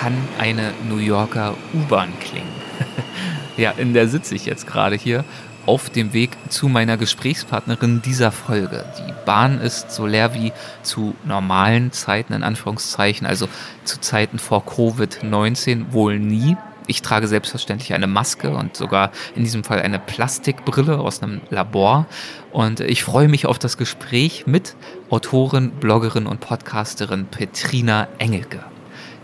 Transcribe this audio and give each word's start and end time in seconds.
Kann 0.00 0.16
eine 0.38 0.72
New 0.88 0.98
Yorker 0.98 1.54
U-Bahn 1.74 2.12
klingen. 2.20 2.52
ja, 3.56 3.72
in 3.72 3.94
der 3.94 4.06
sitze 4.06 4.36
ich 4.36 4.46
jetzt 4.46 4.64
gerade 4.64 4.94
hier 4.94 5.24
auf 5.66 5.90
dem 5.90 6.12
Weg 6.12 6.30
zu 6.48 6.68
meiner 6.68 6.96
Gesprächspartnerin 6.96 8.00
dieser 8.00 8.30
Folge. 8.30 8.84
Die 8.96 9.12
Bahn 9.26 9.60
ist 9.60 9.90
so 9.90 10.06
leer 10.06 10.34
wie 10.34 10.52
zu 10.82 11.16
normalen 11.24 11.90
Zeiten, 11.90 12.32
in 12.32 12.44
Anführungszeichen, 12.44 13.26
also 13.26 13.48
zu 13.82 14.00
Zeiten 14.00 14.38
vor 14.38 14.62
Covid-19 14.62 15.92
wohl 15.92 16.20
nie. 16.20 16.56
Ich 16.86 17.02
trage 17.02 17.26
selbstverständlich 17.26 17.92
eine 17.92 18.06
Maske 18.06 18.50
und 18.50 18.76
sogar 18.76 19.10
in 19.34 19.42
diesem 19.42 19.64
Fall 19.64 19.82
eine 19.82 19.98
Plastikbrille 19.98 21.00
aus 21.00 21.24
einem 21.24 21.40
Labor. 21.50 22.06
Und 22.52 22.78
ich 22.78 23.02
freue 23.02 23.26
mich 23.26 23.46
auf 23.46 23.58
das 23.58 23.76
Gespräch 23.76 24.46
mit 24.46 24.76
Autorin, 25.10 25.72
Bloggerin 25.72 26.26
und 26.26 26.38
Podcasterin 26.38 27.26
Petrina 27.26 28.06
Engelke. 28.18 28.60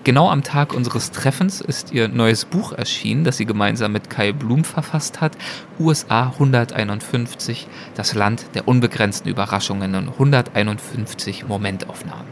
Genau 0.04 0.28
am 0.28 0.42
Tag 0.42 0.74
unseres 0.74 1.12
Treffens 1.12 1.62
ist 1.62 1.92
ihr 1.92 2.08
neues 2.08 2.44
Buch 2.44 2.72
erschienen, 2.72 3.24
das 3.24 3.38
sie 3.38 3.46
gemeinsam 3.46 3.92
mit 3.92 4.10
Kai 4.10 4.32
Blum 4.32 4.62
verfasst 4.62 5.22
hat. 5.22 5.32
USA 5.80 6.24
151, 6.24 7.66
das 7.94 8.14
Land 8.14 8.44
der 8.54 8.68
unbegrenzten 8.68 9.30
Überraschungen 9.30 9.94
und 9.94 10.10
151 10.10 11.48
Momentaufnahmen. 11.48 12.26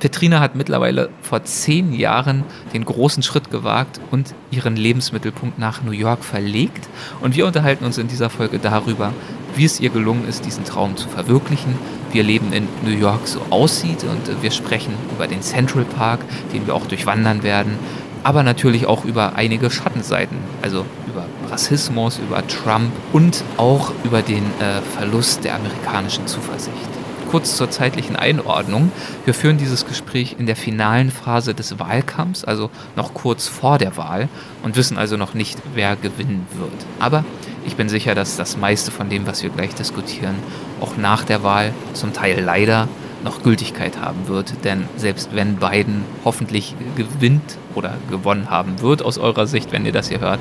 Petrina 0.00 0.38
hat 0.40 0.54
mittlerweile 0.54 1.08
vor 1.22 1.42
zehn 1.44 1.94
Jahren 1.94 2.44
den 2.74 2.84
großen 2.84 3.22
Schritt 3.22 3.50
gewagt 3.50 4.02
und 4.10 4.34
ihren 4.50 4.76
Lebensmittelpunkt 4.76 5.58
nach 5.58 5.82
New 5.82 5.92
York 5.92 6.22
verlegt. 6.22 6.90
Und 7.22 7.36
wir 7.36 7.46
unterhalten 7.46 7.86
uns 7.86 7.96
in 7.96 8.08
dieser 8.08 8.28
Folge 8.28 8.58
darüber, 8.58 9.14
wie 9.56 9.64
es 9.64 9.80
ihr 9.80 9.88
gelungen 9.88 10.28
ist, 10.28 10.44
diesen 10.44 10.64
Traum 10.64 10.98
zu 10.98 11.08
verwirklichen, 11.08 11.74
wie 12.14 12.18
ihr 12.18 12.24
Leben 12.24 12.52
in 12.52 12.68
New 12.82 12.96
York 12.96 13.26
so 13.26 13.40
aussieht. 13.50 14.04
Und 14.04 14.42
wir 14.42 14.50
sprechen 14.50 14.94
über 15.14 15.26
den 15.26 15.42
Central 15.42 15.84
Park, 15.84 16.20
den 16.52 16.66
wir 16.66 16.74
auch 16.74 16.86
durchwandern 16.86 17.42
werden, 17.42 17.78
aber 18.22 18.42
natürlich 18.42 18.86
auch 18.86 19.04
über 19.04 19.36
einige 19.36 19.70
Schattenseiten, 19.70 20.38
also 20.62 20.86
über 21.06 21.26
Rassismus, 21.50 22.18
über 22.18 22.46
Trump 22.46 22.90
und 23.12 23.44
auch 23.58 23.92
über 24.02 24.22
den 24.22 24.44
äh, 24.60 24.80
Verlust 24.96 25.44
der 25.44 25.56
amerikanischen 25.56 26.26
Zuversicht 26.26 27.03
kurz 27.34 27.56
zur 27.56 27.68
zeitlichen 27.68 28.14
Einordnung. 28.14 28.92
Wir 29.24 29.34
führen 29.34 29.58
dieses 29.58 29.86
Gespräch 29.86 30.36
in 30.38 30.46
der 30.46 30.54
finalen 30.54 31.10
Phase 31.10 31.52
des 31.52 31.80
Wahlkampfs, 31.80 32.44
also 32.44 32.70
noch 32.94 33.12
kurz 33.12 33.48
vor 33.48 33.76
der 33.76 33.96
Wahl 33.96 34.28
und 34.62 34.76
wissen 34.76 34.96
also 34.98 35.16
noch 35.16 35.34
nicht, 35.34 35.58
wer 35.74 35.96
gewinnen 35.96 36.46
wird. 36.52 36.70
Aber 37.00 37.24
ich 37.66 37.74
bin 37.74 37.88
sicher, 37.88 38.14
dass 38.14 38.36
das 38.36 38.56
meiste 38.56 38.92
von 38.92 39.08
dem, 39.08 39.26
was 39.26 39.42
wir 39.42 39.50
gleich 39.50 39.74
diskutieren, 39.74 40.36
auch 40.80 40.96
nach 40.96 41.24
der 41.24 41.42
Wahl 41.42 41.74
zum 41.92 42.12
Teil 42.12 42.40
leider 42.40 42.86
noch 43.24 43.42
Gültigkeit 43.42 43.98
haben 44.00 44.28
wird. 44.28 44.54
Denn 44.62 44.84
selbst 44.96 45.30
wenn 45.34 45.56
Biden 45.56 46.04
hoffentlich 46.24 46.76
gewinnt 46.94 47.58
oder 47.74 47.96
gewonnen 48.12 48.48
haben 48.48 48.80
wird 48.80 49.02
aus 49.02 49.18
eurer 49.18 49.48
Sicht, 49.48 49.72
wenn 49.72 49.84
ihr 49.84 49.92
das 49.92 50.08
hier 50.08 50.20
hört, 50.20 50.38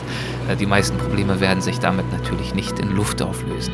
äh, 0.48 0.56
die 0.56 0.68
meisten 0.68 1.00
Probleme 1.00 1.40
werden 1.40 1.64
sich 1.64 1.80
damit 1.80 2.12
natürlich 2.12 2.54
nicht 2.54 2.78
in 2.78 2.96
Luft 2.96 3.24
auflösen. 3.24 3.74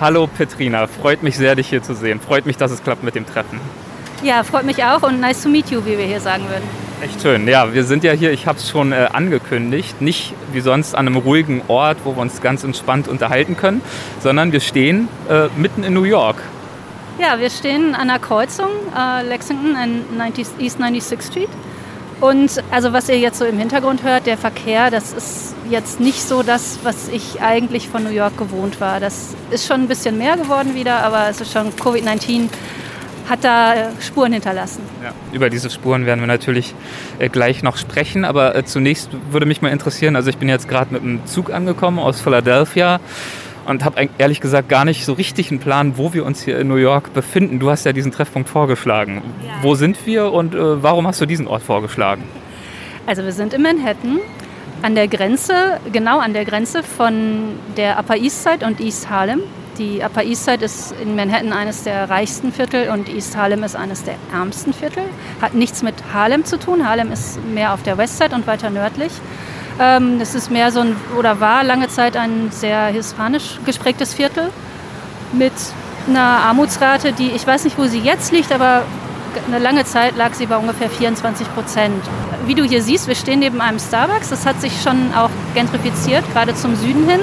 Hallo 0.00 0.28
Petrina, 0.28 0.86
freut 0.86 1.24
mich 1.24 1.36
sehr, 1.36 1.56
dich 1.56 1.70
hier 1.70 1.82
zu 1.82 1.92
sehen. 1.92 2.20
Freut 2.20 2.46
mich, 2.46 2.56
dass 2.56 2.70
es 2.70 2.84
klappt 2.84 3.02
mit 3.02 3.16
dem 3.16 3.26
Treffen. 3.26 3.60
Ja, 4.22 4.44
freut 4.44 4.64
mich 4.64 4.84
auch 4.84 5.02
und 5.02 5.20
nice 5.20 5.42
to 5.42 5.48
meet 5.48 5.72
you, 5.72 5.84
wie 5.84 5.98
wir 5.98 6.04
hier 6.04 6.20
sagen 6.20 6.44
würden. 6.48 6.62
Echt 7.02 7.20
schön. 7.20 7.48
Ja, 7.48 7.74
wir 7.74 7.82
sind 7.82 8.04
ja 8.04 8.12
hier, 8.12 8.30
ich 8.30 8.46
habe 8.46 8.58
es 8.58 8.70
schon 8.70 8.92
äh, 8.92 9.08
angekündigt, 9.12 10.00
nicht 10.00 10.34
wie 10.52 10.60
sonst 10.60 10.94
an 10.94 11.08
einem 11.08 11.16
ruhigen 11.16 11.62
Ort, 11.66 11.98
wo 12.04 12.14
wir 12.14 12.22
uns 12.22 12.40
ganz 12.40 12.62
entspannt 12.62 13.08
unterhalten 13.08 13.56
können, 13.56 13.80
sondern 14.20 14.52
wir 14.52 14.60
stehen 14.60 15.08
äh, 15.28 15.48
mitten 15.56 15.82
in 15.82 15.94
New 15.94 16.04
York. 16.04 16.36
Ja, 17.18 17.40
wir 17.40 17.50
stehen 17.50 17.96
an 17.96 18.06
der 18.06 18.20
Kreuzung 18.20 18.70
äh, 18.96 19.24
Lexington 19.24 19.74
und 19.74 20.16
90, 20.16 20.46
East 20.60 20.78
96th 20.78 21.26
Street. 21.26 21.48
Und 22.20 22.62
also 22.70 22.92
was 22.92 23.08
ihr 23.08 23.18
jetzt 23.18 23.38
so 23.38 23.44
im 23.44 23.58
Hintergrund 23.58 24.04
hört, 24.04 24.26
der 24.26 24.38
Verkehr, 24.38 24.92
das 24.92 25.12
ist 25.12 25.54
jetzt 25.70 26.00
nicht 26.00 26.22
so 26.22 26.42
das, 26.42 26.80
was 26.82 27.08
ich 27.08 27.40
eigentlich 27.40 27.88
von 27.88 28.04
New 28.04 28.10
York 28.10 28.36
gewohnt 28.36 28.80
war. 28.80 29.00
Das 29.00 29.34
ist 29.50 29.66
schon 29.66 29.82
ein 29.82 29.88
bisschen 29.88 30.18
mehr 30.18 30.36
geworden 30.36 30.74
wieder, 30.74 31.02
aber 31.02 31.28
es 31.28 31.40
ist 31.40 31.52
schon 31.52 31.72
Covid-19 31.72 32.48
hat 33.28 33.44
da 33.44 33.74
äh, 33.74 33.88
Spuren 34.00 34.32
hinterlassen. 34.32 34.82
Ja, 35.02 35.12
über 35.32 35.50
diese 35.50 35.70
Spuren 35.70 36.06
werden 36.06 36.20
wir 36.20 36.26
natürlich 36.26 36.74
äh, 37.18 37.28
gleich 37.28 37.62
noch 37.62 37.76
sprechen, 37.76 38.24
aber 38.24 38.56
äh, 38.56 38.64
zunächst 38.64 39.10
würde 39.30 39.46
mich 39.46 39.60
mal 39.60 39.68
interessieren, 39.68 40.16
also 40.16 40.30
ich 40.30 40.38
bin 40.38 40.48
jetzt 40.48 40.68
gerade 40.68 40.92
mit 40.92 41.02
einem 41.02 41.26
Zug 41.26 41.52
angekommen 41.52 41.98
aus 41.98 42.20
Philadelphia 42.20 43.00
und 43.66 43.84
habe 43.84 44.08
ehrlich 44.16 44.40
gesagt 44.40 44.70
gar 44.70 44.86
nicht 44.86 45.04
so 45.04 45.12
richtig 45.12 45.50
einen 45.50 45.60
Plan, 45.60 45.98
wo 45.98 46.14
wir 46.14 46.24
uns 46.24 46.42
hier 46.42 46.58
in 46.58 46.68
New 46.68 46.76
York 46.76 47.12
befinden. 47.12 47.58
Du 47.58 47.70
hast 47.70 47.84
ja 47.84 47.92
diesen 47.92 48.12
Treffpunkt 48.12 48.48
vorgeschlagen. 48.48 49.22
Ja. 49.46 49.52
Wo 49.60 49.74
sind 49.74 50.06
wir 50.06 50.32
und 50.32 50.54
warum 50.56 51.06
hast 51.06 51.20
du 51.20 51.26
diesen 51.26 51.46
Ort 51.46 51.62
vorgeschlagen? 51.62 52.22
Also 53.06 53.24
wir 53.24 53.32
sind 53.32 53.52
in 53.52 53.60
Manhattan 53.60 54.20
an 54.82 54.94
der 54.94 55.08
Grenze, 55.08 55.80
genau 55.92 56.18
an 56.18 56.32
der 56.32 56.44
Grenze 56.44 56.82
von 56.82 57.58
der 57.76 57.98
Upper 57.98 58.16
East 58.16 58.42
Side 58.42 58.64
und 58.64 58.80
East 58.80 59.10
Harlem. 59.10 59.40
Die 59.78 60.00
Upper 60.04 60.24
East 60.24 60.44
Side 60.44 60.64
ist 60.64 60.92
in 61.00 61.14
Manhattan 61.14 61.52
eines 61.52 61.84
der 61.84 62.10
reichsten 62.10 62.52
Viertel 62.52 62.90
und 62.90 63.08
East 63.08 63.36
Harlem 63.36 63.62
ist 63.62 63.76
eines 63.76 64.04
der 64.04 64.14
ärmsten 64.32 64.72
Viertel. 64.72 65.04
Hat 65.40 65.54
nichts 65.54 65.82
mit 65.82 65.94
Harlem 66.12 66.44
zu 66.44 66.58
tun. 66.58 66.88
Harlem 66.88 67.12
ist 67.12 67.38
mehr 67.44 67.72
auf 67.72 67.82
der 67.82 67.98
West 67.98 68.18
Side 68.18 68.34
und 68.34 68.46
weiter 68.46 68.70
nördlich. 68.70 69.12
Ähm, 69.80 70.18
das 70.18 70.34
ist 70.34 70.50
mehr 70.50 70.72
so 70.72 70.80
ein, 70.80 70.96
oder 71.16 71.40
war 71.40 71.62
lange 71.62 71.88
Zeit 71.88 72.16
ein 72.16 72.50
sehr 72.50 72.86
hispanisch 72.86 73.60
gesprägtes 73.64 74.14
Viertel 74.14 74.50
mit 75.32 75.52
einer 76.08 76.20
Armutsrate, 76.20 77.12
die 77.12 77.30
ich 77.30 77.46
weiß 77.46 77.64
nicht, 77.64 77.78
wo 77.78 77.84
sie 77.84 78.00
jetzt 78.00 78.32
liegt, 78.32 78.50
aber 78.50 78.82
eine 79.46 79.58
lange 79.58 79.84
Zeit 79.84 80.16
lag 80.16 80.34
sie 80.34 80.46
bei 80.46 80.56
ungefähr 80.56 80.90
24 80.90 81.52
Prozent. 81.54 82.02
Wie 82.46 82.54
du 82.54 82.64
hier 82.64 82.82
siehst, 82.82 83.08
wir 83.08 83.14
stehen 83.14 83.40
neben 83.40 83.60
einem 83.60 83.78
Starbucks. 83.78 84.30
Das 84.30 84.46
hat 84.46 84.60
sich 84.60 84.82
schon 84.82 85.12
auch 85.14 85.30
gentrifiziert, 85.54 86.24
gerade 86.32 86.54
zum 86.54 86.76
Süden 86.76 87.08
hin. 87.08 87.20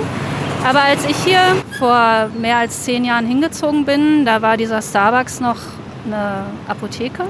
Aber 0.68 0.82
als 0.82 1.06
ich 1.06 1.16
hier 1.18 1.40
vor 1.78 2.30
mehr 2.40 2.58
als 2.58 2.84
zehn 2.84 3.06
Jahren 3.06 3.28
hingezogen 3.28 3.86
bin, 3.86 4.26
da 4.26 4.42
war 4.42 4.58
dieser 4.58 4.82
Starbucks 4.82 5.40
noch 5.40 5.58
eine 6.06 6.46
Apotheke. 6.68 7.26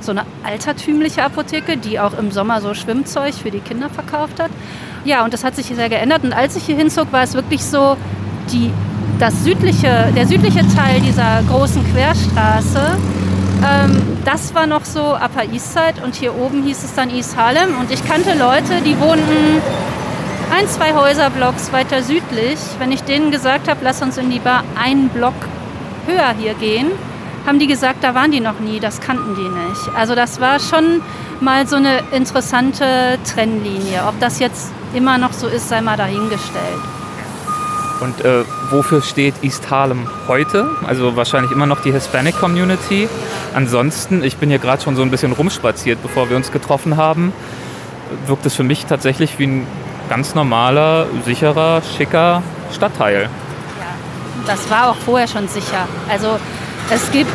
So 0.00 0.12
eine 0.12 0.24
altertümliche 0.42 1.22
Apotheke, 1.22 1.76
die 1.76 2.00
auch 2.00 2.18
im 2.18 2.32
Sommer 2.32 2.60
so 2.60 2.74
Schwimmzeug 2.74 3.34
für 3.34 3.50
die 3.50 3.60
Kinder 3.60 3.88
verkauft 3.90 4.40
hat. 4.40 4.50
Ja, 5.04 5.24
und 5.24 5.32
das 5.32 5.44
hat 5.44 5.54
sich 5.54 5.66
sehr 5.66 5.88
geändert. 5.88 6.24
Und 6.24 6.32
als 6.32 6.56
ich 6.56 6.64
hier 6.64 6.76
hinzog, 6.76 7.12
war 7.12 7.22
es 7.22 7.34
wirklich 7.34 7.62
so, 7.62 7.96
die, 8.50 8.72
das 9.18 9.44
südliche, 9.44 10.12
der 10.16 10.26
südliche 10.26 10.66
Teil 10.74 11.00
dieser 11.00 11.42
großen 11.48 11.84
Querstraße 11.92 12.96
ähm, 13.64 14.18
das 14.24 14.54
war 14.54 14.66
noch 14.66 14.84
so 14.84 15.14
Upper 15.14 15.44
East 15.52 15.72
Side 15.72 16.02
und 16.04 16.14
hier 16.14 16.34
oben 16.34 16.62
hieß 16.62 16.84
es 16.84 16.94
dann 16.94 17.10
East 17.10 17.36
Harlem. 17.36 17.78
Und 17.78 17.90
ich 17.90 18.04
kannte 18.04 18.34
Leute, 18.34 18.80
die 18.84 18.98
wohnten 18.98 19.60
ein, 20.50 20.68
zwei 20.68 20.94
Häuserblocks 20.94 21.72
weiter 21.72 22.02
südlich. 22.02 22.58
Wenn 22.78 22.92
ich 22.92 23.02
denen 23.02 23.30
gesagt 23.30 23.68
habe, 23.68 23.80
lass 23.82 24.02
uns 24.02 24.18
in 24.18 24.30
die 24.30 24.38
Bar 24.38 24.64
einen 24.80 25.08
Block 25.08 25.34
höher 26.06 26.34
hier 26.38 26.54
gehen, 26.54 26.90
haben 27.46 27.58
die 27.58 27.66
gesagt, 27.66 28.04
da 28.04 28.14
waren 28.14 28.30
die 28.30 28.40
noch 28.40 28.60
nie, 28.60 28.78
das 28.80 29.00
kannten 29.00 29.34
die 29.34 29.48
nicht. 29.48 29.96
Also 29.96 30.14
das 30.14 30.40
war 30.40 30.60
schon 30.60 31.00
mal 31.40 31.66
so 31.66 31.76
eine 31.76 32.00
interessante 32.12 33.18
Trennlinie. 33.24 34.02
Ob 34.08 34.18
das 34.20 34.38
jetzt 34.38 34.72
immer 34.94 35.18
noch 35.18 35.32
so 35.32 35.48
ist, 35.48 35.68
sei 35.68 35.80
mal 35.80 35.96
dahingestellt. 35.96 37.01
Und 38.02 38.24
äh, 38.24 38.42
wofür 38.70 39.00
steht 39.00 39.34
East 39.42 39.70
Harlem 39.70 40.08
heute? 40.26 40.68
Also 40.84 41.14
wahrscheinlich 41.14 41.52
immer 41.52 41.66
noch 41.66 41.82
die 41.82 41.92
Hispanic 41.92 42.36
Community. 42.36 43.08
Ansonsten, 43.54 44.24
ich 44.24 44.38
bin 44.38 44.48
hier 44.48 44.58
gerade 44.58 44.82
schon 44.82 44.96
so 44.96 45.02
ein 45.02 45.10
bisschen 45.10 45.30
rumspaziert, 45.30 46.02
bevor 46.02 46.28
wir 46.28 46.36
uns 46.36 46.50
getroffen 46.50 46.96
haben, 46.96 47.32
wirkt 48.26 48.44
es 48.44 48.56
für 48.56 48.64
mich 48.64 48.86
tatsächlich 48.86 49.38
wie 49.38 49.46
ein 49.46 49.66
ganz 50.08 50.34
normaler, 50.34 51.06
sicherer, 51.24 51.80
schicker 51.96 52.42
Stadtteil. 52.74 53.22
Ja, 53.22 54.48
das 54.48 54.68
war 54.68 54.90
auch 54.90 54.96
vorher 54.96 55.28
schon 55.28 55.46
sicher. 55.46 55.86
Also 56.10 56.40
es 56.92 57.08
gibt 57.12 57.30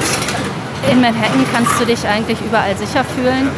in 0.92 1.00
Manhattan 1.00 1.46
kannst 1.54 1.80
du 1.80 1.86
dich 1.86 2.06
eigentlich 2.06 2.40
überall 2.42 2.76
sicher 2.76 3.06
fühlen. 3.06 3.50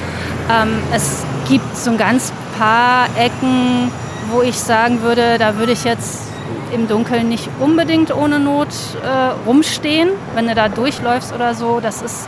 Ähm, 0.48 0.78
es 0.94 1.26
gibt 1.48 1.76
so 1.76 1.90
ein 1.90 1.98
ganz 1.98 2.32
paar 2.60 3.08
Ecken, 3.18 3.92
wo 4.30 4.44
ich 4.44 4.60
sagen 4.60 5.02
würde, 5.02 5.40
da 5.40 5.58
würde 5.58 5.72
ich 5.72 5.84
jetzt 5.84 6.29
im 6.74 6.88
Dunkeln 6.88 7.30
nicht 7.30 7.50
unbedingt 7.60 8.16
ohne 8.16 8.40
Not 8.40 8.70
äh, 9.04 9.48
rumstehen, 9.48 10.10
wenn 10.36 10.48
du 10.48 10.56
da 10.56 10.70
durchläufst 10.70 11.34
oder 11.34 11.54
so. 11.54 11.80
Das 11.80 12.02
ist 12.02 12.28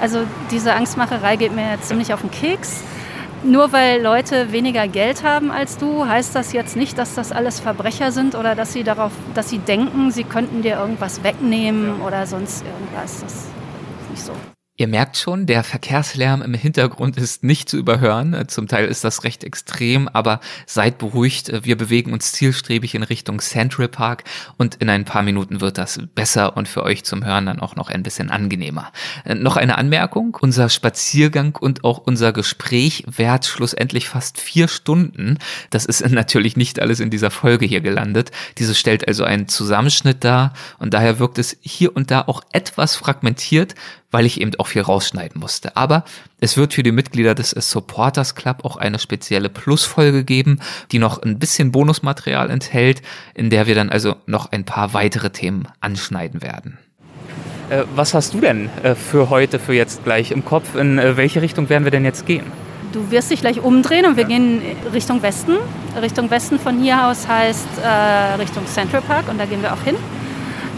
Also 0.00 0.24
diese 0.50 0.74
Angstmacherei 0.74 1.36
geht 1.36 1.54
mir 1.54 1.80
ziemlich 1.80 2.12
auf 2.12 2.22
den 2.22 2.30
Keks. 2.32 2.82
Nur 3.44 3.72
weil 3.72 4.02
Leute 4.02 4.52
weniger 4.52 4.86
Geld 4.88 5.24
haben 5.24 5.50
als 5.50 5.76
du, 5.76 6.06
heißt 6.06 6.34
das 6.34 6.52
jetzt 6.52 6.76
nicht, 6.76 6.96
dass 6.96 7.14
das 7.14 7.32
alles 7.32 7.60
Verbrecher 7.60 8.12
sind 8.12 8.34
oder 8.34 8.54
dass 8.54 8.72
sie 8.72 8.84
darauf, 8.84 9.12
dass 9.34 9.48
sie 9.48 9.58
denken, 9.58 10.12
sie 10.12 10.24
könnten 10.24 10.62
dir 10.62 10.76
irgendwas 10.76 11.22
wegnehmen 11.24 11.98
ja. 12.00 12.06
oder 12.06 12.26
sonst 12.26 12.64
irgendwas. 12.64 13.20
Das 13.20 13.32
ist 13.32 13.46
nicht 14.10 14.22
so. 14.22 14.32
Ihr 14.78 14.88
merkt 14.88 15.18
schon, 15.18 15.44
der 15.44 15.64
Verkehrslärm 15.64 16.40
im 16.40 16.54
Hintergrund 16.54 17.18
ist 17.18 17.44
nicht 17.44 17.68
zu 17.68 17.76
überhören. 17.76 18.48
Zum 18.48 18.68
Teil 18.68 18.86
ist 18.86 19.04
das 19.04 19.22
recht 19.22 19.44
extrem, 19.44 20.08
aber 20.08 20.40
seid 20.64 20.96
beruhigt. 20.96 21.52
Wir 21.66 21.76
bewegen 21.76 22.14
uns 22.14 22.32
zielstrebig 22.32 22.94
in 22.94 23.02
Richtung 23.02 23.40
Central 23.40 23.88
Park 23.88 24.24
und 24.56 24.76
in 24.76 24.88
ein 24.88 25.04
paar 25.04 25.22
Minuten 25.22 25.60
wird 25.60 25.76
das 25.76 26.00
besser 26.14 26.56
und 26.56 26.68
für 26.68 26.84
euch 26.84 27.04
zum 27.04 27.22
Hören 27.22 27.44
dann 27.44 27.60
auch 27.60 27.76
noch 27.76 27.90
ein 27.90 28.02
bisschen 28.02 28.30
angenehmer. 28.30 28.92
Noch 29.26 29.58
eine 29.58 29.76
Anmerkung. 29.76 30.38
Unser 30.40 30.70
Spaziergang 30.70 31.54
und 31.60 31.84
auch 31.84 31.98
unser 31.98 32.32
Gespräch 32.32 33.04
währt 33.06 33.44
schlussendlich 33.44 34.08
fast 34.08 34.40
vier 34.40 34.68
Stunden. 34.68 35.36
Das 35.68 35.84
ist 35.84 36.00
natürlich 36.10 36.56
nicht 36.56 36.80
alles 36.80 36.98
in 36.98 37.10
dieser 37.10 37.30
Folge 37.30 37.66
hier 37.66 37.82
gelandet. 37.82 38.30
Diese 38.56 38.74
stellt 38.74 39.06
also 39.06 39.24
einen 39.24 39.48
Zusammenschnitt 39.48 40.24
dar 40.24 40.54
und 40.78 40.94
daher 40.94 41.18
wirkt 41.18 41.36
es 41.36 41.58
hier 41.60 41.94
und 41.94 42.10
da 42.10 42.22
auch 42.22 42.40
etwas 42.52 42.96
fragmentiert, 42.96 43.74
weil 44.12 44.26
ich 44.26 44.40
eben 44.40 44.52
auch 44.58 44.68
viel 44.68 44.82
rausschneiden 44.82 45.40
musste. 45.40 45.76
Aber 45.76 46.04
es 46.38 46.56
wird 46.56 46.74
für 46.74 46.84
die 46.84 46.92
Mitglieder 46.92 47.34
des 47.34 47.50
Supporters 47.50 48.36
Club 48.36 48.64
auch 48.64 48.76
eine 48.76 49.00
spezielle 49.00 49.48
Plusfolge 49.48 50.22
geben, 50.22 50.60
die 50.92 51.00
noch 51.00 51.20
ein 51.20 51.40
bisschen 51.40 51.72
Bonusmaterial 51.72 52.50
enthält, 52.50 53.02
in 53.34 53.50
der 53.50 53.66
wir 53.66 53.74
dann 53.74 53.90
also 53.90 54.14
noch 54.26 54.52
ein 54.52 54.64
paar 54.64 54.94
weitere 54.94 55.30
Themen 55.30 55.66
anschneiden 55.80 56.42
werden. 56.42 56.78
Äh, 57.70 57.84
was 57.94 58.14
hast 58.14 58.34
du 58.34 58.40
denn 58.40 58.68
äh, 58.82 58.94
für 58.94 59.30
heute, 59.30 59.58
für 59.58 59.72
jetzt 59.72 60.04
gleich 60.04 60.30
im 60.30 60.44
Kopf? 60.44 60.76
In 60.76 60.98
äh, 60.98 61.16
welche 61.16 61.42
Richtung 61.42 61.68
werden 61.68 61.84
wir 61.84 61.90
denn 61.90 62.04
jetzt 62.04 62.26
gehen? 62.26 62.44
Du 62.92 63.10
wirst 63.10 63.30
dich 63.30 63.40
gleich 63.40 63.60
umdrehen 63.60 64.04
und 64.04 64.18
wir 64.18 64.24
gehen 64.24 64.60
Richtung 64.92 65.22
Westen. 65.22 65.56
Richtung 66.00 66.30
Westen 66.30 66.58
von 66.58 66.78
hier 66.78 67.06
aus 67.06 67.26
heißt 67.26 67.66
äh, 67.82 68.34
Richtung 68.34 68.66
Central 68.66 69.00
Park 69.00 69.28
und 69.30 69.38
da 69.38 69.46
gehen 69.46 69.62
wir 69.62 69.72
auch 69.72 69.82
hin. 69.82 69.96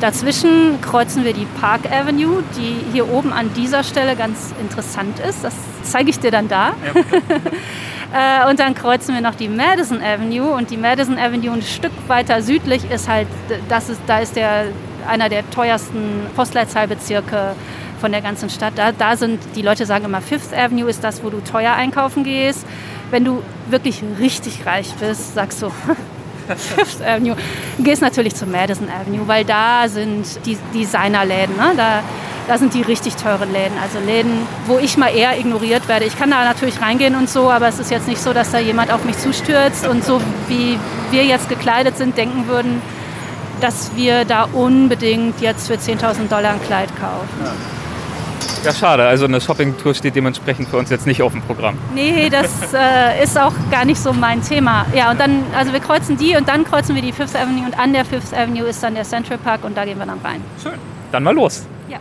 Dazwischen 0.00 0.80
kreuzen 0.80 1.24
wir 1.24 1.32
die 1.32 1.46
Park 1.60 1.90
Avenue, 1.90 2.42
die 2.56 2.84
hier 2.92 3.08
oben 3.08 3.32
an 3.32 3.52
dieser 3.54 3.84
Stelle 3.84 4.16
ganz 4.16 4.52
interessant 4.60 5.18
ist. 5.20 5.44
Das 5.44 5.54
zeige 5.82 6.10
ich 6.10 6.18
dir 6.18 6.30
dann 6.30 6.48
da. 6.48 6.74
Ja. 8.12 8.48
und 8.50 8.58
dann 8.58 8.74
kreuzen 8.74 9.14
wir 9.14 9.22
noch 9.22 9.34
die 9.34 9.48
Madison 9.48 10.02
Avenue 10.02 10.50
und 10.50 10.70
die 10.70 10.76
Madison 10.76 11.18
Avenue 11.18 11.52
ein 11.52 11.62
Stück 11.62 11.92
weiter 12.08 12.42
südlich 12.42 12.90
ist 12.90 13.08
halt, 13.08 13.28
das 13.68 13.88
ist, 13.88 14.00
da 14.06 14.18
ist 14.18 14.36
der, 14.36 14.66
einer 15.08 15.28
der 15.28 15.48
teuersten 15.50 16.26
Postleitzahlbezirke 16.34 17.54
von 18.00 18.12
der 18.12 18.20
ganzen 18.20 18.50
Stadt. 18.50 18.74
Da, 18.76 18.92
da 18.92 19.16
sind, 19.16 19.40
die 19.54 19.62
Leute 19.62 19.86
sagen 19.86 20.04
immer, 20.04 20.20
Fifth 20.20 20.52
Avenue 20.52 20.90
ist 20.90 21.02
das, 21.02 21.22
wo 21.24 21.30
du 21.30 21.40
teuer 21.40 21.72
einkaufen 21.72 22.24
gehst. 22.24 22.66
Wenn 23.10 23.24
du 23.24 23.42
wirklich 23.70 24.02
richtig 24.18 24.66
reich 24.66 24.92
bist, 25.00 25.34
sagst 25.34 25.62
du, 25.62 25.70
Fifth 26.56 27.02
Avenue. 27.02 27.36
Gehst 27.78 28.02
natürlich 28.02 28.34
zur 28.34 28.48
Madison 28.48 28.88
Avenue, 28.88 29.26
weil 29.26 29.44
da 29.44 29.88
sind 29.88 30.44
die 30.46 30.56
Designerläden. 30.74 31.56
Ne? 31.56 31.72
Da, 31.76 32.02
da 32.46 32.58
sind 32.58 32.74
die 32.74 32.82
richtig 32.82 33.16
teuren 33.16 33.52
Läden. 33.52 33.76
Also 33.82 33.98
Läden, 33.98 34.46
wo 34.66 34.78
ich 34.78 34.96
mal 34.96 35.14
eher 35.14 35.38
ignoriert 35.38 35.88
werde. 35.88 36.04
Ich 36.04 36.18
kann 36.18 36.30
da 36.30 36.44
natürlich 36.44 36.80
reingehen 36.80 37.14
und 37.16 37.28
so, 37.28 37.50
aber 37.50 37.68
es 37.68 37.78
ist 37.78 37.90
jetzt 37.90 38.08
nicht 38.08 38.20
so, 38.20 38.32
dass 38.32 38.50
da 38.50 38.58
jemand 38.58 38.92
auf 38.92 39.04
mich 39.04 39.18
zustürzt 39.18 39.86
und 39.86 40.04
so 40.04 40.20
wie 40.48 40.78
wir 41.10 41.24
jetzt 41.24 41.48
gekleidet 41.48 41.96
sind, 41.96 42.16
denken 42.16 42.46
würden, 42.48 42.82
dass 43.60 43.96
wir 43.96 44.24
da 44.24 44.48
unbedingt 44.52 45.40
jetzt 45.40 45.68
für 45.68 45.74
10.000 45.74 46.28
Dollar 46.28 46.52
ein 46.52 46.62
Kleid 46.62 46.88
kaufen. 47.00 47.28
Ja. 47.42 47.52
Ja, 48.64 48.72
schade. 48.72 49.06
Also 49.06 49.26
eine 49.26 49.40
Shoppingtour 49.40 49.94
steht 49.94 50.16
dementsprechend 50.16 50.68
für 50.68 50.78
uns 50.78 50.88
jetzt 50.90 51.06
nicht 51.06 51.22
auf 51.22 51.32
dem 51.32 51.42
Programm. 51.42 51.76
Nee, 51.94 52.30
das 52.30 52.72
äh, 52.72 53.22
ist 53.22 53.38
auch 53.38 53.52
gar 53.70 53.84
nicht 53.84 54.00
so 54.00 54.12
mein 54.12 54.42
Thema. 54.42 54.86
Ja, 54.94 55.10
und 55.10 55.20
dann, 55.20 55.44
also 55.56 55.72
wir 55.72 55.80
kreuzen 55.80 56.16
die 56.16 56.34
und 56.36 56.48
dann 56.48 56.64
kreuzen 56.64 56.94
wir 56.94 57.02
die 57.02 57.12
Fifth 57.12 57.36
Avenue 57.36 57.66
und 57.66 57.78
an 57.78 57.92
der 57.92 58.04
Fifth 58.04 58.32
Avenue 58.32 58.66
ist 58.66 58.82
dann 58.82 58.94
der 58.94 59.04
Central 59.04 59.38
Park 59.38 59.64
und 59.64 59.76
da 59.76 59.84
gehen 59.84 59.98
wir 59.98 60.06
dann 60.06 60.20
rein. 60.24 60.40
Schön. 60.62 60.72
Dann 61.12 61.22
mal 61.22 61.34
los. 61.34 61.66
Ja. 61.88 61.98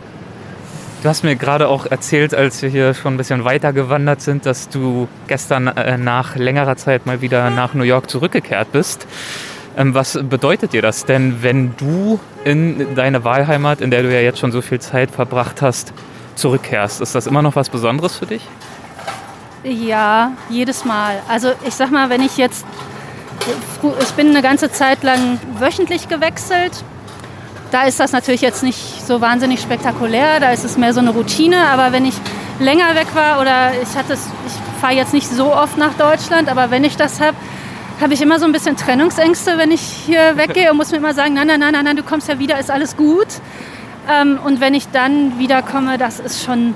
Du 1.02 1.08
hast 1.10 1.22
mir 1.22 1.36
gerade 1.36 1.68
auch 1.68 1.84
erzählt, 1.84 2.34
als 2.34 2.62
wir 2.62 2.70
hier 2.70 2.94
schon 2.94 3.14
ein 3.14 3.16
bisschen 3.18 3.44
weiter 3.44 3.74
gewandert 3.74 4.22
sind, 4.22 4.46
dass 4.46 4.70
du 4.70 5.06
gestern 5.28 5.66
äh, 5.66 5.98
nach 5.98 6.36
längerer 6.36 6.76
Zeit 6.76 7.04
mal 7.04 7.20
wieder 7.20 7.50
nach 7.50 7.74
New 7.74 7.84
York 7.84 8.08
zurückgekehrt 8.08 8.72
bist. 8.72 9.06
Ähm, 9.76 9.94
was 9.94 10.18
bedeutet 10.22 10.72
dir 10.72 10.80
das 10.80 11.04
denn, 11.04 11.42
wenn 11.42 11.74
du 11.76 12.20
in 12.44 12.94
deine 12.94 13.22
Wahlheimat, 13.24 13.80
in 13.82 13.90
der 13.90 14.02
du 14.02 14.12
ja 14.12 14.20
jetzt 14.20 14.38
schon 14.38 14.52
so 14.52 14.62
viel 14.62 14.80
Zeit 14.80 15.10
verbracht 15.10 15.60
hast, 15.62 15.92
zurückkehrst. 16.36 17.00
Ist 17.00 17.14
das 17.14 17.26
immer 17.26 17.42
noch 17.42 17.56
was 17.56 17.68
Besonderes 17.68 18.16
für 18.16 18.26
dich? 18.26 18.42
Ja, 19.64 20.32
jedes 20.50 20.84
Mal. 20.84 21.22
Also 21.28 21.52
ich 21.66 21.74
sag 21.74 21.90
mal, 21.90 22.10
wenn 22.10 22.20
ich 22.20 22.36
jetzt, 22.36 22.66
ich 24.00 24.10
bin 24.10 24.28
eine 24.28 24.42
ganze 24.42 24.70
Zeit 24.70 25.02
lang 25.02 25.38
wöchentlich 25.58 26.08
gewechselt. 26.08 26.84
Da 27.70 27.84
ist 27.84 27.98
das 27.98 28.12
natürlich 28.12 28.42
jetzt 28.42 28.62
nicht 28.62 29.04
so 29.04 29.20
wahnsinnig 29.20 29.60
spektakulär, 29.60 30.38
da 30.38 30.50
ist 30.50 30.64
es 30.64 30.76
mehr 30.76 30.92
so 30.92 31.00
eine 31.00 31.10
Routine. 31.10 31.66
Aber 31.68 31.92
wenn 31.92 32.04
ich 32.04 32.14
länger 32.60 32.94
weg 32.94 33.08
war 33.14 33.40
oder 33.40 33.72
ich 33.82 33.96
hatte, 33.96 34.14
ich 34.14 34.80
fahre 34.80 34.94
jetzt 34.94 35.12
nicht 35.14 35.28
so 35.28 35.52
oft 35.52 35.76
nach 35.78 35.94
Deutschland, 35.94 36.48
aber 36.48 36.70
wenn 36.70 36.84
ich 36.84 36.96
das 36.96 37.20
habe, 37.20 37.36
habe 38.00 38.12
ich 38.12 38.20
immer 38.20 38.38
so 38.38 38.44
ein 38.44 38.52
bisschen 38.52 38.76
Trennungsängste, 38.76 39.56
wenn 39.56 39.70
ich 39.70 39.80
hier 39.80 40.36
weggehe 40.36 40.70
und 40.70 40.76
muss 40.76 40.90
mir 40.90 40.98
immer 40.98 41.14
sagen, 41.14 41.34
nein, 41.34 41.46
nein, 41.46 41.60
nein, 41.60 41.72
nein, 41.72 41.84
nein, 41.84 41.96
du 41.96 42.02
kommst 42.02 42.28
ja 42.28 42.38
wieder, 42.38 42.58
ist 42.58 42.70
alles 42.70 42.96
gut. 42.96 43.28
Ähm, 44.10 44.38
und 44.44 44.60
wenn 44.60 44.74
ich 44.74 44.88
dann 44.88 45.38
wiederkomme, 45.38 45.98
das 45.98 46.20
ist 46.20 46.44
schon 46.44 46.74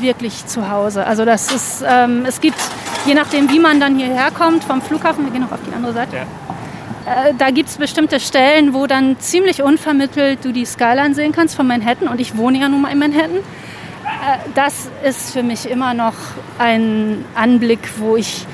wirklich 0.00 0.46
zu 0.46 0.70
Hause. 0.70 1.06
Also 1.06 1.24
das 1.24 1.52
ist, 1.52 1.84
ähm, 1.86 2.24
es 2.26 2.40
gibt, 2.40 2.58
je 3.06 3.14
nachdem 3.14 3.50
wie 3.50 3.58
man 3.58 3.80
dann 3.80 3.96
hierher 3.96 4.30
kommt 4.30 4.64
vom 4.64 4.82
Flughafen, 4.82 5.24
wir 5.24 5.32
gehen 5.32 5.42
noch 5.42 5.52
auf 5.52 5.60
die 5.66 5.74
andere 5.74 5.92
Seite, 5.92 6.16
ja. 6.16 7.28
äh, 7.28 7.34
da 7.36 7.50
gibt 7.50 7.68
es 7.68 7.76
bestimmte 7.76 8.20
Stellen, 8.20 8.74
wo 8.74 8.86
dann 8.86 9.18
ziemlich 9.20 9.62
unvermittelt 9.62 10.44
du 10.44 10.52
die 10.52 10.64
Skyline 10.64 11.14
sehen 11.14 11.32
kannst 11.32 11.56
von 11.56 11.66
Manhattan 11.66 12.08
und 12.08 12.20
ich 12.20 12.36
wohne 12.36 12.60
ja 12.60 12.68
nun 12.68 12.82
mal 12.82 12.92
in 12.92 12.98
Manhattan. 12.98 13.36
Äh, 13.36 14.38
das 14.54 14.90
ist 15.04 15.32
für 15.32 15.42
mich 15.42 15.68
immer 15.68 15.94
noch 15.94 16.14
ein 16.58 17.24
Anblick, 17.34 17.90
wo 17.98 18.16
ich, 18.16 18.46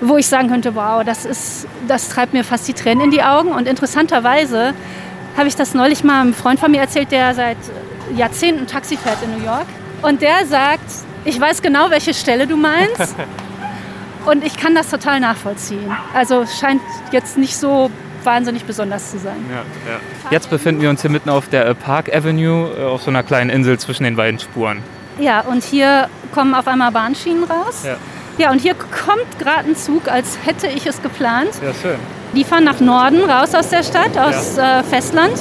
wo 0.00 0.16
ich 0.16 0.26
sagen 0.26 0.48
könnte, 0.48 0.74
wow, 0.74 1.04
das, 1.04 1.24
ist, 1.24 1.66
das 1.86 2.08
treibt 2.08 2.32
mir 2.32 2.44
fast 2.44 2.66
die 2.68 2.74
Tränen 2.74 3.04
in 3.04 3.10
die 3.10 3.22
Augen 3.22 3.50
und 3.50 3.68
interessanterweise 3.68 4.74
habe 5.36 5.48
ich 5.48 5.56
das 5.56 5.74
neulich 5.74 6.04
mal 6.04 6.20
einem 6.20 6.34
Freund 6.34 6.60
von 6.60 6.70
mir 6.70 6.80
erzählt, 6.80 7.10
der 7.10 7.34
seit 7.34 7.56
Jahrzehnten 8.14 8.66
Taxi 8.66 8.96
fährt 8.96 9.18
in 9.22 9.38
New 9.38 9.44
York. 9.44 9.66
Und 10.02 10.22
der 10.22 10.46
sagt, 10.46 10.84
ich 11.24 11.40
weiß 11.40 11.62
genau, 11.62 11.90
welche 11.90 12.14
Stelle 12.14 12.46
du 12.46 12.56
meinst. 12.56 13.16
Und 14.26 14.44
ich 14.44 14.56
kann 14.56 14.74
das 14.74 14.88
total 14.88 15.20
nachvollziehen. 15.20 15.90
Also 16.14 16.46
scheint 16.46 16.80
jetzt 17.12 17.36
nicht 17.36 17.56
so 17.56 17.90
wahnsinnig 18.22 18.64
besonders 18.64 19.10
zu 19.10 19.18
sein. 19.18 19.36
Ja, 19.50 19.56
ja. 19.92 20.00
Jetzt 20.30 20.48
befinden 20.48 20.80
wir 20.80 20.88
uns 20.88 21.02
hier 21.02 21.10
mitten 21.10 21.28
auf 21.28 21.48
der 21.48 21.74
Park 21.74 22.14
Avenue, 22.14 22.70
äh, 22.78 22.84
auf 22.84 23.02
so 23.02 23.10
einer 23.10 23.22
kleinen 23.22 23.50
Insel 23.50 23.78
zwischen 23.78 24.04
den 24.04 24.16
beiden 24.16 24.40
Spuren. 24.40 24.82
Ja, 25.18 25.42
und 25.42 25.62
hier 25.62 26.08
kommen 26.32 26.54
auf 26.54 26.66
einmal 26.66 26.90
Bahnschienen 26.90 27.44
raus. 27.44 27.82
Ja, 27.84 27.96
ja 28.38 28.50
und 28.50 28.60
hier 28.60 28.74
kommt 28.74 29.38
gerade 29.38 29.68
ein 29.68 29.76
Zug, 29.76 30.08
als 30.08 30.38
hätte 30.44 30.66
ich 30.68 30.86
es 30.86 31.02
geplant. 31.02 31.50
Ja, 31.62 31.72
schön. 31.74 31.98
Die 32.34 32.44
fahren 32.44 32.64
nach 32.64 32.80
Norden, 32.80 33.24
raus 33.24 33.54
aus 33.54 33.68
der 33.68 33.82
Stadt, 33.82 34.16
aus 34.18 34.56
ja. 34.56 34.80
äh, 34.80 34.82
Festland. 34.84 35.34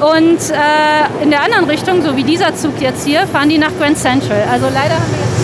Und 0.00 0.38
äh, 0.50 1.22
in 1.22 1.30
der 1.30 1.42
anderen 1.42 1.64
Richtung, 1.64 2.02
so 2.02 2.16
wie 2.16 2.22
dieser 2.22 2.54
Zug 2.54 2.80
jetzt 2.80 3.04
hier, 3.04 3.26
fahren 3.26 3.48
die 3.48 3.58
nach 3.58 3.72
Grand 3.78 3.98
Central. 3.98 4.44
Also 4.50 4.66
leider 4.66 4.94
haben 4.94 5.10
wir 5.10 5.18
jetzt 5.18 5.38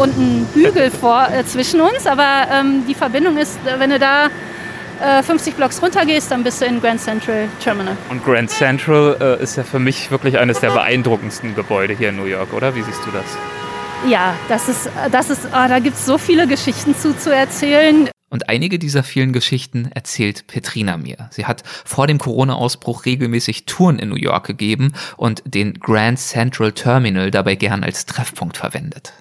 und 0.00 0.16
einen 0.16 0.48
Hügel 0.54 0.90
vor, 0.90 1.28
äh, 1.30 1.44
zwischen 1.44 1.80
uns, 1.80 2.06
aber 2.06 2.46
ähm, 2.50 2.84
die 2.88 2.94
Verbindung 2.94 3.36
ist, 3.36 3.58
äh, 3.66 3.78
wenn 3.78 3.90
du 3.90 3.98
da 3.98 4.28
50 5.22 5.52
äh, 5.52 5.56
Blocks 5.56 5.80
runter 5.80 6.04
gehst, 6.04 6.30
dann 6.30 6.42
bist 6.42 6.60
du 6.60 6.66
in 6.66 6.80
Grand 6.80 7.00
Central 7.00 7.48
Terminal. 7.62 7.96
Und 8.10 8.24
Grand 8.24 8.50
Central 8.50 9.16
äh, 9.20 9.42
ist 9.42 9.56
ja 9.56 9.62
für 9.62 9.78
mich 9.78 10.10
wirklich 10.10 10.38
eines 10.38 10.60
der 10.60 10.70
beeindruckendsten 10.70 11.54
Gebäude 11.54 11.94
hier 11.94 12.10
in 12.10 12.16
New 12.16 12.24
York, 12.24 12.52
oder? 12.52 12.74
Wie 12.74 12.82
siehst 12.82 13.00
du 13.06 13.10
das? 13.10 13.24
Ja, 14.10 14.34
das 14.48 14.68
ist, 14.68 14.90
das 15.10 15.30
ist, 15.30 15.46
oh, 15.46 15.68
da 15.68 15.78
gibt 15.78 15.96
es 15.96 16.06
so 16.06 16.16
viele 16.16 16.46
Geschichten 16.46 16.94
zu, 16.98 17.16
zu 17.16 17.34
erzählen. 17.34 18.08
Und 18.32 18.48
einige 18.48 18.78
dieser 18.78 19.02
vielen 19.02 19.32
Geschichten 19.32 19.90
erzählt 19.92 20.46
Petrina 20.46 20.96
mir. 20.96 21.28
Sie 21.32 21.46
hat 21.46 21.64
vor 21.84 22.06
dem 22.06 22.18
Corona-Ausbruch 22.18 23.04
regelmäßig 23.04 23.66
Touren 23.66 23.98
in 23.98 24.08
New 24.08 24.14
York 24.14 24.46
gegeben 24.46 24.92
und 25.16 25.42
den 25.44 25.74
Grand 25.74 26.20
Central 26.20 26.70
Terminal 26.70 27.32
dabei 27.32 27.56
gern 27.56 27.82
als 27.82 28.06
Treffpunkt 28.06 28.56
verwendet. 28.56 29.12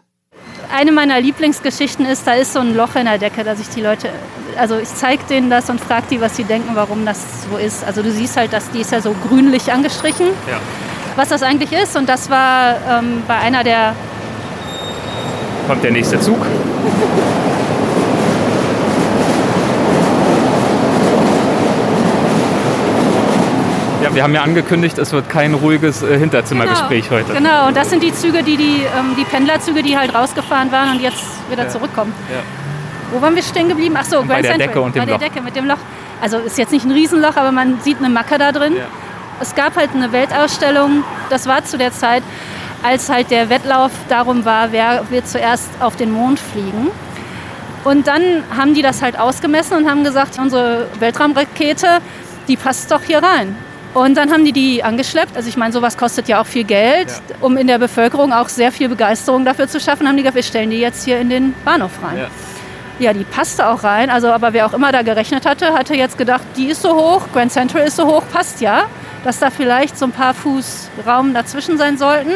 Eine 0.71 0.91
meiner 0.91 1.19
Lieblingsgeschichten 1.19 2.05
ist, 2.05 2.27
da 2.27 2.33
ist 2.33 2.53
so 2.53 2.59
ein 2.59 2.75
Loch 2.75 2.95
in 2.95 3.05
der 3.05 3.17
Decke, 3.17 3.43
dass 3.43 3.59
ich 3.59 3.69
die 3.69 3.81
Leute, 3.81 4.11
also 4.55 4.77
ich 4.77 4.89
zeige 4.89 5.23
denen 5.23 5.49
das 5.49 5.71
und 5.71 5.81
frage 5.81 6.05
die, 6.11 6.21
was 6.21 6.35
sie 6.35 6.43
denken, 6.43 6.75
warum 6.75 7.03
das 7.03 7.45
so 7.49 7.57
ist. 7.57 7.83
Also 7.83 8.03
du 8.03 8.11
siehst 8.11 8.37
halt, 8.37 8.53
dass 8.53 8.69
die 8.69 8.81
ist 8.81 8.91
ja 8.91 9.01
so 9.01 9.15
grünlich 9.27 9.71
angestrichen, 9.73 10.27
ja. 10.47 10.59
was 11.15 11.29
das 11.29 11.41
eigentlich 11.41 11.71
ist. 11.71 11.97
Und 11.97 12.07
das 12.07 12.29
war 12.29 12.75
ähm, 12.87 13.23
bei 13.27 13.39
einer 13.39 13.63
der... 13.63 13.95
Kommt 15.67 15.83
der 15.83 15.91
nächste 15.91 16.19
Zug? 16.19 16.45
Ja, 24.01 24.15
wir 24.15 24.23
haben 24.23 24.33
ja 24.33 24.43
angekündigt, 24.43 24.97
es 24.97 25.11
wird 25.11 25.29
kein 25.29 25.53
ruhiges 25.53 26.01
äh, 26.01 26.17
Hinterzimmergespräch 26.17 27.09
genau. 27.09 27.21
heute. 27.21 27.33
Genau, 27.33 27.67
und 27.67 27.75
das 27.75 27.89
sind 27.89 28.01
die 28.01 28.13
Züge, 28.13 28.43
die, 28.43 28.55
die, 28.55 28.81
ähm, 28.97 29.15
die 29.17 29.25
Pendlerzüge, 29.25 29.83
die 29.83 29.97
halt 29.97 30.15
rausgefahren 30.15 30.71
waren 30.71 30.91
und 30.95 31.01
jetzt 31.01 31.23
wieder 31.49 31.63
ja. 31.63 31.69
zurückkommen. 31.69 32.13
Ja. 32.31 32.39
Wo 33.11 33.21
waren 33.21 33.35
wir 33.35 33.43
stehen 33.43 33.67
geblieben? 33.67 33.95
Ach 33.97 34.05
so, 34.05 34.17
Grand 34.17 34.29
Bei 34.29 34.41
der 34.41 34.51
Central. 34.51 34.67
Decke 34.67 34.81
und 34.81 34.95
dem 34.95 34.99
Bei 35.01 35.05
der 35.05 35.15
Loch. 35.15 35.21
Decke 35.21 35.41
mit 35.41 35.55
dem 35.55 35.65
Loch. 35.65 35.77
Also 36.21 36.37
ist 36.37 36.57
jetzt 36.57 36.71
nicht 36.71 36.85
ein 36.85 36.91
Riesenloch, 36.91 37.35
aber 37.35 37.51
man 37.51 37.81
sieht 37.81 37.97
eine 37.97 38.09
Macke 38.09 38.37
da 38.37 38.51
drin. 38.51 38.75
Ja. 38.77 38.83
Es 39.41 39.55
gab 39.55 39.75
halt 39.75 39.89
eine 39.93 40.11
Weltausstellung, 40.11 41.03
das 41.29 41.47
war 41.47 41.63
zu 41.65 41.77
der 41.77 41.91
Zeit, 41.91 42.23
als 42.83 43.09
halt 43.09 43.31
der 43.31 43.49
Wettlauf 43.49 43.91
darum 44.07 44.45
war, 44.45 44.71
wer 44.71 45.03
wird 45.09 45.27
zuerst 45.27 45.69
auf 45.79 45.95
den 45.95 46.11
Mond 46.11 46.39
fliegen. 46.39 46.89
Und 47.83 48.07
dann 48.07 48.43
haben 48.55 48.73
die 48.73 48.81
das 48.81 49.01
halt 49.01 49.17
ausgemessen 49.17 49.77
und 49.77 49.89
haben 49.89 50.03
gesagt, 50.03 50.37
unsere 50.37 50.87
Weltraumrakete, 50.99 51.99
die 52.47 52.57
passt 52.57 52.91
doch 52.91 53.01
hier 53.01 53.23
rein. 53.23 53.55
Und 53.93 54.15
dann 54.15 54.31
haben 54.31 54.45
die 54.45 54.51
die 54.51 54.83
angeschleppt. 54.83 55.35
Also 55.35 55.49
ich 55.49 55.57
meine, 55.57 55.73
sowas 55.73 55.97
kostet 55.97 56.27
ja 56.27 56.41
auch 56.41 56.45
viel 56.45 56.63
Geld. 56.63 57.09
Ja. 57.09 57.35
Um 57.41 57.57
in 57.57 57.67
der 57.67 57.79
Bevölkerung 57.79 58.33
auch 58.33 58.49
sehr 58.49 58.71
viel 58.71 58.89
Begeisterung 58.89 59.45
dafür 59.45 59.67
zu 59.67 59.79
schaffen, 59.79 60.07
haben 60.07 60.15
die 60.15 60.23
gesagt, 60.23 60.35
wir 60.35 60.43
stellen 60.43 60.69
die 60.69 60.79
jetzt 60.79 61.05
hier 61.05 61.19
in 61.19 61.29
den 61.29 61.53
Bahnhof 61.65 61.91
rein. 62.03 62.17
Ja. 62.17 62.27
Ja, 62.99 63.13
die 63.13 63.23
passte 63.23 63.65
auch 63.67 63.83
rein. 63.83 64.09
Also, 64.09 64.27
aber 64.27 64.51
wer 64.51 64.65
auch 64.65 64.73
immer 64.73 64.91
da 64.91 65.01
gerechnet 65.03 65.45
hatte, 65.45 65.73
hatte 65.73 65.95
jetzt 65.95 66.17
gedacht, 66.17 66.43
die 66.57 66.67
ist 66.67 66.81
so 66.81 66.93
hoch, 66.95 67.27
Grand 67.33 67.51
Central 67.51 67.87
ist 67.87 67.95
so 67.95 68.05
hoch, 68.05 68.23
passt 68.31 68.59
ja. 68.59 68.83
Dass 69.23 69.39
da 69.39 69.49
vielleicht 69.49 69.97
so 69.97 70.05
ein 70.05 70.11
paar 70.11 70.33
Fuß 70.33 70.89
Raum 71.05 71.33
dazwischen 71.33 71.77
sein 71.77 71.97
sollten, 71.97 72.31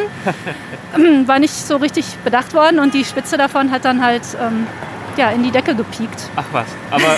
war 1.27 1.39
nicht 1.39 1.53
so 1.53 1.77
richtig 1.77 2.05
bedacht 2.23 2.53
worden. 2.53 2.79
Und 2.79 2.93
die 2.93 3.05
Spitze 3.05 3.37
davon 3.37 3.71
hat 3.71 3.85
dann 3.85 4.03
halt 4.03 4.23
ähm, 4.41 4.67
ja, 5.17 5.31
in 5.31 5.43
die 5.43 5.51
Decke 5.51 5.75
gepiekt. 5.75 6.29
Ach 6.35 6.45
was, 6.51 6.67
aber, 6.91 7.17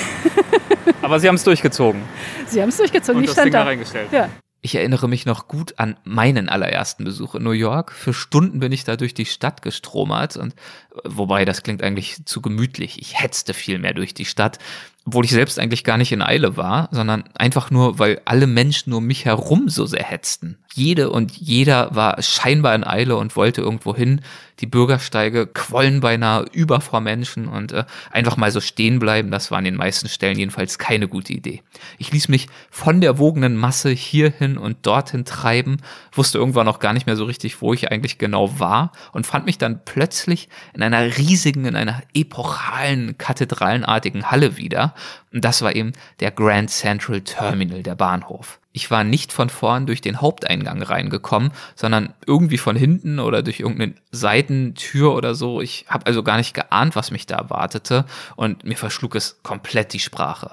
aber 1.02 1.20
Sie 1.20 1.28
haben 1.28 1.36
es 1.36 1.44
durchgezogen. 1.44 2.02
Sie 2.48 2.62
haben 2.62 2.70
es 2.70 2.78
durchgezogen, 2.78 3.18
Und 3.18 3.24
ich 3.24 3.30
das 3.30 3.36
stand 3.36 3.46
Ding 3.48 3.54
da. 3.54 3.64
reingestellt. 3.64 4.12
Ja. 4.12 4.30
Ich 4.62 4.74
erinnere 4.74 5.08
mich 5.08 5.28
noch 5.28 5.48
gut 5.48 5.76
an 5.78 5.96
meinen 6.06 6.50
allerersten 6.50 7.04
Besuch 7.04 7.36
in 7.36 7.44
New 7.44 7.52
York. 7.52 7.92
Für 7.92 8.16
Stunden 8.16 8.60
bin 8.60 8.72
ich 8.72 8.84
da 8.84 8.96
durch 8.96 9.14
die 9.14 9.28
Stadt 9.28 9.62
gestromert 9.62 10.38
und 10.38 10.56
wobei 11.04 11.46
das 11.46 11.62
klingt 11.62 11.84
eigentlich 11.84 12.26
zu 12.26 12.42
gemütlich. 12.42 13.00
Ich 13.00 13.22
hetzte 13.22 13.54
viel 13.54 13.78
mehr 13.78 13.94
durch 13.94 14.16
die 14.16 14.26
Stadt, 14.26 14.58
obwohl 15.06 15.24
ich 15.24 15.32
selbst 15.32 15.60
eigentlich 15.60 15.84
gar 15.84 15.98
nicht 15.98 16.12
in 16.12 16.24
Eile 16.24 16.58
war, 16.58 16.90
sondern 16.92 17.26
einfach 17.36 17.70
nur, 17.70 18.00
weil 18.00 18.22
alle 18.26 18.48
Menschen 18.48 18.92
um 18.92 19.06
mich 19.06 19.26
herum 19.26 19.70
so 19.70 19.86
sehr 19.86 20.04
hetzten. 20.04 20.58
Jede 20.74 21.12
und 21.12 21.32
jeder 21.38 21.96
war 21.96 22.22
scheinbar 22.22 22.74
in 22.76 22.84
Eile 22.84 23.16
und 23.16 23.36
wollte 23.36 23.62
irgendwo 23.62 23.96
hin. 23.96 24.22
Die 24.60 24.66
Bürgersteige 24.66 25.48
quollen 25.48 26.00
beinahe 26.00 26.46
über 26.52 26.82
vor 26.82 27.02
Menschen 27.02 27.48
und 27.48 27.72
äh, 27.72 27.84
einfach 28.10 28.36
mal 28.36 28.52
so 28.52 28.62
stehen 28.62 29.00
bleiben, 29.00 29.32
das 29.32 29.52
war 29.52 29.58
an 29.60 29.64
den 29.64 29.76
meisten 29.76 30.10
Stellen 30.10 30.40
jedenfalls 30.40 30.80
keine 30.80 31.08
gute 31.08 31.34
Idee. 31.34 31.62
Ich 31.98 32.12
ließ 32.12 32.30
mich 32.30 32.48
von 32.70 33.00
der 33.00 33.20
wogenden 33.20 33.58
Masse 33.58 33.90
hierhin 33.90 34.58
und 34.58 34.86
dorthin 34.86 35.24
treiben, 35.24 35.78
wusste 36.14 36.38
irgendwann 36.38 36.66
noch 36.66 36.80
gar 36.80 36.94
nicht 36.94 37.06
mehr 37.06 37.18
so 37.18 37.26
richtig, 37.26 37.62
wo 37.62 37.74
ich 37.74 37.92
eigentlich 37.92 38.18
genau 38.18 38.60
war 38.60 38.92
und 39.12 39.28
fand 39.28 39.46
mich 39.46 39.58
dann 39.58 39.82
plötzlich 39.84 40.50
in 40.74 40.82
einer 40.84 41.18
riesigen, 41.18 41.66
in 41.66 41.76
einer 41.76 42.02
epochalen, 42.14 43.18
kathedralenartigen 43.18 44.32
Halle 44.32 44.58
wieder. 44.58 44.95
Und 45.34 45.44
das 45.44 45.62
war 45.62 45.76
eben 45.76 45.94
der 46.20 46.32
Grand 46.32 46.70
Central 46.70 47.22
Terminal, 47.22 47.84
der 47.84 47.96
Bahnhof. 47.96 48.60
Ich 48.72 48.92
war 48.92 49.06
nicht 49.06 49.32
von 49.32 49.50
vorn 49.50 49.86
durch 49.86 50.02
den 50.02 50.20
Haupteingang 50.20 50.82
reingekommen, 50.82 51.52
sondern 51.76 52.14
irgendwie 52.28 52.58
von 52.58 52.76
hinten 52.76 53.20
oder 53.20 53.42
durch 53.42 53.62
irgendeine 53.62 53.94
Seitentür 54.12 55.16
oder 55.16 55.34
so. 55.34 55.62
Ich 55.62 55.86
habe 55.88 56.06
also 56.08 56.24
gar 56.24 56.38
nicht 56.38 56.54
geahnt, 56.54 56.96
was 56.96 57.12
mich 57.12 57.26
da 57.26 57.38
erwartete 57.38 58.06
und 58.36 58.66
mir 58.66 58.76
verschlug 58.76 59.16
es 59.16 59.40
komplett 59.44 59.94
die 59.94 60.00
Sprache. 60.00 60.52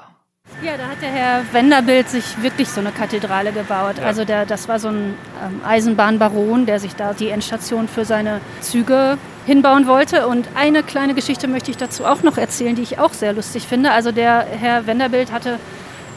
Ja, 0.62 0.76
da 0.76 0.87
hat 0.87 1.02
der 1.02 1.11
Herr 1.11 1.42
Wenderbild 1.52 2.09
sich 2.09 2.40
wirklich 2.42 2.68
so 2.68 2.80
eine 2.80 2.92
Kathedrale 2.92 3.52
gebaut. 3.52 3.97
Ja. 3.99 4.04
Also 4.04 4.25
der, 4.25 4.47
das 4.47 4.68
war 4.68 4.78
so 4.78 4.88
ein 4.88 5.14
ähm, 5.44 5.61
Eisenbahnbaron, 5.66 6.66
der 6.66 6.78
sich 6.78 6.94
da 6.94 7.14
die 7.14 7.30
Endstation 7.30 7.88
für 7.88 8.04
seine 8.04 8.40
Züge 8.61 9.18
hinbauen 9.44 9.87
wollte. 9.87 10.28
Und 10.28 10.49
eine 10.54 10.82
kleine 10.82 11.14
Geschichte 11.14 11.49
möchte 11.49 11.71
ich 11.71 11.76
dazu 11.76 12.04
auch 12.04 12.23
noch 12.23 12.38
erzählen, 12.38 12.76
die 12.76 12.82
ich 12.82 12.99
auch 12.99 13.12
sehr 13.12 13.32
lustig 13.32 13.66
finde. 13.66 13.90
Also 13.90 14.12
der 14.12 14.47
Herr 14.61 14.87
Wenderbild 14.87 15.32
hatte 15.32 15.59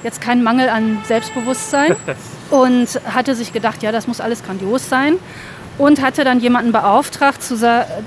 jetzt 0.04 0.22
keinen 0.22 0.44
Mangel 0.44 0.70
an 0.70 1.00
Selbstbewusstsein 1.06 1.96
und 2.52 2.88
hatte 3.12 3.34
sich 3.34 3.52
gedacht, 3.52 3.82
ja, 3.82 3.92
das 3.92 4.08
muss 4.08 4.22
alles 4.22 4.44
grandios 4.44 4.88
sein. 4.88 5.16
Und 5.78 6.02
hatte 6.02 6.24
dann 6.24 6.40
jemanden 6.40 6.72
beauftragt, 6.72 7.42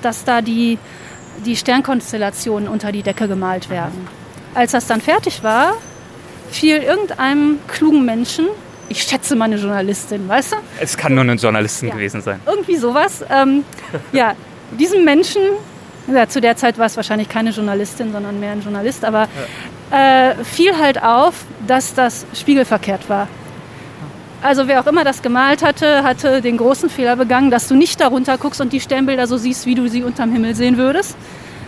dass 0.00 0.24
da 0.24 0.40
die, 0.40 0.78
die 1.44 1.54
Sternkonstellationen 1.54 2.66
unter 2.66 2.92
die 2.92 3.02
Decke 3.02 3.28
gemalt 3.28 3.68
werden. 3.68 4.08
Als 4.54 4.72
das 4.72 4.86
dann 4.86 5.02
fertig 5.02 5.42
war, 5.42 5.74
fiel 6.50 6.78
irgendeinem 6.78 7.58
klugen 7.68 8.04
Menschen, 8.04 8.46
ich 8.88 9.02
schätze 9.02 9.36
mal 9.36 9.46
eine 9.46 9.56
Journalistin, 9.56 10.28
weißt 10.28 10.52
du? 10.52 10.56
Es 10.80 10.96
kann 10.96 11.14
nur 11.14 11.22
eine 11.22 11.34
Journalistin 11.34 11.88
ja. 11.88 11.94
gewesen 11.94 12.22
sein. 12.22 12.40
Irgendwie 12.46 12.76
sowas. 12.76 13.24
Ähm, 13.30 13.64
ja, 14.12 14.34
diesem 14.78 15.04
Menschen, 15.04 15.42
ja, 16.12 16.26
zu 16.28 16.40
der 16.40 16.56
Zeit 16.56 16.78
war 16.78 16.86
es 16.86 16.96
wahrscheinlich 16.96 17.28
keine 17.28 17.50
Journalistin, 17.50 18.12
sondern 18.12 18.40
mehr 18.40 18.52
ein 18.52 18.62
Journalist, 18.62 19.04
aber 19.04 19.28
ja. 19.90 20.30
äh, 20.30 20.44
fiel 20.44 20.76
halt 20.78 21.02
auf, 21.02 21.34
dass 21.66 21.94
das 21.94 22.26
spiegelverkehrt 22.34 23.08
war. 23.08 23.28
Also 24.40 24.68
wer 24.68 24.80
auch 24.80 24.86
immer 24.86 25.02
das 25.02 25.20
gemalt 25.20 25.64
hatte, 25.64 26.04
hatte 26.04 26.40
den 26.40 26.58
großen 26.58 26.88
Fehler 26.88 27.16
begangen, 27.16 27.50
dass 27.50 27.66
du 27.66 27.74
nicht 27.74 28.00
darunter 28.00 28.38
guckst 28.38 28.60
und 28.60 28.72
die 28.72 28.80
Sternbilder 28.80 29.26
so 29.26 29.36
siehst, 29.36 29.66
wie 29.66 29.74
du 29.74 29.88
sie 29.88 30.04
unterm 30.04 30.32
Himmel 30.32 30.54
sehen 30.54 30.76
würdest. 30.76 31.16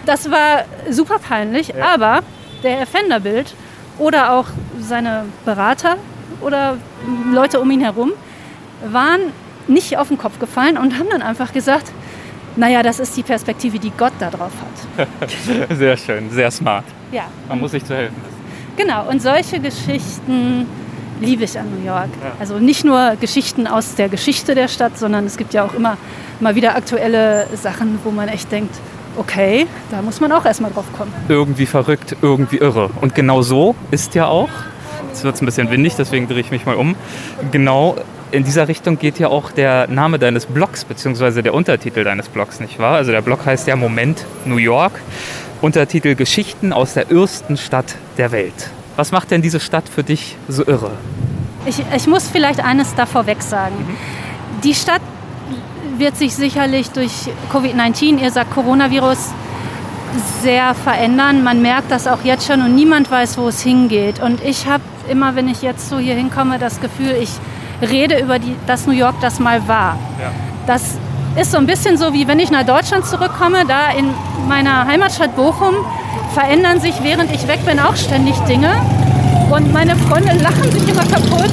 Das 0.06 0.30
war 0.30 0.64
super 0.88 1.18
peinlich, 1.18 1.68
ja. 1.68 1.94
aber 1.94 2.20
der 2.62 2.78
Erfinderbild 2.78 3.54
oder 4.00 4.32
auch 4.32 4.46
seine 4.80 5.26
Berater 5.44 5.96
oder 6.40 6.76
Leute 7.32 7.60
um 7.60 7.70
ihn 7.70 7.80
herum 7.80 8.10
waren 8.90 9.20
nicht 9.68 9.98
auf 9.98 10.08
den 10.08 10.18
Kopf 10.18 10.40
gefallen 10.40 10.76
und 10.76 10.98
haben 10.98 11.08
dann 11.10 11.22
einfach 11.22 11.52
gesagt, 11.52 11.92
naja, 12.56 12.82
das 12.82 12.98
ist 12.98 13.16
die 13.16 13.22
Perspektive, 13.22 13.78
die 13.78 13.92
Gott 13.96 14.12
da 14.18 14.30
drauf 14.30 14.50
hat. 14.98 15.08
sehr 15.76 15.96
schön, 15.96 16.30
sehr 16.30 16.50
smart. 16.50 16.84
Ja. 17.12 17.24
Man 17.48 17.60
muss 17.60 17.70
sich 17.70 17.84
zu 17.84 17.94
helfen 17.94 18.16
Genau, 18.76 19.08
und 19.08 19.20
solche 19.20 19.60
Geschichten 19.60 20.66
liebe 21.20 21.44
ich 21.44 21.58
an 21.58 21.66
New 21.70 21.86
York. 21.86 22.08
Ja. 22.22 22.32
Also 22.40 22.58
nicht 22.58 22.84
nur 22.84 23.16
Geschichten 23.20 23.66
aus 23.66 23.94
der 23.94 24.08
Geschichte 24.08 24.54
der 24.54 24.68
Stadt, 24.68 24.98
sondern 24.98 25.26
es 25.26 25.36
gibt 25.36 25.52
ja 25.52 25.64
auch 25.64 25.74
immer 25.74 25.98
mal 26.40 26.54
wieder 26.54 26.74
aktuelle 26.74 27.46
Sachen, 27.54 27.98
wo 28.04 28.10
man 28.10 28.28
echt 28.28 28.50
denkt, 28.50 28.74
okay, 29.16 29.66
da 29.90 30.02
muss 30.02 30.20
man 30.20 30.32
auch 30.32 30.44
erstmal 30.44 30.70
drauf 30.70 30.86
kommen. 30.96 31.12
Irgendwie 31.28 31.66
verrückt, 31.66 32.16
irgendwie 32.22 32.58
irre. 32.58 32.90
Und 33.00 33.14
genau 33.14 33.42
so 33.42 33.74
ist 33.90 34.14
ja 34.14 34.26
auch, 34.26 34.50
jetzt 35.08 35.24
wird 35.24 35.34
es 35.34 35.42
ein 35.42 35.46
bisschen 35.46 35.70
windig, 35.70 35.94
deswegen 35.96 36.28
drehe 36.28 36.40
ich 36.40 36.50
mich 36.50 36.66
mal 36.66 36.76
um, 36.76 36.94
genau 37.50 37.96
in 38.32 38.44
dieser 38.44 38.68
Richtung 38.68 38.98
geht 38.98 39.18
ja 39.18 39.28
auch 39.28 39.50
der 39.50 39.88
Name 39.88 40.18
deines 40.18 40.46
Blogs, 40.46 40.84
beziehungsweise 40.84 41.42
der 41.42 41.54
Untertitel 41.54 42.04
deines 42.04 42.28
Blogs, 42.28 42.60
nicht 42.60 42.78
wahr? 42.78 42.96
Also 42.96 43.10
der 43.10 43.22
Blog 43.22 43.44
heißt 43.44 43.66
ja 43.66 43.76
Moment 43.76 44.24
New 44.44 44.56
York, 44.56 44.92
Untertitel 45.60 46.14
Geschichten 46.14 46.72
aus 46.72 46.94
der 46.94 47.10
ersten 47.10 47.56
Stadt 47.56 47.96
der 48.18 48.32
Welt. 48.32 48.70
Was 48.96 49.12
macht 49.12 49.30
denn 49.30 49.42
diese 49.42 49.60
Stadt 49.60 49.88
für 49.88 50.02
dich 50.02 50.36
so 50.48 50.66
irre? 50.66 50.92
Ich, 51.66 51.82
ich 51.94 52.06
muss 52.06 52.28
vielleicht 52.28 52.60
eines 52.60 52.94
da 52.94 53.06
vorweg 53.06 53.42
sagen. 53.42 53.74
Mhm. 53.76 54.60
Die 54.62 54.74
Stadt 54.74 55.02
wird 56.00 56.16
sich 56.16 56.34
sicherlich 56.34 56.90
durch 56.90 57.12
Covid-19, 57.52 58.18
ihr 58.18 58.32
sagt 58.32 58.50
Coronavirus, 58.52 59.30
sehr 60.42 60.74
verändern. 60.74 61.44
Man 61.44 61.62
merkt 61.62 61.90
das 61.90 62.08
auch 62.08 62.24
jetzt 62.24 62.46
schon 62.46 62.62
und 62.62 62.74
niemand 62.74 63.10
weiß, 63.10 63.38
wo 63.38 63.48
es 63.48 63.60
hingeht. 63.60 64.20
Und 64.20 64.42
ich 64.42 64.66
habe 64.66 64.82
immer, 65.08 65.36
wenn 65.36 65.48
ich 65.48 65.62
jetzt 65.62 65.88
so 65.88 65.98
hier 65.98 66.14
hinkomme, 66.14 66.58
das 66.58 66.80
Gefühl, 66.80 67.14
ich 67.20 67.30
rede 67.88 68.18
über 68.18 68.38
die, 68.38 68.56
das 68.66 68.86
New 68.86 68.92
York, 68.92 69.14
das 69.20 69.38
mal 69.38 69.66
war. 69.68 69.96
Ja. 70.18 70.32
Das 70.66 70.98
ist 71.36 71.52
so 71.52 71.58
ein 71.58 71.66
bisschen 71.66 71.96
so, 71.96 72.12
wie 72.12 72.26
wenn 72.26 72.40
ich 72.40 72.50
nach 72.50 72.64
Deutschland 72.64 73.06
zurückkomme, 73.06 73.64
da 73.66 73.90
in 73.90 74.12
meiner 74.48 74.86
Heimatstadt 74.86 75.36
Bochum 75.36 75.74
verändern 76.34 76.80
sich, 76.80 76.94
während 77.02 77.32
ich 77.32 77.46
weg 77.46 77.64
bin, 77.64 77.78
auch 77.78 77.94
ständig 77.94 78.36
Dinge. 78.40 78.70
Und 79.50 79.72
meine 79.72 79.96
Freunde 79.96 80.32
lachen 80.42 80.70
sich 80.72 80.88
immer 80.88 81.04
kaputt, 81.04 81.50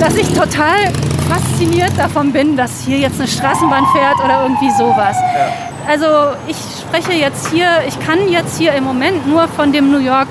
dass 0.00 0.16
ich 0.16 0.28
total 0.32 0.90
fasziniert 1.28 1.92
davon 1.98 2.32
bin, 2.32 2.56
dass 2.56 2.80
hier 2.84 2.98
jetzt 2.98 3.20
eine 3.20 3.28
Straßenbahn 3.28 3.84
fährt 3.94 4.16
oder 4.24 4.42
irgendwie 4.44 4.70
sowas. 4.70 5.16
Ja. 5.20 5.52
Also 5.86 6.06
ich 6.48 6.56
spreche 6.56 7.12
jetzt 7.12 7.50
hier, 7.50 7.66
ich 7.86 8.00
kann 8.00 8.28
jetzt 8.30 8.58
hier 8.58 8.72
im 8.72 8.84
Moment 8.84 9.26
nur 9.26 9.46
von 9.48 9.72
dem 9.72 9.92
New 9.92 9.98
York 9.98 10.28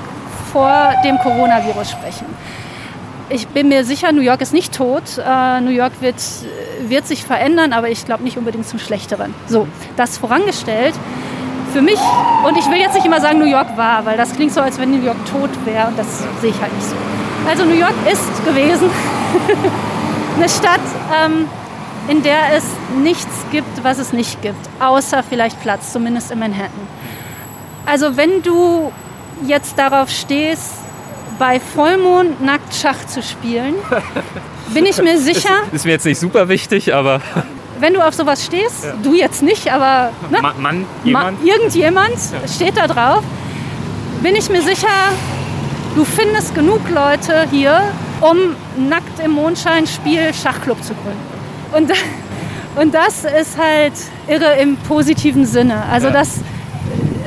vor 0.52 0.90
dem 1.04 1.18
Coronavirus 1.18 1.92
sprechen. 1.92 2.26
Ich 3.28 3.46
bin 3.46 3.68
mir 3.68 3.84
sicher, 3.84 4.10
New 4.10 4.22
York 4.22 4.40
ist 4.40 4.52
nicht 4.52 4.74
tot. 4.74 5.04
Uh, 5.18 5.60
New 5.60 5.70
York 5.70 5.92
wird, 6.00 6.16
wird 6.88 7.06
sich 7.06 7.24
verändern, 7.24 7.72
aber 7.72 7.88
ich 7.88 8.04
glaube 8.04 8.24
nicht 8.24 8.36
unbedingt 8.36 8.66
zum 8.66 8.80
Schlechteren. 8.80 9.32
So, 9.46 9.68
das 9.96 10.18
vorangestellt. 10.18 10.94
Für 11.72 11.80
mich, 11.80 12.00
und 12.44 12.58
ich 12.58 12.68
will 12.68 12.78
jetzt 12.78 12.94
nicht 12.94 13.06
immer 13.06 13.20
sagen, 13.20 13.38
New 13.38 13.44
York 13.44 13.76
war, 13.76 14.04
weil 14.04 14.16
das 14.16 14.34
klingt 14.34 14.52
so, 14.52 14.60
als 14.60 14.80
wenn 14.80 14.90
New 14.90 15.04
York 15.04 15.24
tot 15.26 15.50
wäre 15.64 15.86
und 15.86 15.96
das 15.96 16.24
sehe 16.40 16.50
ich 16.50 16.60
halt 16.60 16.74
nicht 16.74 16.88
so. 16.88 16.96
Also 17.46 17.64
New 17.64 17.74
York 17.74 17.94
ist 18.10 18.44
gewesen 18.44 18.90
eine 20.36 20.48
Stadt, 20.48 20.80
ähm, 21.24 21.46
in 22.08 22.22
der 22.22 22.54
es 22.56 22.64
nichts 23.02 23.44
gibt, 23.50 23.82
was 23.82 23.98
es 23.98 24.12
nicht 24.12 24.40
gibt, 24.42 24.68
außer 24.78 25.22
vielleicht 25.22 25.60
Platz, 25.60 25.92
zumindest 25.92 26.30
in 26.30 26.38
Manhattan. 26.38 26.88
Also 27.86 28.16
wenn 28.16 28.42
du 28.42 28.92
jetzt 29.46 29.78
darauf 29.78 30.10
stehst, 30.10 30.74
bei 31.38 31.58
Vollmond 31.58 32.42
nackt 32.42 32.74
Schach 32.74 33.06
zu 33.06 33.22
spielen, 33.22 33.74
bin 34.74 34.84
ich 34.86 35.00
mir 35.02 35.18
sicher. 35.18 35.62
Ist, 35.66 35.74
ist 35.74 35.84
mir 35.86 35.92
jetzt 35.92 36.04
nicht 36.04 36.20
super 36.20 36.48
wichtig, 36.48 36.94
aber. 36.94 37.20
Wenn 37.78 37.94
du 37.94 38.06
auf 38.06 38.12
sowas 38.12 38.44
stehst, 38.44 38.84
ja. 38.84 38.92
du 39.02 39.14
jetzt 39.14 39.42
nicht, 39.42 39.72
aber 39.72 40.12
ne? 40.30 40.42
Ma 40.42 40.52
Mann, 40.58 40.84
jemand? 41.02 41.42
Ma 41.42 41.50
irgendjemand 41.50 42.10
ja. 42.10 42.46
steht 42.46 42.76
da 42.76 42.86
drauf, 42.86 43.22
bin 44.22 44.36
ich 44.36 44.50
mir 44.50 44.60
sicher, 44.60 44.88
du 45.94 46.04
findest 46.04 46.54
genug 46.54 46.80
Leute 46.90 47.46
hier, 47.50 47.80
um 48.20 48.56
nackt 48.88 49.20
im 49.24 49.32
Mondschein 49.32 49.86
Spiel 49.86 50.32
Schachclub 50.32 50.82
zu 50.82 50.94
gründen. 50.94 51.18
Und, 51.72 51.90
und 52.80 52.94
das 52.94 53.24
ist 53.24 53.58
halt 53.58 53.92
irre 54.28 54.60
im 54.60 54.76
positiven 54.76 55.46
Sinne. 55.46 55.84
Also 55.90 56.08
ja. 56.08 56.12
das, 56.12 56.40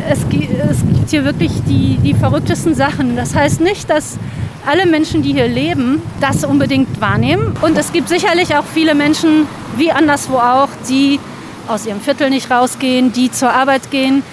es, 0.10 0.20
es 0.20 0.80
gibt 0.80 1.10
hier 1.10 1.26
wirklich 1.26 1.52
die, 1.68 1.98
die 1.98 2.14
verrücktesten 2.14 2.76
Sachen. 2.76 3.16
Das 3.16 3.36
heißt 3.36 3.62
nicht, 3.62 3.90
dass 3.90 4.18
alle 4.66 4.86
Menschen, 4.86 5.24
die 5.24 5.34
hier 5.34 5.48
leben, 5.48 6.02
das 6.22 6.44
unbedingt 6.46 7.02
wahrnehmen. 7.02 7.56
Und 7.62 7.78
es 7.78 7.92
gibt 7.92 8.10
sicherlich 8.10 8.56
auch 8.56 8.66
viele 8.74 8.96
Menschen, 8.96 9.48
wie 9.78 9.92
anderswo 9.92 10.38
auch, 10.38 10.70
die 10.90 11.20
aus 11.68 11.86
ihrem 11.86 12.02
Viertel 12.02 12.30
nicht 12.30 12.52
rausgehen, 12.52 13.14
die 13.14 13.32
zur 13.32 13.52
Arbeit 13.52 13.92
gehen, 13.92 14.24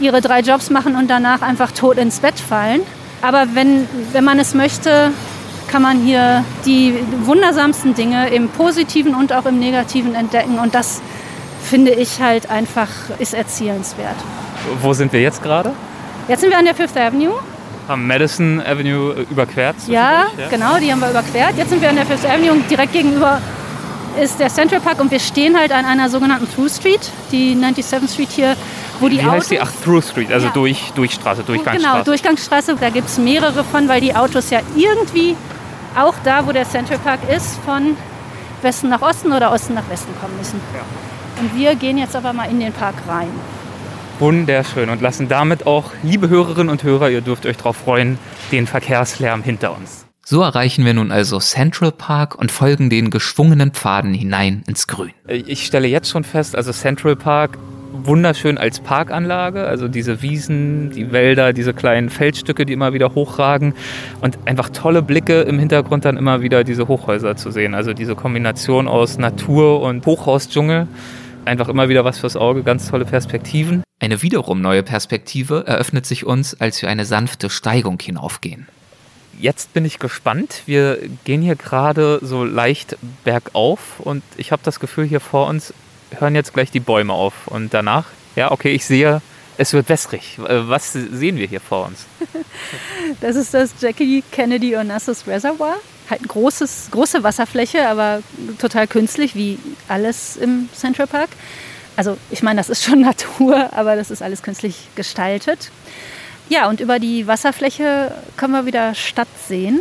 ihre 0.00 0.20
drei 0.20 0.40
Jobs 0.40 0.70
machen 0.70 0.96
und 0.96 1.08
danach 1.08 1.42
einfach 1.42 1.70
tot 1.72 1.98
ins 1.98 2.20
Bett 2.20 2.38
fallen. 2.38 2.80
Aber 3.22 3.46
wenn, 3.54 3.88
wenn 4.12 4.24
man 4.24 4.38
es 4.38 4.54
möchte, 4.54 5.12
kann 5.68 5.82
man 5.82 5.98
hier 6.02 6.44
die 6.64 6.94
wundersamsten 7.24 7.94
Dinge 7.94 8.28
im 8.30 8.48
Positiven 8.48 9.14
und 9.14 9.32
auch 9.32 9.46
im 9.46 9.58
Negativen 9.58 10.14
entdecken. 10.14 10.58
Und 10.58 10.74
das 10.74 11.00
finde 11.62 11.92
ich 11.92 12.20
halt 12.20 12.50
einfach 12.50 12.88
ist 13.18 13.34
erzielenswert. 13.34 14.16
Wo 14.80 14.92
sind 14.92 15.12
wir 15.12 15.20
jetzt 15.20 15.42
gerade? 15.42 15.72
Jetzt 16.28 16.40
sind 16.40 16.50
wir 16.50 16.58
an 16.58 16.64
der 16.64 16.74
Fifth 16.74 16.96
Avenue 16.96 17.34
haben 17.90 18.06
Madison 18.06 18.62
Avenue 18.64 19.26
überquert. 19.30 19.74
Ja, 19.88 20.26
ja, 20.38 20.48
genau, 20.48 20.78
die 20.78 20.92
haben 20.92 21.00
wir 21.00 21.10
überquert. 21.10 21.54
Jetzt 21.56 21.70
sind 21.70 21.82
wir 21.82 21.90
an 21.90 21.96
der 21.96 22.06
Fifth 22.06 22.24
Avenue 22.24 22.52
und 22.52 22.70
direkt 22.70 22.92
gegenüber 22.92 23.40
ist 24.22 24.38
der 24.38 24.48
Central 24.48 24.80
Park 24.80 25.00
und 25.00 25.10
wir 25.10 25.18
stehen 25.18 25.58
halt 25.58 25.72
an 25.72 25.84
einer 25.84 26.08
sogenannten 26.08 26.48
Through 26.52 26.68
Street, 26.68 27.00
die 27.32 27.54
97th 27.56 28.12
Street 28.12 28.30
hier, 28.30 28.56
wo 29.00 29.08
die 29.08 29.16
Wie 29.16 29.20
Autos... 29.22 29.32
heißt 29.32 29.50
die? 29.50 29.60
Ach, 29.60 29.72
Through 29.84 30.02
Street, 30.02 30.32
also 30.32 30.46
ja. 30.46 30.52
durch, 30.52 30.92
Durchstraße, 30.94 31.42
Durchgangsstraße. 31.42 31.92
Genau, 31.92 32.04
Durchgangsstraße, 32.04 32.76
da 32.80 32.90
gibt 32.90 33.08
es 33.08 33.18
mehrere 33.18 33.64
von, 33.64 33.88
weil 33.88 34.00
die 34.00 34.14
Autos 34.14 34.50
ja 34.50 34.60
irgendwie 34.76 35.36
auch 35.98 36.14
da, 36.24 36.46
wo 36.46 36.52
der 36.52 36.68
Central 36.68 36.98
Park 36.98 37.20
ist, 37.28 37.58
von 37.64 37.96
Westen 38.62 38.88
nach 38.88 39.02
Osten 39.02 39.32
oder 39.32 39.52
Osten 39.52 39.74
nach 39.74 39.88
Westen 39.88 40.12
kommen 40.20 40.36
müssen. 40.36 40.60
Ja. 40.74 40.82
Und 41.42 41.58
wir 41.58 41.74
gehen 41.74 41.98
jetzt 41.98 42.14
aber 42.14 42.32
mal 42.32 42.50
in 42.50 42.60
den 42.60 42.72
Park 42.72 42.94
rein 43.08 43.30
wunderschön 44.20 44.90
und 44.90 45.00
lassen 45.00 45.28
damit 45.28 45.66
auch, 45.66 45.92
liebe 46.02 46.28
Hörerinnen 46.28 46.68
und 46.68 46.82
Hörer, 46.82 47.10
ihr 47.10 47.22
dürft 47.22 47.46
euch 47.46 47.56
darauf 47.56 47.76
freuen, 47.76 48.18
den 48.52 48.66
Verkehrslärm 48.66 49.42
hinter 49.42 49.74
uns. 49.74 50.06
So 50.24 50.42
erreichen 50.42 50.84
wir 50.84 50.94
nun 50.94 51.10
also 51.10 51.40
Central 51.40 51.90
Park 51.90 52.36
und 52.36 52.52
folgen 52.52 52.90
den 52.90 53.10
geschwungenen 53.10 53.72
Pfaden 53.72 54.14
hinein 54.14 54.62
ins 54.66 54.86
Grün. 54.86 55.12
Ich 55.26 55.66
stelle 55.66 55.88
jetzt 55.88 56.10
schon 56.10 56.22
fest, 56.22 56.54
also 56.54 56.72
Central 56.72 57.16
Park 57.16 57.58
wunderschön 58.06 58.58
als 58.58 58.80
Parkanlage, 58.80 59.66
also 59.66 59.88
diese 59.88 60.22
Wiesen, 60.22 60.90
die 60.90 61.12
Wälder, 61.12 61.52
diese 61.52 61.74
kleinen 61.74 62.10
Feldstücke, 62.10 62.66
die 62.66 62.72
immer 62.72 62.92
wieder 62.92 63.14
hochragen 63.14 63.74
und 64.20 64.38
einfach 64.46 64.70
tolle 64.70 65.02
Blicke 65.02 65.42
im 65.42 65.58
Hintergrund 65.58 66.04
dann 66.04 66.16
immer 66.16 66.42
wieder 66.42 66.64
diese 66.64 66.88
Hochhäuser 66.88 67.36
zu 67.36 67.50
sehen. 67.50 67.74
Also 67.74 67.92
diese 67.92 68.14
Kombination 68.14 68.88
aus 68.88 69.18
Natur 69.18 69.82
und 69.82 70.06
Hochhausdschungel 70.06 70.88
einfach 71.44 71.68
immer 71.68 71.88
wieder 71.88 72.04
was 72.04 72.18
fürs 72.18 72.36
Auge, 72.36 72.62
ganz 72.62 72.88
tolle 72.90 73.04
Perspektiven. 73.04 73.82
Eine 73.98 74.22
wiederum 74.22 74.60
neue 74.60 74.82
Perspektive 74.82 75.64
eröffnet 75.66 76.06
sich 76.06 76.24
uns, 76.24 76.58
als 76.60 76.80
wir 76.80 76.88
eine 76.88 77.04
sanfte 77.04 77.50
Steigung 77.50 77.98
hinaufgehen. 78.00 78.66
Jetzt 79.38 79.72
bin 79.72 79.84
ich 79.84 79.98
gespannt. 79.98 80.62
Wir 80.66 80.98
gehen 81.24 81.40
hier 81.40 81.56
gerade 81.56 82.18
so 82.22 82.44
leicht 82.44 82.96
bergauf 83.24 84.00
und 84.00 84.22
ich 84.36 84.52
habe 84.52 84.62
das 84.64 84.80
Gefühl, 84.80 85.06
hier 85.06 85.20
vor 85.20 85.48
uns 85.48 85.72
hören 86.18 86.34
jetzt 86.34 86.54
gleich 86.54 86.70
die 86.70 86.80
Bäume 86.80 87.12
auf. 87.12 87.46
Und 87.46 87.74
danach, 87.74 88.06
ja, 88.36 88.50
okay, 88.50 88.72
ich 88.72 88.84
sehe, 88.84 89.22
es 89.56 89.72
wird 89.72 89.88
wässrig. 89.88 90.38
Äh, 90.38 90.68
was 90.68 90.92
sehen 90.92 91.36
wir 91.36 91.46
hier 91.46 91.60
vor 91.60 91.86
uns? 91.86 92.06
Das 93.20 93.34
ist 93.34 93.52
das 93.54 93.72
Jackie 93.80 94.22
Kennedy 94.30 94.76
Onassis 94.76 95.26
Reservoir 95.26 95.76
halt 96.10 96.26
großes, 96.26 96.88
große 96.90 97.22
Wasserfläche, 97.22 97.88
aber 97.88 98.22
total 98.58 98.86
künstlich, 98.86 99.34
wie 99.34 99.58
alles 99.88 100.36
im 100.36 100.68
Central 100.74 101.06
Park. 101.06 101.30
Also 101.96 102.18
ich 102.30 102.42
meine, 102.42 102.58
das 102.60 102.68
ist 102.68 102.84
schon 102.84 103.00
Natur, 103.02 103.72
aber 103.72 103.96
das 103.96 104.10
ist 104.10 104.22
alles 104.22 104.42
künstlich 104.42 104.88
gestaltet. 104.96 105.70
Ja, 106.48 106.68
und 106.68 106.80
über 106.80 106.98
die 106.98 107.26
Wasserfläche 107.26 108.12
können 108.36 108.52
wir 108.52 108.66
wieder 108.66 108.94
Stadt 108.94 109.28
sehen. 109.46 109.80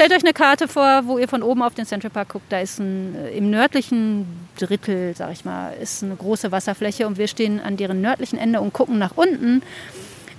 Stellt 0.00 0.12
euch 0.12 0.24
eine 0.24 0.32
Karte 0.32 0.66
vor, 0.66 1.02
wo 1.04 1.18
ihr 1.18 1.28
von 1.28 1.42
oben 1.42 1.60
auf 1.60 1.74
den 1.74 1.84
Central 1.84 2.08
Park 2.08 2.30
guckt. 2.30 2.46
Da 2.50 2.60
ist 2.60 2.78
ein, 2.78 3.14
äh, 3.14 3.36
im 3.36 3.50
nördlichen 3.50 4.24
Drittel, 4.58 5.14
sag 5.14 5.30
ich 5.30 5.44
mal, 5.44 5.74
ist 5.74 6.02
eine 6.02 6.16
große 6.16 6.50
Wasserfläche 6.50 7.06
und 7.06 7.18
wir 7.18 7.28
stehen 7.28 7.60
an 7.60 7.76
deren 7.76 8.00
nördlichen 8.00 8.38
Ende 8.38 8.62
und 8.62 8.72
gucken 8.72 8.96
nach 8.96 9.12
unten 9.16 9.60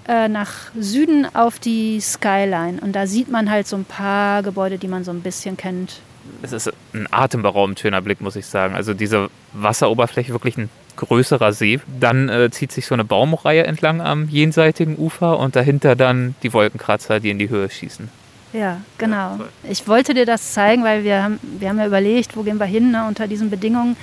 äh, 0.07 0.27
nach 0.29 0.71
Süden 0.75 1.27
auf 1.35 1.59
die 1.59 2.01
Skyline. 2.01 2.79
Und 2.81 2.93
da 2.93 3.05
sieht 3.05 3.29
man 3.29 3.51
halt 3.51 3.67
so 3.67 3.75
ein 3.75 3.85
paar 3.85 4.41
Gebäude, 4.41 4.79
die 4.79 4.87
man 4.87 5.03
so 5.03 5.11
ein 5.11 5.21
bisschen 5.21 5.57
kennt. 5.57 5.99
Es 6.41 6.53
ist 6.53 6.73
ein 6.95 7.07
atemberaubend 7.11 7.79
schöner 7.79 8.01
Blick, 8.01 8.19
muss 8.19 8.35
ich 8.35 8.47
sagen. 8.47 8.73
Also 8.73 8.95
diese 8.95 9.29
Wasseroberfläche, 9.53 10.31
wirklich 10.31 10.57
ein 10.57 10.71
größerer 10.95 11.53
See. 11.53 11.79
Dann 11.99 12.29
äh, 12.29 12.49
zieht 12.49 12.71
sich 12.71 12.87
so 12.87 12.95
eine 12.95 13.05
Baumreihe 13.05 13.63
entlang 13.67 14.01
am 14.01 14.27
jenseitigen 14.27 14.97
Ufer 14.97 15.37
und 15.37 15.55
dahinter 15.55 15.95
dann 15.95 16.33
die 16.41 16.51
Wolkenkratzer, 16.51 17.19
die 17.19 17.29
in 17.29 17.37
die 17.37 17.49
Höhe 17.49 17.69
schießen. 17.69 18.20
Ja, 18.53 18.81
genau. 18.97 19.39
Ich 19.69 19.87
wollte 19.87 20.13
dir 20.13 20.25
das 20.25 20.53
zeigen, 20.53 20.83
weil 20.83 21.03
wir 21.03 21.23
haben, 21.23 21.39
wir 21.41 21.69
haben 21.69 21.79
ja 21.79 21.87
überlegt, 21.87 22.35
wo 22.35 22.43
gehen 22.43 22.59
wir 22.59 22.65
hin 22.65 22.91
ne, 22.91 23.05
unter 23.07 23.27
diesen 23.27 23.49
Bedingungen. 23.49 23.95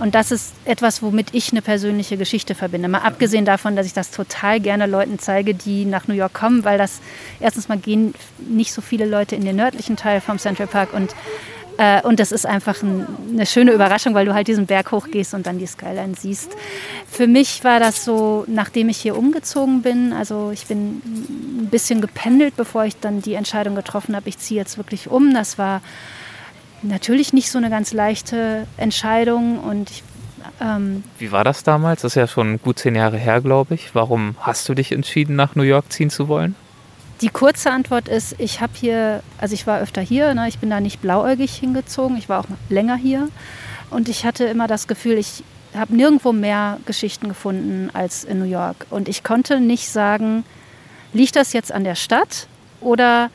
Und 0.00 0.14
das 0.16 0.32
ist 0.32 0.54
etwas, 0.64 1.02
womit 1.02 1.28
ich 1.32 1.52
eine 1.52 1.62
persönliche 1.62 2.16
Geschichte 2.16 2.54
verbinde. 2.54 2.88
Mal 2.88 2.98
abgesehen 2.98 3.44
davon, 3.44 3.76
dass 3.76 3.86
ich 3.86 3.92
das 3.92 4.10
total 4.10 4.58
gerne 4.58 4.86
Leuten 4.86 5.20
zeige, 5.20 5.54
die 5.54 5.84
nach 5.84 6.08
New 6.08 6.14
York 6.14 6.34
kommen, 6.34 6.64
weil 6.64 6.78
das 6.78 7.00
erstens 7.38 7.68
mal 7.68 7.78
gehen 7.78 8.12
nicht 8.38 8.72
so 8.72 8.80
viele 8.80 9.06
Leute 9.06 9.36
in 9.36 9.44
den 9.44 9.56
nördlichen 9.56 9.96
Teil 9.96 10.20
vom 10.20 10.38
Central 10.38 10.66
Park 10.66 10.92
und 10.94 11.14
äh, 11.78 12.02
und 12.02 12.20
das 12.20 12.32
ist 12.32 12.46
einfach 12.46 12.82
ein, 12.82 13.06
eine 13.32 13.46
schöne 13.46 13.72
Überraschung, 13.72 14.14
weil 14.14 14.26
du 14.26 14.34
halt 14.34 14.46
diesen 14.46 14.66
Berg 14.66 14.92
hochgehst 14.92 15.34
und 15.34 15.46
dann 15.46 15.58
die 15.58 15.66
Skyline 15.66 16.14
siehst. 16.16 16.50
Für 17.10 17.26
mich 17.26 17.64
war 17.64 17.80
das 17.80 18.04
so, 18.04 18.44
nachdem 18.46 18.88
ich 18.88 18.98
hier 18.98 19.16
umgezogen 19.16 19.82
bin, 19.82 20.12
also 20.12 20.50
ich 20.52 20.66
bin 20.66 21.02
ein 21.04 21.68
bisschen 21.70 22.00
gependelt, 22.00 22.56
bevor 22.56 22.84
ich 22.84 22.98
dann 22.98 23.22
die 23.22 23.34
Entscheidung 23.34 23.74
getroffen 23.74 24.14
habe, 24.14 24.28
ich 24.28 24.38
ziehe 24.38 24.60
jetzt 24.60 24.76
wirklich 24.76 25.08
um. 25.08 25.34
Das 25.34 25.58
war 25.58 25.80
natürlich 26.82 27.32
nicht 27.32 27.50
so 27.50 27.58
eine 27.58 27.70
ganz 27.70 27.92
leichte 27.92 28.66
Entscheidung 28.76 29.58
und 29.58 29.90
ich, 29.90 30.04
ähm 30.60 31.02
Wie 31.18 31.32
war 31.32 31.42
das 31.42 31.64
damals? 31.64 32.02
Das 32.02 32.12
ist 32.12 32.16
ja 32.16 32.28
schon 32.28 32.60
gut 32.60 32.78
zehn 32.78 32.94
Jahre 32.94 33.16
her, 33.16 33.40
glaube 33.40 33.74
ich. 33.74 33.94
Warum 33.94 34.36
hast 34.40 34.68
du 34.68 34.74
dich 34.74 34.92
entschieden, 34.92 35.34
nach 35.34 35.56
New 35.56 35.62
York 35.62 35.90
ziehen 35.90 36.10
zu 36.10 36.28
wollen? 36.28 36.54
Die 37.20 37.28
kurze 37.28 37.70
Antwort 37.70 38.08
ist, 38.08 38.34
ich 38.38 38.60
habe 38.60 38.72
hier, 38.74 39.22
also 39.38 39.54
ich 39.54 39.66
war 39.66 39.80
öfter 39.80 40.02
hier, 40.02 40.34
ne, 40.34 40.48
ich 40.48 40.58
bin 40.58 40.70
da 40.70 40.80
nicht 40.80 41.00
blauäugig 41.00 41.54
hingezogen, 41.54 42.16
ich 42.16 42.28
war 42.28 42.40
auch 42.40 42.48
länger 42.68 42.96
hier. 42.96 43.28
Und 43.90 44.08
ich 44.08 44.24
hatte 44.26 44.44
immer 44.44 44.66
das 44.66 44.88
Gefühl, 44.88 45.18
ich 45.18 45.44
habe 45.74 45.94
nirgendwo 45.94 46.32
mehr 46.32 46.78
Geschichten 46.86 47.28
gefunden 47.28 47.90
als 47.92 48.24
in 48.24 48.38
New 48.38 48.44
York. 48.44 48.86
Und 48.90 49.08
ich 49.08 49.22
konnte 49.22 49.60
nicht 49.60 49.88
sagen, 49.88 50.44
liegt 51.12 51.36
das 51.36 51.52
jetzt 51.52 51.72
an 51.72 51.84
der 51.84 51.94
Stadt 51.94 52.48
oder 52.80 53.30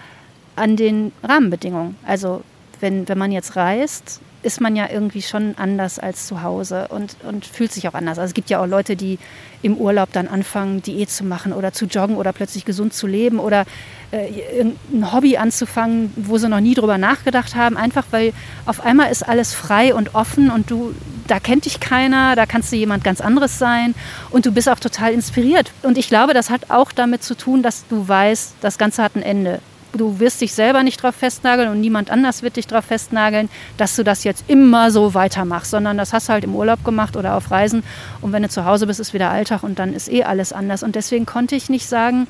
an 0.56 0.76
den 0.76 1.12
Rahmenbedingungen? 1.24 1.96
Also 2.06 2.44
wenn, 2.80 3.08
wenn 3.08 3.18
man 3.18 3.32
jetzt 3.32 3.56
reist, 3.56 4.20
ist 4.42 4.62
man 4.62 4.76
ja 4.76 4.88
irgendwie 4.90 5.22
schon 5.22 5.56
anders 5.58 6.00
als 6.00 6.28
zu 6.28 6.42
Hause 6.42 6.88
und, 6.90 7.16
und 7.24 7.46
fühlt 7.46 7.72
sich 7.74 7.88
auch 7.88 7.94
anders. 7.94 8.18
Also 8.18 8.30
es 8.30 8.34
gibt 8.34 8.50
ja 8.50 8.62
auch 8.62 8.68
Leute, 8.68 8.96
die 8.96 9.20
im 9.62 9.76
Urlaub 9.76 10.12
dann 10.14 10.28
anfangen, 10.28 10.82
Diät 10.82 11.10
zu 11.10 11.26
machen 11.26 11.52
oder 11.52 11.74
zu 11.74 11.86
joggen 11.86 12.16
oder 12.16 12.32
plötzlich 12.32 12.64
gesund 12.64 12.94
zu 12.94 13.08
leben 13.08 13.40
oder 13.40 13.66
äh, 14.12 14.64
ein 14.94 15.12
Hobby 15.12 15.38
anzufangen, 15.38 16.14
wo 16.16 16.38
sie 16.38 16.48
noch 16.48 16.62
nie 16.62 16.74
drüber 16.74 16.98
nachgedacht 16.98 17.56
haben, 17.56 17.76
einfach 17.76 18.06
weil 18.12 18.32
auf 18.66 18.82
einmal 18.86 19.12
ist 19.12 19.28
alles 19.28 19.54
frei 19.54 19.94
und 19.94 20.16
offen 20.16 20.50
und 20.50 20.72
du, 20.72 20.96
da 21.28 21.40
kennt 21.40 21.66
dich 21.66 21.82
keiner, 21.82 22.36
da 22.36 22.46
kannst 22.46 22.72
du 22.72 22.78
jemand 22.78 23.04
ganz 23.04 23.20
anderes 23.20 23.60
sein 23.60 23.94
und 24.30 24.46
du 24.46 24.52
bist 24.54 24.70
auch 24.70 24.80
total 24.80 25.12
inspiriert. 25.14 25.72
Und 25.84 25.98
ich 25.98 26.08
glaube, 26.08 26.34
das 26.34 26.50
hat 26.50 26.70
auch 26.70 26.94
damit 26.94 27.24
zu 27.24 27.36
tun, 27.36 27.62
dass 27.62 27.86
du 27.88 28.08
weißt, 28.08 28.54
das 28.62 28.78
Ganze 28.78 29.04
hat 29.04 29.16
ein 29.16 29.24
Ende 29.24 29.60
du 29.94 30.20
wirst 30.20 30.42
dich 30.42 30.54
selber 30.54 30.84
nicht 30.84 31.02
drauf 31.02 31.16
festnageln 31.16 31.70
und 31.70 31.82
niemand 31.82 32.12
anders 32.12 32.44
wird 32.44 32.58
dich 32.58 32.68
drauf 32.68 32.86
festnageln, 32.86 33.50
dass 33.78 33.96
du 33.96 34.04
das 34.04 34.24
jetzt 34.24 34.46
immer 34.48 34.92
so 34.92 35.14
weitermachst, 35.14 35.72
sondern 35.72 35.98
das 35.98 36.14
hast 36.14 36.30
du 36.30 36.34
halt 36.34 36.44
im 36.44 36.56
Urlaub 36.56 36.84
gemacht 36.84 37.18
oder 37.18 37.36
auf 37.36 37.52
Reisen 37.52 37.84
und 38.22 38.32
wenn 38.32 38.44
du 38.44 38.50
zu 38.50 38.66
Hause 38.66 38.88
bist, 38.88 39.00
ist 39.00 39.14
wieder 39.14 39.32
Alltag 39.32 39.64
und 39.64 39.80
dann 39.80 39.94
ist 39.94 40.12
eh 40.12 40.24
alles 40.24 40.54
anders. 40.54 40.84
Und 40.84 40.96
deswegen 40.96 41.26
konnte 41.26 41.56
ich 41.56 41.70
nicht 41.70 41.88
sagen, 41.88 42.28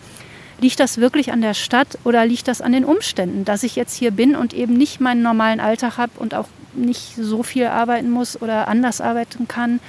liegt 0.62 0.80
das 0.80 0.98
wirklich 0.98 1.32
an 1.32 1.42
der 1.42 1.54
Stadt 1.54 1.98
oder 2.04 2.26
liegt 2.26 2.48
das 2.48 2.62
an 2.62 2.72
den 2.72 2.86
Umständen, 2.86 3.46
dass 3.46 3.64
ich 3.64 3.76
jetzt 3.76 3.96
hier 3.96 4.12
bin 4.12 4.36
und 4.36 4.54
eben 4.54 4.74
nicht 4.74 5.00
meinen 5.00 5.22
normalen 5.22 5.60
Alltag 5.60 5.98
habe 5.98 6.12
und 6.18 6.34
auch 6.34 6.48
nicht 6.74 7.16
so 7.16 7.44
viel 7.44 7.68
arbeiten 7.68 8.10
muss 8.10 8.42
oder 8.42 8.68
anders 8.68 9.02
arbeiten 9.02 9.48
kann. 9.48 9.80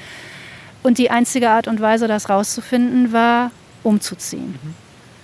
Und 0.82 0.98
die 0.98 1.10
einzige 1.10 1.50
Art 1.50 1.68
und 1.68 1.80
Weise, 1.80 2.08
das 2.08 2.28
rauszufinden, 2.28 3.12
war 3.12 3.50
umzuziehen. 3.82 4.58
Mhm. 4.62 4.74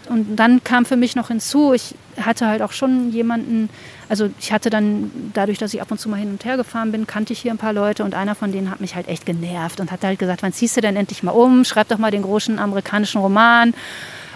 Und 0.08 0.36
dann 0.36 0.62
kam 0.62 0.84
für 0.84 0.96
mich 0.96 1.16
noch 1.16 1.28
hinzu, 1.28 1.72
ich 1.72 1.94
hatte 2.20 2.46
halt 2.46 2.62
auch 2.62 2.72
schon 2.72 3.10
jemanden, 3.10 3.68
also 4.08 4.30
ich 4.38 4.52
hatte 4.52 4.70
dann, 4.70 5.10
dadurch, 5.34 5.58
dass 5.58 5.74
ich 5.74 5.82
ab 5.82 5.90
und 5.90 5.98
zu 5.98 6.08
mal 6.08 6.16
hin 6.16 6.30
und 6.30 6.44
her 6.44 6.56
gefahren 6.56 6.92
bin, 6.92 7.06
kannte 7.06 7.32
ich 7.32 7.40
hier 7.40 7.50
ein 7.50 7.58
paar 7.58 7.72
Leute 7.72 8.04
und 8.04 8.14
einer 8.14 8.34
von 8.34 8.52
denen 8.52 8.70
hat 8.70 8.80
mich 8.80 8.94
halt 8.94 9.08
echt 9.08 9.26
genervt 9.26 9.80
und 9.80 9.90
hat 9.90 10.04
halt 10.04 10.18
gesagt, 10.18 10.42
wann 10.42 10.52
ziehst 10.52 10.76
du 10.76 10.80
denn 10.80 10.96
endlich 10.96 11.22
mal 11.22 11.32
um, 11.32 11.64
schreib 11.64 11.88
doch 11.88 11.98
mal 11.98 12.10
den 12.10 12.22
großen 12.22 12.58
amerikanischen 12.58 13.20
Roman. 13.20 13.74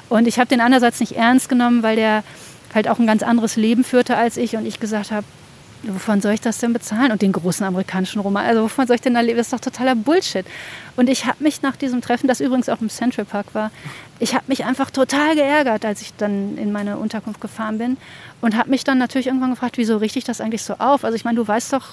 Und 0.09 0.27
ich 0.27 0.39
habe 0.39 0.49
den 0.49 0.61
einerseits 0.61 0.99
nicht 1.01 1.13
ernst 1.13 1.49
genommen, 1.49 1.83
weil 1.83 1.97
der 1.97 2.25
halt 2.75 2.89
auch 2.89 2.99
ein 2.99 3.07
ganz 3.07 3.23
anderes 3.23 3.57
Leben 3.57 3.85
führte 3.85 4.17
als 4.17 4.37
ich 4.37 4.57
und 4.57 4.67
ich 4.67 4.81
gesagt 4.81 5.11
habe, 5.11 5.27
wovon 5.83 6.21
soll 6.21 6.33
ich 6.33 6.41
das 6.41 6.59
denn 6.59 6.73
bezahlen? 6.73 7.13
Und 7.13 7.23
den 7.23 7.33
großen 7.33 7.65
amerikanischen 7.65 8.21
Roman, 8.21 8.45
also 8.45 8.63
wovon 8.63 8.87
soll 8.87 8.97
ich 8.97 9.03
denn 9.03 9.15
da 9.15 9.21
leben? 9.21 9.39
Das 9.39 9.47
ist 9.47 9.53
doch 9.53 9.61
totaler 9.61 9.95
Bullshit. 9.95 10.47
Und 10.97 11.09
ich 11.09 11.27
habe 11.27 11.43
mich 11.43 11.63
nach 11.63 11.77
diesem 11.77 12.01
Treffen, 12.01 12.29
das 12.29 12.41
übrigens 12.41 12.69
auch 12.69 12.81
im 12.81 12.91
Central 12.91 13.25
Park 13.25 13.47
war, 13.55 13.71
ich 14.19 14.35
habe 14.35 14.45
mich 14.49 14.65
einfach 14.65 14.91
total 14.91 15.35
geärgert, 15.35 15.85
als 15.85 16.03
ich 16.03 16.15
dann 16.15 16.59
in 16.59 16.73
meine 16.73 16.99
Unterkunft 16.99 17.41
gefahren 17.41 17.79
bin 17.79 17.97
und 18.41 18.57
habe 18.57 18.71
mich 18.71 18.85
dann 18.85 18.99
natürlich 18.99 19.29
irgendwann 19.29 19.51
gefragt, 19.51 19.79
wieso 19.79 19.97
richte 19.97 20.19
ich 20.19 20.25
das 20.25 20.41
eigentlich 20.41 20.63
so 20.63 20.75
auf? 20.75 21.05
Also 21.05 21.17
ich 21.17 21.25
meine, 21.25 21.37
du 21.37 21.49
weißt 21.49 21.73
doch, 21.73 21.89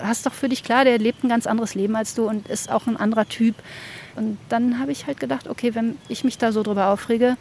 hast 0.00 0.24
doch 0.24 0.32
für 0.32 0.48
dich 0.48 0.64
klar, 0.64 0.84
der 0.84 0.98
lebt 0.98 1.22
ein 1.24 1.28
ganz 1.28 1.46
anderes 1.46 1.74
Leben 1.74 1.94
als 1.96 2.14
du 2.14 2.28
und 2.28 2.48
ist 2.48 2.70
auch 2.70 2.86
ein 2.86 2.96
anderer 2.96 3.28
Typ. 3.28 3.54
Und 4.16 4.38
dann 4.48 4.78
habe 4.78 4.92
ich 4.92 5.06
halt 5.06 5.20
gedacht, 5.20 5.48
okay, 5.48 5.74
wenn 5.74 5.96
ich 6.08 6.24
mich 6.24 6.38
da 6.38 6.52
so 6.52 6.62
drüber 6.62 6.88
aufrege, 6.88 7.36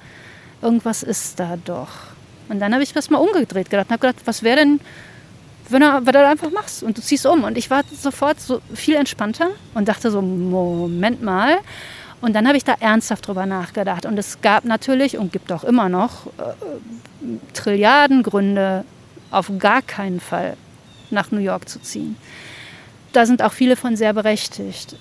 irgendwas 0.62 1.04
ist 1.04 1.40
da 1.40 1.58
doch. 1.64 1.90
Und 2.50 2.60
dann 2.60 2.74
habe 2.74 2.84
ich 2.84 2.92
das 2.92 3.10
mal 3.10 3.18
umgedreht 3.18 3.70
gedacht 3.70 3.88
und 3.88 3.94
habe 3.94 4.08
gedacht, 4.08 4.22
was 4.26 4.44
wäre 4.44 4.58
denn, 4.58 4.82
wenn 5.72 5.82
du, 5.82 6.06
wenn 6.06 6.14
du 6.14 6.28
einfach 6.28 6.52
machst 6.52 6.84
und 6.84 6.98
du 6.98 7.02
ziehst 7.02 7.26
um. 7.26 7.44
Und 7.44 7.58
ich 7.58 7.70
war 7.70 7.84
sofort 7.94 8.40
so 8.40 8.62
viel 8.74 8.96
entspannter 8.96 9.50
und 9.74 9.88
dachte 9.88 10.12
so, 10.12 10.22
Moment 10.22 11.22
mal. 11.22 11.58
Und 12.22 12.34
dann 12.34 12.48
habe 12.48 12.58
ich 12.58 12.64
da 12.64 12.76
ernsthaft 12.80 13.28
drüber 13.28 13.46
nachgedacht. 13.46 14.06
Und 14.06 14.18
es 14.18 14.42
gab 14.42 14.66
natürlich 14.66 15.18
und 15.18 15.32
gibt 15.32 15.52
auch 15.52 15.64
immer 15.64 15.90
noch 15.90 16.28
äh, 16.28 17.38
Trilliarden 17.54 18.24
Gründe, 18.24 18.86
auf 19.32 19.52
gar 19.58 19.82
keinen 19.82 20.20
Fall 20.20 20.58
nach 21.10 21.32
New 21.32 21.40
York 21.40 21.68
zu 21.68 21.82
ziehen. 21.82 22.16
Da 23.14 23.26
sind 23.26 23.42
auch 23.42 23.54
viele 23.54 23.76
von 23.76 23.96
sehr 23.96 24.14
berechtigt. 24.14 24.96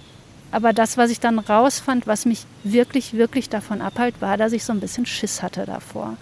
Aber 0.52 0.72
das, 0.72 0.96
was 0.96 1.11
ich 1.11 1.20
dann 1.20 1.38
rausfand, 1.38 2.06
was 2.06 2.26
mich 2.26 2.44
wirklich, 2.64 3.12
wirklich 3.12 3.48
davon 3.48 3.80
abhält, 3.80 4.20
war, 4.20 4.37
dass 4.37 4.52
ich 4.52 4.64
so 4.64 4.72
ein 4.72 4.80
bisschen 4.80 5.06
Schiss 5.06 5.42
hatte 5.42 5.64
davor. 5.64 6.16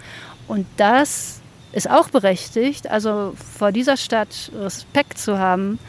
Und 0.47 0.67
das 0.77 1.38
ist 1.71 1.89
auch 1.89 2.09
berechtigt. 2.09 2.89
Also 2.89 3.33
vor 3.57 3.71
dieser 3.71 3.97
Stadt 3.97 4.51
Respekt 4.55 5.17
zu 5.17 5.37
haben, 5.37 5.79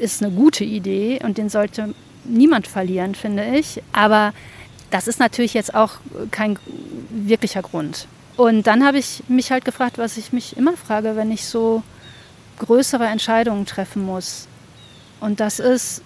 ist 0.00 0.22
eine 0.22 0.32
gute 0.32 0.64
Idee 0.64 1.20
und 1.22 1.38
den 1.38 1.48
sollte 1.48 1.94
niemand 2.24 2.66
verlieren, 2.66 3.14
finde 3.14 3.44
ich. 3.56 3.82
Aber 3.92 4.32
das 4.90 5.08
ist 5.08 5.20
natürlich 5.20 5.54
jetzt 5.54 5.74
auch 5.74 5.92
kein 6.30 6.58
wirklicher 7.10 7.62
Grund. 7.62 8.06
Und 8.36 8.66
dann 8.66 8.84
habe 8.84 8.98
ich 8.98 9.22
mich 9.28 9.50
halt 9.50 9.64
gefragt, 9.64 9.98
was 9.98 10.16
ich 10.16 10.32
mich 10.32 10.56
immer 10.56 10.76
frage, 10.76 11.16
wenn 11.16 11.30
ich 11.30 11.46
so 11.46 11.82
größere 12.58 13.06
Entscheidungen 13.06 13.66
treffen 13.66 14.04
muss. 14.04 14.48
Und 15.20 15.40
das 15.40 15.60
ist, 15.60 16.02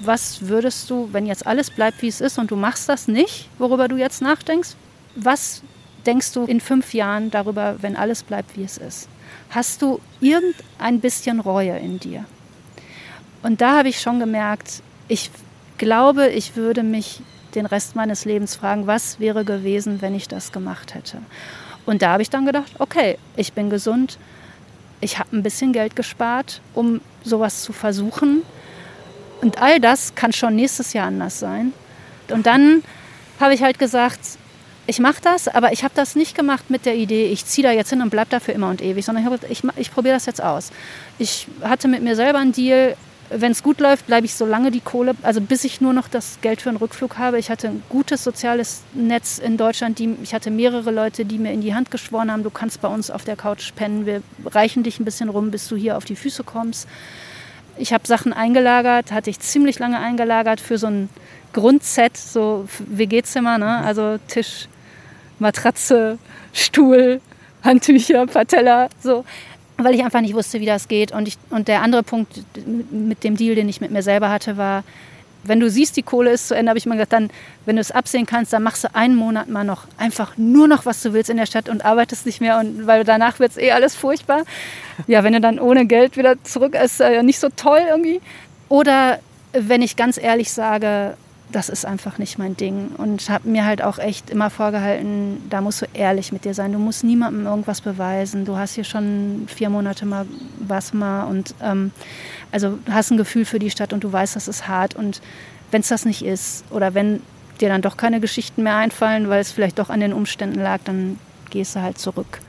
was 0.00 0.48
würdest 0.48 0.90
du, 0.90 1.08
wenn 1.12 1.26
jetzt 1.26 1.46
alles 1.46 1.70
bleibt, 1.70 2.02
wie 2.02 2.08
es 2.08 2.20
ist 2.20 2.38
und 2.38 2.50
du 2.50 2.56
machst 2.56 2.88
das 2.88 3.08
nicht, 3.08 3.48
worüber 3.58 3.88
du 3.88 3.96
jetzt 3.96 4.22
nachdenkst, 4.22 4.70
was 5.14 5.62
denkst 6.06 6.32
du 6.32 6.44
in 6.44 6.60
fünf 6.60 6.94
Jahren 6.94 7.30
darüber, 7.30 7.76
wenn 7.80 7.96
alles 7.96 8.22
bleibt, 8.22 8.56
wie 8.56 8.64
es 8.64 8.78
ist? 8.78 9.08
Hast 9.50 9.82
du 9.82 10.00
irgendein 10.20 11.00
bisschen 11.00 11.40
Reue 11.40 11.78
in 11.78 11.98
dir? 11.98 12.24
Und 13.42 13.60
da 13.60 13.78
habe 13.78 13.88
ich 13.88 14.00
schon 14.00 14.18
gemerkt, 14.18 14.82
ich 15.08 15.30
glaube, 15.78 16.28
ich 16.28 16.56
würde 16.56 16.82
mich 16.82 17.22
den 17.54 17.66
Rest 17.66 17.96
meines 17.96 18.24
Lebens 18.24 18.56
fragen, 18.56 18.86
was 18.86 19.20
wäre 19.20 19.44
gewesen, 19.44 20.02
wenn 20.02 20.14
ich 20.14 20.28
das 20.28 20.52
gemacht 20.52 20.94
hätte. 20.94 21.18
Und 21.86 22.02
da 22.02 22.10
habe 22.10 22.22
ich 22.22 22.30
dann 22.30 22.44
gedacht, 22.44 22.72
okay, 22.78 23.16
ich 23.36 23.54
bin 23.54 23.70
gesund, 23.70 24.18
ich 25.00 25.18
habe 25.18 25.34
ein 25.36 25.42
bisschen 25.42 25.72
Geld 25.72 25.96
gespart, 25.96 26.60
um 26.74 27.00
sowas 27.24 27.62
zu 27.62 27.72
versuchen. 27.72 28.42
Und 29.40 29.62
all 29.62 29.80
das 29.80 30.14
kann 30.14 30.32
schon 30.32 30.56
nächstes 30.56 30.92
Jahr 30.92 31.06
anders 31.06 31.38
sein. 31.38 31.72
Und 32.28 32.46
dann 32.46 32.82
habe 33.40 33.54
ich 33.54 33.62
halt 33.62 33.78
gesagt, 33.78 34.20
ich 34.88 35.00
mache 35.00 35.20
das, 35.22 35.48
aber 35.48 35.70
ich 35.72 35.84
habe 35.84 35.92
das 35.94 36.16
nicht 36.16 36.34
gemacht 36.34 36.70
mit 36.70 36.86
der 36.86 36.96
Idee, 36.96 37.26
ich 37.26 37.44
ziehe 37.44 37.62
da 37.62 37.72
jetzt 37.72 37.90
hin 37.90 38.00
und 38.00 38.08
bleibe 38.08 38.30
da 38.30 38.40
für 38.40 38.52
immer 38.52 38.70
und 38.70 38.80
ewig, 38.80 39.04
sondern 39.04 39.22
ich, 39.42 39.50
ich, 39.50 39.62
ich 39.76 39.92
probiere 39.92 40.14
das 40.14 40.24
jetzt 40.24 40.42
aus. 40.42 40.70
Ich 41.18 41.46
hatte 41.60 41.88
mit 41.88 42.02
mir 42.02 42.16
selber 42.16 42.38
einen 42.38 42.52
Deal, 42.52 42.96
wenn 43.28 43.52
es 43.52 43.62
gut 43.62 43.80
läuft, 43.80 44.06
bleibe 44.06 44.24
ich 44.24 44.34
so 44.34 44.46
lange 44.46 44.70
die 44.70 44.80
Kohle, 44.80 45.14
also 45.22 45.42
bis 45.42 45.64
ich 45.64 45.82
nur 45.82 45.92
noch 45.92 46.08
das 46.08 46.38
Geld 46.40 46.62
für 46.62 46.70
einen 46.70 46.78
Rückflug 46.78 47.18
habe. 47.18 47.38
Ich 47.38 47.50
hatte 47.50 47.68
ein 47.68 47.82
gutes 47.90 48.24
soziales 48.24 48.82
Netz 48.94 49.36
in 49.36 49.58
Deutschland. 49.58 49.98
Die, 49.98 50.16
ich 50.22 50.32
hatte 50.32 50.50
mehrere 50.50 50.90
Leute, 50.90 51.26
die 51.26 51.36
mir 51.36 51.52
in 51.52 51.60
die 51.60 51.74
Hand 51.74 51.90
geschworen 51.90 52.32
haben, 52.32 52.42
du 52.42 52.48
kannst 52.48 52.80
bei 52.80 52.88
uns 52.88 53.10
auf 53.10 53.26
der 53.26 53.36
Couch 53.36 53.74
pennen. 53.76 54.06
Wir 54.06 54.22
reichen 54.46 54.84
dich 54.84 54.98
ein 55.00 55.04
bisschen 55.04 55.28
rum, 55.28 55.50
bis 55.50 55.68
du 55.68 55.76
hier 55.76 55.98
auf 55.98 56.06
die 56.06 56.16
Füße 56.16 56.44
kommst. 56.44 56.88
Ich 57.76 57.92
habe 57.92 58.06
Sachen 58.06 58.32
eingelagert, 58.32 59.12
hatte 59.12 59.28
ich 59.28 59.38
ziemlich 59.40 59.78
lange 59.78 59.98
eingelagert 59.98 60.60
für 60.62 60.78
so 60.78 60.86
ein 60.86 61.10
Grundset, 61.52 62.16
so 62.16 62.66
WG-Zimmer, 62.78 63.58
ne? 63.58 63.78
also 63.78 64.16
Tisch, 64.28 64.68
Matratze, 65.38 66.18
Stuhl, 66.52 67.20
Handtücher, 67.62 68.26
Patella, 68.26 68.88
so. 69.02 69.24
Weil 69.76 69.94
ich 69.94 70.02
einfach 70.02 70.20
nicht 70.20 70.34
wusste, 70.34 70.60
wie 70.60 70.66
das 70.66 70.88
geht. 70.88 71.12
Und, 71.12 71.28
ich, 71.28 71.38
und 71.50 71.68
der 71.68 71.82
andere 71.82 72.02
Punkt 72.02 72.42
mit 72.90 73.22
dem 73.22 73.36
Deal, 73.36 73.54
den 73.54 73.68
ich 73.68 73.80
mit 73.80 73.92
mir 73.92 74.02
selber 74.02 74.28
hatte, 74.28 74.56
war, 74.56 74.82
wenn 75.44 75.60
du 75.60 75.70
siehst, 75.70 75.96
die 75.96 76.02
Kohle 76.02 76.30
ist 76.30 76.48
zu 76.48 76.54
Ende, 76.54 76.70
habe 76.70 76.78
ich 76.78 76.86
mal 76.86 76.94
gesagt, 76.94 77.12
dann, 77.12 77.30
wenn 77.64 77.76
du 77.76 77.80
es 77.80 77.92
absehen 77.92 78.26
kannst, 78.26 78.52
dann 78.52 78.62
machst 78.62 78.84
du 78.84 78.94
einen 78.94 79.14
Monat 79.14 79.48
mal 79.48 79.64
noch 79.64 79.84
einfach 79.96 80.36
nur 80.36 80.66
noch, 80.66 80.84
was 80.84 81.00
du 81.02 81.12
willst 81.12 81.30
in 81.30 81.36
der 81.36 81.46
Stadt 81.46 81.68
und 81.68 81.84
arbeitest 81.84 82.26
nicht 82.26 82.40
mehr, 82.40 82.58
und, 82.58 82.86
weil 82.86 83.04
danach 83.04 83.38
wird 83.38 83.52
es 83.52 83.56
eh 83.56 83.70
alles 83.70 83.94
furchtbar. 83.94 84.42
Ja, 85.06 85.22
wenn 85.22 85.32
du 85.32 85.40
dann 85.40 85.60
ohne 85.60 85.86
Geld 85.86 86.16
wieder 86.16 86.42
zurück 86.42 86.74
ist, 86.74 86.98
ja 86.98 87.22
nicht 87.22 87.38
so 87.38 87.48
toll 87.54 87.80
irgendwie. 87.88 88.20
Oder 88.68 89.20
wenn 89.52 89.80
ich 89.80 89.96
ganz 89.96 90.18
ehrlich 90.18 90.52
sage, 90.52 91.14
das 91.50 91.68
ist 91.68 91.86
einfach 91.86 92.18
nicht 92.18 92.38
mein 92.38 92.56
Ding. 92.56 92.88
Und 92.96 93.30
habe 93.30 93.48
mir 93.48 93.64
halt 93.64 93.82
auch 93.82 93.98
echt 93.98 94.30
immer 94.30 94.50
vorgehalten, 94.50 95.42
da 95.48 95.60
musst 95.60 95.82
du 95.82 95.86
ehrlich 95.94 96.32
mit 96.32 96.44
dir 96.44 96.54
sein. 96.54 96.72
Du 96.72 96.78
musst 96.78 97.04
niemandem 97.04 97.46
irgendwas 97.46 97.80
beweisen. 97.80 98.44
Du 98.44 98.56
hast 98.56 98.74
hier 98.74 98.84
schon 98.84 99.44
vier 99.46 99.70
Monate 99.70 100.04
mal 100.06 100.26
was 100.58 100.92
mal 100.92 101.24
und 101.24 101.54
ähm, 101.62 101.92
also 102.52 102.78
hast 102.90 103.10
ein 103.10 103.16
Gefühl 103.16 103.44
für 103.44 103.58
die 103.58 103.70
Stadt 103.70 103.92
und 103.92 104.04
du 104.04 104.12
weißt, 104.12 104.36
das 104.36 104.48
ist 104.48 104.68
hart. 104.68 104.94
Und 104.94 105.20
wenn 105.70 105.80
es 105.80 105.88
das 105.88 106.04
nicht 106.04 106.24
ist 106.24 106.64
oder 106.70 106.94
wenn 106.94 107.22
dir 107.60 107.68
dann 107.68 107.82
doch 107.82 107.96
keine 107.96 108.20
Geschichten 108.20 108.62
mehr 108.62 108.76
einfallen, 108.76 109.28
weil 109.28 109.40
es 109.40 109.50
vielleicht 109.50 109.78
doch 109.78 109.90
an 109.90 110.00
den 110.00 110.12
Umständen 110.12 110.60
lag, 110.60 110.80
dann 110.84 111.18
gehst 111.50 111.76
du 111.76 111.82
halt 111.82 111.98
zurück. 111.98 112.40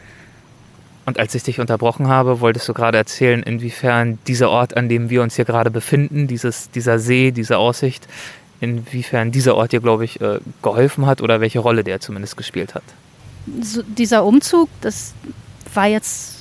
Und 1.05 1.17
als 1.17 1.33
ich 1.33 1.41
dich 1.41 1.59
unterbrochen 1.59 2.07
habe, 2.07 2.39
wolltest 2.39 2.69
du 2.69 2.73
gerade 2.75 2.95
erzählen, 2.95 3.41
inwiefern 3.41 4.19
dieser 4.27 4.51
Ort, 4.51 4.77
an 4.77 4.89
dem 4.89 5.09
wir 5.09 5.23
uns 5.23 5.35
hier 5.35 5.45
gerade 5.45 5.71
befinden, 5.71 6.27
dieses, 6.27 6.69
dieser 6.69 6.99
See, 6.99 7.31
diese 7.31 7.57
Aussicht, 7.57 8.07
inwiefern 8.61 9.31
dieser 9.31 9.55
Ort 9.55 9.71
dir, 9.71 9.79
glaube 9.79 10.05
ich, 10.05 10.19
äh, 10.21 10.39
geholfen 10.61 11.05
hat 11.05 11.21
oder 11.21 11.41
welche 11.41 11.59
Rolle 11.59 11.83
der 11.83 11.99
zumindest 11.99 12.37
gespielt 12.37 12.75
hat. 12.75 12.83
So, 13.61 13.81
dieser 13.83 14.25
Umzug, 14.25 14.69
das 14.81 15.13
war 15.73 15.87
jetzt, 15.87 16.37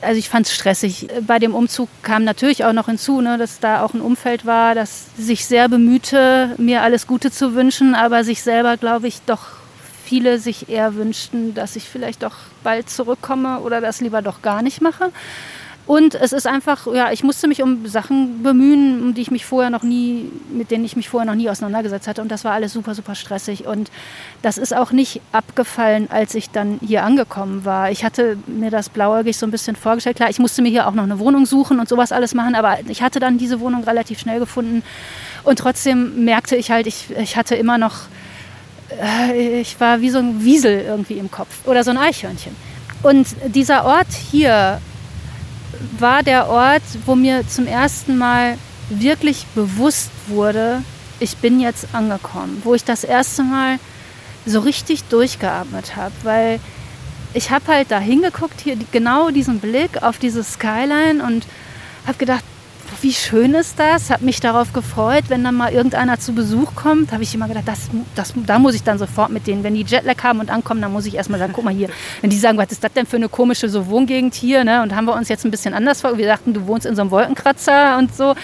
also 0.00 0.18
ich 0.18 0.28
fand 0.28 0.46
es 0.46 0.54
stressig. 0.54 1.08
Bei 1.26 1.38
dem 1.38 1.54
Umzug 1.54 1.88
kam 2.02 2.24
natürlich 2.24 2.64
auch 2.64 2.72
noch 2.72 2.86
hinzu, 2.86 3.20
ne, 3.20 3.38
dass 3.38 3.60
da 3.60 3.84
auch 3.84 3.94
ein 3.94 4.00
Umfeld 4.00 4.46
war, 4.46 4.74
das 4.74 5.06
sich 5.16 5.46
sehr 5.46 5.68
bemühte, 5.68 6.54
mir 6.58 6.82
alles 6.82 7.06
Gute 7.06 7.30
zu 7.30 7.54
wünschen, 7.54 7.94
aber 7.94 8.24
sich 8.24 8.42
selber, 8.42 8.76
glaube 8.76 9.08
ich, 9.08 9.20
doch 9.26 9.60
viele 10.04 10.40
sich 10.40 10.68
eher 10.68 10.96
wünschten, 10.96 11.54
dass 11.54 11.76
ich 11.76 11.84
vielleicht 11.84 12.24
doch 12.24 12.34
bald 12.64 12.90
zurückkomme 12.90 13.60
oder 13.60 13.80
das 13.80 14.00
lieber 14.00 14.22
doch 14.22 14.42
gar 14.42 14.60
nicht 14.60 14.80
mache. 14.80 15.12
Und 15.90 16.14
es 16.14 16.32
ist 16.32 16.46
einfach, 16.46 16.86
ja, 16.94 17.10
ich 17.10 17.24
musste 17.24 17.48
mich 17.48 17.64
um 17.64 17.84
Sachen 17.88 18.44
bemühen, 18.44 19.02
um 19.02 19.12
die 19.12 19.22
ich 19.22 19.32
mich 19.32 19.44
vorher 19.44 19.70
noch 19.70 19.82
nie, 19.82 20.30
mit 20.48 20.70
denen 20.70 20.84
ich 20.84 20.94
mich 20.94 21.08
vorher 21.08 21.28
noch 21.28 21.34
nie 21.34 21.50
auseinandergesetzt 21.50 22.06
hatte. 22.06 22.22
Und 22.22 22.28
das 22.28 22.44
war 22.44 22.52
alles 22.52 22.72
super, 22.72 22.94
super 22.94 23.16
stressig. 23.16 23.66
Und 23.66 23.90
das 24.40 24.56
ist 24.56 24.72
auch 24.72 24.92
nicht 24.92 25.20
abgefallen, 25.32 26.08
als 26.08 26.36
ich 26.36 26.50
dann 26.50 26.78
hier 26.80 27.02
angekommen 27.02 27.64
war. 27.64 27.90
Ich 27.90 28.04
hatte 28.04 28.36
mir 28.46 28.70
das 28.70 28.88
blauäugig 28.88 29.36
so 29.36 29.46
ein 29.46 29.50
bisschen 29.50 29.74
vorgestellt. 29.74 30.14
Klar, 30.14 30.30
ich 30.30 30.38
musste 30.38 30.62
mir 30.62 30.68
hier 30.68 30.86
auch 30.86 30.94
noch 30.94 31.02
eine 31.02 31.18
Wohnung 31.18 31.44
suchen 31.44 31.80
und 31.80 31.88
sowas 31.88 32.12
alles 32.12 32.34
machen, 32.34 32.54
aber 32.54 32.78
ich 32.86 33.02
hatte 33.02 33.18
dann 33.18 33.36
diese 33.36 33.58
Wohnung 33.58 33.82
relativ 33.82 34.20
schnell 34.20 34.38
gefunden. 34.38 34.84
Und 35.42 35.58
trotzdem 35.58 36.24
merkte 36.24 36.54
ich 36.54 36.70
halt, 36.70 36.86
ich, 36.86 37.06
ich 37.18 37.36
hatte 37.36 37.56
immer 37.56 37.78
noch, 37.78 38.02
äh, 39.02 39.60
ich 39.60 39.80
war 39.80 40.00
wie 40.00 40.10
so 40.10 40.18
ein 40.18 40.44
Wiesel 40.44 40.82
irgendwie 40.86 41.14
im 41.14 41.32
Kopf 41.32 41.66
oder 41.66 41.82
so 41.82 41.90
ein 41.90 41.98
Eichhörnchen. 41.98 42.54
Und 43.02 43.26
dieser 43.48 43.84
Ort 43.86 44.12
hier, 44.30 44.80
war 45.98 46.22
der 46.22 46.48
Ort, 46.48 46.82
wo 47.06 47.14
mir 47.14 47.46
zum 47.48 47.66
ersten 47.66 48.18
Mal 48.18 48.56
wirklich 48.90 49.46
bewusst 49.54 50.10
wurde, 50.26 50.82
ich 51.20 51.36
bin 51.36 51.60
jetzt 51.60 51.88
angekommen, 51.92 52.62
wo 52.64 52.74
ich 52.74 52.84
das 52.84 53.04
erste 53.04 53.42
Mal 53.42 53.78
so 54.46 54.60
richtig 54.60 55.04
durchgeatmet 55.04 55.96
habe, 55.96 56.14
weil 56.22 56.60
ich 57.34 57.50
habe 57.50 57.66
halt 57.68 57.90
da 57.90 57.98
hingeguckt, 58.00 58.60
hier 58.60 58.76
genau 58.90 59.30
diesen 59.30 59.60
Blick 59.60 60.02
auf 60.02 60.18
diese 60.18 60.42
Skyline 60.42 61.22
und 61.24 61.46
habe 62.06 62.18
gedacht, 62.18 62.44
wie 63.00 63.12
schön 63.12 63.54
ist 63.54 63.78
das? 63.78 64.10
Habe 64.10 64.24
mich 64.24 64.40
darauf 64.40 64.72
gefreut, 64.72 65.24
wenn 65.28 65.44
dann 65.44 65.54
mal 65.54 65.72
irgendeiner 65.72 66.18
zu 66.18 66.32
Besuch 66.32 66.74
kommt, 66.74 67.12
habe 67.12 67.22
ich 67.22 67.34
immer 67.34 67.48
gedacht, 67.48 67.66
das, 67.66 67.88
das, 68.14 68.34
da 68.46 68.58
muss 68.58 68.74
ich 68.74 68.82
dann 68.82 68.98
sofort 68.98 69.30
mit 69.30 69.46
denen. 69.46 69.64
Wenn 69.64 69.74
die 69.74 69.84
Jetlag 69.84 70.22
haben 70.22 70.40
und 70.40 70.50
ankommen, 70.50 70.80
dann 70.80 70.92
muss 70.92 71.06
ich 71.06 71.14
erstmal 71.14 71.38
sagen, 71.38 71.52
guck 71.54 71.64
mal 71.64 71.74
hier. 71.74 71.88
Wenn 72.20 72.30
die 72.30 72.36
sagen, 72.36 72.58
was 72.58 72.72
ist 72.72 72.84
das 72.84 72.92
denn 72.92 73.06
für 73.06 73.16
eine 73.16 73.28
komische 73.28 73.68
so 73.68 73.86
Wohngegend 73.86 74.34
hier? 74.34 74.64
Ne? 74.64 74.82
Und 74.82 74.94
haben 74.94 75.06
wir 75.06 75.14
uns 75.14 75.28
jetzt 75.28 75.44
ein 75.44 75.50
bisschen 75.50 75.74
anders 75.74 76.00
vor. 76.00 76.18
Wir 76.18 76.26
dachten, 76.26 76.52
du 76.52 76.66
wohnst 76.66 76.86
in 76.86 76.94
so 76.94 77.02
einem 77.02 77.10
Wolkenkratzer 77.10 77.98
und 77.98 78.14
so. 78.14 78.34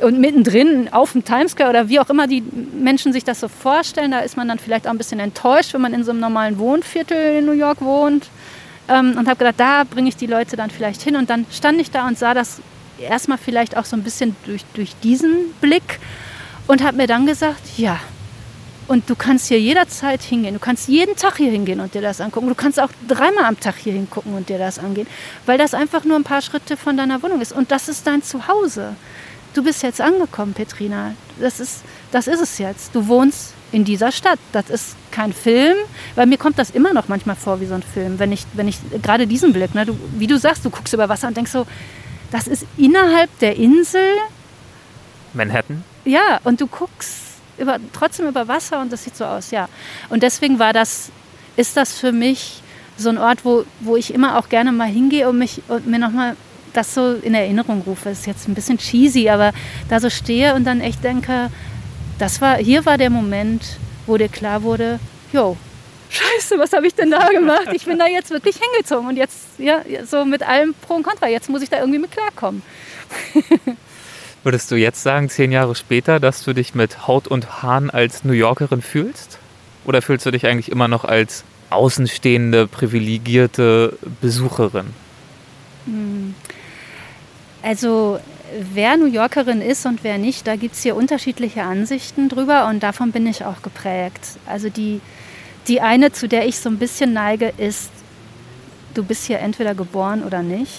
Und 0.00 0.18
mittendrin 0.18 0.88
auf 0.92 1.12
dem 1.12 1.24
Times 1.24 1.52
Square 1.52 1.70
oder 1.70 1.88
wie 1.88 2.00
auch 2.00 2.10
immer 2.10 2.26
die 2.26 2.42
Menschen 2.42 3.12
sich 3.12 3.22
das 3.22 3.38
so 3.38 3.46
vorstellen, 3.46 4.10
da 4.10 4.18
ist 4.18 4.36
man 4.36 4.48
dann 4.48 4.58
vielleicht 4.58 4.88
auch 4.88 4.90
ein 4.90 4.98
bisschen 4.98 5.20
enttäuscht, 5.20 5.74
wenn 5.74 5.80
man 5.80 5.94
in 5.94 6.02
so 6.02 6.10
einem 6.10 6.18
normalen 6.18 6.58
Wohnviertel 6.58 7.38
in 7.38 7.46
New 7.46 7.52
York 7.52 7.80
wohnt. 7.80 8.28
Ähm, 8.88 9.16
und 9.16 9.28
habe 9.28 9.36
gedacht, 9.36 9.54
da 9.58 9.84
bringe 9.84 10.08
ich 10.08 10.16
die 10.16 10.26
Leute 10.26 10.56
dann 10.56 10.70
vielleicht 10.70 11.02
hin. 11.02 11.14
Und 11.16 11.30
dann 11.30 11.46
stand 11.52 11.80
ich 11.80 11.90
da 11.90 12.08
und 12.08 12.18
sah 12.18 12.34
das 12.34 12.60
erstmal 13.02 13.38
vielleicht 13.38 13.76
auch 13.76 13.84
so 13.84 13.96
ein 13.96 14.02
bisschen 14.02 14.36
durch, 14.44 14.64
durch 14.74 14.94
diesen 15.02 15.52
Blick 15.60 16.00
und 16.66 16.82
habe 16.82 16.96
mir 16.96 17.06
dann 17.06 17.26
gesagt, 17.26 17.76
ja, 17.76 18.00
und 18.88 19.08
du 19.08 19.14
kannst 19.14 19.48
hier 19.48 19.60
jederzeit 19.60 20.22
hingehen. 20.22 20.54
Du 20.54 20.60
kannst 20.60 20.88
jeden 20.88 21.16
Tag 21.16 21.36
hier 21.36 21.50
hingehen 21.50 21.80
und 21.80 21.94
dir 21.94 22.02
das 22.02 22.20
angucken. 22.20 22.48
Du 22.48 22.54
kannst 22.54 22.80
auch 22.80 22.90
dreimal 23.08 23.44
am 23.44 23.58
Tag 23.58 23.76
hier 23.76 23.92
hingucken 23.92 24.34
und 24.34 24.48
dir 24.48 24.58
das 24.58 24.78
angehen, 24.78 25.06
weil 25.46 25.56
das 25.56 25.72
einfach 25.72 26.04
nur 26.04 26.16
ein 26.16 26.24
paar 26.24 26.42
Schritte 26.42 26.76
von 26.76 26.96
deiner 26.96 27.22
Wohnung 27.22 27.40
ist. 27.40 27.52
Und 27.52 27.70
das 27.70 27.88
ist 27.88 28.06
dein 28.06 28.22
Zuhause. 28.22 28.94
Du 29.54 29.62
bist 29.62 29.82
jetzt 29.82 30.00
angekommen, 30.00 30.52
Petrina. 30.54 31.14
Das 31.40 31.60
ist, 31.60 31.82
das 32.10 32.26
ist 32.26 32.40
es 32.40 32.58
jetzt. 32.58 32.94
Du 32.94 33.06
wohnst 33.06 33.54
in 33.70 33.84
dieser 33.84 34.10
Stadt. 34.12 34.38
Das 34.52 34.68
ist 34.70 34.96
kein 35.10 35.32
Film, 35.32 35.76
weil 36.14 36.26
mir 36.26 36.38
kommt 36.38 36.58
das 36.58 36.70
immer 36.70 36.92
noch 36.92 37.08
manchmal 37.08 37.36
vor 37.36 37.60
wie 37.60 37.66
so 37.66 37.74
ein 37.74 37.82
Film, 37.82 38.18
wenn 38.18 38.32
ich, 38.32 38.44
wenn 38.54 38.68
ich 38.68 38.78
gerade 39.02 39.26
diesen 39.26 39.52
Blick, 39.52 39.74
ne, 39.74 39.86
du, 39.86 39.98
wie 40.18 40.26
du 40.26 40.38
sagst, 40.38 40.64
du 40.64 40.70
guckst 40.70 40.92
über 40.92 41.08
Wasser 41.08 41.28
und 41.28 41.36
denkst 41.36 41.52
so, 41.52 41.66
das 42.32 42.48
ist 42.48 42.66
innerhalb 42.76 43.38
der 43.38 43.56
Insel. 43.56 44.16
Manhattan? 45.34 45.84
Ja, 46.04 46.40
und 46.42 46.60
du 46.60 46.66
guckst 46.66 47.20
über, 47.58 47.78
trotzdem 47.92 48.26
über 48.26 48.48
Wasser 48.48 48.80
und 48.80 48.92
das 48.92 49.04
sieht 49.04 49.16
so 49.16 49.24
aus, 49.24 49.50
ja. 49.50 49.68
Und 50.08 50.22
deswegen 50.22 50.58
war 50.58 50.72
das, 50.72 51.10
ist 51.56 51.76
das 51.76 51.92
für 51.92 52.10
mich 52.10 52.62
so 52.96 53.10
ein 53.10 53.18
Ort, 53.18 53.44
wo, 53.44 53.64
wo 53.80 53.96
ich 53.96 54.12
immer 54.12 54.38
auch 54.38 54.48
gerne 54.48 54.72
mal 54.72 54.88
hingehe 54.88 55.28
und, 55.28 55.38
mich, 55.38 55.62
und 55.68 55.86
mir 55.86 55.98
nochmal 55.98 56.36
das 56.72 56.94
so 56.94 57.12
in 57.12 57.34
Erinnerung 57.34 57.82
rufe. 57.82 58.08
Das 58.08 58.20
ist 58.20 58.26
jetzt 58.26 58.48
ein 58.48 58.54
bisschen 58.54 58.78
cheesy, 58.78 59.28
aber 59.28 59.52
da 59.88 60.00
so 60.00 60.10
stehe 60.10 60.54
und 60.54 60.64
dann 60.64 60.80
echt 60.80 61.04
denke, 61.04 61.50
das 62.18 62.40
war, 62.40 62.56
hier 62.56 62.86
war 62.86 62.98
der 62.98 63.10
Moment, 63.10 63.78
wo 64.06 64.16
dir 64.16 64.28
klar 64.28 64.62
wurde, 64.62 64.98
jo, 65.32 65.56
Scheiße, 66.12 66.58
was 66.58 66.72
habe 66.72 66.86
ich 66.86 66.94
denn 66.94 67.10
da 67.10 67.28
gemacht? 67.28 67.68
Ich 67.72 67.86
bin 67.86 67.98
da 67.98 68.06
jetzt 68.06 68.30
wirklich 68.30 68.56
hingezogen 68.56 69.08
und 69.08 69.16
jetzt, 69.16 69.38
ja, 69.58 69.82
so 70.04 70.24
mit 70.26 70.42
allem 70.42 70.74
Pro 70.74 70.94
und 70.94 71.02
Contra, 71.02 71.28
jetzt 71.28 71.48
muss 71.48 71.62
ich 71.62 71.70
da 71.70 71.78
irgendwie 71.78 71.98
mit 71.98 72.12
klarkommen. 72.12 72.62
Würdest 74.42 74.70
du 74.70 74.74
jetzt 74.74 75.02
sagen, 75.02 75.30
zehn 75.30 75.52
Jahre 75.52 75.74
später, 75.74 76.20
dass 76.20 76.44
du 76.44 76.52
dich 76.52 76.74
mit 76.74 77.06
Haut 77.06 77.28
und 77.28 77.62
Haaren 77.62 77.88
als 77.88 78.24
New 78.24 78.32
Yorkerin 78.32 78.82
fühlst? 78.82 79.38
Oder 79.84 80.02
fühlst 80.02 80.26
du 80.26 80.30
dich 80.30 80.46
eigentlich 80.46 80.70
immer 80.70 80.88
noch 80.88 81.04
als 81.04 81.44
außenstehende, 81.70 82.66
privilegierte 82.66 83.96
Besucherin? 84.20 84.88
Hm. 85.86 86.34
Also 87.62 88.20
wer 88.74 88.96
New 88.96 89.06
Yorkerin 89.06 89.62
ist 89.62 89.86
und 89.86 90.04
wer 90.04 90.18
nicht, 90.18 90.46
da 90.46 90.56
gibt 90.56 90.74
es 90.74 90.82
hier 90.82 90.96
unterschiedliche 90.96 91.62
Ansichten 91.62 92.28
drüber 92.28 92.66
und 92.66 92.82
davon 92.82 93.12
bin 93.12 93.26
ich 93.26 93.44
auch 93.44 93.62
geprägt. 93.62 94.20
Also 94.46 94.68
die, 94.68 95.00
die 95.68 95.80
eine, 95.80 96.12
zu 96.12 96.28
der 96.28 96.46
ich 96.46 96.58
so 96.58 96.68
ein 96.68 96.78
bisschen 96.78 97.12
neige, 97.12 97.52
ist, 97.56 97.90
du 98.94 99.04
bist 99.04 99.26
hier 99.26 99.38
entweder 99.38 99.74
geboren 99.74 100.22
oder 100.22 100.42
nicht. 100.42 100.72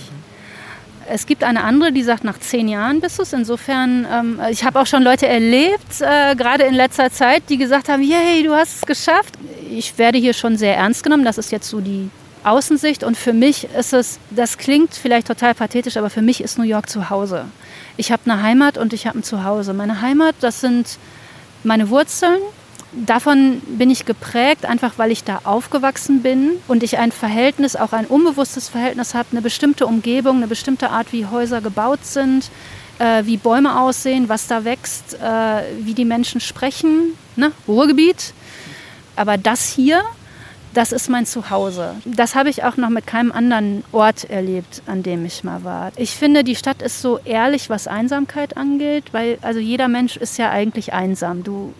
Es 1.09 1.25
gibt 1.25 1.43
eine 1.43 1.63
andere, 1.63 1.91
die 1.91 2.01
sagt, 2.01 2.23
nach 2.23 2.39
zehn 2.39 2.67
Jahren 2.69 3.01
bist 3.01 3.19
du 3.19 3.23
es. 3.23 3.33
Insofern, 3.33 4.07
ähm, 4.09 4.39
ich 4.49 4.63
habe 4.63 4.79
auch 4.79 4.85
schon 4.85 5.03
Leute 5.03 5.27
erlebt, 5.27 5.99
äh, 5.99 6.35
gerade 6.35 6.63
in 6.63 6.73
letzter 6.73 7.11
Zeit, 7.11 7.43
die 7.49 7.57
gesagt 7.57 7.89
haben, 7.89 8.01
hey, 8.03 8.43
du 8.43 8.53
hast 8.53 8.77
es 8.77 8.81
geschafft. 8.85 9.33
Ich 9.69 9.97
werde 9.97 10.17
hier 10.17 10.33
schon 10.33 10.55
sehr 10.55 10.77
ernst 10.77 11.03
genommen. 11.03 11.25
Das 11.25 11.37
ist 11.37 11.51
jetzt 11.51 11.67
so 11.67 11.81
die 11.81 12.09
Außensicht. 12.43 13.03
Und 13.03 13.17
für 13.17 13.33
mich 13.33 13.67
ist 13.77 13.93
es, 13.93 14.19
das 14.29 14.57
klingt 14.57 14.93
vielleicht 14.93 15.27
total 15.27 15.53
pathetisch, 15.53 15.97
aber 15.97 16.09
für 16.09 16.21
mich 16.21 16.41
ist 16.41 16.57
New 16.57 16.63
York 16.63 16.89
zu 16.89 17.09
Hause. 17.09 17.45
Ich 17.97 18.11
habe 18.11 18.21
eine 18.25 18.41
Heimat 18.41 18.77
und 18.77 18.93
ich 18.93 19.05
habe 19.05 19.19
ein 19.19 19.23
Zuhause. 19.23 19.73
Meine 19.73 20.01
Heimat, 20.01 20.35
das 20.39 20.61
sind 20.61 20.97
meine 21.63 21.89
Wurzeln, 21.89 22.39
davon 23.06 23.62
bin 23.67 23.89
ich 23.89 24.06
geprägt, 24.06 24.65
einfach 24.65 24.93
weil 24.97 25.12
ich 25.12 25.23
da 25.23 25.41
aufgewachsen 25.43 26.21
bin 26.21 26.51
und 26.67 26.84
ich 26.84 26.97
ein 26.97 27.12
Verhältnis, 27.12 27.75
auch 27.75 27.93
ein 27.93 28.06
unbewusstes 28.06 28.69
Verhältnis 28.69 29.13
habe, 29.13 29.29
eine 29.32 29.41
bestimmte 29.41 29.86
Umgebung, 29.86 30.38
eine 30.38 30.47
bestimmte 30.47 30.89
Art, 30.89 31.12
wie 31.12 31.25
Häuser 31.25 31.62
gebaut 31.62 32.06
sind, 32.06 32.49
äh, 32.99 33.25
wie 33.25 33.38
Bäume 33.38 33.79
aussehen, 33.79 34.29
was 34.29 34.47
da 34.47 34.65
wächst, 34.65 35.15
äh, 35.15 35.63
wie 35.79 35.93
die 35.93 36.06
Menschen 36.06 36.41
sprechen, 36.41 37.17
ne? 37.36 37.51
Ruhrgebiet. 37.67 38.34
Aber 39.15 39.38
das 39.38 39.69
hier, 39.69 40.01
das 40.73 40.91
ist 40.91 41.10
mein 41.10 41.25
Zuhause. 41.25 41.95
Das 42.06 42.36
habe 42.36 42.49
ich 42.49 42.63
auch 42.63 42.77
noch 42.77 42.89
mit 42.89 43.06
keinem 43.06 43.32
anderen 43.32 43.84
Ort 43.91 44.29
erlebt, 44.29 44.82
an 44.88 45.03
dem 45.03 45.25
ich 45.25 45.43
mal 45.43 45.63
war. 45.63 45.91
Ich 45.97 46.12
finde, 46.12 46.43
die 46.43 46.56
Stadt 46.56 46.82
ist 46.82 47.01
so 47.01 47.19
ehrlich, 47.19 47.69
was 47.69 47.88
Einsamkeit 47.88 48.58
angeht, 48.58 49.06
weil 49.12 49.38
also 49.41 49.60
jeder 49.60 49.88
Mensch 49.88 50.17
ist 50.17 50.38
ja 50.38 50.49
eigentlich 50.49 50.93
einsam. 50.93 51.43
Du 51.43 51.73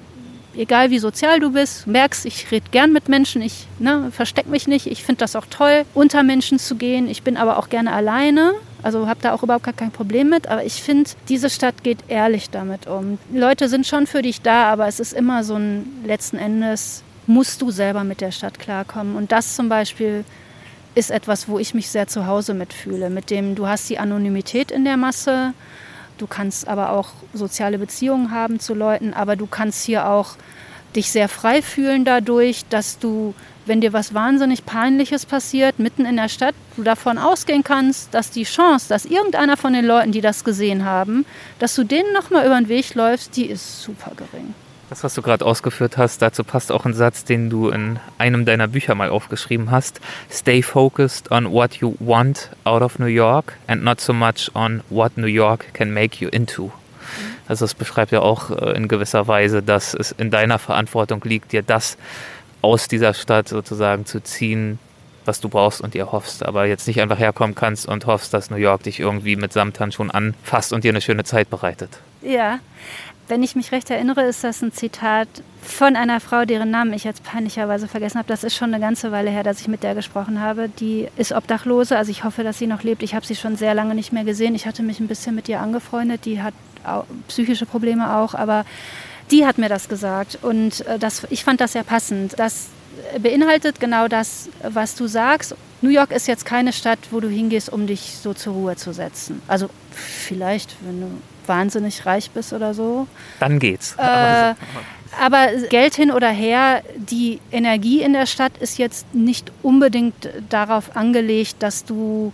egal 0.56 0.90
wie 0.90 1.00
sozial 1.00 1.40
du 1.40 1.52
bist, 1.52 1.88
merkst, 1.88 2.26
ich 2.26 2.52
rede 2.52 2.70
gern 2.72 2.94
mit 2.94 3.10
Menschen, 3.10 3.42
ich 3.42 3.68
ne, 3.80 4.12
verstecke 4.12 4.50
mich 4.50 4.68
nicht, 4.68 4.88
ich 4.88 5.04
finde 5.04 5.20
das 5.20 5.36
auch 5.36 5.46
toll, 5.50 5.86
unter 5.94 6.24
Menschen 6.24 6.60
zu 6.60 6.76
gehen. 6.76 7.10
Ich 7.10 7.24
bin 7.24 7.38
aber 7.38 7.58
auch 7.58 7.70
gerne 7.70 7.94
alleine, 7.94 8.54
also 8.82 9.08
habe 9.08 9.20
da 9.22 9.34
auch 9.34 9.44
überhaupt 9.44 9.64
gar 9.64 9.74
kein 9.74 9.92
Problem 9.92 10.30
mit. 10.30 10.48
Aber 10.48 10.64
ich 10.64 10.84
finde, 10.84 11.10
diese 11.30 11.50
Stadt 11.50 11.84
geht 11.84 12.00
ehrlich 12.08 12.50
damit 12.50 12.88
um. 12.88 13.18
Leute 13.34 13.70
sind 13.70 13.88
schon 13.88 14.08
für 14.08 14.22
dich 14.22 14.42
da, 14.42 14.72
aber 14.72 14.88
es 14.88 15.00
ist 15.00 15.14
immer 15.14 15.44
so 15.44 15.56
ein 15.56 15.86
letzten 16.06 16.38
Endes, 16.38 17.04
musst 17.26 17.62
du 17.62 17.72
selber 17.72 18.04
mit 18.04 18.22
der 18.22 18.32
Stadt 18.32 18.60
klarkommen. 18.60 19.16
Und 19.16 19.32
das 19.32 19.56
zum 19.56 19.70
Beispiel 19.70 20.26
ist 20.96 21.10
etwas, 21.10 21.48
wo 21.48 21.58
ich 21.58 21.74
mich 21.74 21.90
sehr 21.90 22.08
zu 22.08 22.28
Hause 22.28 22.54
mitfühle. 22.54 23.10
Mit 23.10 23.30
dem, 23.30 23.56
du 23.56 23.68
hast 23.68 23.90
die 23.90 24.00
Anonymität 24.00 24.72
in 24.72 24.84
der 24.84 24.98
Masse, 24.98 25.54
Du 26.18 26.28
kannst 26.28 26.68
aber 26.68 26.92
auch 26.92 27.10
soziale 27.34 27.78
Beziehungen 27.78 28.32
haben 28.32 28.60
zu 28.60 28.74
Leuten, 28.74 29.14
aber 29.14 29.36
du 29.36 29.48
kannst 29.48 29.86
hier 29.86 30.08
auch 30.08 30.36
dich 30.96 31.12
sehr 31.12 31.28
frei 31.28 31.62
fühlen 31.62 32.06
dadurch, 32.06 32.66
dass 32.70 33.00
du, 33.00 33.34
wenn 33.66 33.82
dir 33.82 33.94
was 33.94 34.14
wahnsinnig 34.14 34.66
Peinliches 34.66 35.26
passiert, 35.26 35.80
mitten 35.80 36.06
in 36.06 36.18
der 36.18 36.30
Stadt, 36.30 36.56
du 36.76 36.84
davon 36.84 37.18
ausgehen 37.18 37.64
kannst, 37.64 38.14
dass 38.14 38.30
die 38.30 38.44
Chance, 38.44 38.90
dass 38.90 39.06
irgendeiner 39.06 39.58
von 39.58 39.74
den 39.74 39.86
Leuten, 39.86 40.12
die 40.12 40.22
das 40.22 40.44
gesehen 40.44 40.86
haben, 40.86 41.26
dass 41.60 41.76
du 41.76 41.84
denen 41.84 42.14
nochmal 42.14 42.46
über 42.46 42.60
den 42.60 42.70
Weg 42.70 42.94
läufst, 42.94 43.36
die 43.36 43.46
ist 43.48 43.82
super 43.82 44.12
gering. 44.16 44.54
Das, 44.94 45.04
was 45.04 45.16
du 45.16 45.24
gerade 45.24 45.44
ausgeführt 45.44 45.98
hast, 45.98 46.22
dazu 46.22 46.44
passt 46.44 46.72
auch 46.72 46.86
ein 46.86 46.94
Satz, 46.94 47.26
den 47.26 47.50
du 47.50 47.70
in 47.70 48.00
einem 48.20 48.46
deiner 48.46 48.68
Bücher 48.68 48.94
mal 48.94 49.10
aufgeschrieben 49.10 49.72
hast. 49.72 50.00
Stay 50.30 50.62
focused 50.62 51.32
on 51.32 51.52
what 51.52 51.78
you 51.78 51.96
want 51.98 52.52
out 52.64 52.84
of 52.84 53.00
New 53.00 53.08
York 53.08 53.58
and 53.66 53.84
not 53.84 54.00
so 54.00 54.14
much 54.14 54.52
on 54.54 54.84
what 54.92 55.18
New 55.18 55.26
York 55.26 55.74
can 55.74 55.92
make 55.92 56.24
you 56.24 56.30
into. 56.30 56.72
Also 57.48 57.66
das 57.66 57.74
beschreibt 57.74 58.12
ja 58.12 58.20
auch 58.20 58.52
äh, 58.52 58.78
in 58.78 58.88
gewisser 58.88 59.28
Weise, 59.28 59.64
dass 59.64 59.96
es 59.96 60.12
in 60.12 60.30
deiner 60.30 60.60
Verantwortung 60.60 61.24
liegt, 61.24 61.54
dir 61.54 61.64
das 61.64 61.98
aus 62.62 62.88
dieser 62.88 63.16
Stadt 63.16 63.50
sozusagen 63.50 64.06
zu 64.06 64.22
ziehen, 64.22 64.78
was 65.26 65.42
du 65.42 65.50
brauchst 65.50 65.82
und 65.82 65.96
dir 65.96 66.12
hoffst, 66.12 66.46
aber 66.46 66.68
jetzt 66.68 66.88
nicht 66.88 67.02
einfach 67.02 67.18
herkommen 67.18 67.56
kannst 67.56 67.88
und 67.88 68.06
hoffst, 68.06 68.32
dass 68.32 68.52
New 68.52 68.58
York 68.58 68.84
dich 68.84 69.00
irgendwie 69.00 69.38
mit 69.38 69.54
Samthandschuhen 69.54 70.12
anfasst 70.12 70.72
und 70.72 70.84
dir 70.84 70.92
eine 70.92 71.02
schöne 71.02 71.24
Zeit 71.24 71.50
bereitet. 71.50 71.98
Ja, 72.22 72.60
wenn 73.28 73.44
ich 73.44 73.56
mich 73.56 73.72
recht 73.72 73.90
erinnere, 73.90 74.24
ist 74.24 74.44
das 74.44 74.62
ein 74.62 74.72
Zitat 74.72 75.28
von 75.62 75.96
einer 75.96 76.20
Frau, 76.20 76.46
deren 76.46 76.72
Namen 76.72 76.94
ich 76.94 77.04
jetzt 77.04 77.24
peinlicherweise 77.24 77.88
vergessen 77.88 78.18
habe. 78.18 78.28
Das 78.28 78.44
ist 78.44 78.56
schon 78.56 78.74
eine 78.74 78.82
ganze 78.84 79.12
Weile 79.12 79.30
her, 79.30 79.44
dass 79.44 79.62
ich 79.62 79.68
mit 79.68 79.84
der 79.84 79.96
gesprochen 79.96 80.42
habe. 80.42 80.68
Die 80.68 81.08
ist 81.16 81.32
Obdachlose, 81.32 81.98
also 81.98 82.12
ich 82.12 82.24
hoffe, 82.24 82.44
dass 82.44 82.60
sie 82.60 82.68
noch 82.68 82.84
lebt. 82.84 83.02
Ich 83.02 83.16
habe 83.16 83.26
sie 83.26 83.36
schon 83.36 83.56
sehr 83.56 83.74
lange 83.74 83.96
nicht 83.96 84.12
mehr 84.12 84.26
gesehen. 84.26 84.56
Ich 84.56 84.66
hatte 84.66 84.84
mich 84.84 85.00
ein 85.00 85.08
bisschen 85.08 85.36
mit 85.36 85.48
ihr 85.48 85.62
angefreundet. 85.62 86.26
Die 86.26 86.42
hat 86.42 86.54
psychische 87.30 87.66
Probleme 87.66 88.18
auch, 88.18 88.36
aber 88.36 88.66
die 89.32 89.46
hat 89.46 89.58
mir 89.58 89.70
das 89.70 89.88
gesagt 89.88 90.40
und 90.42 90.86
äh, 90.86 91.00
das, 91.00 91.26
ich 91.30 91.46
fand 91.46 91.62
das 91.62 91.74
sehr 91.74 91.84
passend. 91.84 92.38
Das 92.38 92.68
beinhaltet 93.20 93.80
genau 93.80 94.08
das, 94.08 94.50
was 94.62 94.96
du 94.96 95.08
sagst. 95.08 95.56
New 95.82 95.90
York 95.90 96.12
ist 96.12 96.28
jetzt 96.28 96.46
keine 96.46 96.74
Stadt, 96.74 97.00
wo 97.12 97.20
du 97.20 97.28
hingehst, 97.28 97.72
um 97.72 97.88
dich 97.88 98.18
so 98.22 98.34
zur 98.34 98.54
Ruhe 98.54 98.76
zu 98.76 98.94
setzen. 98.94 99.42
Also 99.48 99.70
vielleicht, 99.92 100.76
wenn 100.86 101.02
du 101.02 101.08
wahnsinnig 101.48 102.06
reich 102.06 102.32
bist 102.32 102.54
oder 102.54 102.74
so. 102.74 103.08
Dann 103.40 103.60
geht's. 103.60 103.96
Äh, 103.98 104.54
aber 105.22 105.48
Geld 105.70 105.96
hin 105.96 106.12
oder 106.12 106.30
her, 106.30 106.82
die 106.96 107.40
Energie 107.52 108.02
in 108.02 108.14
der 108.14 108.26
Stadt 108.26 108.58
ist 108.60 108.78
jetzt 108.78 109.14
nicht 109.14 109.52
unbedingt 109.62 110.30
darauf 110.50 110.96
angelegt, 110.96 111.58
dass 111.60 111.86
du 111.86 112.34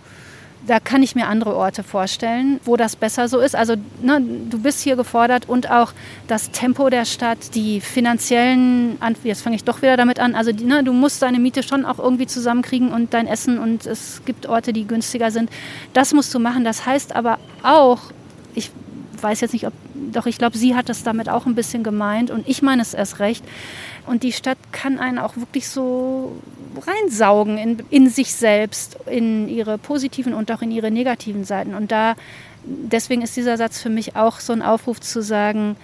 da 0.66 0.78
kann 0.78 1.02
ich 1.02 1.14
mir 1.14 1.26
andere 1.26 1.56
Orte 1.56 1.82
vorstellen, 1.82 2.60
wo 2.64 2.76
das 2.76 2.96
besser 2.96 3.28
so 3.28 3.38
ist. 3.38 3.56
Also 3.56 3.76
ne, 4.02 4.20
du 4.50 4.58
bist 4.58 4.80
hier 4.82 4.96
gefordert 4.96 5.48
und 5.48 5.70
auch 5.70 5.92
das 6.26 6.50
Tempo 6.50 6.90
der 6.90 7.04
Stadt, 7.04 7.54
die 7.54 7.80
finanziellen, 7.80 8.98
jetzt 9.24 9.42
fange 9.42 9.56
ich 9.56 9.64
doch 9.64 9.82
wieder 9.82 9.96
damit 9.96 10.20
an, 10.20 10.34
also 10.34 10.52
ne, 10.52 10.84
du 10.84 10.92
musst 10.92 11.22
deine 11.22 11.38
Miete 11.38 11.62
schon 11.62 11.84
auch 11.84 11.98
irgendwie 11.98 12.26
zusammenkriegen 12.26 12.92
und 12.92 13.14
dein 13.14 13.26
Essen 13.26 13.58
und 13.58 13.86
es 13.86 14.22
gibt 14.26 14.46
Orte, 14.46 14.72
die 14.72 14.86
günstiger 14.86 15.30
sind. 15.30 15.50
Das 15.92 16.12
musst 16.12 16.34
du 16.34 16.38
machen. 16.38 16.64
Das 16.64 16.84
heißt 16.84 17.16
aber 17.16 17.38
auch, 17.62 18.00
ich 18.54 18.70
weiß 19.22 19.40
jetzt 19.40 19.52
nicht, 19.52 19.66
ob, 19.66 19.72
doch 20.12 20.26
ich 20.26 20.38
glaube, 20.38 20.56
sie 20.56 20.74
hat 20.74 20.88
das 20.88 21.02
damit 21.02 21.28
auch 21.28 21.46
ein 21.46 21.54
bisschen 21.54 21.82
gemeint 21.82 22.30
und 22.30 22.48
ich 22.48 22.62
meine 22.62 22.82
es 22.82 22.94
erst 22.94 23.18
recht. 23.18 23.44
Und 24.06 24.22
die 24.22 24.32
Stadt 24.32 24.58
kann 24.72 24.98
einen 24.98 25.18
auch 25.18 25.36
wirklich 25.36 25.68
so 25.68 26.32
reinsaugen 26.86 27.58
in, 27.58 27.82
in 27.90 28.08
sich 28.08 28.32
selbst, 28.34 28.96
in 29.06 29.48
ihre 29.48 29.78
positiven 29.78 30.34
und 30.34 30.50
auch 30.52 30.62
in 30.62 30.70
ihre 30.70 30.90
negativen 30.90 31.44
Seiten. 31.44 31.74
Und 31.74 31.92
da, 31.92 32.14
deswegen 32.64 33.22
ist 33.22 33.36
dieser 33.36 33.56
Satz 33.56 33.80
für 33.80 33.90
mich 33.90 34.16
auch 34.16 34.40
so 34.40 34.52
ein 34.52 34.62
Aufruf 34.62 35.00
zu 35.00 35.22
sagen, 35.22 35.76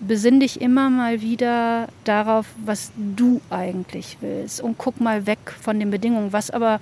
besinn 0.00 0.40
dich 0.40 0.60
immer 0.60 0.90
mal 0.90 1.20
wieder 1.20 1.88
darauf, 2.04 2.46
was 2.64 2.92
du 2.96 3.40
eigentlich 3.50 4.18
willst 4.20 4.60
und 4.60 4.78
guck 4.78 5.00
mal 5.00 5.26
weg 5.26 5.38
von 5.60 5.80
den 5.80 5.90
Bedingungen, 5.90 6.32
was 6.32 6.50
aber 6.50 6.80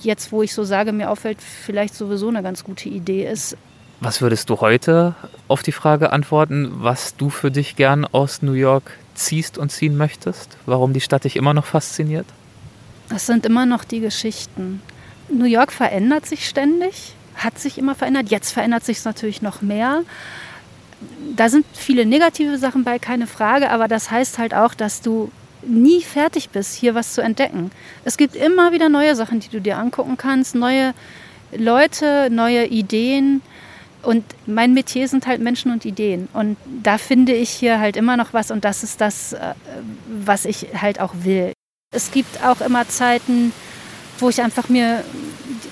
jetzt, 0.00 0.32
wo 0.32 0.42
ich 0.42 0.52
so 0.52 0.64
sage, 0.64 0.92
mir 0.92 1.10
auffällt, 1.10 1.38
vielleicht 1.40 1.94
sowieso 1.94 2.28
eine 2.28 2.42
ganz 2.42 2.64
gute 2.64 2.88
Idee 2.88 3.30
ist. 3.30 3.56
Was 4.00 4.22
würdest 4.22 4.48
du 4.48 4.60
heute 4.60 5.14
auf 5.48 5.62
die 5.62 5.72
Frage 5.72 6.12
antworten, 6.12 6.70
was 6.74 7.16
du 7.16 7.30
für 7.30 7.50
dich 7.50 7.76
gern 7.76 8.04
aus 8.04 8.42
New 8.42 8.52
York 8.52 8.96
ziehst 9.14 9.58
und 9.58 9.70
ziehen 9.70 9.96
möchtest? 9.96 10.56
Warum 10.66 10.92
die 10.92 11.00
Stadt 11.00 11.24
dich 11.24 11.36
immer 11.36 11.54
noch 11.54 11.66
fasziniert? 11.66 12.26
Das 13.08 13.26
sind 13.26 13.44
immer 13.44 13.66
noch 13.66 13.84
die 13.84 14.00
Geschichten. 14.00 14.82
New 15.28 15.46
York 15.46 15.72
verändert 15.72 16.26
sich 16.26 16.48
ständig, 16.48 17.14
hat 17.34 17.58
sich 17.58 17.76
immer 17.78 17.94
verändert. 17.94 18.30
Jetzt 18.30 18.52
verändert 18.52 18.84
sich 18.84 18.98
es 18.98 19.04
natürlich 19.04 19.42
noch 19.42 19.62
mehr 19.62 20.02
da 21.36 21.48
sind 21.48 21.66
viele 21.72 22.06
negative 22.06 22.58
Sachen 22.58 22.84
bei, 22.84 22.98
keine 22.98 23.26
Frage, 23.26 23.70
aber 23.70 23.88
das 23.88 24.10
heißt 24.10 24.38
halt 24.38 24.54
auch, 24.54 24.74
dass 24.74 25.00
du 25.00 25.30
nie 25.62 26.02
fertig 26.02 26.50
bist, 26.50 26.74
hier 26.74 26.94
was 26.94 27.14
zu 27.14 27.20
entdecken. 27.20 27.70
Es 28.04 28.16
gibt 28.16 28.36
immer 28.36 28.72
wieder 28.72 28.88
neue 28.88 29.14
Sachen, 29.14 29.40
die 29.40 29.48
du 29.48 29.60
dir 29.60 29.78
angucken 29.78 30.16
kannst, 30.16 30.54
neue 30.54 30.94
Leute, 31.56 32.28
neue 32.30 32.66
Ideen. 32.66 33.42
Und 34.02 34.24
mein 34.46 34.74
Metier 34.74 35.08
sind 35.08 35.26
halt 35.26 35.40
Menschen 35.40 35.72
und 35.72 35.84
Ideen. 35.84 36.28
Und 36.32 36.56
da 36.82 36.98
finde 36.98 37.32
ich 37.32 37.50
hier 37.50 37.80
halt 37.80 37.96
immer 37.96 38.16
noch 38.16 38.32
was 38.32 38.50
und 38.50 38.64
das 38.64 38.82
ist 38.82 39.00
das, 39.00 39.32
äh, 39.32 39.54
was 40.24 40.44
ich 40.44 40.68
halt 40.80 41.00
auch 41.00 41.14
will. 41.22 41.52
Es 41.94 42.10
gibt 42.10 42.44
auch 42.44 42.60
immer 42.60 42.88
Zeiten, 42.88 43.52
wo 44.18 44.28
ich 44.28 44.42
einfach 44.42 44.68
mir 44.68 45.04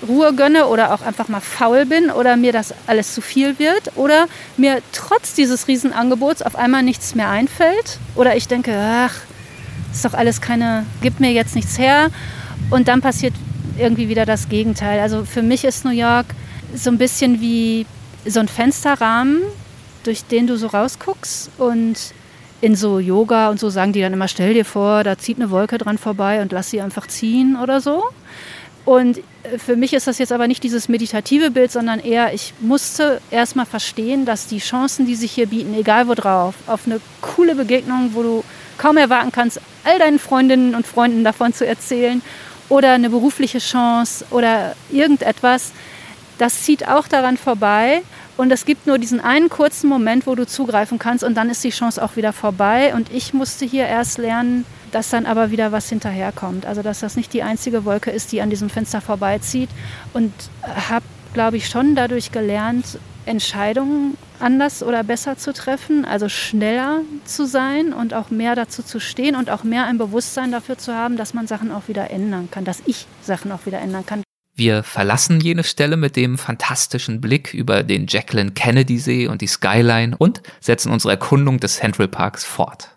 Ruhe 0.07 0.35
gönne 0.35 0.67
oder 0.67 0.95
auch 0.95 1.03
einfach 1.03 1.29
mal 1.29 1.41
faul 1.41 1.87
bin 1.87 2.11
oder 2.11 2.37
mir 2.37 2.53
das 2.53 2.75
alles 2.87 3.15
zu 3.15 3.21
viel 3.21 3.59
wird 3.59 3.97
oder 3.97 4.27
mir 4.57 4.81
trotz 4.93 5.35
dieses 5.35 5.69
Riesenangebots 5.69 6.43
auf 6.43 6.57
einmal 6.57 6.83
nichts 6.83 7.15
mehr 7.15 7.31
einfällt 7.31 7.99
oder 8.15 8.37
ich 8.37 8.49
denke, 8.49 8.77
ach, 8.79 9.15
ist 9.93 10.05
doch 10.05 10.15
alles 10.15 10.41
keine, 10.41 10.85
gibt 11.03 11.21
mir 11.21 11.33
jetzt 11.33 11.55
nichts 11.55 11.79
her 11.79 12.11
und 12.71 12.89
dann 12.89 13.01
passiert 13.01 13.35
irgendwie 13.79 14.09
wieder 14.09 14.27
das 14.27 14.49
Gegenteil. 14.49 15.01
Also 15.01 15.25
für 15.25 15.43
mich 15.43 15.65
ist 15.65 15.85
New 15.85 15.91
York 15.91 16.27
so 16.75 16.91
ein 16.91 16.99
bisschen 16.99 17.41
wie 17.41 17.87
so 18.27 18.41
ein 18.41 18.49
Fensterrahmen, 18.49 19.43
durch 20.05 20.25
den 20.25 20.47
du 20.47 20.57
so 20.57 20.69
rausguckst 20.69 21.51
und 21.59 21.97
in 22.61 22.75
so 22.75 22.99
Yoga 22.99 23.51
und 23.51 23.61
so 23.61 23.69
sagen 23.69 23.93
die 23.93 24.01
dann 24.01 24.13
immer, 24.13 24.29
stell 24.29 24.55
dir 24.55 24.65
vor, 24.65 25.05
da 25.05 25.19
zieht 25.19 25.39
eine 25.39 25.51
Wolke 25.51 25.79
dran 25.79 25.99
vorbei 25.99 26.41
und 26.41 26.53
lass 26.53 26.71
sie 26.71 26.81
einfach 26.81 27.07
ziehen 27.07 27.57
oder 27.63 27.81
so. 27.81 28.03
Und 28.85 29.19
äh, 29.19 29.59
für 29.59 29.77
mich 29.77 29.93
ist 29.93 30.07
das 30.07 30.19
jetzt 30.19 30.33
aber 30.33 30.47
nicht 30.47 30.63
dieses 30.63 30.89
meditative 30.89 31.51
Bild, 31.51 31.71
sondern 31.73 32.01
eher, 32.01 32.33
ich 32.33 32.55
musste 32.61 33.21
erstmal 33.31 33.67
verstehen, 33.67 34.25
dass 34.25 34.47
die 34.47 34.59
Chancen, 34.59 35.07
die 35.07 35.17
sich 35.17 35.33
hier 35.33 35.49
bieten, 35.49 35.75
egal 35.75 36.09
wo 36.09 36.15
drauf, 36.15 36.55
auf 36.67 36.87
eine 36.87 37.01
coole 37.21 37.55
Begegnung, 37.55 38.11
wo 38.15 38.23
du 38.23 38.45
kaum 38.79 38.97
erwarten 38.97 39.33
kannst, 39.33 39.61
all 39.85 39.99
deinen 39.99 40.19
Freundinnen 40.19 40.75
und 40.75 40.87
Freunden 40.87 41.25
davon 41.25 41.53
zu 41.53 41.67
erzählen, 41.67 42.23
oder 42.69 42.93
eine 42.93 43.11
berufliche 43.11 43.59
Chance 43.59 44.25
oder 44.31 44.75
irgendetwas, 44.91 45.73
das 46.39 46.63
zieht 46.63 46.89
auch 46.89 47.09
daran 47.09 47.37
vorbei. 47.37 48.03
Und 48.37 48.51
es 48.51 48.67
gibt 48.67 48.87
nur 48.87 48.99
diesen 48.99 49.21
einen 49.21 49.49
kurzen 49.49 49.89
Moment, 49.89 50.27
wo 50.27 50.35
du 50.35 50.47
zugreifen 50.47 50.99
kannst 50.99 51.25
und 51.25 51.35
dann 51.35 51.49
ist 51.49 51.65
die 51.65 51.71
Chance 51.71 52.03
auch 52.03 52.17
wieder 52.17 52.33
vorbei. 52.35 52.95
Und 52.95 53.11
ich 53.11 53.33
musste 53.33 53.65
hier 53.65 53.87
erst 53.87 54.19
lernen, 54.19 54.67
dass 54.93 55.09
dann 55.11 55.25
aber 55.25 55.51
wieder 55.51 55.73
was 55.73 55.89
hinterherkommt. 55.89 56.67
Also 56.67 56.83
dass 56.83 57.01
das 57.01 57.17
nicht 57.17 57.33
die 57.33 57.43
einzige 57.43 57.85
Wolke 57.85 58.11
ist, 58.11 58.33
die 58.33 58.43
an 58.43 58.51
diesem 58.51 58.69
Fenster 58.69 59.01
vorbeizieht. 59.01 59.71
Und 60.13 60.33
habe, 60.63 61.05
glaube 61.33 61.57
ich, 61.57 61.69
schon 61.69 61.95
dadurch 61.95 62.31
gelernt, 62.31 62.99
Entscheidungen 63.25 64.17
anders 64.39 64.83
oder 64.83 65.03
besser 65.03 65.37
zu 65.37 65.53
treffen, 65.53 66.05
also 66.05 66.29
schneller 66.29 67.01
zu 67.25 67.47
sein 67.47 67.93
und 67.93 68.15
auch 68.15 68.31
mehr 68.31 68.55
dazu 68.55 68.83
zu 68.83 69.01
stehen 69.01 69.35
und 69.35 69.51
auch 69.51 69.65
mehr 69.65 69.87
ein 69.87 69.99
Bewusstsein 69.99 70.53
dafür 70.53 70.79
zu 70.79 70.95
haben, 70.95 71.17
dass 71.17 71.35
man 71.35 71.47
Sachen 71.47 71.73
auch 71.73 71.89
wieder 71.89 72.11
ändern 72.11 72.49
kann, 72.51 72.65
dass 72.65 72.83
ich 72.87 73.07
Sachen 73.23 73.51
auch 73.51 73.67
wieder 73.67 73.81
ändern 73.81 74.05
kann. 74.05 74.23
Wir 74.59 74.83
verlassen 74.83 75.39
jene 75.41 75.65
Stelle 75.65 75.99
mit 75.99 76.17
dem 76.17 76.39
fantastischen 76.39 77.21
Blick 77.21 77.53
über 77.53 77.83
den 77.83 78.07
Jacqueline 78.09 78.53
Kennedy 78.53 78.99
See 78.99 79.27
und 79.27 79.43
die 79.43 79.47
Skyline 79.49 80.17
und 80.17 80.43
setzen 80.61 80.91
unsere 80.91 81.13
Erkundung 81.13 81.61
des 81.61 81.77
Central 81.77 82.09
Parks 82.09 82.43
fort. 82.43 82.89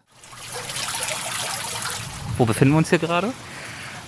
Wo 2.37 2.45
befinden 2.45 2.75
wir 2.75 2.77
uns 2.77 2.89
hier 2.89 2.99
gerade? 2.99 3.33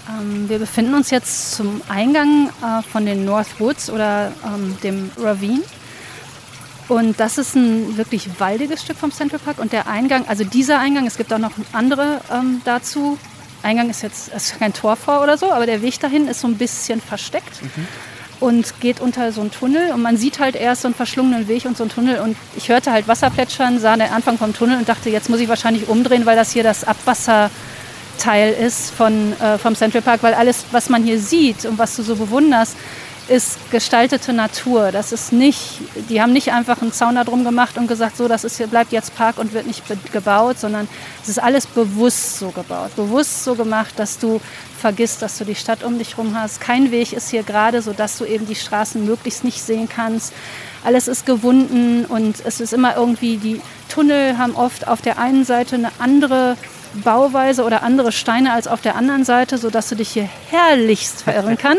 Ähm, 0.09 0.47
wir 0.47 0.59
befinden 0.59 0.93
uns 0.93 1.09
jetzt 1.09 1.51
zum 1.51 1.81
Eingang 1.89 2.49
äh, 2.63 2.81
von 2.83 3.05
den 3.05 3.25
North 3.25 3.59
Woods 3.59 3.89
oder 3.89 4.31
ähm, 4.45 4.77
dem 4.81 5.11
Ravine. 5.17 5.63
Und 6.87 7.19
das 7.19 7.37
ist 7.37 7.55
ein 7.55 7.97
wirklich 7.97 8.39
waldiges 8.39 8.81
Stück 8.81 8.95
vom 8.95 9.11
Central 9.11 9.39
Park. 9.39 9.59
Und 9.59 9.73
der 9.73 9.87
Eingang, 9.89 10.25
also 10.29 10.45
dieser 10.45 10.79
Eingang, 10.79 11.05
es 11.05 11.17
gibt 11.17 11.33
auch 11.33 11.37
noch 11.37 11.51
andere 11.73 12.21
ähm, 12.31 12.61
dazu. 12.63 13.17
Eingang 13.63 13.89
ist 13.89 14.02
jetzt 14.02 14.30
ist 14.30 14.60
kein 14.60 14.74
Tor 14.74 14.95
vor 14.95 15.21
oder 15.21 15.38
so, 15.38 15.52
aber 15.52 15.65
der 15.65 15.82
Weg 15.82 16.00
dahin 16.00 16.28
ist 16.28 16.41
so 16.41 16.47
ein 16.47 16.58
bisschen 16.58 17.02
versteckt. 17.02 17.62
Mhm 17.62 17.88
und 18.41 18.80
geht 18.82 19.00
unter 19.00 19.32
so 19.32 19.39
einen 19.41 19.52
Tunnel 19.52 19.91
und 19.91 20.02
man 20.02 20.17
sieht 20.17 20.39
halt 20.39 20.56
erst 20.56 20.82
so 20.82 20.88
einen 20.88 20.95
verschlungenen 20.95 21.47
Weg 21.47 21.65
und 21.65 21.78
so 21.78 21.84
einen 21.84 21.91
Tunnel 21.91 22.19
und 22.19 22.36
ich 22.58 22.69
hörte 22.69 22.91
halt 22.91 23.08
Wasser 23.08 23.30
plätschern, 23.30 23.80
sah 23.80 23.95
den 23.95 24.10
Anfang 24.10 24.38
vom 24.38 24.54
Tunnel 24.54 24.80
und 24.80 24.89
dachte, 24.89 25.10
jetzt 25.10 25.30
muss 25.30 25.39
ich 25.39 25.47
wahrscheinlich 25.47 25.88
umdrehen, 25.88 26.26
weil 26.26 26.36
das 26.36 26.52
hier 26.52 26.63
das 26.63 26.84
Abwasser 26.84 27.52
Teil 28.17 28.54
ist 28.54 28.91
von, 28.91 29.34
äh, 29.39 29.58
vom 29.58 29.76
Central 29.76 30.02
Park, 30.02 30.21
weil 30.24 30.34
alles, 30.34 30.65
was 30.71 30.89
man 30.89 31.04
hier 31.04 31.19
sieht 31.19 31.65
und 31.65 31.78
was 31.78 31.95
du 31.95 32.04
so 32.04 32.15
bewunderst, 32.15 32.76
ist 33.32 33.72
gestaltete 33.72 34.34
Natur. 34.34 34.91
Das 34.91 35.13
ist 35.13 35.32
nicht, 35.32 35.80
die 36.10 36.22
haben 36.22 36.34
nicht 36.34 36.52
einfach 36.52 36.82
einen 36.82 36.91
Zaun 36.91 37.15
da 37.15 37.24
drum 37.24 37.46
gemacht 37.46 37.78
und 37.78 37.88
gesagt, 37.88 38.17
so, 38.17 38.28
das 38.28 38.44
ist 38.44 38.62
bleibt 38.70 38.91
jetzt 38.91 39.15
Park 39.15 39.38
und 39.38 39.54
wird 39.54 39.65
nicht 39.67 39.84
gebaut, 40.12 40.60
sondern 40.60 40.89
es 41.24 41.30
ist 41.30 41.41
alles 41.41 41.65
bewusst 41.65 42.39
so 42.39 42.50
gebaut, 42.50 42.94
bewusst 42.98 43.46
so 43.46 43.56
gemacht, 43.56 43.94
dass 43.98 44.20
du 44.20 44.41
vergisst, 44.78 45.22
dass 45.22 45.38
du 45.38 45.46
die 45.46 45.56
Stadt 45.56 45.84
um 45.84 45.98
dich 45.98 46.17
herum 46.17 46.36
hast. 46.38 46.60
Kein 46.60 46.91
Weg 46.91 47.13
ist 47.13 47.30
hier 47.30 47.44
gerade, 47.44 47.82
sodass 47.82 48.17
du 48.17 48.26
eben 48.26 48.46
die 48.46 48.56
Straßen 48.56 49.06
möglichst 49.06 49.46
nicht 49.46 49.62
sehen 49.62 49.88
kannst. 49.88 50.34
Alles 50.84 51.08
ist 51.08 51.26
gewunden 51.26 52.06
und 52.06 52.36
es 52.46 52.60
ist 52.60 52.74
immer 52.74 52.98
irgendwie, 52.98 53.38
die 53.38 53.62
Tunnel 53.88 54.38
haben 54.38 54.56
oft 54.56 54.88
auf 54.88 55.02
der 55.02 55.20
einen 55.20 55.46
Seite 55.46 55.76
eine 55.76 55.91
andere 56.00 56.58
Bauweise 57.06 57.63
oder 57.63 57.84
andere 57.84 58.12
Steine 58.12 58.52
als 58.52 58.67
auf 58.67 58.82
der 58.82 58.96
anderen 58.96 59.24
Seite, 59.24 59.58
sodass 59.58 59.88
du 59.88 59.96
dich 59.96 60.10
hier 60.10 60.28
herrlichst 60.50 61.24
verirren 61.24 61.58
kann. 61.58 61.78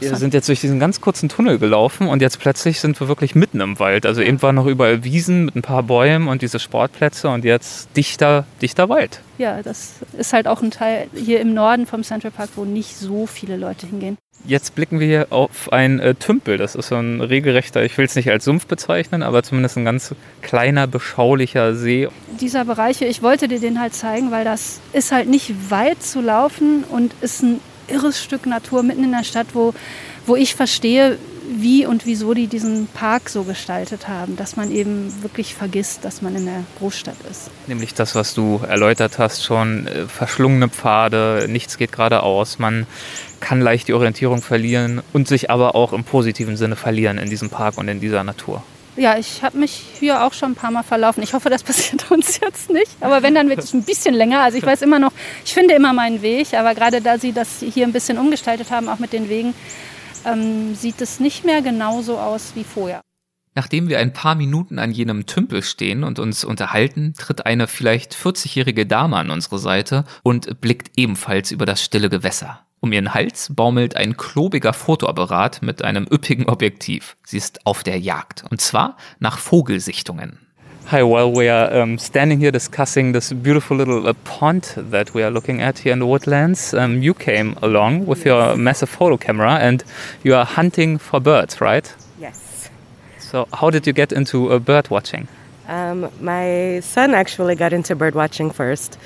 Wir 0.00 0.16
sind 0.16 0.34
jetzt 0.34 0.48
durch 0.48 0.60
diesen 0.60 0.80
ganz 0.80 1.00
kurzen 1.00 1.28
Tunnel 1.28 1.58
gelaufen 1.58 2.08
und 2.08 2.22
jetzt 2.22 2.38
plötzlich 2.40 2.80
sind 2.80 2.98
wir 3.00 3.08
wirklich 3.08 3.34
mitten 3.34 3.60
im 3.60 3.78
Wald. 3.78 4.06
Also 4.06 4.22
eben 4.22 4.40
waren 4.42 4.54
noch 4.54 4.66
überall 4.66 5.04
Wiesen 5.04 5.44
mit 5.44 5.56
ein 5.56 5.62
paar 5.62 5.82
Bäumen 5.82 6.28
und 6.28 6.42
diese 6.42 6.58
Sportplätze 6.58 7.28
und 7.28 7.44
jetzt 7.44 7.88
dichter, 7.96 8.44
dichter 8.62 8.88
Wald. 8.88 9.20
Ja, 9.38 9.62
das 9.62 9.94
ist 10.18 10.32
halt 10.32 10.46
auch 10.46 10.62
ein 10.62 10.70
Teil 10.70 11.08
hier 11.14 11.40
im 11.40 11.54
Norden 11.54 11.86
vom 11.86 12.02
Central 12.02 12.30
Park, 12.30 12.50
wo 12.56 12.64
nicht 12.64 12.96
so 12.96 13.26
viele 13.26 13.56
Leute 13.56 13.86
hingehen. 13.86 14.16
Jetzt 14.46 14.74
blicken 14.74 15.00
wir 15.00 15.06
hier 15.06 15.26
auf 15.30 15.70
einen 15.72 16.00
äh, 16.00 16.14
Tümpel. 16.14 16.56
Das 16.56 16.74
ist 16.74 16.88
so 16.88 16.96
ein 16.96 17.20
regelrechter, 17.20 17.82
ich 17.84 17.98
will 17.98 18.06
es 18.06 18.16
nicht 18.16 18.30
als 18.30 18.44
Sumpf 18.44 18.66
bezeichnen, 18.66 19.22
aber 19.22 19.42
zumindest 19.42 19.76
ein 19.76 19.84
ganz 19.84 20.14
kleiner, 20.40 20.86
beschaulicher 20.86 21.74
See. 21.74 22.08
Dieser 22.40 22.64
Bereich, 22.64 23.02
ich 23.02 23.22
wollte 23.22 23.48
dir 23.48 23.60
den 23.60 23.80
halt 23.80 23.94
zeigen, 23.94 24.30
weil 24.30 24.44
das 24.44 24.80
ist 24.94 25.12
halt 25.12 25.28
nicht 25.28 25.70
weit 25.70 26.02
zu 26.02 26.22
laufen 26.22 26.84
und 26.84 27.12
ist 27.20 27.42
ein 27.42 27.60
irres 27.90 28.22
Stück 28.22 28.46
Natur 28.46 28.82
mitten 28.82 29.04
in 29.04 29.12
der 29.12 29.24
Stadt, 29.24 29.48
wo, 29.54 29.74
wo 30.26 30.36
ich 30.36 30.54
verstehe, 30.54 31.18
wie 31.52 31.84
und 31.84 32.06
wieso 32.06 32.32
die 32.32 32.46
diesen 32.46 32.86
Park 32.86 33.28
so 33.28 33.42
gestaltet 33.42 34.08
haben, 34.08 34.36
dass 34.36 34.56
man 34.56 34.70
eben 34.70 35.12
wirklich 35.22 35.54
vergisst, 35.54 36.04
dass 36.04 36.22
man 36.22 36.36
in 36.36 36.46
der 36.46 36.64
Großstadt 36.78 37.16
ist. 37.28 37.50
Nämlich 37.66 37.94
das, 37.94 38.14
was 38.14 38.34
du 38.34 38.60
erläutert 38.66 39.18
hast, 39.18 39.44
schon 39.44 39.86
äh, 39.86 40.06
verschlungene 40.06 40.68
Pfade, 40.68 41.46
nichts 41.48 41.76
geht 41.76 41.92
geradeaus, 41.92 42.58
man 42.58 42.86
kann 43.40 43.60
leicht 43.60 43.88
die 43.88 43.94
Orientierung 43.94 44.42
verlieren 44.42 45.02
und 45.12 45.26
sich 45.26 45.50
aber 45.50 45.74
auch 45.74 45.92
im 45.92 46.04
positiven 46.04 46.56
Sinne 46.56 46.76
verlieren 46.76 47.18
in 47.18 47.30
diesem 47.30 47.50
Park 47.50 47.78
und 47.78 47.88
in 47.88 48.00
dieser 48.00 48.22
Natur. 48.22 48.62
Ja, 48.96 49.16
ich 49.16 49.42
habe 49.42 49.58
mich 49.58 49.82
hier 49.98 50.24
auch 50.24 50.32
schon 50.32 50.52
ein 50.52 50.54
paar 50.54 50.70
Mal 50.70 50.82
verlaufen. 50.82 51.22
Ich 51.22 51.32
hoffe, 51.32 51.48
das 51.48 51.62
passiert 51.64 52.10
uns 52.10 52.40
jetzt 52.40 52.70
nicht. 52.70 52.90
Aber 53.00 53.22
wenn, 53.22 53.34
dann 53.34 53.48
wird 53.48 53.60
es 53.60 53.72
ein 53.72 53.84
bisschen 53.84 54.14
länger. 54.14 54.40
Also 54.40 54.58
ich 54.58 54.66
weiß 54.66 54.82
immer 54.82 54.98
noch, 54.98 55.12
ich 55.44 55.54
finde 55.54 55.74
immer 55.74 55.92
meinen 55.92 56.22
Weg. 56.22 56.54
Aber 56.54 56.74
gerade 56.74 57.00
da 57.00 57.18
Sie 57.18 57.32
das 57.32 57.60
hier 57.60 57.86
ein 57.86 57.92
bisschen 57.92 58.18
umgestaltet 58.18 58.70
haben, 58.70 58.88
auch 58.88 58.98
mit 58.98 59.12
den 59.12 59.28
Wegen, 59.28 59.54
ähm, 60.26 60.74
sieht 60.74 61.00
es 61.00 61.20
nicht 61.20 61.44
mehr 61.44 61.62
genauso 61.62 62.18
aus 62.18 62.52
wie 62.54 62.64
vorher. 62.64 63.00
Nachdem 63.54 63.88
wir 63.88 63.98
ein 63.98 64.12
paar 64.12 64.36
Minuten 64.36 64.78
an 64.78 64.92
jenem 64.92 65.26
Tümpel 65.26 65.62
stehen 65.62 66.04
und 66.04 66.18
uns 66.18 66.44
unterhalten, 66.44 67.14
tritt 67.18 67.46
eine 67.46 67.66
vielleicht 67.66 68.14
40-jährige 68.14 68.86
Dame 68.86 69.16
an 69.16 69.30
unsere 69.30 69.58
Seite 69.58 70.04
und 70.22 70.60
blickt 70.60 70.92
ebenfalls 70.96 71.50
über 71.50 71.66
das 71.66 71.82
stille 71.82 72.08
Gewässer. 72.08 72.64
Um 72.82 72.92
ihren 72.92 73.12
Hals 73.12 73.48
baumelt 73.54 73.94
ein 73.96 74.16
klobiger 74.16 74.72
Fotoapparat 74.72 75.60
mit 75.60 75.84
einem 75.84 76.06
üppigen 76.10 76.48
Objektiv. 76.48 77.16
Sie 77.24 77.36
ist 77.36 77.66
auf 77.66 77.82
der 77.82 77.98
Jagd. 77.98 78.44
Und 78.50 78.62
zwar 78.62 78.96
nach 79.18 79.36
Vogelsichtungen. 79.36 80.38
Hi, 80.90 81.02
well, 81.02 81.30
we 81.32 81.52
are 81.52 81.82
um, 81.82 81.98
standing 81.98 82.40
here 82.40 82.50
discussing 82.50 83.12
this 83.12 83.32
beautiful 83.34 83.76
little 83.76 84.08
uh, 84.08 84.14
pond 84.24 84.76
that 84.90 85.14
we 85.14 85.22
are 85.22 85.30
looking 85.30 85.60
at 85.60 85.78
here 85.78 85.92
in 85.92 86.00
the 86.00 86.06
woodlands. 86.06 86.72
Um, 86.72 87.02
you 87.02 87.12
came 87.12 87.54
along 87.60 88.06
with 88.06 88.24
your 88.24 88.56
massive 88.56 88.88
photo 88.88 89.18
camera 89.18 89.58
and 89.60 89.84
you 90.24 90.34
are 90.34 90.46
hunting 90.46 90.98
for 90.98 91.20
birds, 91.20 91.60
right? 91.60 91.94
Yes. 92.18 92.70
So, 93.18 93.46
how 93.52 93.70
did 93.70 93.86
you 93.86 93.92
get 93.92 94.10
into 94.10 94.50
uh, 94.50 94.58
bird 94.58 94.88
watching? 94.88 95.28
Um, 95.68 96.10
my 96.20 96.80
son 96.80 97.14
actually 97.14 97.54
got 97.54 97.72
into 97.72 97.94
bird 97.94 98.14
watching 98.14 98.50
first. 98.50 98.98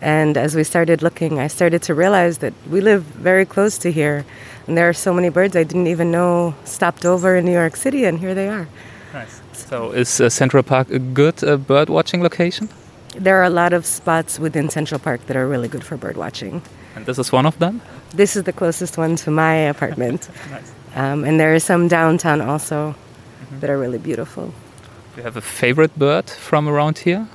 And 0.00 0.36
as 0.36 0.54
we 0.54 0.64
started 0.64 1.02
looking, 1.02 1.38
I 1.38 1.48
started 1.48 1.82
to 1.82 1.94
realize 1.94 2.38
that 2.38 2.54
we 2.70 2.80
live 2.80 3.02
very 3.02 3.44
close 3.44 3.76
to 3.78 3.92
here. 3.92 4.24
And 4.66 4.76
there 4.76 4.88
are 4.88 4.94
so 4.94 5.12
many 5.12 5.28
birds 5.28 5.54
I 5.56 5.64
didn't 5.64 5.88
even 5.88 6.10
know 6.10 6.54
stopped 6.64 7.04
over 7.04 7.36
in 7.36 7.44
New 7.44 7.52
York 7.52 7.76
City, 7.76 8.04
and 8.04 8.18
here 8.18 8.34
they 8.34 8.48
are. 8.48 8.68
Nice. 9.12 9.40
So, 9.52 9.92
is 9.92 10.20
uh, 10.20 10.30
Central 10.30 10.62
Park 10.62 10.90
a 10.90 10.98
good 10.98 11.44
uh, 11.44 11.56
bird 11.56 11.90
watching 11.90 12.22
location? 12.22 12.68
There 13.16 13.36
are 13.36 13.44
a 13.44 13.50
lot 13.50 13.72
of 13.72 13.84
spots 13.84 14.38
within 14.38 14.70
Central 14.70 15.00
Park 15.00 15.26
that 15.26 15.36
are 15.36 15.46
really 15.46 15.68
good 15.68 15.84
for 15.84 15.96
bird 15.96 16.16
watching. 16.16 16.62
And 16.94 17.06
this 17.06 17.18
is 17.18 17.32
one 17.32 17.46
of 17.46 17.58
them? 17.58 17.80
This 18.14 18.36
is 18.36 18.44
the 18.44 18.52
closest 18.52 18.96
one 18.96 19.16
to 19.16 19.30
my 19.30 19.54
apartment. 19.54 20.28
Nice. 20.50 20.72
Um, 20.96 21.24
and 21.24 21.38
there 21.38 21.54
are 21.54 21.60
some 21.60 21.86
downtown 21.86 22.40
also 22.40 22.96
that 23.60 23.70
are 23.70 23.78
really 23.78 23.98
beautiful. 23.98 24.46
Do 24.46 25.16
you 25.18 25.22
have 25.22 25.36
a 25.36 25.40
favorite 25.40 25.96
bird 25.96 26.28
from 26.28 26.68
around 26.68 26.98
here? 26.98 27.28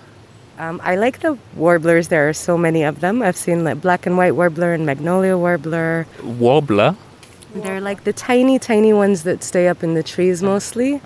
Um, 0.57 0.79
I 0.83 0.95
like 0.95 1.19
the 1.19 1.37
warblers. 1.55 2.07
There 2.07 2.29
are 2.29 2.33
so 2.33 2.57
many 2.57 2.83
of 2.83 3.01
them. 3.01 3.21
I've 3.21 3.35
seen 3.35 3.63
like 3.63 3.81
black 3.81 4.05
and 4.05 4.17
white 4.17 4.35
warbler 4.35 4.73
and 4.73 4.85
magnolia 4.85 5.37
warbler. 5.37 6.05
Warbler. 6.23 6.95
They're 7.53 7.81
like 7.81 8.03
the 8.03 8.13
tiny, 8.13 8.59
tiny 8.59 8.93
ones 8.93 9.23
that 9.23 9.43
stay 9.43 9.67
up 9.67 9.83
in 9.83 9.93
the 9.93 10.03
trees 10.03 10.41
mostly. 10.41 11.01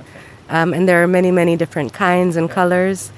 Um, 0.50 0.74
and 0.74 0.88
there 0.88 1.02
are 1.04 1.08
many, 1.08 1.32
many 1.32 1.56
different 1.56 1.94
kinds 1.94 2.36
and 2.36 2.50
colors. 2.50 3.12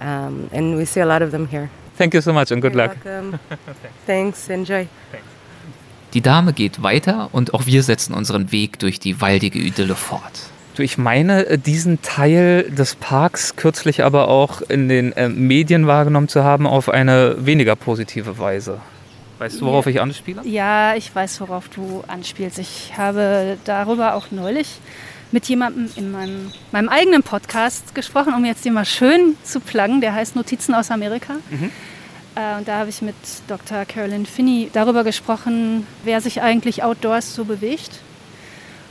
Um, 0.00 0.48
and 0.52 0.76
we 0.76 0.84
see 0.84 1.00
a 1.00 1.06
lot 1.06 1.22
of 1.22 1.30
them 1.32 1.46
here. 1.48 1.70
Thank 1.96 2.12
you 2.14 2.20
so 2.20 2.32
much 2.32 2.50
and 2.50 2.60
good 2.60 2.74
You're 2.74 2.88
luck. 2.88 3.04
welcome. 3.04 3.38
Thanks. 4.06 4.50
Enjoy. 4.50 4.88
Thanks. 5.10 5.26
Die 6.12 6.20
Dame 6.22 6.52
geht 6.52 6.82
weiter 6.82 7.28
und 7.32 7.52
auch 7.52 7.66
wir 7.66 7.82
setzen 7.82 8.14
unseren 8.14 8.50
Weg 8.52 8.78
durch 8.78 8.98
die 9.00 9.20
waldige 9.20 9.58
Idylle 9.58 9.94
fort. 9.94 10.50
Du, 10.76 10.82
ich 10.82 10.98
meine, 10.98 11.46
äh, 11.46 11.58
diesen 11.58 12.02
Teil 12.02 12.64
des 12.70 12.96
Parks 12.96 13.56
kürzlich 13.56 14.04
aber 14.04 14.28
auch 14.28 14.60
in 14.60 14.90
den 14.90 15.12
äh, 15.12 15.30
Medien 15.30 15.86
wahrgenommen 15.86 16.28
zu 16.28 16.44
haben 16.44 16.66
auf 16.66 16.90
eine 16.90 17.34
weniger 17.46 17.76
positive 17.76 18.38
Weise. 18.38 18.80
Weißt 19.38 19.60
du, 19.60 19.64
worauf 19.64 19.86
ich 19.86 20.02
anspiele? 20.02 20.42
Ja, 20.44 20.94
ich 20.94 21.14
weiß, 21.14 21.40
worauf 21.40 21.70
du 21.70 22.04
anspielst. 22.06 22.58
Ich 22.58 22.92
habe 22.96 23.56
darüber 23.64 24.14
auch 24.14 24.30
neulich 24.30 24.78
mit 25.32 25.46
jemandem 25.46 25.88
in 25.96 26.12
meinem, 26.12 26.52
meinem 26.72 26.90
eigenen 26.90 27.22
Podcast 27.22 27.94
gesprochen, 27.94 28.34
um 28.34 28.44
jetzt 28.44 28.66
den 28.66 28.74
mal 28.74 28.84
schön 28.84 29.36
zu 29.44 29.60
pluggen. 29.60 30.02
Der 30.02 30.14
heißt 30.14 30.36
Notizen 30.36 30.74
aus 30.74 30.90
Amerika. 30.90 31.36
Äh, 32.34 32.58
und 32.58 32.68
da 32.68 32.80
habe 32.80 32.90
ich 32.90 33.00
mit 33.00 33.16
Dr. 33.48 33.86
Carolyn 33.86 34.26
Finney 34.26 34.70
darüber 34.74 35.04
gesprochen, 35.04 35.86
wer 36.04 36.20
sich 36.20 36.42
eigentlich 36.42 36.82
outdoors 36.82 37.34
so 37.34 37.46
bewegt. 37.46 38.00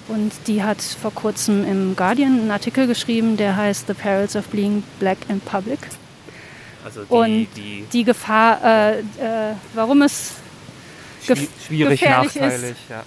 Und 0.08 0.32
die 0.46 0.62
hat 0.64 0.82
vor 0.82 1.12
kurzem 1.14 1.66
im 1.66 1.96
Guardian 1.96 2.40
einen 2.40 2.52
Artikel 2.52 2.86
geschrieben, 2.88 3.38
der 3.38 3.56
heißt 3.56 3.88
The 3.88 3.94
Perils 3.94 4.36
of 4.36 4.48
Being 4.50 4.84
Black 5.00 5.18
in 5.30 5.40
Public. 5.40 5.80
Also 6.84 7.02
Und 7.10 7.48
die 7.92 8.04
Gefahr, 8.04 8.64
äh, 8.64 9.00
äh, 9.00 9.04
warum 9.74 10.04
es 10.04 10.34
gef- 11.28 11.48
schwierig, 11.68 12.00
gefährlich 12.02 12.36
nachteilig. 12.36 12.76
Ja. 12.90 13.04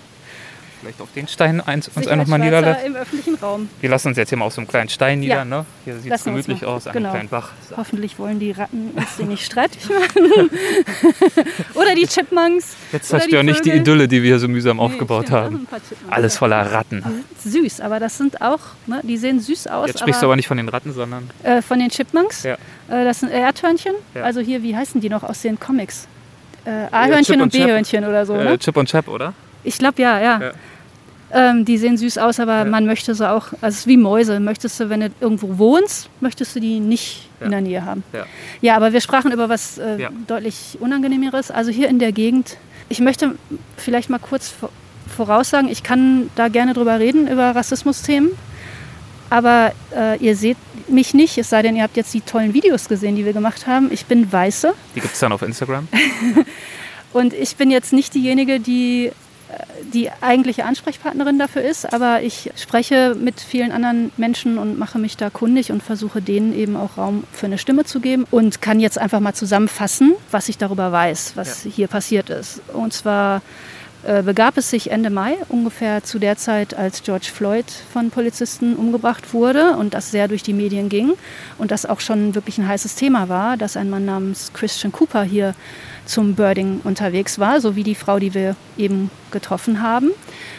Vielleicht 0.81 1.01
auf 1.01 1.09
den 1.13 1.27
Stein 1.27 1.61
eins, 1.61 1.89
uns 1.89 2.07
einfach 2.07 2.27
mal 2.29 2.39
niederlassen. 2.39 2.87
im 2.87 2.97
öffentlichen 2.97 3.35
Raum. 3.35 3.69
Wir 3.81 3.91
lassen 3.91 4.09
uns 4.09 4.17
jetzt 4.17 4.29
hier 4.29 4.39
mal 4.39 4.45
auf 4.45 4.53
so 4.55 4.61
einem 4.61 4.69
kleinen 4.69 4.89
Stein 4.89 5.19
nieder. 5.21 5.37
Ja. 5.37 5.45
Ne? 5.45 5.65
Hier 5.85 5.99
sieht 5.99 6.13
es 6.13 6.23
gemütlich 6.25 6.65
aus, 6.65 6.87
an 6.87 6.93
Genau. 6.93 7.09
einem 7.09 7.15
kleinen 7.15 7.29
Bach. 7.29 7.51
So. 7.69 7.77
Hoffentlich 7.77 8.19
wollen 8.19 8.39
die 8.39 8.53
Ratten 8.53 8.93
uns 8.95 9.17
den 9.17 9.29
nicht 9.29 9.45
streitig 9.45 9.89
machen. 9.89 10.51
Oder 11.75 11.95
die 11.95 12.07
Chipmunks. 12.07 12.77
Jetzt 12.93 13.11
oder 13.13 13.21
zerstör 13.21 13.43
nicht 13.43 13.65
die. 13.65 13.73
Idylle, 13.73 14.07
die 14.09 14.23
wir 14.23 14.29
hier 14.31 14.39
so 14.39 14.49
müsam 14.49 14.77
Nee, 14.77 14.83
aufgebaut 14.83 15.27
stimmt, 15.27 15.37
haben. 15.41 15.69
Alles 16.11 16.37
voller 16.37 16.73
Ratten. 16.73 17.05
Die 17.45 17.49
Süß, 17.49 17.81
aber 17.81 17.99
das 18.01 18.17
sind 18.19 18.41
auch, 18.41 18.61
ne, 18.87 19.01
die 19.03 19.17
sehen 19.17 19.41
süß 19.41 19.67
aus. 19.69 19.89
Jetzt 19.89 20.01
sprichst 20.01 20.23
du 20.23 20.27
aber 20.27 20.37
nicht 20.37 20.47
von 20.49 20.57
den 20.57 20.69
Ratten, 20.69 20.93
sondern 20.93 21.29
äh, 21.43 21.61
von 21.63 21.79
den 21.79 21.89
Chipmunks. 21.91 22.45
Ja. 22.45 22.55
Äh, 22.55 23.05
das 23.05 23.21
sind 23.21 23.31
Erdhörnchen. 23.31 23.95
Ja. 24.15 24.23
Also 24.23 24.41
hier, 24.41 24.63
wie 24.63 24.77
heißen 24.77 25.01
die 25.01 25.09
noch 25.09 25.23
aus 25.25 25.43
den 25.43 25.59
Comics? 25.59 26.07
Äh, 26.65 26.71
A-Hörnchen 26.93 27.37
und 27.37 27.43
und. 27.43 27.53
B-Hörnchen 27.53 28.05
oder 28.05 28.27
so. 28.27 28.35
äh, 28.35 28.45
Ne? 28.45 28.59
Chip 28.59 28.77
und 28.77 28.89
Chap, 28.89 29.09
oder? 29.09 29.33
Ich 29.65 29.79
glaube, 29.79 30.01
ja, 30.03 30.21
ja. 30.21 30.41
Ja. 30.41 30.51
Ähm, 31.31 31.67
die 31.67 31.77
sehen 31.77 31.99
süß 31.99 32.17
aus, 32.19 32.41
aber 32.41 32.59
Ja. 32.61 32.65
man 32.65 32.87
möchte 32.87 33.15
sie 33.15 33.31
auch, 33.31 33.49
also 33.61 33.67
es 33.67 33.79
ist 33.81 33.87
wie 33.87 33.99
Mäuse. 33.99 34.41
Möchtest 34.41 34.81
du, 34.81 34.89
wenn 34.89 35.01
du 35.01 35.11
irgendwo 35.21 35.59
wohnst, 35.59 36.09
möchtest 36.21 36.57
du 36.57 36.61
die 36.61 36.81
nicht 36.81 37.29
Ja. 37.41 37.45
in 37.47 37.51
der 37.53 37.61
Nähe 37.61 37.85
haben. 37.85 38.03
Ja. 38.15 38.25
Ja, 38.63 38.77
aber 38.77 38.93
wir 38.95 39.01
sprachen 39.03 39.31
über 39.33 39.49
was 39.51 39.77
äh, 39.77 40.09
deutlich 40.27 40.79
Unangenehmeres. 40.81 41.51
Also 41.51 41.71
hier 41.71 41.89
in 41.89 41.99
der 41.99 42.13
Gegend. 42.13 42.57
Ich 42.89 43.01
möchte 43.01 43.35
vielleicht 43.77 44.09
mal 44.09 44.19
kurz 44.19 44.49
vor- 44.49 44.71
voraussagen, 45.15 45.69
ich 45.69 45.83
kann 45.83 46.31
da 46.37 46.49
gerne 46.49 46.73
drüber 46.73 46.99
reden, 46.99 47.29
über 47.29 47.55
Rassismusthemen. 47.55 48.31
Aber 49.31 49.73
äh, 49.95 50.17
ihr 50.25 50.35
seht 50.35 50.57
mich 50.89 51.13
nicht, 51.13 51.37
es 51.37 51.51
sei 51.51 51.61
denn, 51.61 51.77
ihr 51.77 51.83
habt 51.83 51.99
jetzt 51.99 52.15
die 52.15 52.23
tollen 52.23 52.55
Videos 52.55 52.89
gesehen, 52.89 53.15
die 53.17 53.27
wir 53.27 53.35
gemacht 53.35 53.67
haben. 53.67 53.93
Ich 53.93 54.07
bin 54.07 54.33
Weiße 54.33 54.73
Die 54.95 55.01
gibt 55.01 55.13
es 55.13 55.21
dann 55.21 55.33
auf 55.33 55.43
Instagram. 55.43 55.87
und 57.13 57.35
ich 57.35 57.57
bin 57.57 57.71
jetzt 57.71 57.93
nicht 57.93 58.15
diejenige, 58.15 58.59
die 58.61 59.13
die 59.93 60.11
eigentliche 60.21 60.65
Ansprechpartnerin 60.65 61.39
dafür 61.39 61.63
ist, 61.63 61.93
aber 61.93 62.23
ich 62.23 62.51
spreche 62.57 63.17
mit 63.19 63.41
vielen 63.41 63.73
anderen 63.73 64.13
Menschen 64.17 64.59
und 64.59 64.79
mache 64.79 64.99
mich 64.99 65.17
da 65.17 65.31
kundig 65.31 65.73
und 65.73 65.83
versuche 65.83 66.21
denen 66.21 66.53
eben 66.53 66.77
auch 66.77 66.99
Raum 66.99 67.25
für 67.33 67.47
eine 67.47 67.59
Stimme 67.59 67.85
zu 67.85 68.01
geben 68.01 68.27
und 68.31 68.61
kann 68.61 68.81
jetzt 68.81 68.99
einfach 68.99 69.21
mal 69.21 69.35
zusammenfassen, 69.35 70.15
was 70.31 70.49
ich 70.49 70.59
darüber 70.59 70.93
weiß, 70.93 71.33
was 71.37 71.63
hier 71.63 71.89
passiert 71.89 72.29
ist. 72.31 72.61
Und 72.73 72.93
zwar 72.93 73.41
begab 74.25 74.57
es 74.57 74.71
sich 74.71 74.91
Ende 74.91 75.11
Mai, 75.11 75.37
ungefähr 75.49 76.05
zu 76.05 76.19
der 76.19 76.37
Zeit, 76.37 76.73
als 76.75 77.03
George 77.03 77.29
Floyd 77.35 77.67
von 77.93 78.11
Polizisten 78.11 78.77
umgebracht 78.77 79.35
wurde 79.35 79.77
und 79.77 79.93
das 79.93 80.11
sehr 80.13 80.29
durch 80.29 80.43
die 80.43 80.53
Medien 80.53 80.89
ging 80.89 81.15
und 81.59 81.71
das 81.73 81.85
auch 81.85 81.99
schon 82.01 82.35
wirklich 82.35 82.59
ein 82.59 82.69
heißes 82.69 82.95
Thema 82.95 83.29
war, 83.29 83.57
dass 83.57 83.77
ein 83.77 83.91
Mann 83.91 84.05
namens 84.05 84.53
Christian 84.55 84.93
Cooper 84.93 85.25
hier 85.25 85.55
zum 86.07 86.35
Birding 86.37 86.81
unterwegs 86.85 87.39
war, 87.39 87.61
so 87.61 87.75
wie 87.77 87.83
die 87.83 87.97
Frau, 87.97 88.19
die 88.19 88.35
wir 88.35 88.55
eben 88.77 89.11
getroffen 89.33 89.83
haben. 89.83 90.11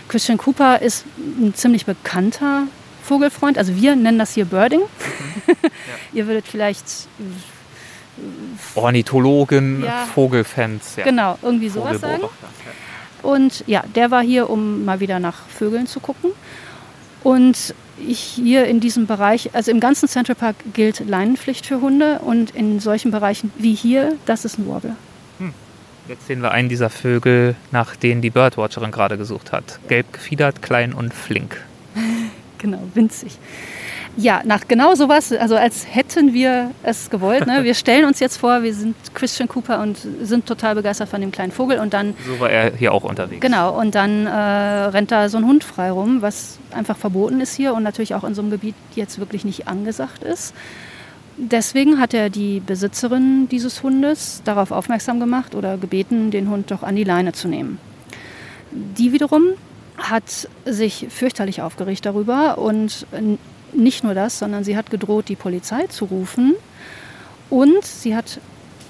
Christian 0.10 0.38
Cooper 0.38 0.82
ist 0.82 1.06
ein 1.18 1.54
ziemlich 1.56 1.86
bekannter 1.86 2.64
Vogelfreund, 3.04 3.58
also 3.58 3.76
wir 3.76 3.96
nennen 3.96 4.20
das 4.20 4.34
hier 4.34 4.46
Birding. 4.46 4.82
Ihr 6.14 6.28
würdet 6.28 6.46
vielleicht 6.46 6.86
Ornithologen, 8.76 9.84
Ja. 9.84 10.06
Vogelfans. 10.14 10.98
Ja. 10.98 11.04
genau 11.06 11.38
irgendwie 11.42 11.70
sowas 11.70 12.02
sagen. 12.02 12.22
Vogelbeobachter. 12.22 12.89
Und 13.24 13.63
ja, 13.67 13.84
der 13.95 14.11
war 14.11 14.22
hier, 14.22 14.49
um 14.49 14.86
mal 14.86 14.99
wieder 14.99 15.20
nach 15.20 15.47
Vögeln 15.47 15.88
zu 15.88 15.99
gucken. 15.99 16.32
Und 17.24 17.74
ich 17.97 18.20
hier 18.20 18.65
in 18.65 18.80
diesem 18.80 19.05
Bereich, 19.05 19.49
also 19.53 19.72
im 19.72 19.80
ganzen 19.80 20.07
Central 20.07 20.36
Park 20.36 20.55
gilt 20.74 21.01
Leinenpflicht 21.05 21.65
für 21.65 21.82
Hunde 21.82 22.20
und 22.20 22.51
in 22.51 22.80
solchen 22.80 23.11
Bereichen 23.11 23.51
wie 23.57 23.76
hier, 23.76 24.15
das 24.26 24.45
ist 24.45 24.57
ein 24.57 24.67
Warbler. 24.70 24.95
Jetzt 26.09 26.26
sehen 26.26 26.41
wir 26.41 26.49
einen 26.49 26.70
dieser 26.70 26.89
Vögel, 26.89 27.55
nach 27.72 27.95
denen 27.95 28.24
die 28.24 28.32
Birdwatcherin 28.32 28.89
gerade 28.89 29.15
gesucht 29.15 29.51
hat. 29.51 29.80
Gelb 29.89 30.11
gefiedert, 30.11 30.63
klein 30.63 30.93
und 30.93 31.13
flink. 31.13 31.57
Genau, 32.61 32.82
winzig. 32.93 33.38
Ja, 34.18 34.41
nach 34.43 34.68
genau 34.68 34.95
sowas, 34.95 35.32
also 35.32 35.55
als 35.55 35.86
hätten 35.89 36.34
wir 36.34 36.72
es 36.84 37.10
gewollt. 37.10 37.47
Ne? 37.47 37.60
Wir 37.64 37.74
stellen 37.74 38.05
uns 38.05 38.20
jetzt 38.20 38.38
vor, 38.38 38.64
wir 38.64 38.74
sind 38.74 38.95
Christian 39.14 39.47
Cooper 39.47 39.82
und 39.82 39.97
sind 40.22 40.45
total 40.45 40.76
begeistert 40.76 41.10
von 41.10 41.22
dem 41.22 41.32
kleinen 41.32 41.51
Vogel 41.51 41.80
und 41.80 41.93
dann 41.93 42.16
So 42.26 42.39
war 42.39 42.49
er 42.49 42.76
hier 42.76 42.93
auch 42.93 43.03
unterwegs. 43.03 43.41
Genau, 43.41 43.80
und 43.80 43.95
dann 43.95 44.26
äh, 44.26 44.30
rennt 44.30 45.12
da 45.12 45.30
so 45.30 45.38
ein 45.38 45.45
Hund 45.45 45.64
frei 45.64 45.91
rum, 45.91 46.22
was 46.22 46.57
einfach 46.72 46.97
verboten 46.97 47.39
ist 47.39 47.55
hier 47.55 47.74
und 47.74 47.84
natürlich 47.84 48.16
auch 48.16 48.24
in 48.24 48.36
so 48.36 48.41
einem 48.41 48.51
Gebiet 48.51 48.76
jetzt 48.95 49.20
wirklich 49.20 49.45
nicht 49.45 49.68
angesagt 49.68 50.24
ist. 50.24 50.53
Deswegen 51.38 51.99
hat 51.99 52.14
er 52.14 52.30
die 52.30 52.60
Besitzerin 52.60 53.47
dieses 53.49 53.82
Hundes 53.82 54.41
darauf 54.43 54.72
aufmerksam 54.72 55.22
gemacht 55.22 55.55
oder 55.55 55.78
gebeten, 55.78 56.32
den 56.32 56.49
Hund 56.49 56.70
doch 56.72 56.84
an 56.84 56.97
die 56.97 57.05
Leine 57.05 57.32
zu 57.32 57.47
nehmen. 57.47 57.78
Die 58.72 59.14
wiederum 59.14 59.43
hat 59.97 60.49
sich 60.66 61.07
fürchterlich 61.10 61.62
aufgeregt 61.62 62.05
darüber 62.05 62.57
und 62.57 63.05
nicht 63.74 64.03
nur 64.03 64.13
das, 64.13 64.39
sondern 64.39 64.63
sie 64.63 64.78
hat 64.78 64.89
gedroht, 64.89 65.30
die 65.30 65.36
Polizei 65.36 65.88
zu 65.88 66.05
rufen 66.05 66.55
und 67.49 67.86
sie 67.86 68.15
hat 68.15 68.39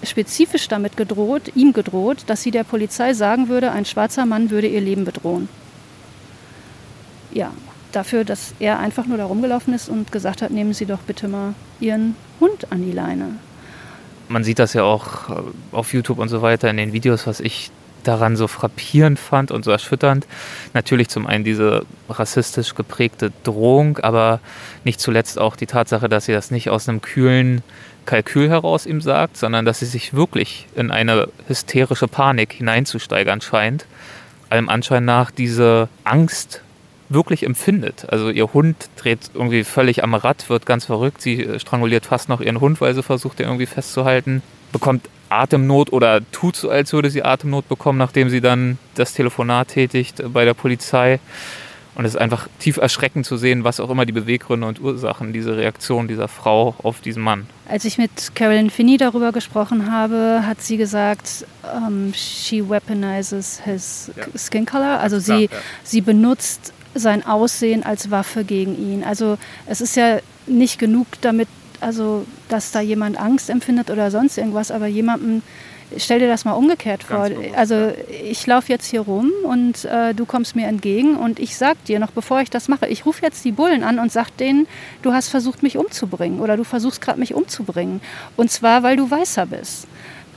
spezifisch 0.03 0.67
damit 0.67 0.97
gedroht, 0.97 1.51
ihm 1.55 1.73
gedroht, 1.73 2.23
dass 2.27 2.41
sie 2.41 2.51
der 2.51 2.63
Polizei 2.63 3.13
sagen 3.13 3.49
würde, 3.49 3.71
ein 3.71 3.86
schwarzer 3.86 4.25
Mann 4.25 4.49
würde 4.49 4.67
ihr 4.67 4.82
Leben 4.82 5.05
bedrohen. 5.05 5.49
Ja, 7.32 7.51
dafür, 7.91 8.23
dass 8.23 8.53
er 8.59 8.80
einfach 8.80 9.05
nur 9.05 9.17
da 9.17 9.25
rumgelaufen 9.25 9.73
ist 9.73 9.89
und 9.89 10.11
gesagt 10.11 10.41
hat, 10.41 10.51
nehmen 10.51 10.73
Sie 10.73 10.86
doch 10.86 10.99
bitte 10.99 11.27
mal 11.27 11.53
Ihren 11.80 12.15
Hund 12.39 12.71
an 12.71 12.84
die 12.84 12.91
Leine. 12.91 13.36
Man 14.27 14.43
sieht 14.43 14.59
das 14.59 14.73
ja 14.73 14.84
auch 14.84 15.30
äh, 15.30 15.41
auf 15.71 15.93
YouTube 15.93 16.19
und 16.19 16.30
so 16.30 16.41
weiter 16.41 16.69
in 16.69 16.77
den 16.77 16.93
Videos, 16.93 17.25
was 17.25 17.39
ich 17.39 17.71
daran 18.04 18.36
so 18.36 18.47
frappierend 18.47 19.20
fand 19.20 19.52
und 19.52 19.66
so 19.66 19.72
erschütternd. 19.72 20.28
Natürlich 20.74 21.10
zum 21.10 21.28
einen 21.28 21.43
diese 21.43 21.86
rassistisch 22.10 22.76
geprägte 22.76 23.32
Drohung, 23.43 23.97
aber 24.00 24.39
nicht 24.84 25.00
zuletzt 25.00 25.39
auch 25.39 25.56
die 25.56 25.68
Tatsache, 25.68 26.10
dass 26.10 26.26
sie 26.26 26.34
das 26.34 26.52
nicht 26.52 26.70
aus 26.70 26.88
einem 26.88 27.02
kühlen 27.02 27.64
Kalkül 28.06 28.50
heraus 28.50 28.86
ihm 28.86 29.02
sagt, 29.02 29.38
sondern 29.38 29.66
dass 29.66 29.80
sie 29.80 29.86
sich 29.86 30.14
wirklich 30.14 30.68
in 30.76 30.89
eine 30.89 31.30
hysterische 31.47 32.08
Panik 32.08 32.54
hineinzusteigern 32.54 33.41
scheint. 33.41 33.86
Allem 34.50 34.70
Anschein 34.70 35.06
nach 35.06 35.30
diese 35.30 35.89
Angst 36.04 36.62
wirklich 37.10 37.43
empfindet. 37.43 38.08
Also 38.10 38.30
ihr 38.30 38.54
Hund 38.54 38.89
dreht 38.95 39.32
irgendwie 39.34 39.64
völlig 39.64 40.04
am 40.04 40.14
Rad, 40.14 40.50
wird 40.50 40.66
ganz 40.66 40.86
verrückt. 40.86 41.22
Sie 41.22 41.60
stranguliert 41.60 42.06
fast 42.06 42.30
noch 42.30 42.41
ihren 42.41 42.60
Hund, 42.60 42.82
weil 42.82 42.93
sie 42.93 43.04
versucht, 43.04 43.39
ihn 43.39 43.45
irgendwie 43.45 43.66
festzuhalten. 43.66 44.41
Bekommt 44.72 45.08
Atemnot 45.30 45.93
oder 45.93 46.21
tut 46.32 46.55
so, 46.55 46.69
als 46.69 46.93
würde 46.93 47.09
sie 47.09 47.23
Atemnot 47.23 47.67
bekommen, 47.69 47.97
nachdem 47.97 48.30
sie 48.30 48.41
dann 48.41 48.77
das 48.95 49.13
Telefonat 49.13 49.69
tätigt 49.69 50.21
bei 50.34 50.45
der 50.45 50.53
Polizei. 50.53 51.19
Und 51.95 52.05
es 52.05 52.13
ist 52.13 52.21
einfach 52.21 52.47
tief 52.59 52.77
erschreckend 52.77 53.25
zu 53.25 53.36
sehen, 53.36 53.65
was 53.65 53.82
auch 53.82 53.89
immer 53.89 54.05
die 54.05 54.13
Beweggründe 54.13 54.65
und 54.65 54.80
Ursachen 54.80 55.34
dieser 55.34 55.57
Reaktion 55.57 56.07
dieser 56.07 56.30
Frau 56.30 56.73
auf 56.82 57.01
diesen 57.01 57.21
Mann. 57.21 57.47
Als 57.67 57.84
ich 57.84 57.97
mit 57.97 58.36
Carolyn 58.36 58.69
Finney 58.69 58.95
darüber 58.95 59.34
gesprochen 59.34 59.91
habe, 59.91 60.43
hat 60.45 60.61
sie 60.61 60.77
gesagt, 60.77 61.45
um, 61.63 62.05
ähm, 62.05 62.13
she 62.15 62.63
weaponizes 62.67 63.61
his 63.65 64.11
ja. 64.15 64.23
skin 64.38 64.65
color. 64.65 64.99
Also 64.99 65.19
sie, 65.19 65.45
ja, 65.45 65.51
ja. 65.51 65.57
sie 65.84 65.99
benutzt 65.99 66.71
sein 66.95 67.25
Aussehen 67.25 67.84
als 67.84 68.09
Waffe 68.09 68.45
gegen 68.45 68.77
ihn. 68.77 69.03
Also 69.03 69.38
es 69.65 69.82
ist 69.82 69.97
ja 69.97 70.19
nicht 70.47 70.80
genug 70.80 71.07
damit, 71.21 71.49
also 71.82 72.25
dass 72.47 72.71
da 72.71 72.82
jemand 72.82 73.19
Angst 73.19 73.49
empfindet 73.49 73.89
oder 73.89 74.11
sonst 74.11 74.38
irgendwas, 74.38 74.71
aber 74.71 74.88
jemandem, 74.88 75.41
stell 75.97 76.19
dir 76.19 76.27
das 76.27 76.45
mal 76.45 76.53
umgekehrt 76.53 77.03
vor. 77.03 77.30
Bewusst, 77.30 77.55
also 77.55 77.91
ich 78.23 78.45
laufe 78.45 78.71
jetzt 78.71 78.86
hier 78.86 79.01
rum 79.01 79.32
und 79.43 79.86
äh, 79.86 80.13
du 80.13 80.25
kommst 80.25 80.55
mir 80.55 80.67
entgegen 80.67 81.15
und 81.15 81.39
ich 81.39 81.57
sag 81.57 81.84
dir 81.86 81.99
noch, 81.99 82.11
bevor 82.11 82.41
ich 82.41 82.49
das 82.49 82.67
mache, 82.67 82.88
ich 82.88 83.05
rufe 83.05 83.21
jetzt 83.23 83.43
die 83.45 83.51
Bullen 83.51 83.84
an 83.84 83.99
und 83.99 84.11
sag 84.11 84.30
denen, 84.38 84.67
du 85.01 85.13
hast 85.13 85.30
versucht, 85.30 85.63
mich 85.63 85.77
umzubringen 85.77 86.39
oder 86.39 86.57
du 86.57 86.63
versuchst 86.63 87.01
gerade 87.01 87.19
mich 87.19 87.34
umzubringen. 87.34 88.01
Und 88.38 88.51
zwar, 88.51 88.84
weil 88.84 88.97
du 88.97 89.09
weißer 89.09 89.45
bist. 89.45 89.88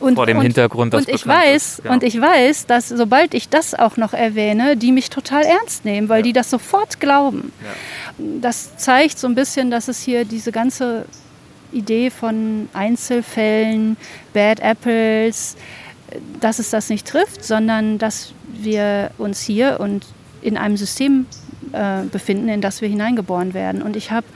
Und, 0.00 0.16
vor 0.16 0.26
dem 0.26 0.38
und, 0.38 0.42
Hintergrund, 0.42 0.94
dass 0.94 1.06
und 1.06 1.14
ich 1.14 1.24
weiß 1.24 1.82
ja. 1.84 1.92
und 1.92 2.02
ich 2.02 2.20
weiß, 2.20 2.66
dass 2.66 2.88
sobald 2.88 3.34
ich 3.34 3.48
das 3.48 3.72
auch 3.72 3.96
noch 3.96 4.12
erwähne, 4.14 4.76
die 4.76 4.90
mich 4.90 5.10
total 5.10 5.44
ernst 5.44 5.84
nehmen, 5.84 6.08
weil 6.08 6.18
ja. 6.18 6.22
die 6.24 6.32
das 6.32 6.50
sofort 6.50 6.98
glauben. 6.98 7.52
Ja. 7.62 8.24
Das 8.40 8.76
zeigt 8.78 9.18
so 9.20 9.28
ein 9.28 9.36
bisschen, 9.36 9.70
dass 9.70 9.86
es 9.86 10.02
hier 10.02 10.24
diese 10.24 10.50
ganze 10.50 11.04
Idee 11.72 12.10
von 12.10 12.68
Einzelfällen, 12.72 13.96
Bad 14.32 14.60
Apples, 14.60 15.56
dass 16.40 16.58
es 16.58 16.70
das 16.70 16.88
nicht 16.88 17.06
trifft, 17.06 17.44
sondern 17.44 17.98
dass 17.98 18.32
wir 18.52 19.10
uns 19.18 19.40
hier 19.40 19.78
und 19.80 20.06
in 20.42 20.56
einem 20.56 20.76
System 20.76 21.26
äh, 21.72 22.02
befinden, 22.04 22.48
in 22.48 22.60
das 22.60 22.80
wir 22.80 22.88
hineingeboren 22.88 23.54
werden. 23.54 23.82
Und 23.82 23.96
ich 23.96 24.10
habe 24.10 24.26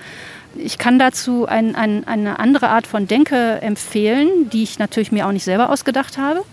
ich 0.58 0.78
kann 0.78 0.98
dazu 0.98 1.46
ein, 1.46 1.74
ein, 1.76 2.06
eine 2.06 2.38
andere 2.38 2.68
Art 2.70 2.86
von 2.86 3.06
Denke 3.06 3.60
empfehlen, 3.60 4.48
die 4.50 4.62
ich 4.62 4.78
natürlich 4.78 5.12
mir 5.12 5.26
auch 5.26 5.32
nicht 5.32 5.44
selber 5.44 5.70
ausgedacht 5.70 6.16
habe, 6.16 6.44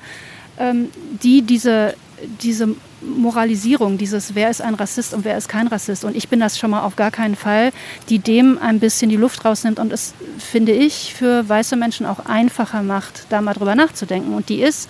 ähm, 0.60 0.90
die 1.24 1.42
diese, 1.42 1.96
diese 2.42 2.76
Moralisierung, 3.18 3.98
dieses 3.98 4.36
wer 4.36 4.50
ist 4.50 4.62
ein 4.62 4.76
Rassist 4.76 5.14
und 5.14 5.26
wer 5.26 5.38
ist 5.38 5.50
kein 5.50 5.68
Rassist 5.68 6.04
und 6.06 6.16
ich 6.16 6.30
bin 6.30 6.40
das 6.40 6.58
schon 6.58 6.72
mal 6.72 6.84
auf 6.84 6.96
gar 6.96 7.12
keinen 7.12 7.36
Fall, 7.36 7.72
die 8.10 8.20
dem 8.20 8.58
ein 8.58 8.80
bisschen 8.80 9.10
die 9.10 9.16
Luft 9.16 9.46
rausnimmt 9.46 9.80
und 9.80 9.92
es, 9.92 10.14
finde 10.38 10.72
ich, 10.72 11.14
für 11.14 11.48
weiße 11.48 11.76
Menschen 11.76 12.06
auch 12.06 12.26
einfacher 12.26 12.84
macht, 12.84 13.28
da 13.30 13.42
mal 13.42 13.54
drüber 13.54 13.76
nachzudenken. 13.76 14.34
Und 14.34 14.50
die 14.50 14.62
ist, 14.62 14.90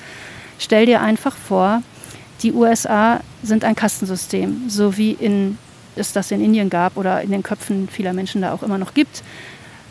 stell 0.59 0.85
dir 0.85 1.01
einfach 1.01 1.35
vor, 1.35 1.81
die 2.41 2.53
USA 2.53 3.21
sind 3.41 3.63
ein 3.63 3.75
Kastensystem, 3.75 4.69
so 4.69 4.97
wie 4.97 5.11
in 5.11 5.57
es 5.95 6.13
das 6.13 6.31
in 6.31 6.43
Indien 6.43 6.69
gab 6.69 6.97
oder 6.97 7.21
in 7.21 7.31
den 7.31 7.43
Köpfen 7.43 7.87
vieler 7.87 8.13
Menschen 8.13 8.41
da 8.41 8.53
auch 8.53 8.63
immer 8.63 8.77
noch 8.77 8.93
gibt. 8.93 9.23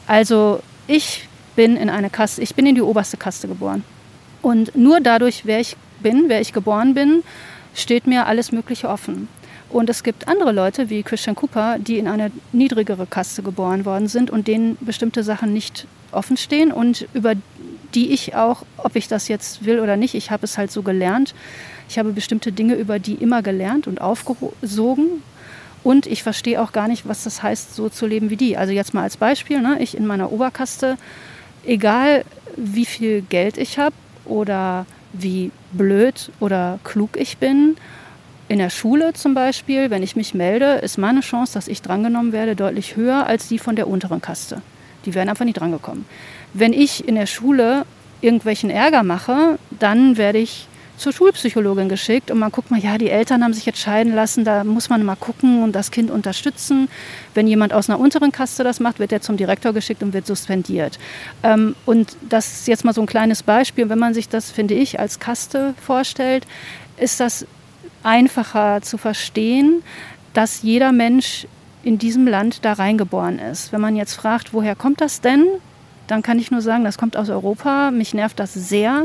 Also 0.07 0.61
ich 0.87 1.29
bin 1.55 1.77
in 1.77 1.91
eine 1.91 2.11
Kaste, 2.11 2.43
ich 2.43 2.55
bin 2.55 2.67
in 2.67 2.75
die 2.75 2.83
oberste 2.83 3.17
Kaste 3.17 3.49
geboren. 3.49 3.85
Und 4.41 4.75
nur 4.75 5.01
dadurch, 5.01 5.43
wer 5.47 5.61
ich 5.61 5.77
bin, 6.03 6.25
wer 6.27 6.41
ich 6.41 6.53
geboren 6.53 6.95
bin, 6.95 7.23
steht 7.75 8.07
mir 8.07 8.27
alles 8.27 8.53
Mögliche 8.53 8.89
offen. 8.89 9.29
Und 9.71 9.89
es 9.89 10.03
gibt 10.03 10.29
andere 10.29 10.53
Leute 10.53 10.91
wie 10.91 11.03
Christian 11.03 11.35
Cooper, 11.35 11.79
die 11.79 11.99
in 11.99 12.07
eine 12.07 12.31
niedrigere 12.53 13.07
Kaste 13.07 13.43
geboren 13.43 13.85
worden 13.87 14.07
sind 14.07 14.31
und 14.31 14.47
denen 14.47 14.77
bestimmte 14.81 15.23
Sachen 15.23 15.53
nicht 15.53 15.87
offen 16.11 16.37
stehen 16.37 16.73
und 16.73 17.07
über 17.15 17.35
die 17.95 18.11
ich 18.11 18.35
auch, 18.35 18.65
ob 18.77 18.97
ich 18.97 19.09
das 19.09 19.29
jetzt 19.29 19.65
will 19.65 19.81
oder 19.81 19.97
nicht, 19.97 20.15
ich 20.15 20.31
habe 20.31 20.45
es 20.45 20.57
halt 20.59 20.71
so 20.71 20.83
gelernt. 20.83 21.35
Ich 21.89 21.99
habe 21.99 22.13
bestimmte 22.13 22.53
Dinge 22.53 22.75
über 22.75 22.99
die 22.99 23.15
immer 23.15 23.43
gelernt 23.43 23.87
und 23.87 24.01
aufgesogen 24.01 25.23
und 25.85 26.07
ich 26.07 26.23
verstehe 26.23 26.61
auch 26.63 26.73
gar 26.73 26.89
nicht, 26.89 27.09
was 27.09 27.25
das 27.25 27.43
heißt, 27.43 27.75
so 27.75 27.89
zu 27.89 28.07
leben 28.07 28.31
wie 28.31 28.37
die. 28.37 28.57
Also 28.57 28.73
jetzt 28.73 28.95
mal 28.95 29.03
als 29.03 29.17
Beispiel, 29.17 29.61
ne, 29.61 29.77
ich 29.81 29.97
in 29.97 30.07
meiner 30.07 30.33
Oberkaste, 30.33 30.97
egal 31.67 32.25
wie 32.57 32.87
viel 32.87 33.23
Geld 33.23 33.59
ich 33.59 33.79
habe 33.79 33.95
oder 34.25 34.87
wie 35.13 35.51
blöd 35.73 36.31
oder 36.41 36.79
klug 36.85 37.17
ich 37.17 37.39
bin, 37.39 37.77
in 38.49 38.59
der 38.59 38.71
Schule 38.71 39.15
zum 39.15 39.35
Beispiel, 39.35 39.89
wenn 39.89 40.03
ich 40.03 40.15
mich 40.15 40.35
melde, 40.35 40.75
ist 40.75 40.99
meine 40.99 41.21
Chance, 41.21 41.55
dass 41.55 41.69
ich 41.69 41.81
drangenommen 41.81 42.33
werde, 42.33 42.55
deutlich 42.55 42.97
höher 42.97 43.27
als 43.27 43.49
die 43.49 43.59
von 43.59 43.77
der 43.77 43.89
unteren 43.89 44.21
Kaste. 44.21 44.61
Die 45.07 45.15
werden 45.15 45.31
einfach 45.31 45.47
nicht 45.47 45.59
drangekommen. 45.59 46.05
Wenn 46.53 46.75
ich 46.75 47.09
in 47.09 47.15
der 47.15 47.27
Schule 47.27 47.87
irgendwelchen 48.21 48.69
Ärger 48.69 49.05
mache, 49.05 49.59
dann 49.71 50.19
werde 50.19 50.39
ich 50.39 50.69
zur 50.97 51.13
Schulpsychologin 51.13 51.89
geschickt 51.89 52.31
und 52.31 52.39
man 52.39 52.53
guckt 52.53 52.71
mal, 52.71 52.79
ja, 52.79 52.99
die 52.99 53.11
Eltern 53.11 53.43
haben 53.43 53.55
sich 53.55 53.67
jetzt 53.67 53.79
scheiden 53.79 54.15
lassen, 54.15 54.45
da 54.45 54.65
muss 54.65 54.89
man 54.89 55.05
mal 55.05 55.17
gucken 55.17 55.63
und 55.63 55.73
das 55.73 55.91
Kind 55.91 56.11
unterstützen. 56.11 56.89
Wenn 57.35 57.47
jemand 57.47 57.73
aus 57.73 57.89
einer 57.89 57.99
unteren 57.99 58.33
Kaste 58.33 58.63
das 58.65 58.81
macht, 58.81 58.99
wird 58.99 59.13
er 59.13 59.21
zum 59.21 59.37
Direktor 59.37 59.73
geschickt 59.73 60.03
und 60.03 60.13
wird 60.13 60.27
suspendiert. 60.27 60.99
Ähm, 61.43 61.75
und 61.87 62.17
das 62.29 62.53
ist 62.53 62.69
jetzt 62.69 62.85
mal 62.85 62.95
so 62.95 63.01
ein 63.01 63.07
kleines 63.07 63.43
Beispiel. 63.43 63.89
Wenn 63.89 63.99
man 63.99 64.15
sich 64.15 64.29
das, 64.29 64.51
finde 64.51 64.75
ich, 64.75 65.01
als 65.01 65.19
Kaste 65.19 65.75
vorstellt, 65.85 66.47
ist 66.97 67.21
das 67.21 67.47
einfacher 68.03 68.83
zu 68.83 68.99
verstehen, 68.99 69.83
dass 70.35 70.63
jeder 70.63 70.93
Mensch 70.93 71.47
in 71.83 71.99
diesem 71.99 72.27
Land 72.27 72.65
da 72.65 72.75
reingeboren 72.75 73.39
ist. 73.39 73.73
Wenn 73.73 73.81
man 73.81 73.97
jetzt 73.97 74.15
fragt, 74.15 74.55
woher 74.55 74.77
kommt 74.77 75.01
das 75.01 75.21
denn? 75.21 75.47
Dann 76.13 76.23
kann 76.23 76.39
ich 76.39 76.51
nur 76.51 76.61
sagen, 76.61 76.85
das 76.85 76.99
kommt 76.99 77.17
aus 77.17 77.31
Europa. 77.31 77.91
Mich 77.91 78.13
nervt 78.13 78.39
das 78.39 78.53
sehr, 78.53 79.05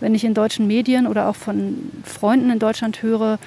wenn 0.00 0.14
ich 0.14 0.24
in 0.24 0.32
deutschen 0.32 0.66
Medien 0.66 1.06
oder 1.06 1.28
auch 1.28 1.36
von 1.36 1.92
Freunden 2.02 2.50
in 2.50 2.58
Deutschland 2.58 3.02
höre, 3.02 3.38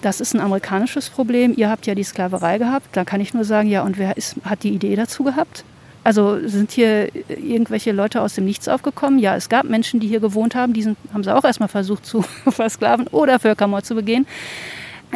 das 0.00 0.22
ist 0.22 0.34
ein 0.34 0.40
amerikanisches 0.40 1.10
Problem. 1.10 1.52
Ihr 1.54 1.68
habt 1.68 1.86
ja 1.86 1.94
die 1.94 2.02
Sklaverei 2.02 2.56
gehabt. 2.56 2.86
Da 2.92 3.04
kann 3.04 3.20
ich 3.20 3.34
nur 3.34 3.44
sagen, 3.44 3.68
ja, 3.68 3.82
und 3.82 3.98
wer 3.98 4.16
ist, 4.16 4.36
hat 4.42 4.62
die 4.62 4.70
Idee 4.70 4.96
dazu 4.96 5.22
gehabt? 5.22 5.64
Also 6.02 6.38
sind 6.48 6.70
hier 6.72 7.14
irgendwelche 7.28 7.92
Leute 7.92 8.22
aus 8.22 8.34
dem 8.36 8.46
Nichts 8.46 8.68
aufgekommen? 8.68 9.18
Ja, 9.18 9.36
es 9.36 9.50
gab 9.50 9.64
Menschen, 9.64 10.00
die 10.00 10.08
hier 10.08 10.20
gewohnt 10.20 10.54
haben, 10.54 10.72
die 10.72 10.82
sind, 10.82 10.96
haben 11.12 11.22
sie 11.22 11.36
auch 11.36 11.44
erstmal 11.44 11.68
versucht 11.68 12.06
zu 12.06 12.22
versklaven 12.48 13.06
oder 13.08 13.38
Völkermord 13.38 13.84
zu 13.84 13.94
begehen. 13.94 14.26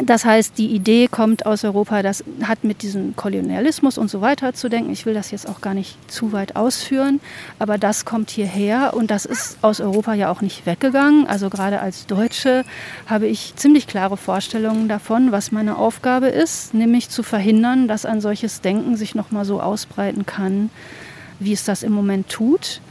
Das 0.03 0.25
heißt, 0.25 0.57
die 0.57 0.67
Idee 0.67 1.07
kommt 1.07 1.45
aus 1.45 1.63
Europa, 1.63 2.01
das 2.01 2.25
hat 2.43 2.65
mit 2.65 2.81
diesem 2.81 3.15
Kolonialismus 3.15 3.97
und 3.97 4.09
so 4.09 4.19
weiter 4.19 4.53
zu 4.53 4.67
denken. 4.67 4.91
Ich 4.91 5.05
will 5.05 5.13
das 5.13 5.31
jetzt 5.31 5.47
auch 5.47 5.61
gar 5.61 5.73
nicht 5.73 5.97
zu 6.11 6.33
weit 6.33 6.57
ausführen, 6.57 7.21
aber 7.59 7.77
das 7.77 8.03
kommt 8.03 8.29
hierher 8.29 8.93
und 8.93 9.09
das 9.09 9.23
ist 9.23 9.57
aus 9.61 9.79
Europa 9.79 10.13
ja 10.13 10.29
auch 10.29 10.41
nicht 10.41 10.65
weggegangen. 10.65 11.27
Also 11.27 11.49
gerade 11.49 11.79
als 11.79 12.07
Deutsche 12.07 12.65
habe 13.05 13.27
ich 13.27 13.55
ziemlich 13.55 13.87
klare 13.87 14.17
Vorstellungen 14.17 14.89
davon, 14.89 15.31
was 15.31 15.53
meine 15.53 15.77
Aufgabe 15.77 16.27
ist, 16.27 16.73
nämlich 16.73 17.09
zu 17.09 17.23
verhindern, 17.23 17.87
dass 17.87 18.05
ein 18.05 18.19
solches 18.19 18.59
Denken 18.59 18.97
sich 18.97 19.15
nochmal 19.15 19.45
so 19.45 19.61
ausbreiten 19.61 20.25
kann, 20.25 20.71
wie 21.39 21.53
es 21.53 21.63
das 21.63 21.83
im 21.83 21.93
Moment 21.93 22.27
tut. 22.27 22.81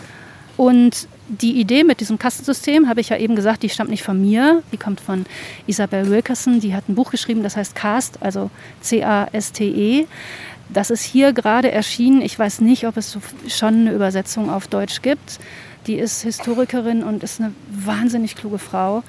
Und 0.56 1.06
die 1.28 1.58
Idee 1.60 1.84
mit 1.84 2.00
diesem 2.00 2.18
Kastensystem, 2.18 2.88
habe 2.88 3.00
ich 3.00 3.08
ja 3.08 3.16
eben 3.16 3.34
gesagt, 3.34 3.62
die 3.62 3.68
stammt 3.68 3.90
nicht 3.90 4.02
von 4.02 4.20
mir, 4.20 4.62
die 4.72 4.76
kommt 4.76 5.00
von 5.00 5.24
Isabel 5.66 6.10
Wilkerson, 6.10 6.60
die 6.60 6.74
hat 6.74 6.88
ein 6.88 6.94
Buch 6.94 7.10
geschrieben, 7.10 7.42
das 7.42 7.56
heißt 7.56 7.74
Cast, 7.74 8.22
also 8.22 8.50
C-A-S-T-E. 8.82 10.06
Das 10.70 10.90
ist 10.90 11.02
hier 11.02 11.32
gerade 11.32 11.70
erschienen. 11.70 12.22
Ich 12.22 12.38
weiß 12.38 12.60
nicht, 12.60 12.86
ob 12.86 12.96
es 12.96 13.18
schon 13.48 13.74
eine 13.74 13.92
Übersetzung 13.92 14.50
auf 14.50 14.66
Deutsch 14.66 15.02
gibt. 15.02 15.38
Die 15.86 15.94
ist 15.94 16.22
Historikerin 16.22 17.02
und 17.02 17.22
ist 17.22 17.40
eine 17.40 17.52
wahnsinnig 17.70 18.36
kluge 18.36 18.58
Frau 18.58 19.02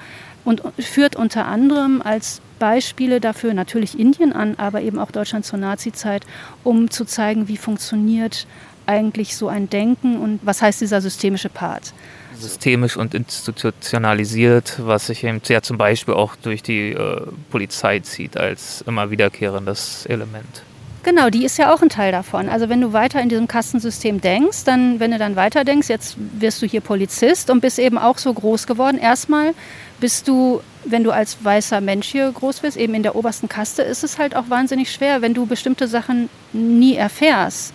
und 0.44 0.62
führt 0.78 1.16
unter 1.16 1.46
anderem 1.46 2.02
als 2.02 2.40
Beispiele 2.58 3.20
dafür 3.20 3.54
natürlich 3.54 3.98
Indien 3.98 4.32
an, 4.32 4.54
aber 4.58 4.80
eben 4.80 4.98
auch 4.98 5.10
Deutschland 5.10 5.44
zur 5.44 5.58
Nazizeit, 5.58 6.24
um 6.62 6.90
zu 6.90 7.04
zeigen, 7.04 7.48
wie 7.48 7.56
funktioniert 7.56 8.46
eigentlich 8.86 9.36
so 9.36 9.48
ein 9.48 9.68
Denken 9.68 10.18
und 10.18 10.40
was 10.44 10.62
heißt 10.62 10.80
dieser 10.80 11.00
systemische 11.00 11.48
Part? 11.48 11.92
Systemisch 12.38 12.96
und 12.96 13.14
institutionalisiert, 13.14 14.76
was 14.78 15.06
sich 15.06 15.24
eben 15.24 15.40
ja 15.48 15.62
zum 15.62 15.78
Beispiel 15.78 16.14
auch 16.14 16.36
durch 16.36 16.62
die 16.62 16.92
äh, 16.92 17.22
Polizei 17.50 18.00
zieht 18.00 18.36
als 18.36 18.82
immer 18.86 19.10
wiederkehrendes 19.10 20.06
Element. 20.06 20.62
Genau, 21.06 21.30
die 21.30 21.44
ist 21.44 21.56
ja 21.56 21.72
auch 21.72 21.82
ein 21.82 21.88
Teil 21.88 22.10
davon. 22.10 22.48
Also 22.48 22.68
wenn 22.68 22.80
du 22.80 22.92
weiter 22.92 23.20
in 23.20 23.28
diesem 23.28 23.46
Kastensystem 23.46 24.20
denkst, 24.20 24.64
dann, 24.64 24.98
wenn 24.98 25.12
du 25.12 25.18
dann 25.18 25.36
weiter 25.36 25.62
denkst, 25.62 25.88
jetzt 25.88 26.16
wirst 26.18 26.60
du 26.60 26.66
hier 26.66 26.80
Polizist 26.80 27.48
und 27.48 27.60
bist 27.60 27.78
eben 27.78 27.96
auch 27.96 28.18
so 28.18 28.34
groß 28.34 28.66
geworden. 28.66 28.98
Erstmal 28.98 29.54
bist 30.00 30.26
du, 30.26 30.60
wenn 30.84 31.04
du 31.04 31.12
als 31.12 31.38
weißer 31.44 31.80
Mensch 31.80 32.08
hier 32.08 32.28
groß 32.32 32.64
wirst, 32.64 32.76
eben 32.76 32.94
in 32.94 33.04
der 33.04 33.14
obersten 33.14 33.48
Kaste, 33.48 33.82
ist 33.82 34.02
es 34.02 34.18
halt 34.18 34.34
auch 34.34 34.50
wahnsinnig 34.50 34.90
schwer, 34.90 35.22
wenn 35.22 35.32
du 35.32 35.46
bestimmte 35.46 35.86
Sachen 35.86 36.28
nie 36.52 36.96
erfährst, 36.96 37.72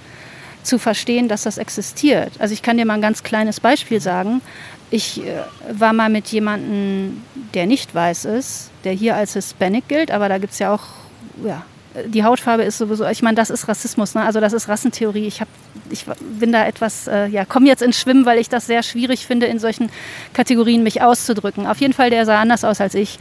zu 0.63 0.77
verstehen, 0.77 1.27
dass 1.27 1.43
das 1.43 1.57
existiert. 1.57 2.31
Also 2.39 2.53
ich 2.53 2.61
kann 2.61 2.77
dir 2.77 2.85
mal 2.85 2.95
ein 2.95 3.01
ganz 3.01 3.23
kleines 3.23 3.59
Beispiel 3.59 4.01
sagen. 4.01 4.41
Ich 4.89 5.25
äh, 5.25 5.41
war 5.71 5.93
mal 5.93 6.09
mit 6.09 6.27
jemandem, 6.27 7.21
der 7.53 7.65
nicht 7.65 7.93
weiß 7.95 8.25
ist, 8.25 8.71
der 8.83 8.93
hier 8.93 9.15
als 9.15 9.33
Hispanic 9.33 9.87
gilt, 9.87 10.11
aber 10.11 10.29
da 10.29 10.37
gibt 10.37 10.53
es 10.53 10.59
ja 10.59 10.73
auch 10.73 10.83
ja, 11.43 11.63
die 12.05 12.23
Hautfarbe 12.23 12.63
ist 12.63 12.77
sowieso, 12.77 13.05
ich 13.07 13.21
meine, 13.21 13.35
das 13.35 13.49
ist 13.49 13.67
Rassismus, 13.67 14.15
ne? 14.15 14.23
also 14.23 14.39
das 14.39 14.53
ist 14.53 14.67
Rassentheorie. 14.69 15.27
Ich, 15.27 15.41
hab, 15.41 15.47
ich 15.89 16.05
bin 16.39 16.51
da 16.51 16.65
etwas, 16.65 17.07
äh, 17.07 17.27
ja, 17.27 17.45
komme 17.45 17.67
jetzt 17.67 17.81
ins 17.81 17.99
Schwimmen, 17.99 18.25
weil 18.25 18.39
ich 18.39 18.49
das 18.49 18.67
sehr 18.67 18.83
schwierig 18.83 19.25
finde, 19.25 19.47
in 19.47 19.59
solchen 19.59 19.89
Kategorien 20.33 20.83
mich 20.83 21.01
auszudrücken. 21.01 21.67
Auf 21.67 21.79
jeden 21.79 21.93
Fall, 21.93 22.09
der 22.09 22.25
sah 22.25 22.39
anders 22.39 22.63
aus 22.63 22.79
als 22.79 22.95
ich. 22.95 23.19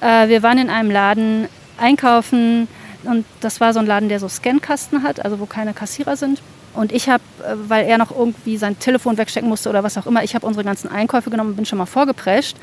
Äh, 0.00 0.28
wir 0.28 0.42
waren 0.42 0.58
in 0.58 0.68
einem 0.68 0.90
Laden 0.90 1.48
einkaufen 1.78 2.68
und 3.04 3.24
das 3.40 3.60
war 3.60 3.72
so 3.72 3.80
ein 3.80 3.86
Laden, 3.86 4.08
der 4.08 4.20
so 4.20 4.28
Scankasten 4.28 5.02
hat, 5.02 5.24
also 5.24 5.38
wo 5.38 5.46
keine 5.46 5.72
Kassierer 5.72 6.16
sind. 6.16 6.42
Und 6.76 6.92
ich 6.92 7.08
habe, 7.08 7.22
äh, 7.42 7.54
weil 7.68 7.86
er 7.86 7.98
noch 7.98 8.16
irgendwie 8.16 8.56
sein 8.56 8.78
Telefon 8.78 9.18
wegstecken 9.18 9.48
musste 9.48 9.68
oder 9.70 9.82
was 9.82 9.98
auch 9.98 10.06
immer, 10.06 10.22
ich 10.22 10.34
habe 10.34 10.46
unsere 10.46 10.64
ganzen 10.64 10.88
Einkäufe 10.88 11.30
genommen 11.30 11.50
und 11.50 11.56
bin 11.56 11.66
schon 11.66 11.78
mal 11.78 11.86
vorgeprescht 11.86 12.56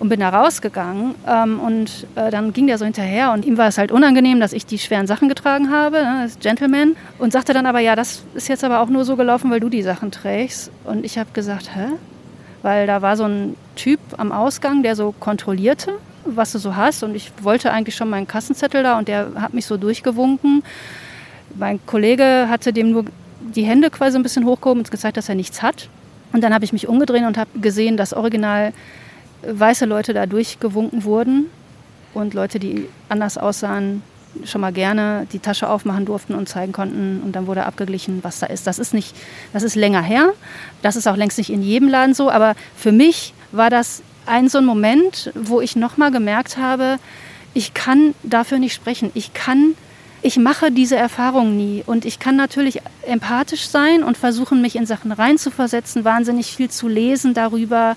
und 0.00 0.08
bin 0.08 0.20
da 0.20 0.30
rausgegangen. 0.30 1.14
Ähm, 1.28 1.60
und 1.60 2.06
äh, 2.16 2.30
dann 2.30 2.52
ging 2.52 2.66
der 2.66 2.78
so 2.78 2.84
hinterher 2.84 3.32
und 3.32 3.44
ihm 3.44 3.58
war 3.58 3.68
es 3.68 3.78
halt 3.78 3.92
unangenehm, 3.92 4.40
dass 4.40 4.52
ich 4.52 4.66
die 4.66 4.78
schweren 4.78 5.06
Sachen 5.06 5.28
getragen 5.28 5.70
habe, 5.70 5.98
ne, 5.98 6.18
als 6.22 6.38
Gentleman. 6.40 6.96
Und 7.18 7.32
sagte 7.32 7.52
dann 7.52 7.66
aber, 7.66 7.80
ja, 7.80 7.94
das 7.94 8.24
ist 8.34 8.48
jetzt 8.48 8.64
aber 8.64 8.80
auch 8.80 8.88
nur 8.88 9.04
so 9.04 9.14
gelaufen, 9.16 9.50
weil 9.50 9.60
du 9.60 9.68
die 9.68 9.82
Sachen 9.82 10.10
trägst. 10.10 10.72
Und 10.84 11.04
ich 11.04 11.18
habe 11.18 11.30
gesagt, 11.32 11.76
hä? 11.76 11.88
Weil 12.62 12.86
da 12.86 13.02
war 13.02 13.16
so 13.16 13.24
ein 13.24 13.56
Typ 13.76 14.00
am 14.16 14.32
Ausgang, 14.32 14.82
der 14.82 14.96
so 14.96 15.14
kontrollierte, 15.18 15.92
was 16.24 16.52
du 16.52 16.58
so 16.58 16.76
hast. 16.76 17.02
Und 17.02 17.14
ich 17.14 17.30
wollte 17.42 17.70
eigentlich 17.70 17.94
schon 17.94 18.10
meinen 18.10 18.26
Kassenzettel 18.26 18.82
da 18.82 18.98
und 18.98 19.08
der 19.08 19.28
hat 19.36 19.54
mich 19.54 19.66
so 19.66 19.76
durchgewunken. 19.76 20.62
Mein 21.56 21.84
Kollege 21.86 22.46
hatte 22.48 22.72
dem 22.72 22.90
nur 22.92 23.04
die 23.40 23.64
Hände 23.64 23.90
quasi 23.90 24.16
ein 24.16 24.22
bisschen 24.22 24.44
hochgehoben 24.44 24.80
und 24.80 24.90
gezeigt, 24.90 25.16
dass 25.16 25.28
er 25.28 25.34
nichts 25.34 25.62
hat. 25.62 25.88
Und 26.32 26.42
dann 26.42 26.54
habe 26.54 26.64
ich 26.64 26.72
mich 26.72 26.88
umgedreht 26.88 27.24
und 27.24 27.36
habe 27.36 27.50
gesehen, 27.60 27.96
dass 27.96 28.12
original 28.12 28.72
weiße 29.42 29.86
Leute 29.86 30.12
da 30.12 30.26
durchgewunken 30.26 31.04
wurden 31.04 31.46
und 32.14 32.34
Leute, 32.34 32.58
die 32.58 32.88
anders 33.08 33.38
aussahen, 33.38 34.02
schon 34.44 34.60
mal 34.60 34.72
gerne 34.72 35.26
die 35.32 35.40
Tasche 35.40 35.68
aufmachen 35.68 36.04
durften 36.04 36.34
und 36.34 36.48
zeigen 36.48 36.72
konnten 36.72 37.20
und 37.24 37.32
dann 37.32 37.46
wurde 37.46 37.66
abgeglichen, 37.66 38.22
was 38.22 38.38
da 38.38 38.46
ist. 38.46 38.66
Das 38.66 38.78
ist 38.78 38.94
nicht, 38.94 39.16
das 39.52 39.62
ist 39.64 39.74
länger 39.74 40.02
her. 40.02 40.32
Das 40.82 40.94
ist 40.94 41.08
auch 41.08 41.16
längst 41.16 41.38
nicht 41.38 41.50
in 41.50 41.62
jedem 41.62 41.88
Laden 41.88 42.14
so, 42.14 42.30
aber 42.30 42.54
für 42.76 42.92
mich 42.92 43.34
war 43.50 43.70
das 43.70 44.02
ein 44.26 44.48
so 44.48 44.58
ein 44.58 44.64
Moment, 44.64 45.32
wo 45.34 45.60
ich 45.60 45.74
nochmal 45.74 46.12
gemerkt 46.12 46.58
habe, 46.58 46.98
ich 47.54 47.74
kann 47.74 48.14
dafür 48.22 48.58
nicht 48.58 48.74
sprechen. 48.74 49.10
Ich 49.14 49.34
kann, 49.34 49.74
ich 50.22 50.36
mache 50.36 50.70
diese 50.70 50.96
Erfahrung 50.96 51.56
nie 51.56 51.82
und 51.86 52.04
ich 52.04 52.18
kann 52.18 52.36
natürlich 52.36 52.80
empathisch 53.06 53.68
sein 53.68 54.02
und 54.02 54.16
versuchen, 54.16 54.60
mich 54.60 54.76
in 54.76 54.86
Sachen 54.86 55.12
reinzuversetzen, 55.12 56.04
wahnsinnig 56.04 56.54
viel 56.54 56.70
zu 56.70 56.88
lesen 56.88 57.34
darüber, 57.34 57.96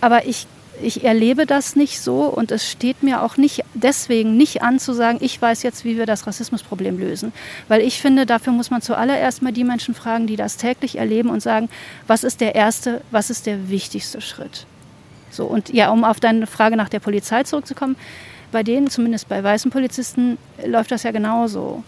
aber 0.00 0.26
ich 0.26 0.46
ich 0.82 1.04
erlebe 1.04 1.46
das 1.46 1.76
nicht 1.76 2.00
so 2.00 2.22
und 2.22 2.50
es 2.50 2.70
steht 2.70 3.02
mir 3.02 3.22
auch 3.22 3.36
nicht 3.36 3.64
deswegen 3.74 4.36
nicht 4.36 4.62
an 4.62 4.78
zu 4.78 4.92
sagen, 4.92 5.18
ich 5.20 5.40
weiß 5.40 5.62
jetzt, 5.62 5.84
wie 5.84 5.96
wir 5.96 6.06
das 6.06 6.26
Rassismusproblem 6.26 6.98
lösen. 6.98 7.32
Weil 7.68 7.80
ich 7.80 8.00
finde, 8.00 8.26
dafür 8.26 8.52
muss 8.52 8.70
man 8.70 8.82
zuallererst 8.82 9.42
mal 9.42 9.52
die 9.52 9.64
Menschen 9.64 9.94
fragen, 9.94 10.26
die 10.26 10.36
das 10.36 10.56
täglich 10.56 10.96
erleben 10.96 11.30
und 11.30 11.40
sagen, 11.40 11.68
was 12.06 12.24
ist 12.24 12.40
der 12.40 12.54
erste, 12.54 13.00
was 13.10 13.30
ist 13.30 13.46
der 13.46 13.68
wichtigste 13.68 14.20
Schritt? 14.20 14.66
So, 15.30 15.46
und 15.46 15.72
ja, 15.72 15.90
um 15.90 16.04
auf 16.04 16.20
deine 16.20 16.46
Frage 16.46 16.76
nach 16.76 16.88
der 16.88 17.00
Polizei 17.00 17.42
zurückzukommen, 17.42 17.96
bei 18.52 18.62
denen, 18.62 18.88
zumindest 18.88 19.28
bei 19.28 19.42
weißen 19.42 19.70
Polizisten, 19.70 20.38
läuft 20.64 20.90
das 20.90 21.02
ja 21.02 21.10
genauso 21.10 21.82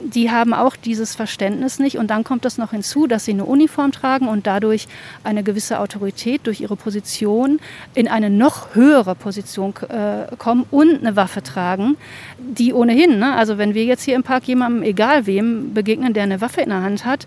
die 0.00 0.30
haben 0.30 0.52
auch 0.52 0.76
dieses 0.76 1.14
Verständnis 1.14 1.78
nicht. 1.78 1.98
Und 1.98 2.08
dann 2.08 2.24
kommt 2.24 2.44
das 2.44 2.58
noch 2.58 2.72
hinzu, 2.72 3.06
dass 3.06 3.24
sie 3.24 3.32
eine 3.32 3.44
Uniform 3.44 3.92
tragen 3.92 4.28
und 4.28 4.46
dadurch 4.46 4.88
eine 5.24 5.42
gewisse 5.42 5.80
Autorität 5.80 6.46
durch 6.46 6.60
ihre 6.60 6.76
Position 6.76 7.60
in 7.94 8.08
eine 8.08 8.30
noch 8.30 8.74
höhere 8.74 9.14
Position 9.14 9.74
äh, 9.88 10.34
kommen 10.36 10.66
und 10.70 11.00
eine 11.00 11.16
Waffe 11.16 11.42
tragen, 11.42 11.96
die 12.38 12.72
ohnehin, 12.72 13.18
ne, 13.18 13.34
also 13.34 13.58
wenn 13.58 13.74
wir 13.74 13.84
jetzt 13.84 14.02
hier 14.02 14.16
im 14.16 14.22
Park 14.22 14.44
jemandem, 14.44 14.82
egal 14.82 15.26
wem, 15.26 15.72
begegnen, 15.72 16.12
der 16.12 16.24
eine 16.24 16.40
Waffe 16.40 16.60
in 16.60 16.70
der 16.70 16.82
Hand 16.82 17.04
hat, 17.04 17.26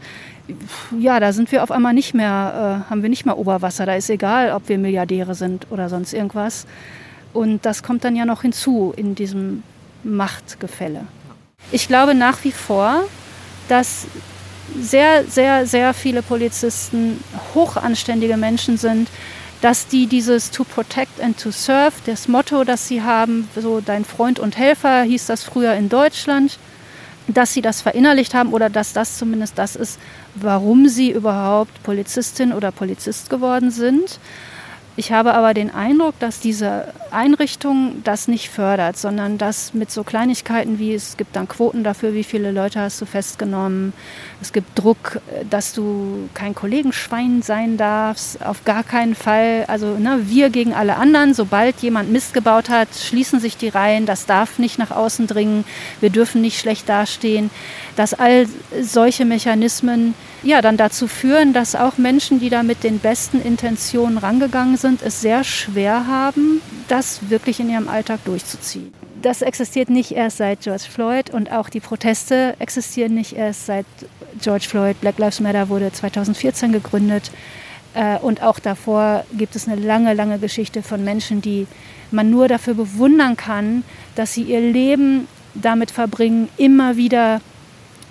ja, 0.99 1.19
da 1.19 1.31
sind 1.31 1.51
wir 1.51 1.61
auf 1.61 1.71
einmal 1.71 1.93
nicht 1.93 2.13
mehr, 2.13 2.83
äh, 2.87 2.89
haben 2.89 3.03
wir 3.03 3.09
nicht 3.09 3.25
mehr 3.25 3.37
Oberwasser. 3.37 3.85
Da 3.85 3.93
ist 3.93 4.09
egal, 4.09 4.51
ob 4.51 4.67
wir 4.67 4.79
Milliardäre 4.79 5.35
sind 5.35 5.67
oder 5.69 5.89
sonst 5.89 6.13
irgendwas. 6.13 6.65
Und 7.33 7.65
das 7.65 7.83
kommt 7.83 8.03
dann 8.03 8.15
ja 8.15 8.25
noch 8.25 8.41
hinzu 8.41 8.93
in 8.95 9.15
diesem 9.15 9.63
Machtgefälle. 10.03 11.05
Ich 11.71 11.87
glaube 11.87 12.15
nach 12.15 12.43
wie 12.43 12.51
vor, 12.51 13.03
dass 13.67 14.07
sehr, 14.79 15.25
sehr, 15.25 15.65
sehr 15.65 15.93
viele 15.93 16.21
Polizisten 16.21 17.23
hochanständige 17.53 18.37
Menschen 18.37 18.77
sind, 18.77 19.09
dass 19.61 19.87
die 19.87 20.07
dieses 20.07 20.51
To 20.51 20.63
Protect 20.63 21.21
and 21.21 21.37
to 21.39 21.51
Serve, 21.51 21.93
das 22.05 22.27
Motto, 22.27 22.63
das 22.63 22.87
sie 22.87 23.01
haben, 23.01 23.49
so 23.55 23.81
dein 23.81 24.05
Freund 24.05 24.39
und 24.39 24.57
Helfer 24.57 25.01
hieß 25.01 25.25
das 25.25 25.43
früher 25.43 25.73
in 25.73 25.89
Deutschland, 25.89 26.57
dass 27.27 27.53
sie 27.53 27.61
das 27.61 27.81
verinnerlicht 27.81 28.33
haben 28.33 28.53
oder 28.53 28.69
dass 28.69 28.93
das 28.93 29.17
zumindest 29.17 29.57
das 29.57 29.75
ist, 29.75 29.99
warum 30.35 30.87
sie 30.87 31.11
überhaupt 31.11 31.83
Polizistin 31.83 32.53
oder 32.53 32.71
Polizist 32.71 33.29
geworden 33.29 33.69
sind. 33.69 34.19
Ich 34.99 35.13
habe 35.13 35.33
aber 35.33 35.53
den 35.53 35.73
Eindruck, 35.73 36.19
dass 36.19 36.41
diese 36.41 36.93
Einrichtung 37.09 38.01
das 38.03 38.27
nicht 38.27 38.49
fördert, 38.49 38.97
sondern 38.97 39.37
dass 39.37 39.73
mit 39.73 39.89
so 39.91 40.03
Kleinigkeiten 40.03 40.77
wie 40.77 40.93
es 40.93 41.15
gibt 41.15 41.37
dann 41.37 41.47
Quoten 41.47 41.85
dafür, 41.85 42.13
wie 42.13 42.25
viele 42.25 42.51
Leute 42.51 42.81
hast 42.81 42.99
du 42.99 43.05
festgenommen, 43.05 43.93
es 44.41 44.51
gibt 44.51 44.77
Druck, 44.77 45.21
dass 45.49 45.71
du 45.71 46.27
kein 46.33 46.53
Kollegenschwein 46.53 47.41
sein 47.41 47.77
darfst, 47.77 48.45
auf 48.45 48.65
gar 48.65 48.83
keinen 48.83 49.15
Fall. 49.15 49.63
Also 49.69 49.97
ne, 49.97 50.19
wir 50.25 50.49
gegen 50.49 50.73
alle 50.73 50.97
anderen, 50.97 51.33
sobald 51.33 51.79
jemand 51.79 52.11
Mist 52.11 52.33
gebaut 52.33 52.67
hat, 52.67 52.89
schließen 52.93 53.39
sich 53.39 53.55
die 53.55 53.69
Reihen, 53.69 54.05
das 54.05 54.25
darf 54.25 54.59
nicht 54.59 54.79
nach 54.79 54.91
außen 54.91 55.27
dringen, 55.27 55.63
wir 56.01 56.09
dürfen 56.09 56.41
nicht 56.41 56.59
schlecht 56.59 56.89
dastehen, 56.89 57.51
dass 57.95 58.13
all 58.13 58.47
solche 58.81 59.23
Mechanismen 59.23 60.13
ja, 60.43 60.61
dann 60.61 60.77
dazu 60.77 61.07
führen, 61.07 61.53
dass 61.53 61.75
auch 61.75 61.97
Menschen, 61.97 62.39
die 62.39 62.49
da 62.49 62.63
mit 62.63 62.83
den 62.83 62.99
besten 62.99 63.41
Intentionen 63.41 64.17
rangegangen 64.17 64.77
sind, 64.77 65.01
es 65.01 65.21
sehr 65.21 65.43
schwer 65.43 66.07
haben, 66.07 66.61
das 66.87 67.29
wirklich 67.29 67.59
in 67.59 67.69
ihrem 67.69 67.87
Alltag 67.87 68.19
durchzuziehen. 68.25 68.93
Das 69.21 69.41
existiert 69.41 69.89
nicht 69.89 70.13
erst 70.13 70.37
seit 70.37 70.61
George 70.61 70.85
Floyd 70.89 71.29
und 71.29 71.51
auch 71.51 71.69
die 71.69 71.81
Proteste 71.81 72.55
existieren 72.59 73.15
nicht 73.15 73.33
erst 73.33 73.65
seit 73.65 73.85
George 74.41 74.65
Floyd. 74.67 74.99
Black 75.01 75.17
Lives 75.17 75.41
Matter 75.41 75.67
wurde 75.67 75.91
2014 75.91 76.71
gegründet. 76.71 77.31
Äh, 77.93 78.17
und 78.19 78.41
auch 78.41 78.59
davor 78.59 79.25
gibt 79.33 79.57
es 79.57 79.67
eine 79.67 79.81
lange, 79.81 80.13
lange 80.13 80.39
Geschichte 80.39 80.81
von 80.83 81.03
Menschen, 81.03 81.41
die 81.41 81.67
man 82.11 82.29
nur 82.29 82.47
dafür 82.47 82.75
bewundern 82.75 83.35
kann, 83.35 83.83
dass 84.15 84.33
sie 84.33 84.43
ihr 84.43 84.61
Leben 84.61 85.27
damit 85.53 85.91
verbringen, 85.91 86.47
immer 86.57 86.95
wieder 86.95 87.41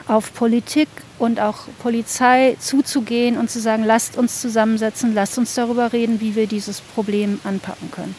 auf 0.08 0.34
Politik 0.34 0.88
und 1.18 1.40
auch 1.40 1.68
Polizei 1.82 2.56
zuzugehen 2.58 3.36
und 3.36 3.50
zu 3.50 3.60
sagen, 3.60 3.84
lasst 3.84 4.16
uns 4.16 4.40
zusammensetzen, 4.40 5.14
lasst 5.14 5.38
uns 5.38 5.54
darüber 5.54 5.92
reden, 5.92 6.20
wie 6.20 6.34
wir 6.34 6.46
dieses 6.46 6.80
Problem 6.80 7.40
anpacken 7.44 7.90
können. 7.90 8.14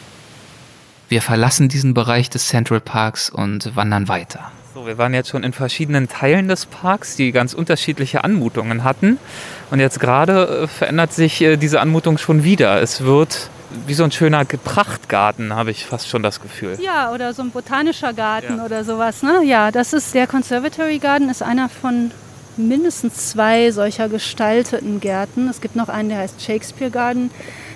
Wir 1.10 1.22
verlassen 1.22 1.70
diesen 1.70 1.94
Bereich 1.96 2.30
des 2.30 2.48
Central 2.48 2.80
Parks 2.80 3.30
und 3.30 3.76
wandern 3.76 4.08
weiter. 4.08 4.52
So, 4.76 4.86
wir 4.86 5.00
waren 5.00 5.16
jetzt 5.16 5.30
schon 5.30 5.44
in 5.44 5.54
verschiedenen 5.54 6.08
Teilen 6.08 6.48
des 6.48 6.68
Parks, 6.68 7.16
die 7.16 7.32
ganz 7.32 7.56
unterschiedliche 7.56 8.24
Anmutungen 8.24 8.84
hatten. 8.84 9.18
Und 9.72 9.80
jetzt 9.80 10.00
gerade 10.00 10.64
äh, 10.64 10.68
verändert 10.68 11.12
sich 11.12 11.42
äh, 11.42 11.58
diese 11.58 11.82
Anmutung 11.82 12.20
schon 12.20 12.44
wieder. 12.44 12.80
Es 12.80 13.04
wird 13.04 13.50
wie 13.86 13.94
so 13.94 14.04
ein 14.04 14.12
schöner 14.12 14.46
Prachtgarten, 14.46 15.54
habe 15.54 15.72
ich 15.72 15.86
fast 15.86 16.08
schon 16.08 16.24
das 16.24 16.42
Gefühl. 16.42 16.78
Ja, 16.82 17.12
oder 17.14 17.34
so 17.34 17.42
ein 17.42 17.52
botanischer 17.52 18.14
Garten 18.14 18.58
ja. 18.58 18.66
oder 18.66 18.84
sowas. 18.84 19.24
Ne? 19.24 19.42
Ja, 19.44 19.72
das 19.72 19.94
ist 19.94 20.14
der 20.14 20.28
Conservatory 20.28 21.00
Garden, 21.00 21.30
ist 21.30 21.44
einer 21.44 21.70
von 21.70 22.12
mindestens 22.58 23.30
zwei 23.30 23.72
solcher 23.72 24.10
gestalteten 24.10 25.00
Gärten. 25.00 25.48
Es 25.48 25.62
gibt 25.62 25.76
noch 25.76 25.90
einen, 25.90 26.10
der 26.10 26.20
heißt 26.20 26.42
Shakespeare 26.42 26.92
Garden. 26.92 27.32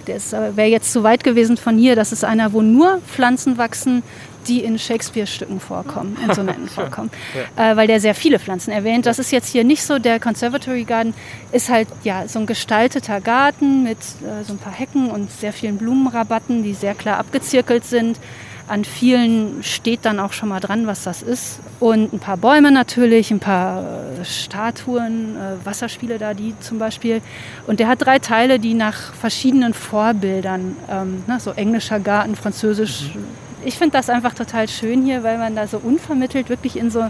Der 0.08 0.18
äh, 0.18 0.56
wäre 0.56 0.68
jetzt 0.68 0.92
zu 0.92 1.04
weit 1.04 1.24
gewesen 1.24 1.58
von 1.58 1.78
hier. 1.78 1.96
Das 1.96 2.12
ist 2.12 2.26
einer, 2.26 2.54
wo 2.54 2.62
nur 2.62 3.00
Pflanzen 3.08 3.58
wachsen, 3.58 4.04
die 4.48 4.64
in 4.64 4.78
Shakespeare-Stücken 4.78 5.60
vorkommen, 5.60 6.18
in 6.24 6.34
Sonetten 6.34 6.68
vorkommen, 6.70 7.12
ja. 7.58 7.72
äh, 7.72 7.78
weil 7.78 7.88
der 7.88 8.00
sehr 8.00 8.16
viele 8.16 8.40
Pflanzen 8.40 8.72
erwähnt. 8.72 9.06
Das 9.06 9.20
ist 9.20 9.32
jetzt 9.32 9.50
hier 9.50 9.64
nicht 9.64 9.84
so. 9.84 10.00
Der 10.00 10.20
Conservatory 10.20 10.84
Garden 10.84 11.14
ist 11.52 11.70
halt 11.70 11.88
ja 12.04 12.28
so 12.28 12.40
ein 12.40 12.46
gestalteter 12.46 13.22
Garten 13.22 13.84
mit 13.84 13.98
äh, 13.98 14.44
so 14.44 14.54
ein 14.54 14.60
paar 14.60 14.74
Hecken 14.74 15.10
und 15.10 15.32
sehr 15.32 15.54
vielen 15.54 15.78
Blumenrabatten, 15.78 16.64
die 16.64 16.74
sehr 16.74 16.96
klar 16.96 17.18
abgezirkelt 17.18 17.86
sind. 17.86 18.18
An 18.66 18.86
vielen 18.86 19.62
steht 19.62 20.06
dann 20.06 20.22
auch 20.22 20.32
schon 20.32 20.48
mal 20.48 20.62
dran, 20.62 20.88
was 20.88 21.04
das 21.04 21.22
ist. 21.22 21.60
Und 21.82 22.14
ein 22.14 22.20
paar 22.20 22.38
Bäume 22.38 22.72
natürlich, 22.72 23.30
ein 23.30 23.42
paar 23.42 23.84
äh, 23.84 24.24
Statuen, 24.24 25.36
äh, 25.36 25.66
Wasserspiele 25.66 26.18
da, 26.18 26.34
die 26.34 26.56
zum 26.62 26.80
Beispiel. 26.80 27.22
Und 27.68 27.82
der 27.82 27.90
hat 27.90 28.02
drei 28.02 28.20
Teile, 28.20 28.60
die 28.60 28.74
nach 28.74 29.14
verschiedenen 29.14 29.74
Vorbildern, 29.74 30.78
ähm, 30.90 31.24
ne, 31.28 31.42
so 31.42 31.52
englischer 31.52 32.00
Garten, 32.00 32.38
französisch. 32.38 33.12
Mhm. 33.14 33.43
Ich 33.66 33.78
finde 33.78 33.98
das 33.98 34.10
einfach 34.10 34.34
total 34.34 34.68
schön 34.68 35.06
hier, 35.06 35.24
weil 35.24 35.38
man 35.38 35.56
da 35.56 35.68
so 35.68 35.78
unvermittelt 35.78 36.50
wirklich 36.50 36.78
in 36.78 36.92
so, 36.92 37.10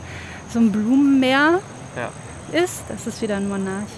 so 0.49 0.59
einem 0.59 0.71
Blumenmeer 0.71 1.59
ja. 1.95 2.59
ist. 2.63 2.83
Das 2.89 3.07
ist 3.07 3.21
wieder 3.21 3.37
ein 3.37 3.47
Monarch. 3.47 3.89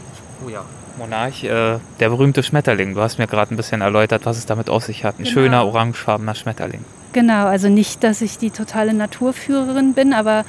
Oh 0.46 0.50
ja. 0.50 0.66
Monarch, 0.98 1.44
äh, 1.44 1.80
der 2.00 2.10
berühmte 2.10 2.42
Schmetterling. 2.42 2.94
Du 2.94 3.02
hast 3.02 3.18
mir 3.18 3.28
gerade 3.28 3.54
ein 3.54 3.58
bisschen 3.58 3.82
erläutert, 3.82 4.26
was 4.26 4.38
es 4.38 4.46
damit 4.46 4.70
auf 4.70 4.86
sich 4.86 5.04
hat. 5.04 5.20
Ein 5.20 5.24
genau. 5.24 5.34
schöner 5.34 5.66
orangefarbener 5.66 6.36
Schmetterling. 6.36 6.86
Genau, 7.12 7.46
also 7.46 7.70
nicht, 7.70 8.04
dass 8.04 8.22
ich 8.22 8.38
die 8.38 8.52
totale 8.52 8.94
Naturführerin 8.94 9.94
bin, 9.94 10.14
aber 10.14 10.46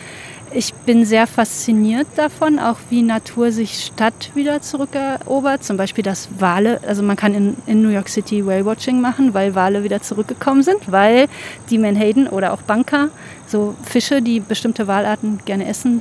ich 0.53 0.73
bin 0.73 1.05
sehr 1.05 1.27
fasziniert 1.27 2.07
davon, 2.17 2.59
auch 2.59 2.79
wie 2.89 3.03
Natur 3.03 3.53
sich 3.53 3.85
Stadt 3.85 4.31
wieder 4.35 4.63
zurückerobert. 4.63 5.65
Zum 5.65 5.77
Beispiel, 5.77 6.05
dass 6.05 6.29
Wale, 6.39 6.81
also 6.87 7.03
man 7.03 7.17
kann 7.17 7.35
in, 7.35 7.57
in 7.67 7.83
New 7.83 7.89
York 7.89 8.09
City 8.09 8.47
Whale-Watching 8.47 9.01
machen, 9.01 9.35
weil 9.35 9.55
Wale 9.55 9.85
wieder 9.85 10.01
zurückgekommen 10.03 10.63
sind, 10.63 10.91
weil 10.91 11.27
die 11.71 11.79
Menhaden 11.79 12.29
oder 12.29 12.53
auch 12.53 12.63
Banker, 12.63 13.11
so 13.47 13.75
Fische, 13.85 14.23
die 14.23 14.41
bestimmte 14.41 14.87
Walarten 14.87 15.41
gerne 15.45 15.67
essen, 15.67 16.01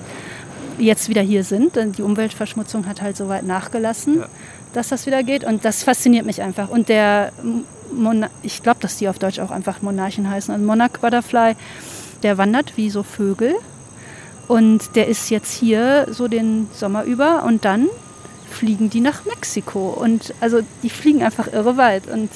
jetzt 0.77 1.09
wieder 1.09 1.21
hier 1.21 1.43
sind. 1.43 1.75
Denn 1.75 1.91
die 1.91 2.01
Umweltverschmutzung 2.01 2.87
hat 2.87 3.01
halt 3.01 3.17
so 3.17 3.27
weit 3.27 3.43
nachgelassen, 3.43 4.19
ja. 4.19 4.27
dass 4.73 4.89
das 4.89 5.05
wieder 5.05 5.23
geht. 5.23 5.43
Und 5.43 5.65
das 5.65 5.83
fasziniert 5.83 6.25
mich 6.25 6.41
einfach. 6.41 6.69
Und 6.69 6.89
der 6.89 7.31
Mon 7.91 8.25
ich 8.41 8.61
glaube, 8.63 8.79
dass 8.81 8.97
die 8.97 9.09
auf 9.09 9.19
Deutsch 9.19 9.39
auch 9.39 9.51
einfach 9.51 9.81
Monarchen 9.81 10.29
heißen. 10.29 10.53
Also 10.53 10.65
Monarch 10.65 10.99
Butterfly, 11.01 11.55
der 12.23 12.37
wandert 12.37 12.77
wie 12.77 12.89
so 12.89 13.03
Vögel. 13.03 13.55
Und 14.47 14.95
der 14.95 15.07
ist 15.07 15.29
jetzt 15.29 15.51
hier 15.51 16.07
so 16.11 16.27
den 16.27 16.67
Sommer 16.73 17.03
über 17.03 17.43
und 17.43 17.65
dann 17.65 17.87
fliegen 18.49 18.89
die 18.89 19.01
nach 19.01 19.25
Mexiko. 19.25 19.89
Und 19.89 20.33
also 20.39 20.61
die 20.83 20.89
fliegen 20.89 21.23
einfach 21.23 21.51
irre 21.51 21.77
weit 21.77 22.07
und 22.07 22.29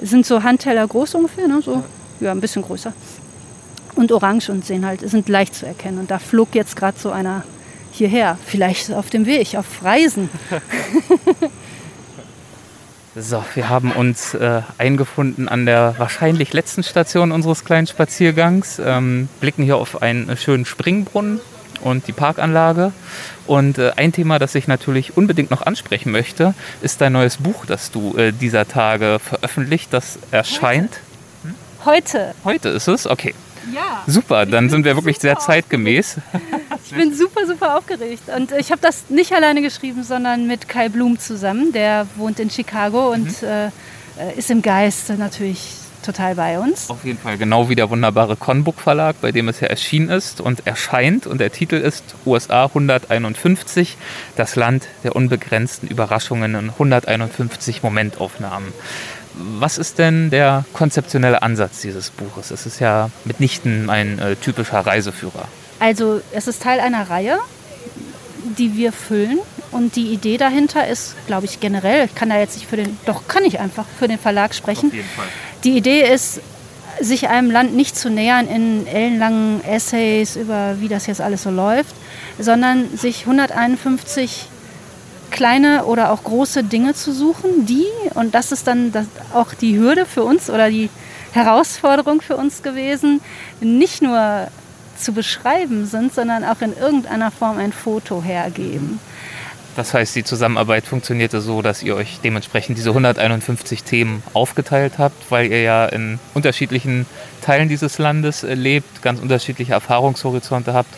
sind 0.00 0.26
so 0.26 0.42
Handteller 0.42 0.86
groß 0.86 1.14
ungefähr, 1.16 1.48
ne? 1.48 1.60
so 1.62 1.82
ja, 2.20 2.32
ein 2.32 2.40
bisschen 2.40 2.62
größer. 2.62 2.92
Und 3.94 4.12
orange 4.12 4.50
und 4.50 4.64
sehen 4.64 4.86
halt, 4.86 5.00
sind 5.00 5.28
leicht 5.28 5.54
zu 5.54 5.66
erkennen. 5.66 5.98
Und 5.98 6.10
da 6.10 6.18
flog 6.18 6.54
jetzt 6.54 6.76
gerade 6.76 6.98
so 6.98 7.10
einer 7.10 7.42
hierher, 7.90 8.38
vielleicht 8.44 8.92
auf 8.92 9.10
dem 9.10 9.26
Weg, 9.26 9.56
auf 9.56 9.82
Reisen. 9.82 10.28
So, 13.20 13.44
wir 13.54 13.68
haben 13.68 13.90
uns 13.90 14.34
äh, 14.34 14.62
eingefunden 14.76 15.48
an 15.48 15.66
der 15.66 15.94
wahrscheinlich 15.98 16.52
letzten 16.52 16.84
Station 16.84 17.32
unseres 17.32 17.64
kleinen 17.64 17.88
Spaziergangs, 17.88 18.80
ähm, 18.84 19.28
blicken 19.40 19.64
hier 19.64 19.76
auf 19.76 20.02
einen 20.02 20.36
schönen 20.36 20.64
Springbrunnen 20.64 21.40
und 21.80 22.06
die 22.06 22.12
Parkanlage. 22.12 22.92
Und 23.46 23.78
äh, 23.78 23.92
ein 23.96 24.12
Thema, 24.12 24.38
das 24.38 24.54
ich 24.54 24.68
natürlich 24.68 25.16
unbedingt 25.16 25.50
noch 25.50 25.62
ansprechen 25.62 26.12
möchte, 26.12 26.54
ist 26.80 27.00
dein 27.00 27.12
neues 27.12 27.38
Buch, 27.38 27.66
das 27.66 27.90
du 27.90 28.16
äh, 28.16 28.32
dieser 28.32 28.68
Tage 28.68 29.18
veröffentlicht, 29.18 29.92
das 29.92 30.20
erscheint. 30.30 31.00
Heute. 31.84 32.34
Heute 32.44 32.68
ist 32.68 32.86
es? 32.86 33.06
Okay. 33.08 33.34
Ja. 33.74 34.04
Super, 34.06 34.46
dann 34.46 34.70
sind 34.70 34.84
wir 34.84 34.94
wirklich 34.94 35.18
sehr 35.18 35.38
zeitgemäß. 35.38 36.18
Ich 36.90 36.96
bin 36.96 37.14
super, 37.14 37.46
super 37.46 37.76
aufgeregt. 37.76 38.24
Und 38.34 38.52
ich 38.52 38.70
habe 38.70 38.80
das 38.80 39.10
nicht 39.10 39.32
alleine 39.32 39.62
geschrieben, 39.62 40.02
sondern 40.02 40.46
mit 40.46 40.68
Kai 40.68 40.88
Blum 40.88 41.18
zusammen. 41.18 41.72
Der 41.72 42.06
wohnt 42.16 42.40
in 42.40 42.50
Chicago 42.50 43.12
und 43.12 43.42
mhm. 43.42 43.48
äh, 43.48 43.70
ist 44.36 44.50
im 44.50 44.62
Geist 44.62 45.10
natürlich 45.18 45.74
total 46.02 46.34
bei 46.34 46.58
uns. 46.58 46.88
Auf 46.88 47.04
jeden 47.04 47.18
Fall, 47.18 47.36
genau 47.36 47.68
wie 47.68 47.74
der 47.74 47.90
wunderbare 47.90 48.36
Conbook 48.36 48.80
Verlag, 48.80 49.20
bei 49.20 49.32
dem 49.32 49.48
es 49.48 49.60
ja 49.60 49.68
erschienen 49.68 50.08
ist 50.08 50.40
und 50.40 50.66
erscheint. 50.66 51.26
Und 51.26 51.38
der 51.38 51.52
Titel 51.52 51.76
ist 51.76 52.02
USA 52.24 52.64
151, 52.64 53.96
das 54.36 54.56
Land 54.56 54.88
der 55.04 55.14
unbegrenzten 55.14 55.88
Überraschungen 55.88 56.54
in 56.54 56.70
151 56.70 57.82
Momentaufnahmen. 57.82 58.72
Was 59.34 59.78
ist 59.78 59.98
denn 59.98 60.30
der 60.30 60.64
konzeptionelle 60.72 61.42
Ansatz 61.42 61.82
dieses 61.82 62.10
Buches? 62.10 62.50
Es 62.50 62.66
ist 62.66 62.80
ja 62.80 63.10
mitnichten 63.24 63.88
ein 63.88 64.18
äh, 64.18 64.36
typischer 64.36 64.80
Reiseführer. 64.80 65.46
Also 65.78 66.20
es 66.32 66.48
ist 66.48 66.62
Teil 66.62 66.80
einer 66.80 67.08
Reihe, 67.08 67.38
die 68.58 68.76
wir 68.76 68.92
füllen. 68.92 69.38
Und 69.70 69.96
die 69.96 70.12
Idee 70.12 70.38
dahinter 70.38 70.88
ist, 70.88 71.14
glaube 71.26 71.44
ich, 71.44 71.60
generell, 71.60 72.06
ich 72.06 72.14
kann 72.14 72.30
da 72.30 72.38
jetzt 72.38 72.56
nicht 72.56 72.68
für 72.68 72.76
den, 72.76 72.98
doch 73.04 73.28
kann 73.28 73.44
ich 73.44 73.60
einfach 73.60 73.84
für 73.98 74.08
den 74.08 74.18
Verlag 74.18 74.54
sprechen. 74.54 74.88
Auf 74.88 74.94
jeden 74.94 75.08
Fall. 75.08 75.26
Die 75.64 75.76
Idee 75.76 76.10
ist, 76.12 76.40
sich 77.00 77.28
einem 77.28 77.50
Land 77.50 77.74
nicht 77.74 77.96
zu 77.96 78.10
nähern 78.10 78.48
in 78.48 78.86
ellenlangen 78.86 79.62
Essays 79.64 80.36
über, 80.36 80.76
wie 80.80 80.88
das 80.88 81.06
jetzt 81.06 81.20
alles 81.20 81.42
so 81.42 81.50
läuft, 81.50 81.94
sondern 82.38 82.96
sich 82.96 83.20
151 83.20 84.46
kleine 85.30 85.84
oder 85.84 86.10
auch 86.10 86.24
große 86.24 86.64
Dinge 86.64 86.94
zu 86.94 87.12
suchen, 87.12 87.66
die, 87.66 87.84
und 88.14 88.34
das 88.34 88.52
ist 88.52 88.66
dann 88.66 88.92
das, 88.92 89.06
auch 89.34 89.54
die 89.54 89.78
Hürde 89.78 90.06
für 90.06 90.24
uns 90.24 90.48
oder 90.48 90.70
die 90.70 90.88
Herausforderung 91.32 92.20
für 92.22 92.36
uns 92.36 92.62
gewesen, 92.62 93.20
nicht 93.60 94.02
nur 94.02 94.48
zu 94.98 95.12
beschreiben 95.12 95.86
sind, 95.86 96.14
sondern 96.14 96.44
auch 96.44 96.60
in 96.60 96.76
irgendeiner 96.76 97.30
Form 97.30 97.58
ein 97.58 97.72
Foto 97.72 98.22
hergeben. 98.22 99.00
Das 99.78 99.94
heißt, 99.94 100.16
die 100.16 100.24
Zusammenarbeit 100.24 100.86
funktionierte 100.86 101.40
so, 101.40 101.62
dass 101.62 101.84
ihr 101.84 101.94
euch 101.94 102.18
dementsprechend 102.24 102.78
diese 102.78 102.88
151 102.90 103.84
Themen 103.84 104.24
aufgeteilt 104.34 104.94
habt, 104.98 105.30
weil 105.30 105.46
ihr 105.52 105.62
ja 105.62 105.86
in 105.86 106.18
unterschiedlichen 106.34 107.06
Teilen 107.42 107.68
dieses 107.68 107.98
Landes 107.98 108.42
äh, 108.42 108.54
lebt, 108.54 109.02
ganz 109.02 109.20
unterschiedliche 109.20 109.74
Erfahrungshorizonte 109.74 110.74
habt 110.74 110.92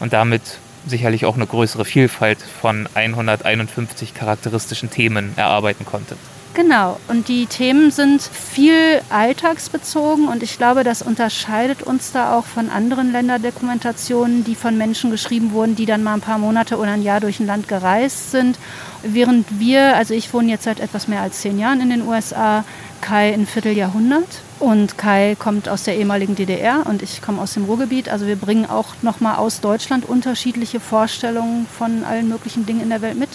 und 0.00 0.12
damit 0.12 0.42
sicherlich 0.84 1.26
auch 1.26 1.36
eine 1.36 1.46
größere 1.46 1.84
Vielfalt 1.84 2.38
von 2.60 2.88
151 2.94 4.14
charakteristischen 4.14 4.90
Themen 4.90 5.32
erarbeiten 5.36 5.86
konnte. 5.86 6.16
Genau, 6.54 7.00
und 7.08 7.26
die 7.26 7.46
Themen 7.46 7.90
sind 7.90 8.22
viel 8.22 9.02
alltagsbezogen 9.10 10.28
und 10.28 10.40
ich 10.44 10.56
glaube, 10.56 10.84
das 10.84 11.02
unterscheidet 11.02 11.82
uns 11.82 12.12
da 12.12 12.38
auch 12.38 12.44
von 12.44 12.70
anderen 12.70 13.10
Länderdokumentationen, 13.10 14.44
die 14.44 14.54
von 14.54 14.78
Menschen 14.78 15.10
geschrieben 15.10 15.50
wurden, 15.50 15.74
die 15.74 15.84
dann 15.84 16.04
mal 16.04 16.14
ein 16.14 16.20
paar 16.20 16.38
Monate 16.38 16.78
oder 16.78 16.92
ein 16.92 17.02
Jahr 17.02 17.18
durch 17.18 17.40
ein 17.40 17.48
Land 17.48 17.66
gereist 17.66 18.30
sind. 18.30 18.56
Während 19.02 19.58
wir, 19.58 19.96
also 19.96 20.14
ich 20.14 20.32
wohne 20.32 20.52
jetzt 20.52 20.62
seit 20.62 20.78
etwas 20.78 21.08
mehr 21.08 21.22
als 21.22 21.40
zehn 21.40 21.58
Jahren 21.58 21.80
in 21.80 21.90
den 21.90 22.06
USA, 22.06 22.64
Kai 23.00 23.34
ein 23.34 23.46
Vierteljahrhundert 23.46 24.40
und 24.60 24.96
Kai 24.96 25.36
kommt 25.36 25.68
aus 25.68 25.82
der 25.82 25.96
ehemaligen 25.96 26.36
DDR 26.36 26.86
und 26.86 27.02
ich 27.02 27.20
komme 27.20 27.42
aus 27.42 27.54
dem 27.54 27.64
Ruhrgebiet. 27.64 28.08
Also 28.08 28.28
wir 28.28 28.36
bringen 28.36 28.70
auch 28.70 28.94
nochmal 29.02 29.36
aus 29.36 29.60
Deutschland 29.60 30.08
unterschiedliche 30.08 30.78
Vorstellungen 30.78 31.66
von 31.66 32.04
allen 32.04 32.28
möglichen 32.28 32.64
Dingen 32.64 32.80
in 32.80 32.90
der 32.90 33.02
Welt 33.02 33.18
mit. 33.18 33.30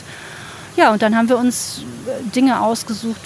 Ja, 0.76 0.92
und 0.92 1.02
dann 1.02 1.16
haben 1.16 1.30
wir 1.30 1.38
uns 1.38 1.82
äh, 2.08 2.30
Dinge 2.36 2.62
ausgesucht, 2.62 3.22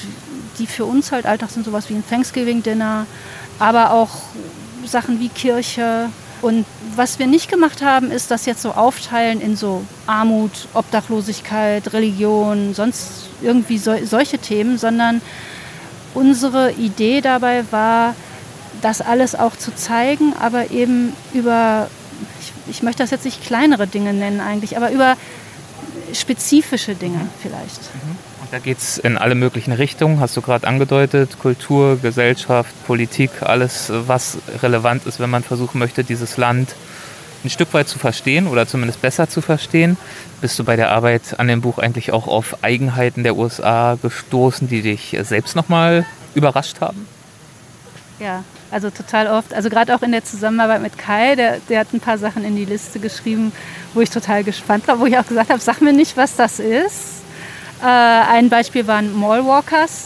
die 0.59 0.67
für 0.67 0.85
uns 0.85 1.11
halt 1.11 1.25
Alltag 1.25 1.49
sind, 1.49 1.65
sowas 1.65 1.89
wie 1.89 1.95
ein 1.95 2.03
Thanksgiving-Dinner, 2.07 3.05
aber 3.59 3.91
auch 3.91 4.09
Sachen 4.85 5.19
wie 5.19 5.29
Kirche. 5.29 6.09
Und 6.41 6.65
was 6.95 7.19
wir 7.19 7.27
nicht 7.27 7.49
gemacht 7.49 7.81
haben, 7.81 8.11
ist 8.11 8.29
das 8.29 8.45
jetzt 8.45 8.61
so 8.61 8.71
aufteilen 8.71 9.39
in 9.39 9.55
so 9.55 9.83
Armut, 10.07 10.67
Obdachlosigkeit, 10.73 11.93
Religion, 11.93 12.73
sonst 12.73 13.29
irgendwie 13.41 13.77
so, 13.77 13.93
solche 14.05 14.37
Themen, 14.37 14.77
sondern 14.77 15.21
unsere 16.13 16.71
Idee 16.73 17.21
dabei 17.21 17.63
war, 17.71 18.15
das 18.81 19.01
alles 19.01 19.35
auch 19.35 19.55
zu 19.55 19.73
zeigen, 19.73 20.33
aber 20.39 20.71
eben 20.71 21.13
über, 21.33 21.87
ich, 22.41 22.75
ich 22.75 22.83
möchte 22.83 23.03
das 23.03 23.11
jetzt 23.11 23.25
nicht 23.25 23.43
kleinere 23.45 23.87
Dinge 23.87 24.13
nennen 24.13 24.41
eigentlich, 24.41 24.75
aber 24.75 24.91
über 24.91 25.15
spezifische 26.14 26.95
Dinge 26.95 27.28
vielleicht. 27.41 27.82
Mhm. 27.82 28.18
Und 28.41 28.51
da 28.51 28.59
geht 28.59 28.78
es 28.78 28.97
in 28.97 29.18
alle 29.18 29.36
möglichen 29.36 29.74
Richtungen, 29.74 30.20
hast 30.20 30.36
du 30.38 30.41
gerade 30.41 30.68
angedeutet, 30.68 31.39
Kultur, 31.39 31.97
Gesellschaft, 31.97 32.72
Politik, 32.86 33.32
alles, 33.41 33.91
was 33.91 34.38
relevant 34.61 35.05
ist, 35.05 35.20
wenn 35.20 35.30
man 35.30 35.43
versuchen 35.43 35.80
möchte, 35.80 36.03
dieses 36.03 36.38
Land 36.38 36.76
ein 37.43 37.49
Stück 37.49 37.74
weit 37.74 37.88
zu 37.88 37.99
verstehen 37.99 38.47
oder 38.47 38.68
zumindest 38.68 39.01
besser 39.01 39.28
zu 39.28 39.41
verstehen. 39.41 39.97
Bist 40.41 40.57
du 40.59 40.64
bei 40.64 40.76
der 40.76 40.91
Arbeit 40.91 41.39
an 41.39 41.47
dem 41.47 41.61
Buch 41.61 41.78
eigentlich 41.78 42.11
auch 42.11 42.28
auf 42.28 42.64
Eigenheiten 42.64 43.24
der 43.24 43.36
USA 43.36 43.97
gestoßen, 44.01 44.68
die 44.68 44.82
dich 44.82 45.18
selbst 45.22 45.55
nochmal 45.55 46.05
überrascht 46.36 46.80
haben? 46.82 47.05
Ja, 48.24 48.45
also 48.71 48.89
total 48.89 49.28
oft. 49.28 49.53
Also 49.53 49.69
gerade 49.69 49.93
auch 49.93 50.01
in 50.01 50.13
der 50.13 50.24
Zusammenarbeit 50.24 50.82
mit 50.82 50.97
Kai, 50.97 51.36
der, 51.36 51.57
der 51.67 51.82
hat 51.82 51.93
ein 51.93 51.99
paar 51.99 52.17
Sachen 52.17 52.45
in 52.45 52.55
die 52.55 52.63
Liste 52.63 52.99
geschrieben, 52.99 53.51
wo 53.93 53.99
ich 53.99 54.09
total 54.09 54.45
gespannt 54.45 54.88
war, 54.88 54.97
wo 54.97 55.05
ich 55.05 55.17
auch 55.17 55.28
gesagt 55.28 55.49
habe, 55.49 55.59
sag 55.59 55.82
mir 55.82 55.91
nicht, 55.91 56.15
was 56.15 56.38
das 56.38 56.59
ist. 56.59 57.21
Äh, 57.82 57.86
ein 57.86 58.47
Beispiel 58.49 58.88
waren 58.88 59.13
Mallwalkers. 59.19 60.05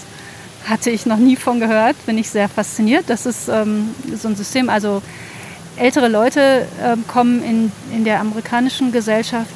Hatte 0.68 0.90
ich 0.90 1.06
noch 1.06 1.18
nie 1.18 1.36
von 1.36 1.60
gehört, 1.60 1.96
bin 2.08 2.18
ich 2.18 2.30
sehr 2.32 2.50
fasziniert. 2.50 3.06
Das 3.08 3.28
ist 3.28 3.50
ähm, 3.50 3.94
so 4.16 4.30
ein 4.30 4.36
System, 4.36 4.68
also 4.68 5.04
ältere 5.76 6.08
Leute 6.08 6.68
äh, 6.84 6.98
kommen 7.08 7.44
in, 7.44 7.72
in 7.94 8.04
der 8.04 8.20
amerikanischen 8.20 8.92
Gesellschaft 8.92 9.52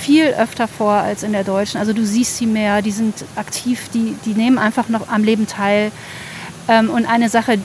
viel 0.00 0.26
öfter 0.26 0.66
vor 0.66 0.94
als 0.94 1.22
in 1.22 1.32
der 1.32 1.44
deutschen. 1.44 1.78
Also 1.78 1.92
du 1.92 2.04
siehst 2.04 2.36
sie 2.36 2.46
mehr, 2.46 2.82
die 2.82 2.90
sind 2.90 3.24
aktiv, 3.36 3.88
die, 3.94 4.16
die 4.24 4.34
nehmen 4.34 4.58
einfach 4.58 4.88
noch 4.88 5.08
am 5.08 5.22
Leben 5.22 5.46
teil. 5.46 5.92
Ähm, 6.68 6.90
und 6.90 7.06
eine 7.06 7.28
Sache, 7.28 7.58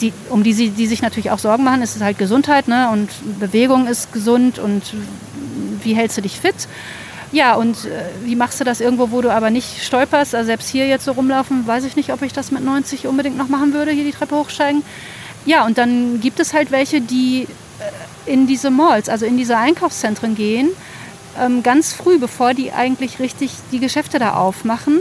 die, 0.00 0.12
um 0.30 0.42
die 0.42 0.52
sie 0.52 0.70
die 0.70 0.86
sich 0.86 1.02
natürlich 1.02 1.30
auch 1.30 1.38
Sorgen 1.38 1.64
machen, 1.64 1.82
ist 1.82 1.96
es 1.96 2.02
halt 2.02 2.18
Gesundheit 2.18 2.68
ne? 2.68 2.90
und 2.90 3.08
Bewegung 3.40 3.86
ist 3.86 4.12
gesund 4.12 4.58
und 4.58 4.82
wie 5.82 5.94
hältst 5.94 6.16
du 6.16 6.22
dich 6.22 6.38
fit? 6.38 6.68
Ja, 7.32 7.54
und 7.54 7.86
äh, 7.86 8.04
wie 8.24 8.36
machst 8.36 8.60
du 8.60 8.64
das 8.64 8.80
irgendwo, 8.80 9.10
wo 9.10 9.22
du 9.22 9.32
aber 9.32 9.50
nicht 9.50 9.82
stolperst? 9.82 10.34
Also 10.34 10.46
selbst 10.46 10.68
hier 10.68 10.86
jetzt 10.86 11.06
so 11.06 11.12
rumlaufen, 11.12 11.66
weiß 11.66 11.84
ich 11.84 11.96
nicht, 11.96 12.12
ob 12.12 12.22
ich 12.22 12.32
das 12.32 12.50
mit 12.50 12.62
90 12.62 13.06
unbedingt 13.06 13.38
noch 13.38 13.48
machen 13.48 13.72
würde, 13.72 13.90
hier 13.90 14.04
die 14.04 14.12
Treppe 14.12 14.36
hochsteigen. 14.36 14.82
Ja, 15.46 15.64
und 15.64 15.78
dann 15.78 16.20
gibt 16.20 16.40
es 16.40 16.52
halt 16.52 16.70
welche, 16.70 17.00
die 17.00 17.48
äh, 18.26 18.32
in 18.32 18.46
diese 18.46 18.70
Malls, 18.70 19.08
also 19.08 19.24
in 19.24 19.38
diese 19.38 19.56
Einkaufszentren 19.56 20.34
gehen, 20.34 20.68
ähm, 21.40 21.62
ganz 21.62 21.94
früh, 21.94 22.18
bevor 22.18 22.52
die 22.52 22.72
eigentlich 22.72 23.18
richtig 23.18 23.52
die 23.72 23.80
Geschäfte 23.80 24.18
da 24.18 24.34
aufmachen 24.34 25.00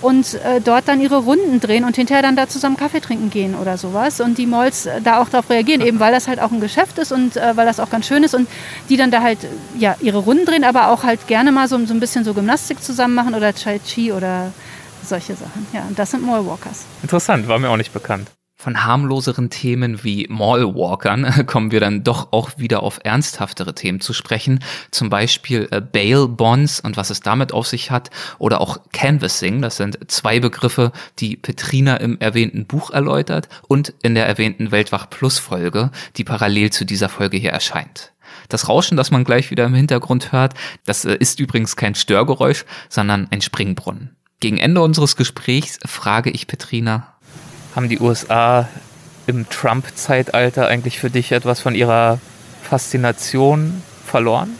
und 0.00 0.34
äh, 0.34 0.60
dort 0.60 0.88
dann 0.88 1.00
ihre 1.00 1.18
Runden 1.18 1.60
drehen 1.60 1.84
und 1.84 1.96
hinterher 1.96 2.22
dann 2.22 2.36
da 2.36 2.48
zusammen 2.48 2.76
Kaffee 2.76 3.00
trinken 3.00 3.30
gehen 3.30 3.54
oder 3.54 3.76
sowas 3.76 4.20
und 4.20 4.38
die 4.38 4.46
Malls 4.46 4.86
äh, 4.86 5.00
da 5.00 5.20
auch 5.20 5.28
darauf 5.28 5.50
reagieren, 5.50 5.80
eben 5.80 6.00
weil 6.00 6.12
das 6.12 6.28
halt 6.28 6.40
auch 6.40 6.50
ein 6.50 6.60
Geschäft 6.60 6.98
ist 6.98 7.12
und 7.12 7.36
äh, 7.36 7.56
weil 7.56 7.66
das 7.66 7.80
auch 7.80 7.90
ganz 7.90 8.06
schön 8.06 8.22
ist 8.22 8.34
und 8.34 8.48
die 8.88 8.96
dann 8.96 9.10
da 9.10 9.22
halt 9.22 9.38
ja 9.78 9.96
ihre 10.00 10.18
Runden 10.18 10.44
drehen, 10.44 10.64
aber 10.64 10.88
auch 10.90 11.02
halt 11.02 11.26
gerne 11.26 11.52
mal 11.52 11.68
so, 11.68 11.84
so 11.86 11.94
ein 11.94 12.00
bisschen 12.00 12.24
so 12.24 12.34
Gymnastik 12.34 12.82
zusammen 12.82 13.14
machen 13.14 13.34
oder 13.34 13.54
Tai 13.54 13.78
Chi 13.80 14.12
oder 14.12 14.52
solche 15.04 15.34
Sachen. 15.34 15.66
Ja, 15.72 15.82
und 15.88 15.98
das 15.98 16.10
sind 16.10 16.24
Mallwalkers. 16.24 16.84
Interessant, 17.02 17.48
war 17.48 17.58
mir 17.58 17.70
auch 17.70 17.76
nicht 17.76 17.92
bekannt. 17.92 18.28
Von 18.60 18.84
harmloseren 18.84 19.50
Themen 19.50 20.02
wie 20.02 20.26
Mallwalkern 20.28 21.46
kommen 21.46 21.70
wir 21.70 21.78
dann 21.78 22.02
doch 22.02 22.32
auch 22.32 22.58
wieder 22.58 22.82
auf 22.82 22.98
ernsthaftere 23.04 23.72
Themen 23.72 24.00
zu 24.00 24.12
sprechen. 24.12 24.64
Zum 24.90 25.10
Beispiel 25.10 25.68
äh, 25.70 25.80
Bail 25.80 26.26
Bonds 26.26 26.80
und 26.80 26.96
was 26.96 27.10
es 27.10 27.20
damit 27.20 27.52
auf 27.52 27.68
sich 27.68 27.92
hat 27.92 28.10
oder 28.38 28.60
auch 28.60 28.80
Canvassing. 28.92 29.62
Das 29.62 29.76
sind 29.76 30.10
zwei 30.10 30.40
Begriffe, 30.40 30.90
die 31.20 31.36
Petrina 31.36 31.98
im 31.98 32.18
erwähnten 32.18 32.66
Buch 32.66 32.90
erläutert 32.90 33.48
und 33.68 33.94
in 34.02 34.16
der 34.16 34.26
erwähnten 34.26 34.72
Weltwach 34.72 35.08
Plus 35.08 35.38
Folge, 35.38 35.92
die 36.16 36.24
parallel 36.24 36.70
zu 36.70 36.84
dieser 36.84 37.08
Folge 37.08 37.36
hier 37.36 37.52
erscheint. 37.52 38.12
Das 38.48 38.68
Rauschen, 38.68 38.96
das 38.96 39.12
man 39.12 39.22
gleich 39.22 39.52
wieder 39.52 39.66
im 39.66 39.74
Hintergrund 39.74 40.32
hört, 40.32 40.54
das 40.84 41.04
äh, 41.04 41.14
ist 41.14 41.38
übrigens 41.38 41.76
kein 41.76 41.94
Störgeräusch, 41.94 42.64
sondern 42.88 43.28
ein 43.30 43.40
Springbrunnen. 43.40 44.16
Gegen 44.40 44.58
Ende 44.58 44.82
unseres 44.82 45.16
Gesprächs 45.16 45.80
frage 45.84 46.30
ich 46.30 46.46
Petrina, 46.46 47.14
haben 47.78 47.88
die 47.88 48.00
USA 48.00 48.66
im 49.28 49.48
Trump-Zeitalter 49.48 50.66
eigentlich 50.66 50.98
für 50.98 51.10
dich 51.10 51.30
etwas 51.30 51.60
von 51.60 51.76
ihrer 51.76 52.18
Faszination 52.68 53.84
verloren? 54.04 54.50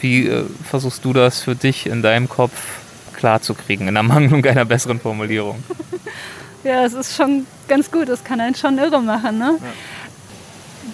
Wie 0.00 0.26
äh, 0.26 0.44
versuchst 0.64 1.04
du 1.04 1.12
das 1.12 1.40
für 1.40 1.54
dich 1.54 1.86
in 1.86 2.02
deinem 2.02 2.28
Kopf 2.28 2.80
klarzukriegen, 3.14 3.86
in 3.86 3.94
Ermangelung 3.94 4.44
einer 4.46 4.64
besseren 4.64 4.98
Formulierung? 4.98 5.62
ja, 6.64 6.84
es 6.84 6.94
ist 6.94 7.14
schon 7.14 7.46
ganz 7.68 7.92
gut, 7.92 8.08
das 8.08 8.24
kann 8.24 8.40
einen 8.40 8.56
schon 8.56 8.76
irre 8.76 9.00
machen. 9.00 9.38
Ne? 9.38 9.56
Ja. 9.60 9.68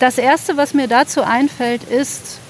Das 0.00 0.18
Erste, 0.18 0.58
was 0.58 0.74
mir 0.74 0.86
dazu 0.86 1.22
einfällt, 1.22 1.84
ist, 1.84 2.40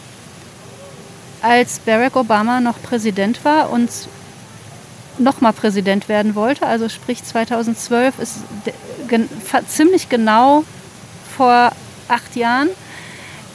als 1.40 1.78
Barack 1.78 2.16
Obama 2.16 2.60
noch 2.60 2.82
Präsident 2.82 3.44
war 3.44 3.70
und 3.70 3.90
nochmal 5.18 5.52
Präsident 5.52 6.08
werden 6.08 6.34
wollte, 6.34 6.66
also 6.66 6.88
sprich 6.88 7.22
2012 7.22 8.18
ist 8.18 8.38
gen 9.10 9.28
ziemlich 9.68 10.08
genau 10.08 10.64
vor 11.36 11.72
acht 12.08 12.36
Jahren 12.36 12.70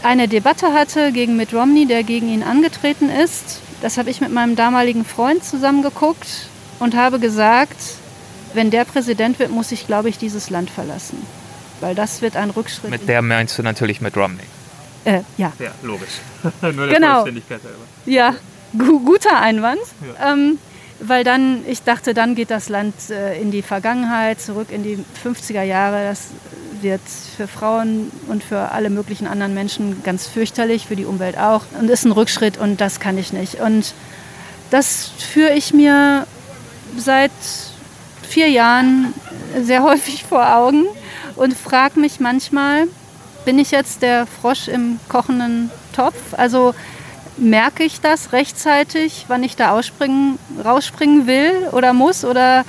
eine 0.03 0.27
Debatte 0.27 0.73
hatte 0.73 1.11
gegen 1.11 1.35
Mitt 1.35 1.53
Romney, 1.53 1.87
der 1.87 2.03
gegen 2.03 2.29
ihn 2.29 2.43
angetreten 2.43 3.09
ist. 3.09 3.59
Das 3.81 3.97
habe 3.97 4.11
ich 4.11 4.21
mit 4.21 4.31
meinem 4.31 4.55
damaligen 4.55 5.03
Freund 5.03 5.43
zusammengeguckt 5.43 6.47
und 6.79 6.95
habe 6.95 7.19
gesagt, 7.19 7.77
wenn 8.53 8.69
der 8.69 8.85
Präsident 8.85 9.39
wird, 9.39 9.49
muss 9.49 9.71
ich, 9.71 9.87
glaube 9.87 10.09
ich, 10.09 10.17
dieses 10.17 10.49
Land 10.51 10.69
verlassen. 10.69 11.17
Weil 11.81 11.95
das 11.95 12.21
wird 12.21 12.37
ein 12.37 12.51
Rückschritt. 12.51 12.91
Mit 12.91 13.09
der 13.09 13.21
meinst 13.21 13.57
du 13.57 13.63
natürlich 13.63 13.99
mit 13.99 14.15
Romney. 14.15 14.43
Äh, 15.03 15.21
ja. 15.37 15.51
Ja, 15.59 15.71
logisch. 15.81 16.21
Nur 16.61 16.87
der 16.87 16.95
genau. 16.95 17.13
Vollständigkeit 17.15 17.61
halber. 17.63 17.77
Ja, 18.05 18.35
gu 18.77 18.99
guter 18.99 19.39
Einwand. 19.39 19.81
Ja. 20.19 20.33
Ähm, 20.33 20.57
weil 20.99 21.23
dann, 21.23 21.63
ich 21.67 21.83
dachte, 21.83 22.13
dann 22.13 22.35
geht 22.35 22.51
das 22.51 22.69
Land 22.69 22.93
äh, 23.09 23.39
in 23.39 23.51
die 23.51 23.61
Vergangenheit, 23.61 24.39
zurück 24.39 24.67
in 24.71 24.83
die 24.83 25.03
50er 25.23 25.63
Jahre. 25.63 26.05
Das 26.07 26.29
wird 26.81 27.01
für 27.35 27.47
Frauen 27.47 28.11
und 28.27 28.43
für 28.43 28.71
alle 28.71 28.89
möglichen 28.89 29.27
anderen 29.27 29.53
Menschen 29.53 30.03
ganz 30.03 30.27
fürchterlich, 30.27 30.87
für 30.87 30.95
die 30.95 31.05
Umwelt 31.05 31.37
auch 31.37 31.63
und 31.79 31.89
ist 31.89 32.05
ein 32.05 32.11
Rückschritt 32.11 32.57
und 32.57 32.79
das 32.81 32.99
kann 32.99 33.17
ich 33.17 33.33
nicht. 33.33 33.55
Und 33.55 33.93
das 34.69 35.11
führe 35.17 35.53
ich 35.53 35.73
mir 35.73 36.27
seit 36.97 37.31
vier 38.21 38.49
Jahren 38.49 39.13
sehr 39.61 39.83
häufig 39.89 40.23
vor 40.23 40.55
Augen 40.55 40.85
und 41.35 41.55
frage 41.55 41.99
mich 41.99 42.19
manchmal, 42.19 42.87
bin 43.45 43.59
ich 43.59 43.71
jetzt 43.71 44.01
der 44.01 44.25
Frosch 44.25 44.67
im 44.67 44.99
kochenden 45.07 45.69
Topf? 45.95 46.33
Also 46.33 46.73
merke 47.37 47.83
ich 47.83 48.01
das 48.01 48.31
rechtzeitig, 48.31 49.25
wann 49.27 49.43
ich 49.43 49.55
da 49.55 49.71
ausspringen, 49.71 50.39
rausspringen 50.63 51.27
will 51.27 51.67
oder 51.71 51.93
muss 51.93 52.23
oder, 52.23 52.65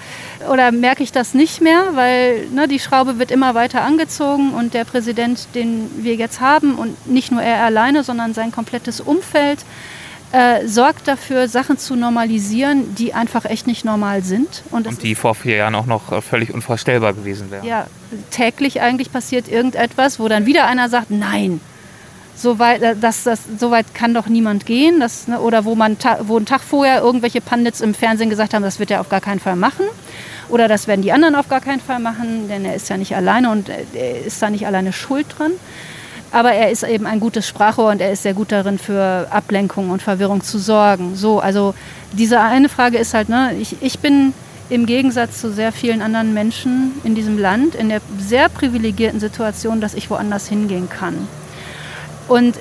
oder 0.50 0.72
merke 0.72 1.02
ich 1.02 1.12
das 1.12 1.34
nicht 1.34 1.60
mehr, 1.60 1.90
weil 1.94 2.46
ne, 2.48 2.68
die 2.68 2.78
Schraube 2.78 3.18
wird 3.18 3.30
immer 3.30 3.54
weiter 3.54 3.82
angezogen 3.82 4.52
und 4.52 4.74
der 4.74 4.84
Präsident, 4.84 5.48
den 5.54 5.90
wir 5.98 6.14
jetzt 6.14 6.40
haben 6.40 6.74
und 6.74 7.06
nicht 7.06 7.30
nur 7.30 7.42
er 7.42 7.64
alleine, 7.64 8.02
sondern 8.02 8.34
sein 8.34 8.52
komplettes 8.52 9.00
Umfeld, 9.00 9.64
äh, 10.32 10.66
sorgt 10.66 11.06
dafür, 11.06 11.48
Sachen 11.48 11.78
zu 11.78 11.94
normalisieren, 11.94 12.94
die 12.96 13.14
einfach 13.14 13.44
echt 13.44 13.66
nicht 13.66 13.84
normal 13.84 14.22
sind. 14.22 14.64
Und, 14.70 14.86
und 14.88 15.02
die 15.02 15.14
vor 15.14 15.34
vier 15.34 15.56
Jahren 15.56 15.74
auch 15.76 15.86
noch 15.86 16.10
äh, 16.10 16.20
völlig 16.20 16.52
unvorstellbar 16.52 17.14
gewesen 17.14 17.50
wären. 17.50 17.64
Ja, 17.64 17.86
täglich 18.30 18.80
eigentlich 18.80 19.12
passiert 19.12 19.48
irgendetwas, 19.48 20.18
wo 20.18 20.28
dann 20.28 20.44
wieder 20.44 20.66
einer 20.66 20.88
sagt, 20.88 21.10
nein, 21.10 21.60
so 22.36 22.58
weit, 22.58 22.82
äh, 22.82 22.94
das, 22.94 23.24
das, 23.24 23.40
so 23.58 23.70
weit 23.70 23.94
kann 23.94 24.14
doch 24.14 24.26
niemand 24.26 24.66
gehen. 24.66 25.00
Das, 25.00 25.26
ne, 25.26 25.40
oder 25.40 25.64
wo, 25.64 25.74
man 25.74 25.96
wo 26.20 26.36
einen 26.36 26.46
Tag 26.46 26.60
vorher 26.62 27.00
irgendwelche 27.00 27.40
Pandits 27.40 27.80
im 27.80 27.94
Fernsehen 27.94 28.30
gesagt 28.30 28.54
haben, 28.54 28.62
das 28.62 28.78
wird 28.78 28.90
er 28.90 29.00
auf 29.00 29.08
gar 29.08 29.20
keinen 29.20 29.40
Fall 29.40 29.56
machen. 29.56 29.86
Oder 30.48 30.68
das 30.68 30.86
werden 30.86 31.02
die 31.02 31.12
anderen 31.12 31.34
auf 31.34 31.48
gar 31.48 31.60
keinen 31.60 31.80
Fall 31.80 31.98
machen, 31.98 32.48
denn 32.48 32.64
er 32.64 32.74
ist 32.74 32.88
ja 32.88 32.96
nicht 32.96 33.16
alleine 33.16 33.50
und 33.50 33.68
äh, 33.68 33.84
er 33.94 34.24
ist 34.26 34.40
da 34.40 34.50
nicht 34.50 34.66
alleine 34.66 34.92
schuld 34.92 35.26
dran. 35.36 35.52
Aber 36.32 36.52
er 36.52 36.70
ist 36.70 36.82
eben 36.82 37.06
ein 37.06 37.20
gutes 37.20 37.48
Sprachrohr 37.48 37.90
und 37.90 38.00
er 38.00 38.12
ist 38.12 38.22
sehr 38.22 38.34
gut 38.34 38.52
darin, 38.52 38.78
für 38.78 39.26
Ablenkung 39.30 39.90
und 39.90 40.02
Verwirrung 40.02 40.42
zu 40.42 40.58
sorgen. 40.58 41.14
So, 41.16 41.40
also 41.40 41.74
diese 42.12 42.40
eine 42.40 42.68
Frage 42.68 42.98
ist 42.98 43.14
halt, 43.14 43.28
ne, 43.28 43.54
ich, 43.58 43.76
ich 43.80 44.00
bin 44.00 44.34
im 44.68 44.86
Gegensatz 44.86 45.40
zu 45.40 45.52
sehr 45.52 45.72
vielen 45.72 46.02
anderen 46.02 46.34
Menschen 46.34 46.92
in 47.04 47.14
diesem 47.14 47.38
Land 47.38 47.74
in 47.74 47.88
der 47.88 48.00
sehr 48.18 48.48
privilegierten 48.48 49.20
Situation, 49.20 49.80
dass 49.80 49.94
ich 49.94 50.10
woanders 50.10 50.48
hingehen 50.48 50.88
kann. 50.90 51.28
Und 52.28 52.56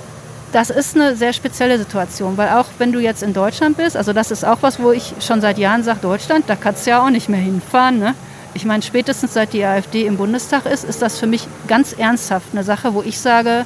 das 0.52 0.70
ist 0.70 0.96
eine 0.96 1.16
sehr 1.16 1.34
spezielle 1.34 1.78
Situation, 1.78 2.38
weil 2.38 2.50
auch 2.50 2.68
wenn 2.78 2.92
du 2.92 3.00
jetzt 3.00 3.24
in 3.24 3.34
Deutschland 3.34 3.78
bist, 3.78 3.98
also 3.98 4.14
das 4.14 4.32
ist 4.32 4.46
auch 4.46 4.60
was, 4.62 4.80
wo 4.80 4.92
ich 4.92 5.14
schon 5.20 5.42
seit 5.42 5.58
Jahren 5.58 5.84
sage, 5.84 6.00
Deutschland, 6.02 6.46
da 6.48 6.56
kannst 6.56 6.86
du 6.86 6.92
ja 6.92 7.04
auch 7.04 7.10
nicht 7.10 7.28
mehr 7.28 7.40
hinfahren. 7.40 8.00
Ne? 8.00 8.16
Ich 8.54 8.64
meine, 8.64 8.82
spätestens 8.82 9.34
seit 9.34 9.52
die 9.52 9.66
AfD 9.66 10.06
im 10.06 10.16
Bundestag 10.16 10.66
ist, 10.66 10.86
ist 10.86 11.02
das 11.02 11.20
für 11.20 11.28
mich 11.28 11.48
ganz 11.68 11.92
ernsthaft 11.92 12.48
eine 12.54 12.64
Sache, 12.64 12.94
wo 12.94 13.02
ich 13.02 13.20
sage, 13.20 13.66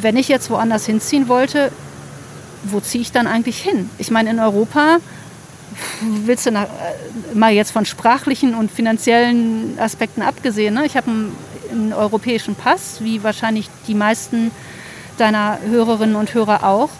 wenn 0.00 0.16
ich 0.16 0.28
jetzt 0.28 0.48
woanders 0.48 0.86
hinziehen 0.86 1.28
wollte, 1.28 1.70
wo 2.64 2.80
ziehe 2.80 3.02
ich 3.02 3.12
dann 3.12 3.26
eigentlich 3.26 3.58
hin? 3.58 3.90
Ich 3.98 4.10
meine, 4.10 4.30
in 4.30 4.40
Europa 4.40 4.96
willst 6.00 6.46
du 6.46 6.52
nach, 6.52 6.64
äh, 6.64 7.34
mal 7.34 7.52
jetzt 7.52 7.70
von 7.70 7.84
sprachlichen 7.84 8.54
und 8.54 8.70
finanziellen 8.70 9.78
Aspekten 9.78 10.22
abgesehen. 10.22 10.74
Ne? 10.74 10.86
Ich 10.86 10.96
habe 10.96 11.10
einen, 11.10 11.36
einen 11.70 11.92
europäischen 11.92 12.54
Pass, 12.54 13.02
wie 13.02 13.22
wahrscheinlich 13.22 13.68
die 13.86 13.94
meisten 13.94 14.52
deiner 15.16 15.58
Hörerinnen 15.66 16.16
und 16.16 16.32
Hörer 16.34 16.64
auch. 16.64 16.90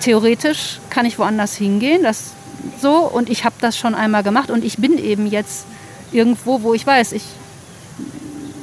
Theoretisch 0.00 0.80
kann 0.90 1.06
ich 1.06 1.18
woanders 1.18 1.56
hingehen, 1.56 2.02
das 2.02 2.32
so 2.80 2.98
und 2.98 3.28
ich 3.28 3.44
habe 3.44 3.56
das 3.60 3.76
schon 3.76 3.94
einmal 3.94 4.22
gemacht 4.22 4.50
und 4.50 4.64
ich 4.64 4.78
bin 4.78 4.98
eben 4.98 5.26
jetzt 5.26 5.66
irgendwo, 6.12 6.62
wo 6.62 6.74
ich 6.74 6.86
weiß, 6.86 7.12
ich 7.12 7.22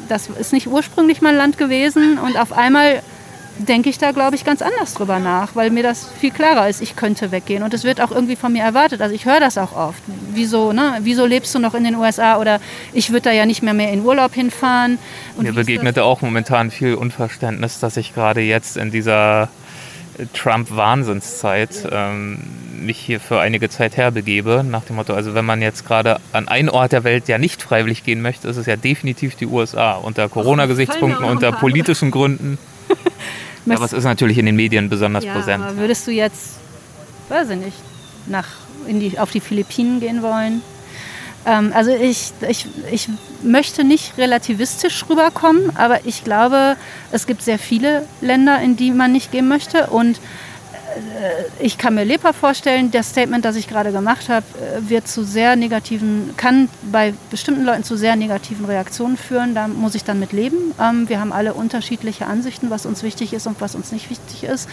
das 0.07 0.27
ist 0.27 0.53
nicht 0.53 0.67
ursprünglich 0.67 1.21
mein 1.21 1.35
Land 1.35 1.57
gewesen 1.57 2.19
und 2.19 2.37
auf 2.37 2.53
einmal 2.53 3.01
denke 3.57 3.89
ich 3.89 3.97
da, 3.97 4.11
glaube 4.11 4.35
ich, 4.35 4.43
ganz 4.43 4.61
anders 4.61 4.93
drüber 4.93 5.19
nach, 5.19 5.55
weil 5.55 5.69
mir 5.69 5.83
das 5.83 6.09
viel 6.19 6.31
klarer 6.31 6.69
ist, 6.69 6.81
ich 6.81 6.95
könnte 6.95 7.31
weggehen. 7.31 7.63
Und 7.63 7.73
es 7.73 7.83
wird 7.83 8.01
auch 8.01 8.11
irgendwie 8.11 8.35
von 8.35 8.53
mir 8.53 8.63
erwartet. 8.63 9.01
Also 9.01 9.15
ich 9.15 9.25
höre 9.25 9.39
das 9.39 9.57
auch 9.57 9.75
oft. 9.75 10.01
Wieso, 10.33 10.73
ne? 10.73 10.99
Wieso 11.01 11.25
lebst 11.25 11.53
du 11.55 11.59
noch 11.59 11.73
in 11.73 11.83
den 11.83 11.95
USA? 11.95 12.37
Oder 12.37 12.59
ich 12.93 13.09
würde 13.09 13.21
da 13.21 13.31
ja 13.31 13.45
nicht 13.45 13.63
mehr 13.63 13.73
mehr 13.73 13.91
in 13.91 14.03
Urlaub 14.03 14.33
hinfahren. 14.33 14.97
Und 15.37 15.43
mir 15.43 15.53
begegnete 15.53 16.03
auch 16.03 16.21
momentan 16.21 16.71
viel 16.71 16.95
Unverständnis, 16.95 17.79
dass 17.79 17.97
ich 17.97 18.13
gerade 18.13 18.41
jetzt 18.41 18.77
in 18.77 18.91
dieser 18.91 19.49
Trump-Wahnsinnszeit 20.33 21.87
ähm, 21.91 22.39
mich 22.81 22.97
hier 22.97 23.19
für 23.19 23.39
einige 23.39 23.69
Zeit 23.69 23.97
herbegebe, 23.97 24.63
nach 24.67 24.83
dem 24.83 24.95
Motto, 24.95 25.13
also 25.13 25.33
wenn 25.33 25.45
man 25.45 25.61
jetzt 25.61 25.85
gerade 25.85 26.19
an 26.31 26.47
einen 26.47 26.69
Ort 26.69 26.91
der 26.91 27.03
Welt 27.03 27.27
ja 27.27 27.37
nicht 27.37 27.61
freiwillig 27.61 28.03
gehen 28.03 28.21
möchte, 28.21 28.47
ist 28.47 28.57
es 28.57 28.65
ja 28.65 28.75
definitiv 28.75 29.35
die 29.35 29.47
USA, 29.47 29.93
unter 29.93 30.29
Corona-Gesichtspunkten, 30.29 31.25
unter 31.25 31.51
politischen 31.51 32.11
Gründen. 32.11 32.57
Aber 33.67 33.85
es 33.85 33.93
ist 33.93 34.03
natürlich 34.03 34.37
in 34.37 34.45
den 34.45 34.55
Medien 34.55 34.89
besonders 34.89 35.23
ja, 35.23 35.33
präsent. 35.33 35.63
Aber 35.63 35.77
würdest 35.77 36.05
du 36.07 36.11
jetzt, 36.11 36.57
weiß 37.29 37.49
ich 37.51 37.57
nicht, 37.57 37.77
nach, 38.27 38.47
in 38.87 38.99
die, 38.99 39.17
auf 39.17 39.31
die 39.31 39.39
Philippinen 39.39 39.99
gehen 39.99 40.21
wollen? 40.21 40.61
Ähm, 41.45 41.71
also 41.73 41.91
ich, 41.91 42.31
ich, 42.47 42.67
ich 42.91 43.09
möchte 43.43 43.83
nicht 43.83 44.17
relativistisch 44.17 45.05
rüberkommen, 45.09 45.75
aber 45.75 46.05
ich 46.05 46.23
glaube, 46.23 46.75
es 47.11 47.27
gibt 47.27 47.41
sehr 47.41 47.59
viele 47.59 48.07
Länder, 48.21 48.59
in 48.61 48.75
die 48.75 48.91
man 48.91 49.11
nicht 49.11 49.31
gehen 49.31 49.47
möchte. 49.47 49.87
Und 49.87 50.19
ich 51.59 51.77
kann 51.77 51.95
mir 51.95 52.03
lebhaft 52.03 52.39
vorstellen, 52.39 52.91
das 52.91 53.09
Statement, 53.09 53.45
das 53.45 53.55
ich 53.55 53.67
gerade 53.67 53.91
gemacht 53.91 54.29
habe, 54.29 54.45
äh, 54.57 54.89
wird 54.89 55.07
zu 55.07 55.23
sehr 55.23 55.55
negativen, 55.55 56.33
kann 56.37 56.69
bei 56.91 57.13
bestimmten 57.31 57.63
Leuten 57.63 57.83
zu 57.83 57.97
sehr 57.97 58.15
negativen 58.15 58.65
Reaktionen 58.65 59.17
führen. 59.17 59.55
Da 59.55 59.67
muss 59.67 59.95
ich 59.95 60.03
dann 60.03 60.19
mit 60.19 60.31
leben. 60.31 60.73
Ähm, 60.79 61.09
wir 61.09 61.19
haben 61.19 61.33
alle 61.33 61.53
unterschiedliche 61.53 62.27
Ansichten, 62.27 62.69
was 62.69 62.85
uns 62.85 63.03
wichtig 63.03 63.33
ist 63.33 63.47
und 63.47 63.61
was 63.61 63.75
uns 63.75 63.91
nicht 63.91 64.09
wichtig 64.09 64.43
ist. 64.43 64.69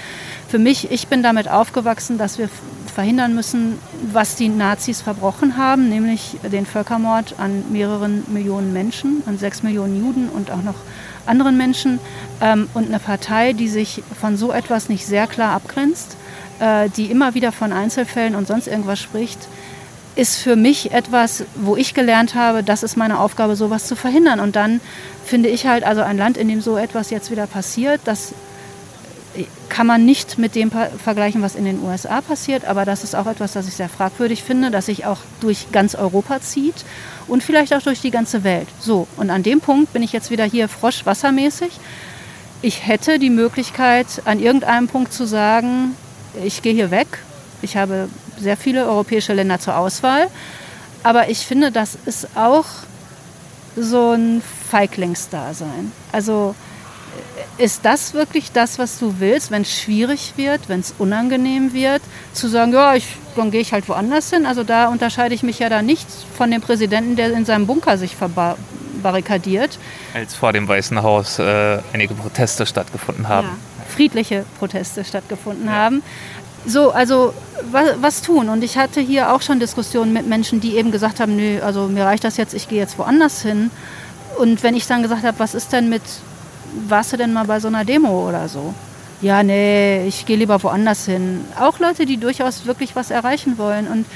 Für 0.48 0.58
mich, 0.58 0.90
ich 0.90 1.08
bin 1.08 1.22
damit 1.22 1.48
aufgewachsen, 1.48 2.18
dass 2.18 2.38
wir 2.38 2.48
verhindern 2.94 3.34
müssen, 3.34 3.78
was 4.12 4.36
die 4.36 4.48
Nazis 4.48 5.00
verbrochen 5.00 5.56
haben, 5.56 5.88
nämlich 5.88 6.36
den 6.42 6.66
Völkermord 6.66 7.34
an 7.38 7.64
mehreren 7.70 8.24
Millionen 8.32 8.72
Menschen, 8.72 9.22
an 9.26 9.38
sechs 9.38 9.62
Millionen 9.62 9.98
Juden 9.98 10.28
und 10.28 10.50
auch 10.50 10.62
noch 10.62 10.74
anderen 11.26 11.56
Menschen 11.56 12.00
ähm, 12.40 12.68
und 12.74 12.88
eine 12.88 12.98
Partei, 12.98 13.52
die 13.52 13.68
sich 13.68 14.02
von 14.20 14.36
so 14.36 14.52
etwas 14.52 14.88
nicht 14.88 15.06
sehr 15.06 15.26
klar 15.26 15.54
abgrenzt, 15.54 16.16
äh, 16.60 16.88
die 16.90 17.10
immer 17.10 17.34
wieder 17.34 17.52
von 17.52 17.72
Einzelfällen 17.72 18.34
und 18.34 18.46
sonst 18.46 18.66
irgendwas 18.66 19.00
spricht, 19.00 19.38
ist 20.14 20.36
für 20.36 20.56
mich 20.56 20.92
etwas, 20.92 21.44
wo 21.54 21.76
ich 21.76 21.94
gelernt 21.94 22.34
habe, 22.34 22.62
das 22.62 22.82
ist 22.82 22.96
meine 22.96 23.18
Aufgabe, 23.18 23.56
sowas 23.56 23.86
zu 23.86 23.96
verhindern. 23.96 24.40
Und 24.40 24.56
dann 24.56 24.80
finde 25.24 25.48
ich 25.48 25.66
halt, 25.66 25.84
also 25.84 26.02
ein 26.02 26.18
Land, 26.18 26.36
in 26.36 26.48
dem 26.48 26.60
so 26.60 26.76
etwas 26.76 27.10
jetzt 27.10 27.30
wieder 27.30 27.46
passiert, 27.46 28.00
das 28.04 28.34
kann 29.68 29.86
man 29.86 30.04
nicht 30.04 30.38
mit 30.38 30.54
dem 30.54 30.70
vergleichen, 30.70 31.40
was 31.42 31.54
in 31.54 31.64
den 31.64 31.82
USA 31.82 32.20
passiert, 32.20 32.64
aber 32.66 32.84
das 32.84 33.02
ist 33.02 33.14
auch 33.14 33.26
etwas, 33.26 33.52
das 33.52 33.66
ich 33.66 33.74
sehr 33.74 33.88
fragwürdig 33.88 34.42
finde, 34.42 34.70
dass 34.70 34.86
sich 34.86 35.06
auch 35.06 35.18
durch 35.40 35.72
ganz 35.72 35.94
Europa 35.94 36.40
zieht 36.40 36.84
und 37.28 37.42
vielleicht 37.42 37.74
auch 37.74 37.82
durch 37.82 38.00
die 38.00 38.10
ganze 38.10 38.44
Welt. 38.44 38.68
So, 38.78 39.06
und 39.16 39.30
an 39.30 39.42
dem 39.42 39.60
Punkt 39.60 39.92
bin 39.92 40.02
ich 40.02 40.12
jetzt 40.12 40.30
wieder 40.30 40.44
hier 40.44 40.68
froschwassermäßig. 40.68 41.72
Ich 42.60 42.86
hätte 42.86 43.18
die 43.18 43.30
Möglichkeit, 43.30 44.06
an 44.26 44.38
irgendeinem 44.38 44.88
Punkt 44.88 45.12
zu 45.12 45.24
sagen, 45.24 45.96
ich 46.44 46.62
gehe 46.62 46.74
hier 46.74 46.90
weg. 46.90 47.18
Ich 47.62 47.76
habe 47.76 48.08
sehr 48.38 48.56
viele 48.56 48.86
europäische 48.86 49.32
Länder 49.32 49.58
zur 49.58 49.76
Auswahl, 49.76 50.28
aber 51.02 51.30
ich 51.30 51.46
finde, 51.46 51.72
das 51.72 51.96
ist 52.04 52.36
auch 52.36 52.66
so 53.76 54.12
ein 54.12 54.42
Feiglingsdasein. 54.70 55.92
Also 56.12 56.54
ist 57.58 57.84
das 57.84 58.14
wirklich 58.14 58.52
das, 58.52 58.78
was 58.78 58.98
du 58.98 59.20
willst, 59.20 59.50
wenn 59.50 59.62
es 59.62 59.72
schwierig 59.72 60.34
wird, 60.36 60.68
wenn 60.68 60.80
es 60.80 60.94
unangenehm 60.98 61.72
wird, 61.72 62.02
zu 62.32 62.48
sagen, 62.48 62.72
ja, 62.72 62.94
ich, 62.94 63.06
dann 63.36 63.50
gehe 63.50 63.60
ich 63.60 63.72
halt 63.72 63.88
woanders 63.88 64.30
hin? 64.30 64.46
Also 64.46 64.64
da 64.64 64.88
unterscheide 64.88 65.34
ich 65.34 65.42
mich 65.42 65.58
ja 65.58 65.68
da 65.68 65.82
nicht 65.82 66.06
von 66.36 66.50
dem 66.50 66.60
Präsidenten, 66.60 67.16
der 67.16 67.32
in 67.32 67.44
seinem 67.44 67.66
Bunker 67.66 67.98
sich 67.98 68.16
verbarrikadiert. 68.16 69.78
Als 70.14 70.34
vor 70.34 70.52
dem 70.52 70.66
Weißen 70.66 71.02
Haus 71.02 71.38
äh, 71.38 71.78
einige 71.92 72.14
Proteste 72.14 72.66
stattgefunden 72.66 73.28
haben. 73.28 73.48
Ja, 73.48 73.84
friedliche 73.94 74.44
Proteste 74.58 75.04
stattgefunden 75.04 75.66
ja. 75.66 75.72
haben. 75.72 76.02
So, 76.64 76.92
also 76.92 77.34
was, 77.70 77.90
was, 78.00 78.22
tun? 78.22 78.48
Und 78.48 78.62
ich 78.62 78.78
hatte 78.78 79.00
hier 79.00 79.32
auch 79.32 79.42
schon 79.42 79.58
Diskussionen 79.58 80.12
mit 80.12 80.28
Menschen, 80.28 80.60
die 80.60 80.76
eben 80.76 80.92
gesagt 80.92 81.20
haben, 81.20 81.36
nö, 81.36 81.60
also 81.60 81.88
mir 81.88 82.04
reicht 82.04 82.24
das 82.24 82.36
jetzt, 82.36 82.54
ich 82.54 82.68
gehe 82.68 82.78
jetzt 82.78 82.98
woanders 82.98 83.42
hin. 83.42 83.70
Und 84.38 84.62
wenn 84.62 84.76
ich 84.76 84.86
dann 84.86 85.02
gesagt 85.02 85.24
habe, 85.24 85.38
was 85.38 85.54
ist 85.54 85.72
denn 85.72 85.88
mit 85.88 86.02
warst 86.88 87.12
du 87.12 87.16
denn 87.16 87.32
mal 87.32 87.44
bei 87.44 87.60
so 87.60 87.68
einer 87.68 87.84
Demo 87.84 88.28
oder 88.28 88.48
so? 88.48 88.74
Ja, 89.20 89.42
nee, 89.42 90.04
ich 90.06 90.26
gehe 90.26 90.36
lieber 90.36 90.62
woanders 90.62 91.06
hin. 91.06 91.44
Auch 91.58 91.78
Leute, 91.78 92.06
die 92.06 92.16
durchaus 92.16 92.66
wirklich 92.66 92.96
was 92.96 93.10
erreichen 93.10 93.56
wollen. 93.56 93.86
Und 93.86 94.06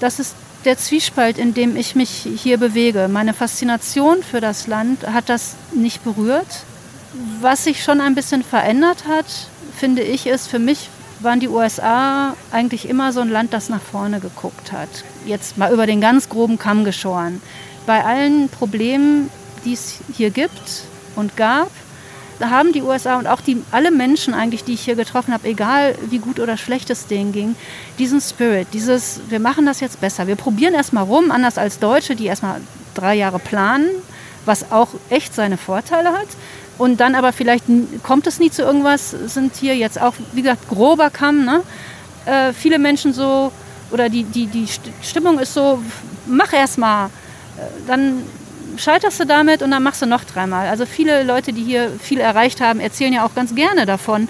das 0.00 0.18
ist 0.18 0.34
der 0.64 0.76
Zwiespalt, 0.76 1.38
in 1.38 1.54
dem 1.54 1.76
ich 1.76 1.94
mich 1.94 2.26
hier 2.36 2.58
bewege. 2.58 3.08
Meine 3.08 3.32
Faszination 3.32 4.22
für 4.22 4.40
das 4.40 4.66
Land 4.66 5.06
hat 5.06 5.28
das 5.28 5.54
nicht 5.72 6.02
berührt. 6.02 6.64
Was 7.40 7.64
sich 7.64 7.82
schon 7.82 8.00
ein 8.00 8.14
bisschen 8.14 8.42
verändert 8.42 9.04
hat, 9.08 9.26
finde 9.76 10.02
ich, 10.02 10.26
ist 10.26 10.48
für 10.48 10.58
mich 10.58 10.88
waren 11.20 11.40
die 11.40 11.48
USA 11.48 12.34
eigentlich 12.50 12.88
immer 12.88 13.12
so 13.12 13.20
ein 13.20 13.28
Land, 13.28 13.52
das 13.52 13.68
nach 13.68 13.82
vorne 13.82 14.20
geguckt 14.20 14.72
hat. 14.72 14.88
Jetzt 15.26 15.58
mal 15.58 15.72
über 15.72 15.86
den 15.86 16.00
ganz 16.00 16.28
groben 16.28 16.58
Kamm 16.58 16.84
geschoren. 16.84 17.42
Bei 17.86 18.04
allen 18.04 18.48
Problemen, 18.48 19.30
die 19.64 19.74
es 19.74 19.98
hier 20.16 20.30
gibt 20.30 20.84
und 21.16 21.36
gab, 21.36 21.70
haben 22.40 22.72
die 22.72 22.82
USA 22.82 23.18
und 23.18 23.26
auch 23.26 23.40
die, 23.40 23.62
alle 23.70 23.90
Menschen 23.90 24.32
eigentlich, 24.32 24.64
die 24.64 24.74
ich 24.74 24.82
hier 24.82 24.94
getroffen 24.94 25.34
habe, 25.34 25.46
egal 25.48 25.94
wie 26.08 26.18
gut 26.18 26.40
oder 26.40 26.56
schlecht 26.56 26.88
es 26.90 27.06
denen 27.06 27.32
ging, 27.32 27.54
diesen 27.98 28.20
Spirit, 28.20 28.68
dieses, 28.72 29.20
wir 29.28 29.40
machen 29.40 29.66
das 29.66 29.80
jetzt 29.80 30.00
besser. 30.00 30.26
Wir 30.26 30.36
probieren 30.36 30.74
erstmal 30.74 31.04
rum, 31.04 31.30
anders 31.30 31.58
als 31.58 31.78
Deutsche, 31.78 32.16
die 32.16 32.26
erstmal 32.26 32.60
drei 32.94 33.14
Jahre 33.14 33.38
planen, 33.38 33.88
was 34.46 34.72
auch 34.72 34.88
echt 35.10 35.34
seine 35.34 35.58
Vorteile 35.58 36.12
hat. 36.12 36.28
Und 36.78 37.00
dann 37.00 37.14
aber 37.14 37.32
vielleicht 37.34 37.64
kommt 38.02 38.26
es 38.26 38.40
nie 38.40 38.50
zu 38.50 38.62
irgendwas, 38.62 39.10
sind 39.10 39.56
hier 39.56 39.76
jetzt 39.76 40.00
auch, 40.00 40.14
wie 40.32 40.40
gesagt, 40.40 40.66
grober 40.68 41.10
Kamm. 41.10 41.44
Ne? 41.44 41.62
Äh, 42.24 42.54
viele 42.54 42.78
Menschen 42.78 43.12
so, 43.12 43.52
oder 43.90 44.08
die, 44.08 44.24
die, 44.24 44.46
die 44.46 44.66
Stimmung 45.02 45.38
ist 45.38 45.52
so, 45.52 45.82
mach 46.26 46.52
erstmal. 46.54 47.08
Äh, 47.08 47.60
dann 47.86 48.22
scheiterst 48.76 49.20
du 49.20 49.26
damit 49.26 49.62
und 49.62 49.70
dann 49.70 49.82
machst 49.82 50.02
du 50.02 50.06
noch 50.06 50.24
dreimal. 50.24 50.68
Also 50.68 50.86
viele 50.86 51.22
Leute, 51.22 51.52
die 51.52 51.62
hier 51.62 51.90
viel 52.00 52.20
erreicht 52.20 52.60
haben, 52.60 52.80
erzählen 52.80 53.12
ja 53.12 53.24
auch 53.24 53.34
ganz 53.34 53.54
gerne 53.54 53.86
davon, 53.86 54.28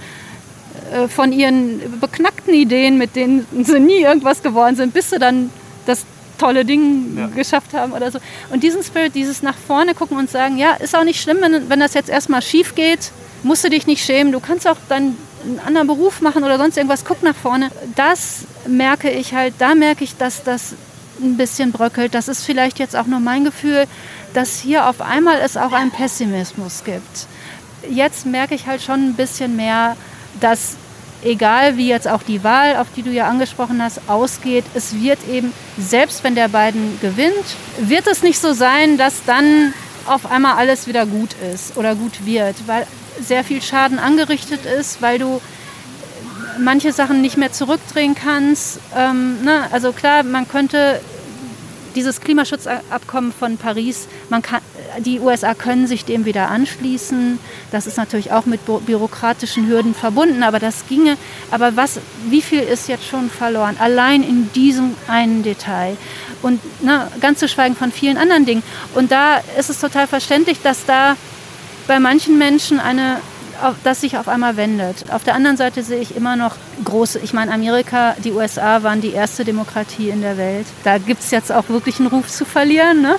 äh, 0.92 1.08
von 1.08 1.32
ihren 1.32 2.00
beknackten 2.00 2.54
Ideen, 2.54 2.98
mit 2.98 3.16
denen 3.16 3.46
sie 3.64 3.80
nie 3.80 4.02
irgendwas 4.02 4.42
geworden 4.42 4.76
sind, 4.76 4.94
bis 4.94 5.10
sie 5.10 5.18
dann 5.18 5.50
das 5.86 6.04
tolle 6.38 6.64
Ding 6.64 7.16
ja. 7.16 7.26
geschafft 7.28 7.74
haben 7.74 7.92
oder 7.92 8.10
so. 8.10 8.18
Und 8.50 8.62
diesen 8.62 8.82
Spirit, 8.82 9.14
dieses 9.14 9.42
nach 9.42 9.56
vorne 9.56 9.94
gucken 9.94 10.16
und 10.16 10.30
sagen, 10.30 10.56
ja, 10.56 10.72
ist 10.72 10.96
auch 10.96 11.04
nicht 11.04 11.20
schlimm, 11.20 11.38
wenn, 11.40 11.68
wenn 11.68 11.80
das 11.80 11.94
jetzt 11.94 12.08
erstmal 12.08 12.42
schief 12.42 12.74
geht, 12.74 13.12
musst 13.42 13.64
du 13.64 13.70
dich 13.70 13.86
nicht 13.86 14.04
schämen, 14.04 14.32
du 14.32 14.40
kannst 14.40 14.66
auch 14.66 14.76
dann 14.88 15.16
einen 15.44 15.60
anderen 15.60 15.86
Beruf 15.86 16.20
machen 16.20 16.44
oder 16.44 16.58
sonst 16.58 16.76
irgendwas, 16.76 17.04
guck 17.04 17.22
nach 17.22 17.34
vorne. 17.36 17.70
Das 17.94 18.44
merke 18.66 19.10
ich 19.10 19.34
halt, 19.34 19.54
da 19.58 19.74
merke 19.74 20.04
ich, 20.04 20.16
dass 20.16 20.42
das 20.42 20.74
ein 21.22 21.36
bisschen 21.36 21.72
bröckelt. 21.72 22.14
Das 22.14 22.28
ist 22.28 22.44
vielleicht 22.44 22.78
jetzt 22.78 22.96
auch 22.96 23.06
nur 23.06 23.20
mein 23.20 23.44
Gefühl, 23.44 23.86
dass 24.34 24.58
hier 24.60 24.88
auf 24.88 25.00
einmal 25.00 25.40
es 25.40 25.56
auch 25.56 25.72
einen 25.72 25.90
Pessimismus 25.90 26.84
gibt. 26.84 27.26
Jetzt 27.88 28.26
merke 28.26 28.54
ich 28.54 28.66
halt 28.66 28.82
schon 28.82 29.08
ein 29.08 29.14
bisschen 29.14 29.56
mehr, 29.56 29.96
dass 30.40 30.76
egal 31.22 31.76
wie 31.76 31.88
jetzt 31.88 32.08
auch 32.08 32.22
die 32.22 32.44
Wahl, 32.44 32.76
auf 32.76 32.88
die 32.94 33.02
du 33.02 33.10
ja 33.10 33.28
angesprochen 33.28 33.82
hast, 33.82 34.00
ausgeht, 34.08 34.64
es 34.74 35.00
wird 35.00 35.18
eben, 35.28 35.52
selbst 35.78 36.24
wenn 36.24 36.34
der 36.34 36.48
beiden 36.48 36.98
gewinnt, 37.00 37.34
wird 37.78 38.06
es 38.06 38.22
nicht 38.22 38.38
so 38.38 38.52
sein, 38.52 38.96
dass 38.96 39.24
dann 39.24 39.72
auf 40.06 40.30
einmal 40.30 40.56
alles 40.56 40.86
wieder 40.86 41.06
gut 41.06 41.34
ist 41.54 41.76
oder 41.76 41.94
gut 41.94 42.24
wird, 42.24 42.56
weil 42.66 42.86
sehr 43.20 43.44
viel 43.44 43.60
Schaden 43.60 43.98
angerichtet 43.98 44.64
ist, 44.64 45.02
weil 45.02 45.18
du 45.18 45.40
manche 46.58 46.92
Sachen 46.92 47.20
nicht 47.20 47.36
mehr 47.36 47.52
zurückdrehen 47.52 48.14
kannst. 48.14 48.80
Ähm, 48.96 49.42
ne? 49.42 49.68
Also 49.70 49.92
klar, 49.92 50.22
man 50.22 50.48
könnte 50.48 51.00
dieses 51.94 52.20
Klimaschutzabkommen 52.20 53.32
von 53.32 53.56
Paris, 53.56 54.08
man 54.28 54.42
kann, 54.42 54.60
die 54.98 55.20
USA 55.20 55.54
können 55.54 55.86
sich 55.86 56.04
dem 56.04 56.24
wieder 56.24 56.48
anschließen. 56.48 57.38
Das 57.70 57.86
ist 57.86 57.96
natürlich 57.96 58.32
auch 58.32 58.46
mit 58.46 58.60
bürokratischen 58.64 59.66
Hürden 59.66 59.94
verbunden, 59.94 60.42
aber 60.42 60.58
das 60.58 60.86
ginge. 60.88 61.16
Aber 61.50 61.76
was, 61.76 62.00
wie 62.28 62.42
viel 62.42 62.60
ist 62.60 62.88
jetzt 62.88 63.06
schon 63.06 63.30
verloren? 63.30 63.76
Allein 63.78 64.22
in 64.22 64.52
diesem 64.52 64.94
einen 65.06 65.42
Detail. 65.42 65.96
Und 66.42 66.60
ne, 66.82 67.08
ganz 67.20 67.38
zu 67.38 67.48
schweigen 67.48 67.76
von 67.76 67.92
vielen 67.92 68.16
anderen 68.16 68.46
Dingen. 68.46 68.62
Und 68.94 69.12
da 69.12 69.38
ist 69.58 69.70
es 69.70 69.80
total 69.80 70.06
verständlich, 70.06 70.60
dass 70.62 70.86
da 70.86 71.16
bei 71.86 72.00
manchen 72.00 72.38
Menschen 72.38 72.80
eine 72.80 73.20
das 73.84 74.00
sich 74.00 74.16
auf 74.16 74.28
einmal 74.28 74.56
wendet. 74.56 75.10
Auf 75.10 75.24
der 75.24 75.34
anderen 75.34 75.56
Seite 75.56 75.82
sehe 75.82 76.00
ich 76.00 76.16
immer 76.16 76.36
noch 76.36 76.56
große, 76.84 77.18
ich 77.20 77.32
meine, 77.32 77.52
Amerika, 77.52 78.14
die 78.24 78.32
USA 78.32 78.82
waren 78.82 79.00
die 79.00 79.12
erste 79.12 79.44
Demokratie 79.44 80.08
in 80.10 80.22
der 80.22 80.36
Welt. 80.36 80.66
Da 80.84 80.98
gibt 80.98 81.22
es 81.22 81.30
jetzt 81.30 81.52
auch 81.52 81.68
wirklich 81.68 81.98
einen 81.98 82.08
Ruf 82.08 82.28
zu 82.28 82.44
verlieren. 82.44 83.02
Ne? 83.02 83.16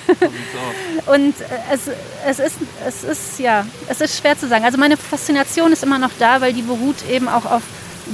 Und 1.06 1.34
es, 1.72 1.90
es, 2.26 2.38
ist, 2.38 2.56
es, 2.86 3.04
ist, 3.04 3.38
ja, 3.38 3.66
es 3.88 4.00
ist 4.00 4.18
schwer 4.18 4.38
zu 4.38 4.48
sagen. 4.48 4.64
Also 4.64 4.78
meine 4.78 4.96
Faszination 4.96 5.72
ist 5.72 5.82
immer 5.82 5.98
noch 5.98 6.12
da, 6.18 6.40
weil 6.40 6.52
die 6.52 6.62
beruht 6.62 7.08
eben 7.10 7.28
auch 7.28 7.44
auf 7.44 7.62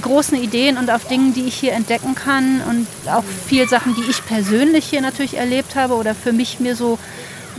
großen 0.03 0.36
Ideen 0.36 0.76
und 0.76 0.90
auf 0.90 1.07
Dingen, 1.07 1.32
die 1.32 1.47
ich 1.47 1.55
hier 1.55 1.72
entdecken 1.72 2.14
kann 2.14 2.61
und 2.68 2.86
auch 3.11 3.24
viel 3.47 3.68
Sachen, 3.68 3.94
die 3.94 4.11
ich 4.11 4.24
persönlich 4.26 4.84
hier 4.84 5.01
natürlich 5.01 5.36
erlebt 5.36 5.74
habe 5.74 5.94
oder 5.94 6.14
für 6.14 6.32
mich 6.32 6.61
mir 6.61 6.76
so 6.76 6.99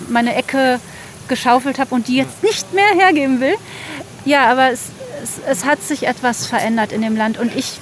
meine 0.09 0.35
Ecke 0.35 0.79
geschaufelt 1.27 1.79
habe 1.79 1.93
und 1.93 2.07
die 2.07 2.15
jetzt 2.15 2.43
nicht 2.43 2.73
mehr 2.73 2.93
hergeben 2.95 3.39
will. 3.39 3.55
Ja, 4.25 4.51
aber 4.51 4.71
es, 4.71 4.91
es, 5.23 5.39
es 5.47 5.65
hat 5.65 5.81
sich 5.81 6.07
etwas 6.07 6.45
verändert 6.47 6.91
in 6.91 7.01
dem 7.01 7.15
Land 7.15 7.37
und 7.37 7.55
ich 7.55 7.79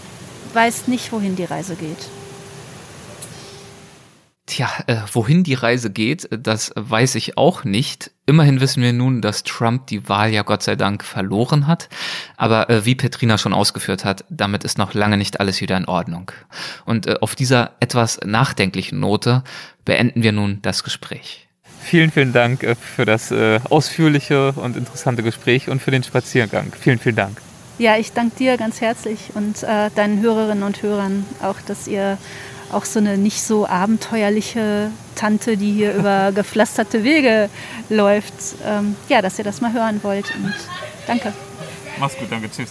weiß 0.54 0.88
nicht, 0.88 1.12
wohin 1.12 1.36
die 1.36 1.46
Reise 1.46 1.76
geht. 1.76 1.98
Tja, 4.48 4.70
äh, 4.86 4.98
wohin 5.12 5.43
die 5.43 5.56
Reise 5.56 5.89
geht, 5.89 6.30
das 6.30 6.72
weiß 6.76 7.16
ich 7.16 7.36
auch 7.36 7.64
nicht. 7.64 8.12
Immerhin 8.28 8.62
wissen 8.62 8.84
wir 8.84 8.93
nun, 8.93 9.22
dass 9.22 9.43
Trump 9.43 9.88
die 9.88 10.08
Wahl 10.08 10.30
ja 10.32 10.43
Gott 10.43 10.62
sei 10.62 10.76
Dank 10.76 11.04
verloren 11.04 11.66
hat. 11.66 11.89
Aber 12.38 12.70
äh, 12.70 12.86
wie 12.86 12.93
Petrina 12.93 13.39
schon 13.39 13.56
ausgeführt 13.56 14.06
hat, 14.06 14.24
damit 14.30 14.64
ist 14.64 14.78
noch 14.78 14.93
lange 14.93 15.18
nicht 15.18 15.39
alles 15.39 15.62
wieder 15.62 15.76
in 15.78 15.86
Ordnung. 15.86 16.32
Und 16.86 17.08
äh, 17.08 17.16
auf 17.22 17.34
dieser 17.34 17.72
etwas 17.80 18.20
nachdenklichen 18.24 19.00
Note 19.00 19.43
beenden 19.84 20.22
wir 20.22 20.32
nun 20.32 20.62
das 20.62 20.84
Gespräch. 20.84 21.45
Vielen, 21.86 22.10
vielen 22.10 22.34
Dank 22.34 22.64
äh, 22.64 22.74
für 22.74 23.06
das 23.06 23.30
äh, 23.30 23.60
ausführliche 23.70 24.54
und 24.54 24.76
interessante 24.76 25.22
Gespräch 25.22 25.70
und 25.70 25.84
für 25.84 25.92
den 25.92 26.02
Spaziergang. 26.02 26.74
Vielen, 26.80 26.98
vielen 26.98 27.16
Dank. 27.16 27.40
Ja, 27.78 27.96
ich 27.98 28.12
danke 28.12 28.36
dir 28.38 28.58
ganz 28.58 28.82
herzlich 28.82 29.20
und 29.36 29.62
äh, 29.62 29.92
deinen 29.94 30.20
Hörerinnen 30.20 30.64
und 30.64 30.82
Hörern 30.82 31.26
auch, 31.44 31.58
dass 31.68 31.88
ihr 31.88 32.18
auch 32.72 32.86
so 32.86 32.98
eine 32.98 33.20
nicht 33.20 33.44
so 33.44 33.68
abenteuerliche 33.68 34.90
Tante, 35.14 35.58
die 35.58 35.74
hier 35.74 35.94
über 36.00 36.32
gepflasterte 36.32 37.04
Wege 37.04 37.52
läuft, 37.90 38.34
ähm, 38.66 38.96
ja, 39.08 39.22
dass 39.22 39.38
ihr 39.38 39.46
das 39.46 39.62
mal 39.62 39.72
hören 39.72 40.00
wollt. 40.02 40.34
Und 40.36 40.56
danke. 41.06 41.34
Mach's 42.00 42.18
gut, 42.18 42.32
danke, 42.32 42.50
tschüss. 42.50 42.70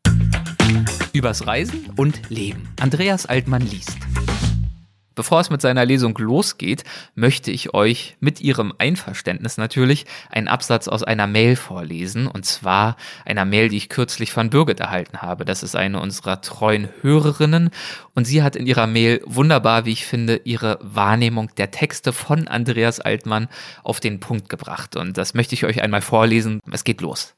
Übers 1.12 1.48
Reisen 1.48 1.90
und 1.96 2.30
Leben. 2.30 2.72
Andreas 2.80 3.26
Altmann 3.26 3.62
liest. 3.62 3.98
Bevor 5.14 5.40
es 5.40 5.50
mit 5.50 5.60
seiner 5.60 5.84
Lesung 5.84 6.16
losgeht, 6.18 6.84
möchte 7.14 7.50
ich 7.50 7.74
euch 7.74 8.16
mit 8.20 8.40
Ihrem 8.40 8.72
Einverständnis 8.78 9.58
natürlich 9.58 10.06
einen 10.30 10.48
Absatz 10.48 10.88
aus 10.88 11.02
einer 11.02 11.26
Mail 11.26 11.56
vorlesen, 11.56 12.26
und 12.26 12.46
zwar 12.46 12.96
einer 13.24 13.44
Mail, 13.44 13.68
die 13.68 13.76
ich 13.76 13.88
kürzlich 13.88 14.32
von 14.32 14.50
Birgit 14.50 14.80
erhalten 14.80 15.18
habe. 15.22 15.44
Das 15.44 15.62
ist 15.62 15.76
eine 15.76 16.00
unserer 16.00 16.40
treuen 16.40 16.88
Hörerinnen, 17.02 17.70
und 18.14 18.26
sie 18.26 18.42
hat 18.42 18.56
in 18.56 18.66
ihrer 18.66 18.86
Mail 18.86 19.22
wunderbar, 19.24 19.84
wie 19.84 19.92
ich 19.92 20.06
finde, 20.06 20.40
ihre 20.44 20.78
Wahrnehmung 20.82 21.50
der 21.56 21.70
Texte 21.70 22.12
von 22.12 22.48
Andreas 22.48 23.00
Altmann 23.00 23.48
auf 23.82 24.00
den 24.00 24.20
Punkt 24.20 24.48
gebracht. 24.48 24.96
Und 24.96 25.16
das 25.16 25.34
möchte 25.34 25.54
ich 25.54 25.64
euch 25.64 25.82
einmal 25.82 26.02
vorlesen. 26.02 26.60
Es 26.70 26.84
geht 26.84 27.00
los. 27.00 27.34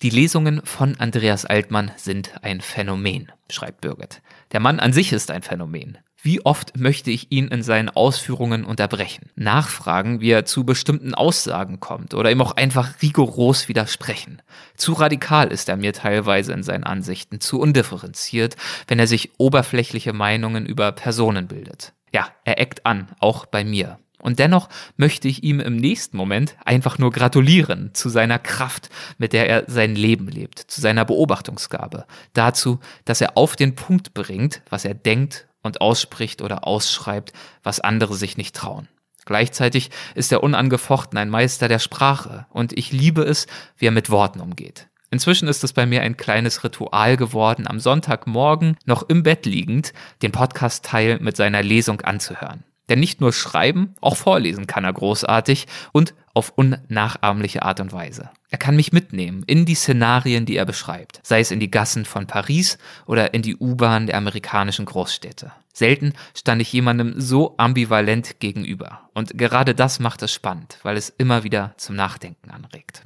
Die 0.00 0.10
Lesungen 0.10 0.62
von 0.64 0.94
Andreas 0.98 1.44
Altmann 1.44 1.90
sind 1.96 2.32
ein 2.42 2.60
Phänomen, 2.60 3.32
schreibt 3.50 3.80
Birgit. 3.80 4.22
Der 4.52 4.60
Mann 4.60 4.78
an 4.78 4.92
sich 4.92 5.12
ist 5.12 5.30
ein 5.30 5.42
Phänomen. 5.42 5.98
Wie 6.20 6.44
oft 6.44 6.76
möchte 6.76 7.12
ich 7.12 7.30
ihn 7.30 7.46
in 7.46 7.62
seinen 7.62 7.90
Ausführungen 7.90 8.64
unterbrechen, 8.64 9.30
nachfragen, 9.36 10.20
wie 10.20 10.30
er 10.30 10.44
zu 10.44 10.64
bestimmten 10.64 11.14
Aussagen 11.14 11.78
kommt 11.78 12.12
oder 12.12 12.32
ihm 12.32 12.42
auch 12.42 12.56
einfach 12.56 13.00
rigoros 13.00 13.68
widersprechen. 13.68 14.42
Zu 14.76 14.94
radikal 14.94 15.48
ist 15.48 15.68
er 15.68 15.76
mir 15.76 15.92
teilweise 15.92 16.52
in 16.52 16.64
seinen 16.64 16.82
Ansichten, 16.82 17.40
zu 17.40 17.60
undifferenziert, 17.60 18.56
wenn 18.88 18.98
er 18.98 19.06
sich 19.06 19.30
oberflächliche 19.38 20.12
Meinungen 20.12 20.66
über 20.66 20.90
Personen 20.90 21.46
bildet. 21.46 21.92
Ja, 22.12 22.26
er 22.44 22.58
eckt 22.58 22.84
an, 22.84 23.08
auch 23.20 23.46
bei 23.46 23.62
mir. 23.64 23.98
Und 24.20 24.40
dennoch 24.40 24.68
möchte 24.96 25.28
ich 25.28 25.44
ihm 25.44 25.60
im 25.60 25.76
nächsten 25.76 26.16
Moment 26.16 26.56
einfach 26.64 26.98
nur 26.98 27.12
gratulieren 27.12 27.90
zu 27.94 28.08
seiner 28.08 28.40
Kraft, 28.40 28.90
mit 29.18 29.32
der 29.32 29.48
er 29.48 29.64
sein 29.68 29.94
Leben 29.94 30.26
lebt, 30.26 30.58
zu 30.58 30.80
seiner 30.80 31.04
Beobachtungsgabe, 31.04 32.06
dazu, 32.32 32.80
dass 33.04 33.20
er 33.20 33.36
auf 33.36 33.54
den 33.54 33.76
Punkt 33.76 34.14
bringt, 34.14 34.62
was 34.68 34.84
er 34.84 34.94
denkt 34.94 35.47
und 35.62 35.80
ausspricht 35.80 36.42
oder 36.42 36.66
ausschreibt, 36.66 37.32
was 37.62 37.80
andere 37.80 38.14
sich 38.14 38.36
nicht 38.36 38.54
trauen. 38.54 38.88
Gleichzeitig 39.24 39.90
ist 40.14 40.32
er 40.32 40.42
unangefochten 40.42 41.18
ein 41.18 41.28
Meister 41.28 41.68
der 41.68 41.78
Sprache 41.78 42.46
und 42.50 42.72
ich 42.76 42.92
liebe 42.92 43.22
es, 43.22 43.46
wie 43.76 43.86
er 43.86 43.92
mit 43.92 44.10
Worten 44.10 44.40
umgeht. 44.40 44.88
Inzwischen 45.10 45.48
ist 45.48 45.64
es 45.64 45.72
bei 45.72 45.86
mir 45.86 46.02
ein 46.02 46.16
kleines 46.16 46.64
Ritual 46.64 47.16
geworden, 47.16 47.66
am 47.66 47.80
Sonntagmorgen 47.80 48.76
noch 48.84 49.08
im 49.08 49.22
Bett 49.22 49.46
liegend 49.46 49.92
den 50.22 50.32
Podcast-Teil 50.32 51.18
mit 51.20 51.36
seiner 51.36 51.62
Lesung 51.62 52.00
anzuhören. 52.02 52.64
Denn 52.88 53.00
nicht 53.00 53.20
nur 53.20 53.32
schreiben, 53.32 53.94
auch 54.00 54.16
vorlesen 54.16 54.66
kann 54.66 54.84
er 54.84 54.92
großartig 54.92 55.66
und 55.92 56.14
auf 56.34 56.52
unnachahmliche 56.56 57.62
Art 57.62 57.80
und 57.80 57.92
Weise. 57.92 58.30
Er 58.50 58.58
kann 58.58 58.76
mich 58.76 58.92
mitnehmen 58.92 59.42
in 59.46 59.66
die 59.66 59.74
Szenarien, 59.74 60.46
die 60.46 60.56
er 60.56 60.64
beschreibt, 60.64 61.20
sei 61.22 61.40
es 61.40 61.50
in 61.50 61.60
die 61.60 61.70
Gassen 61.70 62.06
von 62.06 62.26
Paris 62.26 62.78
oder 63.06 63.34
in 63.34 63.42
die 63.42 63.56
U-Bahn 63.56 64.06
der 64.06 64.16
amerikanischen 64.16 64.86
Großstädte. 64.86 65.52
Selten 65.74 66.14
stand 66.34 66.62
ich 66.62 66.72
jemandem 66.72 67.20
so 67.20 67.54
ambivalent 67.58 68.40
gegenüber. 68.40 69.10
Und 69.12 69.36
gerade 69.36 69.74
das 69.74 70.00
macht 70.00 70.22
es 70.22 70.32
spannend, 70.32 70.78
weil 70.82 70.96
es 70.96 71.10
immer 71.10 71.44
wieder 71.44 71.74
zum 71.76 71.94
Nachdenken 71.94 72.50
anregt. 72.50 73.04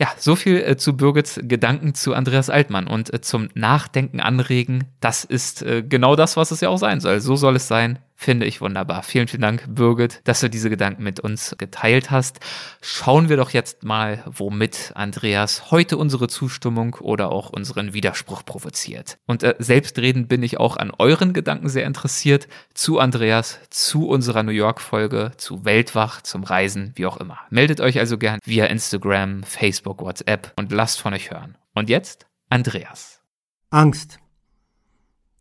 Ja, 0.00 0.08
so 0.16 0.34
viel 0.34 0.56
äh, 0.56 0.76
zu 0.76 0.96
Birgits 0.96 1.38
Gedanken 1.42 1.94
zu 1.94 2.14
Andreas 2.14 2.48
Altmann 2.48 2.86
und 2.86 3.12
äh, 3.12 3.20
zum 3.20 3.50
Nachdenken 3.54 4.18
anregen. 4.20 4.84
Das 5.00 5.24
ist 5.24 5.62
äh, 5.62 5.82
genau 5.86 6.16
das, 6.16 6.36
was 6.36 6.50
es 6.50 6.62
ja 6.62 6.70
auch 6.70 6.78
sein 6.78 7.00
soll. 7.00 7.20
So 7.20 7.36
soll 7.36 7.56
es 7.56 7.68
sein 7.68 7.98
Finde 8.22 8.44
ich 8.44 8.60
wunderbar. 8.60 9.02
Vielen, 9.02 9.28
vielen 9.28 9.40
Dank, 9.40 9.64
Birgit, 9.66 10.20
dass 10.24 10.40
du 10.40 10.50
diese 10.50 10.68
Gedanken 10.68 11.02
mit 11.02 11.20
uns 11.20 11.54
geteilt 11.56 12.10
hast. 12.10 12.38
Schauen 12.82 13.30
wir 13.30 13.38
doch 13.38 13.48
jetzt 13.48 13.82
mal, 13.82 14.22
womit 14.26 14.92
Andreas 14.94 15.70
heute 15.70 15.96
unsere 15.96 16.28
Zustimmung 16.28 16.96
oder 16.96 17.32
auch 17.32 17.48
unseren 17.48 17.94
Widerspruch 17.94 18.44
provoziert. 18.44 19.16
Und 19.24 19.42
äh, 19.42 19.54
selbstredend 19.58 20.28
bin 20.28 20.42
ich 20.42 20.60
auch 20.60 20.76
an 20.76 20.92
euren 20.98 21.32
Gedanken 21.32 21.70
sehr 21.70 21.86
interessiert. 21.86 22.46
Zu 22.74 22.98
Andreas, 22.98 23.58
zu 23.70 24.06
unserer 24.06 24.42
New 24.42 24.52
York-Folge, 24.52 25.32
zu 25.38 25.64
Weltwach, 25.64 26.20
zum 26.20 26.44
Reisen, 26.44 26.92
wie 26.96 27.06
auch 27.06 27.16
immer. 27.16 27.38
Meldet 27.48 27.80
euch 27.80 27.98
also 27.98 28.18
gern 28.18 28.38
via 28.44 28.66
Instagram, 28.66 29.44
Facebook, 29.44 30.02
WhatsApp 30.02 30.52
und 30.56 30.72
lasst 30.72 31.00
von 31.00 31.14
euch 31.14 31.30
hören. 31.30 31.56
Und 31.74 31.88
jetzt 31.88 32.26
Andreas. 32.50 33.22
Angst. 33.70 34.18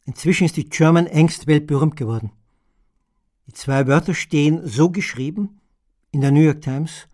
Inzwischen 0.05 0.45
ist 0.45 0.55
die 0.55 0.69
German 0.69 1.09
Angst 1.09 1.45
weltberühmt 1.45 1.97
geworden. 1.97 2.31
Die 3.49 3.53
zwei 3.53 3.87
Wörter 3.87 4.13
stehen 4.13 4.61
so 4.67 4.91
geschrieben 4.91 5.59
in 6.11 6.21
der 6.21 6.29
New 6.29 6.41
York 6.41 6.61
Times 6.61 7.07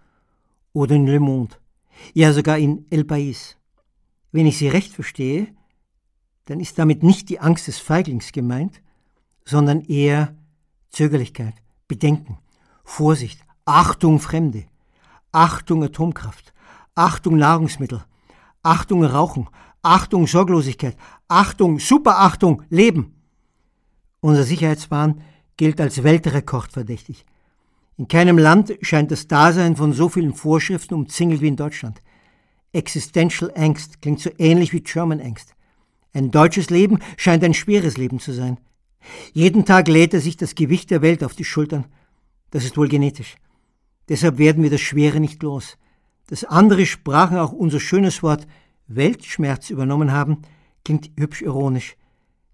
oder 0.74 0.94
in 0.94 1.07
Le 1.07 1.22
Monde, 1.22 1.56
ja 2.14 2.34
sogar 2.34 2.57
in 2.57 2.86
El 2.90 3.06
País. 3.06 3.56
Wenn 4.34 4.45
ich 4.45 4.57
sie 4.57 4.68
recht 4.68 4.91
verstehe, 4.91 5.48
dann 6.44 6.60
ist 6.60 6.78
damit 6.78 7.03
nicht 7.03 7.30
die 7.30 7.40
Angst 7.40 7.70
des 7.70 7.80
Feiglings 7.80 8.34
gemeint, 8.34 8.82
sondern 9.45 9.80
eher 9.80 10.36
Zögerlichkeit, 10.90 11.53
Bedenken, 11.88 12.38
Vorsicht, 12.84 13.40
Achtung 13.64 14.20
Fremde, 14.20 14.66
Achtung 15.32 15.86
Atomkraft, 15.86 16.53
Achtung 16.95 17.38
Nahrungsmittel, 17.38 18.03
Achtung 18.62 19.06
Rauchen, 19.06 19.48
Achtung 19.82 20.28
Sorglosigkeit, 20.28 20.98
Achtung, 21.30 21.80
Superachtung, 21.80 22.64
Leben. 22.70 23.16
Unser 24.20 24.44
Sicherheitswahn 24.44 25.22
gilt 25.57 25.80
als 25.80 26.03
Weltrekordverdächtig. 26.03 27.26
In 27.98 28.07
keinem 28.07 28.38
Land 28.38 28.77
scheint 28.82 29.11
das 29.11 29.27
Dasein 29.27 29.76
von 29.76 29.94
so 29.94 30.10
vielen 30.10 30.34
Vorschriften 30.34 30.95
umzingelt 30.95 31.41
wie 31.41 31.48
in 31.48 31.56
Deutschland. 31.56 32.02
Existential 32.73 33.52
Angst 33.56 34.02
klingt 34.02 34.19
so 34.19 34.30
ähnlich 34.38 34.73
wie 34.73 34.82
German 34.82 35.22
Angst. 35.22 35.56
Ein 36.14 36.32
deutsches 36.32 36.69
Leben 36.69 36.99
scheint 37.15 37.44
ein 37.44 37.53
schweres 37.53 37.98
Leben 37.98 38.19
zu 38.19 38.34
sein. 38.34 38.57
Jeden 39.34 39.65
Tag 39.65 39.88
lädt 39.88 40.14
er 40.14 40.19
sich 40.19 40.36
das 40.36 40.56
Gewicht 40.56 40.91
der 40.91 41.02
Welt 41.02 41.23
auf 41.23 41.36
die 41.36 41.45
Schultern. 41.45 41.86
Das 42.52 42.65
ist 42.65 42.77
wohl 42.77 42.90
genetisch. 42.90 43.36
Deshalb 44.10 44.38
werden 44.38 44.64
wir 44.64 44.69
das 44.69 44.82
Schwere 44.82 45.19
nicht 45.19 45.41
los. 45.41 45.77
Dass 46.27 46.44
andere 46.44 46.86
Sprachen 46.86 47.38
auch 47.38 47.52
unser 47.52 47.80
schönes 47.80 48.23
Wort 48.23 48.48
Weltschmerz 48.88 49.69
übernommen 49.69 50.11
haben, 50.11 50.41
klingt 50.84 51.11
hübsch 51.18 51.41
ironisch. 51.41 51.95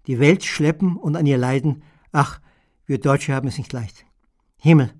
Die 0.06 0.18
Welt 0.18 0.44
schleppen 0.44 0.96
und 0.96 1.16
an 1.16 1.26
ihr 1.26 1.38
leiden, 1.38 1.82
ach, 2.12 2.40
wir 2.86 2.98
Deutsche 2.98 3.34
haben 3.34 3.48
es 3.48 3.58
nicht 3.58 3.72
leicht. 3.72 4.04
Himmel, 4.58 4.92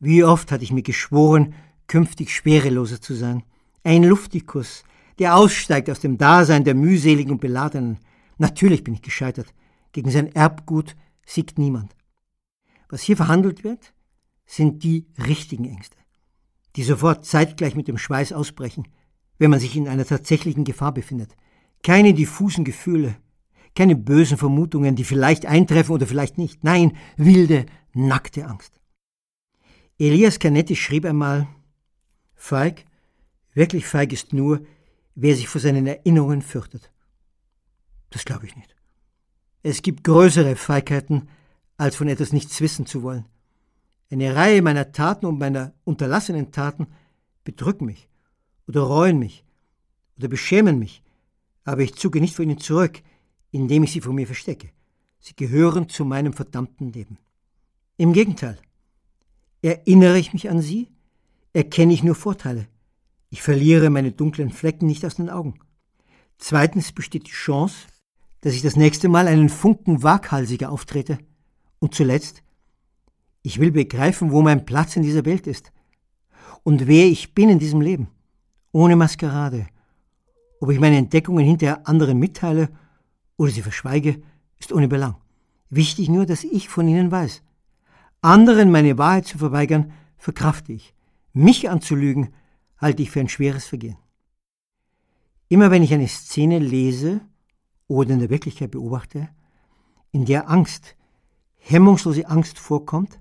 wie 0.00 0.24
oft 0.24 0.52
hatte 0.52 0.64
ich 0.64 0.72
mir 0.72 0.82
geschworen, 0.82 1.54
künftig 1.86 2.34
schwereloser 2.34 3.00
zu 3.00 3.14
sein. 3.14 3.42
Ein 3.82 4.04
Luftikus, 4.04 4.84
der 5.18 5.36
aussteigt 5.36 5.90
aus 5.90 6.00
dem 6.00 6.18
Dasein 6.18 6.64
der 6.64 6.74
mühseligen 6.74 7.32
und 7.32 7.40
beladenen. 7.40 7.98
Natürlich 8.36 8.84
bin 8.84 8.94
ich 8.94 9.02
gescheitert. 9.02 9.52
Gegen 9.92 10.10
sein 10.10 10.32
Erbgut 10.34 10.94
siegt 11.26 11.58
niemand. 11.58 11.96
Was 12.88 13.02
hier 13.02 13.16
verhandelt 13.16 13.64
wird, 13.64 13.92
sind 14.46 14.82
die 14.82 15.06
richtigen 15.18 15.66
Ängste, 15.66 15.96
die 16.76 16.82
sofort 16.82 17.26
zeitgleich 17.26 17.74
mit 17.74 17.88
dem 17.88 17.98
Schweiß 17.98 18.32
ausbrechen, 18.32 18.88
wenn 19.38 19.50
man 19.50 19.60
sich 19.60 19.76
in 19.76 19.88
einer 19.88 20.06
tatsächlichen 20.06 20.64
Gefahr 20.64 20.92
befindet. 20.92 21.34
Keine 21.82 22.14
diffusen 22.14 22.64
Gefühle, 22.64 23.16
keine 23.78 23.94
bösen 23.94 24.36
Vermutungen, 24.36 24.96
die 24.96 25.04
vielleicht 25.04 25.46
eintreffen 25.46 25.92
oder 25.92 26.08
vielleicht 26.08 26.36
nicht. 26.36 26.64
Nein, 26.64 26.96
wilde, 27.16 27.64
nackte 27.92 28.44
Angst. 28.48 28.80
Elias 30.00 30.40
Canetti 30.40 30.74
schrieb 30.74 31.04
einmal, 31.04 31.46
Feig, 32.34 32.86
wirklich 33.54 33.86
feig 33.86 34.12
ist 34.12 34.32
nur, 34.32 34.66
wer 35.14 35.36
sich 35.36 35.46
vor 35.46 35.60
seinen 35.60 35.86
Erinnerungen 35.86 36.42
fürchtet. 36.42 36.90
Das 38.10 38.24
glaube 38.24 38.46
ich 38.46 38.56
nicht. 38.56 38.74
Es 39.62 39.80
gibt 39.82 40.02
größere 40.02 40.56
Feigheiten, 40.56 41.28
als 41.76 41.94
von 41.94 42.08
etwas 42.08 42.32
nichts 42.32 42.60
wissen 42.60 42.84
zu 42.84 43.04
wollen. 43.04 43.26
Eine 44.10 44.34
Reihe 44.34 44.60
meiner 44.60 44.90
Taten 44.90 45.24
und 45.24 45.38
meiner 45.38 45.72
unterlassenen 45.84 46.50
Taten 46.50 46.88
bedrücken 47.44 47.86
mich 47.86 48.08
oder 48.66 48.80
reuen 48.80 49.20
mich 49.20 49.44
oder 50.16 50.26
beschämen 50.26 50.80
mich, 50.80 51.04
aber 51.62 51.82
ich 51.82 51.94
zucke 51.94 52.20
nicht 52.20 52.34
vor 52.34 52.44
ihnen 52.44 52.58
zurück, 52.58 53.02
indem 53.50 53.82
ich 53.82 53.92
sie 53.92 54.00
vor 54.00 54.12
mir 54.12 54.26
verstecke. 54.26 54.70
Sie 55.20 55.34
gehören 55.34 55.88
zu 55.88 56.04
meinem 56.04 56.32
verdammten 56.32 56.92
Leben. 56.92 57.18
Im 57.96 58.12
Gegenteil. 58.12 58.58
Erinnere 59.62 60.18
ich 60.18 60.32
mich 60.32 60.48
an 60.50 60.60
sie, 60.60 60.88
erkenne 61.52 61.92
ich 61.92 62.04
nur 62.04 62.14
Vorteile. 62.14 62.68
Ich 63.30 63.42
verliere 63.42 63.90
meine 63.90 64.12
dunklen 64.12 64.50
Flecken 64.50 64.86
nicht 64.86 65.04
aus 65.04 65.16
den 65.16 65.28
Augen. 65.28 65.58
Zweitens 66.38 66.92
besteht 66.92 67.26
die 67.26 67.32
Chance, 67.32 67.88
dass 68.40 68.54
ich 68.54 68.62
das 68.62 68.76
nächste 68.76 69.08
Mal 69.08 69.26
einen 69.26 69.48
Funken 69.48 70.02
waghalsiger 70.02 70.70
auftrete. 70.70 71.18
Und 71.80 71.94
zuletzt, 71.94 72.42
ich 73.42 73.58
will 73.58 73.72
begreifen, 73.72 74.30
wo 74.30 74.42
mein 74.42 74.64
Platz 74.64 74.96
in 74.96 75.02
dieser 75.02 75.24
Welt 75.24 75.46
ist 75.46 75.72
und 76.62 76.86
wer 76.86 77.06
ich 77.06 77.34
bin 77.34 77.48
in 77.48 77.58
diesem 77.58 77.80
Leben, 77.80 78.08
ohne 78.72 78.96
Maskerade. 78.96 79.66
Ob 80.60 80.70
ich 80.70 80.80
meine 80.80 80.96
Entdeckungen 80.96 81.44
hinterher 81.44 81.86
anderen 81.86 82.18
mitteile 82.18 82.68
oder 83.38 83.50
sie 83.50 83.62
verschweige, 83.62 84.20
ist 84.58 84.72
ohne 84.72 84.88
Belang. 84.88 85.16
Wichtig 85.70 86.10
nur, 86.10 86.26
dass 86.26 86.44
ich 86.44 86.68
von 86.68 86.86
ihnen 86.86 87.10
weiß. 87.10 87.42
Anderen 88.20 88.70
meine 88.70 88.98
Wahrheit 88.98 89.26
zu 89.26 89.38
verweigern, 89.38 89.92
verkrafte 90.18 90.72
ich. 90.72 90.94
Mich 91.32 91.70
anzulügen, 91.70 92.34
halte 92.76 93.02
ich 93.02 93.10
für 93.10 93.20
ein 93.20 93.28
schweres 93.28 93.64
Vergehen. 93.66 93.96
Immer 95.48 95.70
wenn 95.70 95.82
ich 95.82 95.94
eine 95.94 96.08
Szene 96.08 96.58
lese 96.58 97.20
oder 97.86 98.12
in 98.12 98.18
der 98.18 98.30
Wirklichkeit 98.30 98.72
beobachte, 98.72 99.28
in 100.10 100.24
der 100.24 100.50
Angst, 100.50 100.96
hemmungslose 101.56 102.28
Angst 102.28 102.58
vorkommt, 102.58 103.20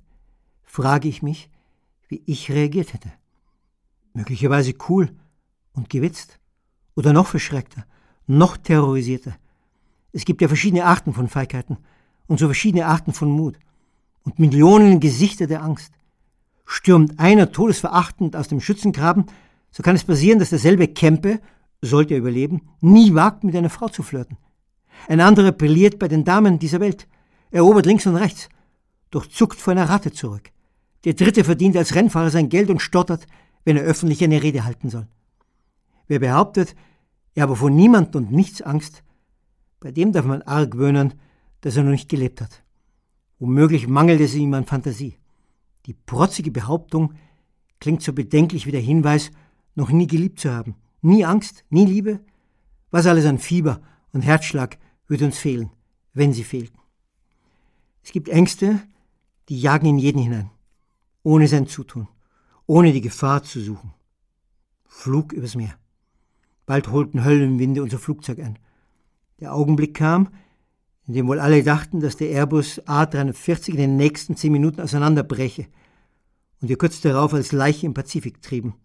frage 0.63 1.07
ich 1.07 1.21
mich, 1.21 1.49
wie 2.07 2.23
ich 2.25 2.51
reagiert 2.51 2.93
hätte. 2.93 3.11
Möglicherweise 4.13 4.73
cool 4.89 5.15
und 5.73 5.89
gewitzt 5.89 6.39
oder 6.95 7.13
noch 7.13 7.27
verschreckter, 7.27 7.85
noch 8.25 8.57
terrorisierter, 8.57 9.37
es 10.17 10.25
gibt 10.25 10.41
ja 10.41 10.47
verschiedene 10.47 10.85
Arten 10.85 11.13
von 11.13 11.27
Feigheiten 11.27 11.77
und 12.25 12.39
so 12.39 12.47
verschiedene 12.47 12.87
Arten 12.87 13.13
von 13.13 13.29
Mut 13.29 13.59
und 14.23 14.39
Millionen 14.39 14.99
Gesichter 14.99 15.45
der 15.45 15.61
Angst. 15.61 15.93
Stürmt 16.65 17.19
einer 17.19 17.51
todesverachtend 17.51 18.35
aus 18.35 18.47
dem 18.47 18.59
Schützengraben, 18.59 19.27
so 19.69 19.83
kann 19.83 19.95
es 19.95 20.03
passieren, 20.03 20.39
dass 20.39 20.49
derselbe 20.49 20.87
Kempe, 20.87 21.39
sollte 21.83 22.15
er 22.15 22.19
überleben, 22.19 22.61
nie 22.81 23.13
wagt, 23.13 23.43
mit 23.43 23.55
einer 23.55 23.69
Frau 23.69 23.89
zu 23.89 24.01
flirten. 24.01 24.37
Ein 25.07 25.21
anderer 25.21 25.51
brilliert 25.51 25.99
bei 25.99 26.07
den 26.07 26.23
Damen 26.23 26.57
dieser 26.57 26.79
Welt, 26.79 27.07
erobert 27.51 27.85
links 27.85 28.07
und 28.07 28.15
rechts, 28.15 28.49
doch 29.11 29.27
zuckt 29.27 29.59
vor 29.59 29.73
einer 29.73 29.87
Ratte 29.87 30.11
zurück. 30.11 30.49
Der 31.05 31.13
dritte 31.13 31.43
verdient 31.43 31.77
als 31.77 31.93
Rennfahrer 31.93 32.31
sein 32.31 32.49
Geld 32.49 32.71
und 32.71 32.81
stottert, 32.81 33.27
wenn 33.65 33.77
er 33.77 33.83
öffentlich 33.83 34.23
eine 34.23 34.41
Rede 34.41 34.65
halten 34.65 34.89
soll. 34.89 35.05
Wer 36.07 36.17
behauptet, 36.17 36.75
er 37.35 37.43
habe 37.43 37.55
vor 37.55 37.69
niemand 37.69 38.15
und 38.15 38.31
nichts 38.31 38.63
Angst, 38.63 39.03
bei 39.79 39.91
dem 39.91 40.11
darf 40.11 40.25
man 40.25 40.41
argwöhnen, 40.41 41.13
dass 41.61 41.77
er 41.77 41.83
noch 41.83 41.91
nicht 41.91 42.09
gelebt 42.09 42.41
hat. 42.41 42.63
Womöglich 43.39 43.87
mangelt 43.87 44.21
es 44.21 44.35
ihm 44.35 44.53
an 44.53 44.65
Fantasie. 44.65 45.17
Die 45.85 45.93
protzige 45.93 46.51
Behauptung 46.51 47.13
klingt 47.79 48.01
so 48.01 48.13
bedenklich 48.13 48.65
wie 48.65 48.71
der 48.71 48.81
Hinweis, 48.81 49.31
noch 49.75 49.89
nie 49.89 50.07
geliebt 50.07 50.39
zu 50.39 50.51
haben. 50.51 50.75
Nie 51.01 51.25
Angst, 51.25 51.63
nie 51.69 51.85
Liebe. 51.85 52.19
Was 52.89 53.05
alles 53.05 53.25
an 53.25 53.37
Fieber 53.37 53.81
und 54.11 54.21
Herzschlag 54.21 54.77
würde 55.07 55.25
uns 55.25 55.37
fehlen, 55.37 55.71
wenn 56.13 56.33
sie 56.33 56.43
fehlten. 56.43 56.79
Es 58.03 58.11
gibt 58.11 58.29
Ängste, 58.29 58.81
die 59.49 59.59
jagen 59.59 59.87
in 59.87 59.99
jeden 59.99 60.21
hinein, 60.21 60.49
ohne 61.23 61.47
sein 61.47 61.67
Zutun, 61.67 62.07
ohne 62.65 62.91
die 62.91 63.01
Gefahr 63.01 63.43
zu 63.43 63.61
suchen. 63.61 63.93
Flug 64.85 65.33
übers 65.33 65.55
Meer. 65.55 65.77
Bald 66.65 66.89
holten 66.89 67.23
Höllenwinde 67.23 67.83
unser 67.83 67.99
Flugzeug 67.99 68.39
ein. 68.39 68.59
Der 69.39 69.53
Augenblick 69.53 69.93
kam, 69.95 70.29
in 71.07 71.13
dem 71.13 71.27
wohl 71.27 71.39
alle 71.39 71.63
dachten, 71.63 71.99
dass 71.99 72.17
der 72.17 72.29
Airbus 72.29 72.81
A340 72.85 73.69
in 73.69 73.77
den 73.77 73.97
nächsten 73.97 74.35
zehn 74.35 74.51
Minuten 74.51 74.81
auseinanderbreche 74.81 75.67
und 76.61 76.69
wir 76.69 76.77
kurz 76.77 77.01
darauf 77.01 77.33
als 77.33 77.51
Leiche 77.51 77.85
im 77.85 77.93
Pazifik 77.93 78.41
trieben. 78.41 78.75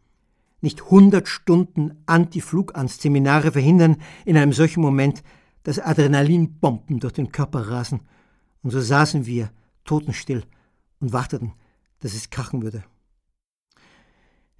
Nicht 0.60 0.90
hundert 0.90 1.26
Stunden 1.26 2.02
Anti-Flugangst-Seminare 2.06 3.52
verhindern 3.52 3.96
in 4.24 4.36
einem 4.36 4.52
solchen 4.52 4.80
Moment, 4.80 5.22
dass 5.64 5.78
Adrenalinbomben 5.78 7.00
durch 7.00 7.14
den 7.14 7.32
Körper 7.32 7.68
rasen. 7.68 8.00
Und 8.62 8.70
so 8.70 8.80
saßen 8.80 9.26
wir, 9.26 9.50
totenstill, 9.84 10.44
und 11.00 11.12
warteten, 11.12 11.52
dass 11.98 12.14
es 12.14 12.30
krachen 12.30 12.62
würde. 12.62 12.84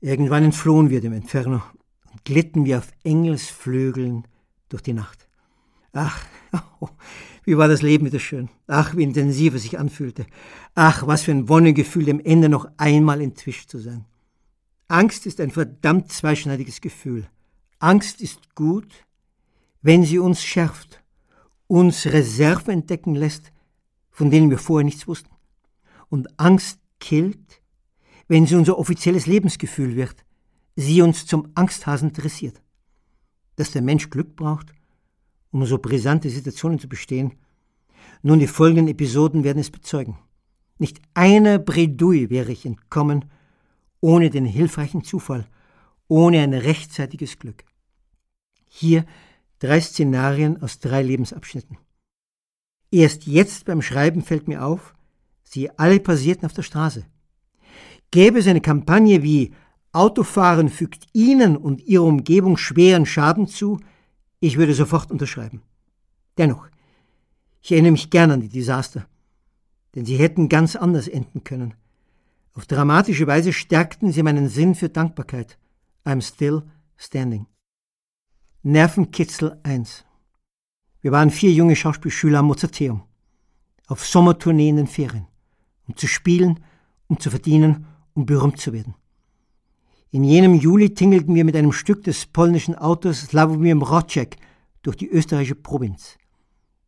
Irgendwann 0.01 0.43
entflohen 0.43 0.91
wir 0.91 1.01
dem 1.01 1.13
Inferno 1.13 1.63
und 2.11 2.25
glitten 2.25 2.65
wie 2.65 2.75
auf 2.75 2.91
Engelsflügeln 3.05 4.27
durch 4.69 4.83
die 4.83 4.95
Nacht. 4.95 5.29
Ach, 5.93 6.25
oh, 6.81 6.89
wie 7.45 7.57
war 7.57 7.69
das 7.69 7.83
Leben 7.83 8.07
wieder 8.07 8.19
schön. 8.19 8.49
Ach, 8.67 8.97
wie 8.97 9.03
intensiv 9.03 9.55
es 9.55 9.63
sich 9.63 9.79
anfühlte. 9.79 10.27
Ach, 10.75 11.07
was 11.07 11.23
für 11.23 11.33
ein 11.33 11.49
Wonnegefühl, 11.49 12.05
dem 12.05 12.21
Ende 12.21 12.49
noch 12.49 12.67
einmal 12.77 13.21
entwischt 13.21 13.71
zu 13.71 13.79
sein. 13.79 14.05
Angst 14.89 15.27
ist 15.27 15.41
ein 15.41 15.51
verdammt 15.51 16.13
zweischneidiges 16.13 16.81
Gefühl. 16.81 17.29
Angst 17.79 18.21
ist 18.21 18.55
gut, 18.55 19.07
wenn 19.81 20.05
sie 20.05 20.19
uns 20.19 20.43
schärft, 20.45 21.03
uns 21.67 22.07
Reserven 22.07 22.73
entdecken 22.73 23.15
lässt, 23.15 23.53
von 24.11 24.31
denen 24.31 24.51
wir 24.51 24.59
vorher 24.59 24.85
nichts 24.85 25.09
wussten. 25.09 25.31
Und 26.09 26.39
Angst 26.39 26.79
killt, 27.01 27.63
wenn 28.29 28.47
sie 28.47 28.55
unser 28.55 28.79
offizielles 28.79 29.27
Lebensgefühl 29.27 29.97
wird, 29.97 30.25
sie 30.77 31.03
uns 31.03 31.27
zum 31.27 31.49
Angsthasen 31.55 32.13
dressiert. 32.13 32.63
Dass 33.57 33.73
der 33.73 33.83
Mensch 33.83 34.11
Glück 34.11 34.37
braucht, 34.37 34.73
um 35.53 35.65
so 35.65 35.79
brisante 35.79 36.31
Situationen 36.31 36.79
zu 36.79 36.89
bestehen, 36.89 37.33
nun 38.23 38.41
die 38.41 38.47
folgenden 38.47 38.89
Episoden 38.89 39.45
werden 39.45 39.59
es 39.59 39.71
bezeugen. 39.71 40.19
Nicht 40.79 41.01
einer 41.15 41.59
Bredouille 41.59 42.31
wäre 42.31 42.51
ich 42.51 42.67
entkommen, 42.67 43.27
ohne 44.01 44.31
den 44.31 44.45
hilfreichen 44.45 45.05
Zufall, 45.05 45.47
ohne 46.09 46.41
ein 46.41 46.55
rechtzeitiges 46.55 47.39
Glück. 47.39 47.65
Hier 48.69 49.05
drei 49.61 49.81
Szenarien 49.81 50.61
aus 50.61 50.81
drei 50.81 51.03
Lebensabschnitten. 51.03 51.79
Erst 52.91 53.27
jetzt 53.27 53.65
beim 53.67 53.81
Schreiben 53.81 54.23
fällt 54.23 54.49
mir 54.49 54.65
auf, 54.65 54.95
sie 55.45 55.71
alle 55.79 56.01
passierten 56.01 56.47
auf 56.47 56.53
der 56.53 56.63
Straße. 56.63 57.07
Gäbe 58.11 58.41
es 58.41 58.47
eine 58.47 58.61
Kampagne 58.61 59.23
wie 59.23 59.53
Autofahren 59.93 60.69
fügt 60.71 61.07
Ihnen 61.13 61.57
und 61.57 61.83
Ihrer 61.83 62.05
Umgebung 62.05 62.57
schweren 62.57 63.05
Schaden 63.07 63.47
zu, 63.47 63.79
ich 64.43 64.59
würde 64.59 64.75
sofort 64.75 65.13
unterschreiben. 65.13 65.63
Dennoch, 66.37 66.69
ich 67.63 67.71
erinnere 67.71 67.93
mich 67.93 68.11
gern 68.11 68.33
an 68.33 68.41
die 68.41 68.49
Desaster, 68.49 69.07
denn 69.95 70.05
sie 70.05 70.17
hätten 70.17 70.49
ganz 70.49 70.75
anders 70.75 71.07
enden 71.07 71.45
können. 71.45 71.75
Auf 72.55 72.67
dramatische 72.67 73.29
Weise 73.29 73.53
stärkten 73.53 74.11
sie 74.11 74.25
meinen 74.25 74.49
Sinn 74.49 74.75
für 74.75 74.89
Dankbarkeit. 74.89 75.59
I'm 76.05 76.21
still 76.21 76.63
standing. 76.97 77.47
Nervenkitzel 78.65 79.61
1. 79.63 80.05
Wir 81.03 81.13
waren 81.13 81.31
vier 81.31 81.53
junge 81.53 81.77
Schauspielschüler 81.77 82.41
am 82.41 82.47
Mozarteum. 82.47 83.05
Auf 83.87 84.05
Sommertournee 84.05 84.71
in 84.71 84.77
den 84.77 84.87
Ferien. 84.89 85.29
Um 85.87 85.97
zu 85.97 86.09
spielen, 86.09 86.59
um 87.07 87.21
zu 87.21 87.31
verdienen, 87.31 87.87
um 88.15 88.27
berühmt 88.27 88.59
zu 88.59 88.73
werden. 88.73 88.97
In 90.15 90.25
jenem 90.25 90.53
Juli 90.53 90.93
tingelten 90.93 91.35
wir 91.35 91.43
mit 91.43 91.57
einem 91.57 91.73
Stück 91.73 92.05
des 92.05 92.27
polnischen 92.27 92.75
Autors 92.75 93.23
Sławomir 93.23 93.75
Mroczek 93.75 94.37
durch 94.83 94.99
die 94.99 95.09
österreichische 95.09 95.55
Provinz. 95.55 96.19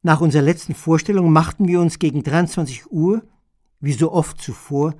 Nach 0.02 0.20
unserer 0.20 0.42
letzten 0.42 0.74
Vorstellung 0.74 1.32
machten 1.32 1.66
wir 1.66 1.80
uns 1.80 1.98
gegen 1.98 2.22
23 2.22 2.92
Uhr, 2.92 3.22
wie 3.80 3.94
so 3.94 4.12
oft 4.12 4.42
zuvor, 4.42 4.94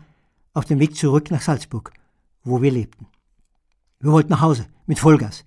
auf 0.54 0.64
den 0.64 0.78
Weg 0.78 0.96
zurück 0.96 1.30
nach 1.30 1.42
Salzburg, 1.42 1.92
wo 2.44 2.62
wir 2.62 2.70
lebten. 2.70 3.08
Wir 4.00 4.12
wollten 4.12 4.30
nach 4.30 4.40
Hause, 4.40 4.68
mit 4.86 4.98
Vollgas. 4.98 5.44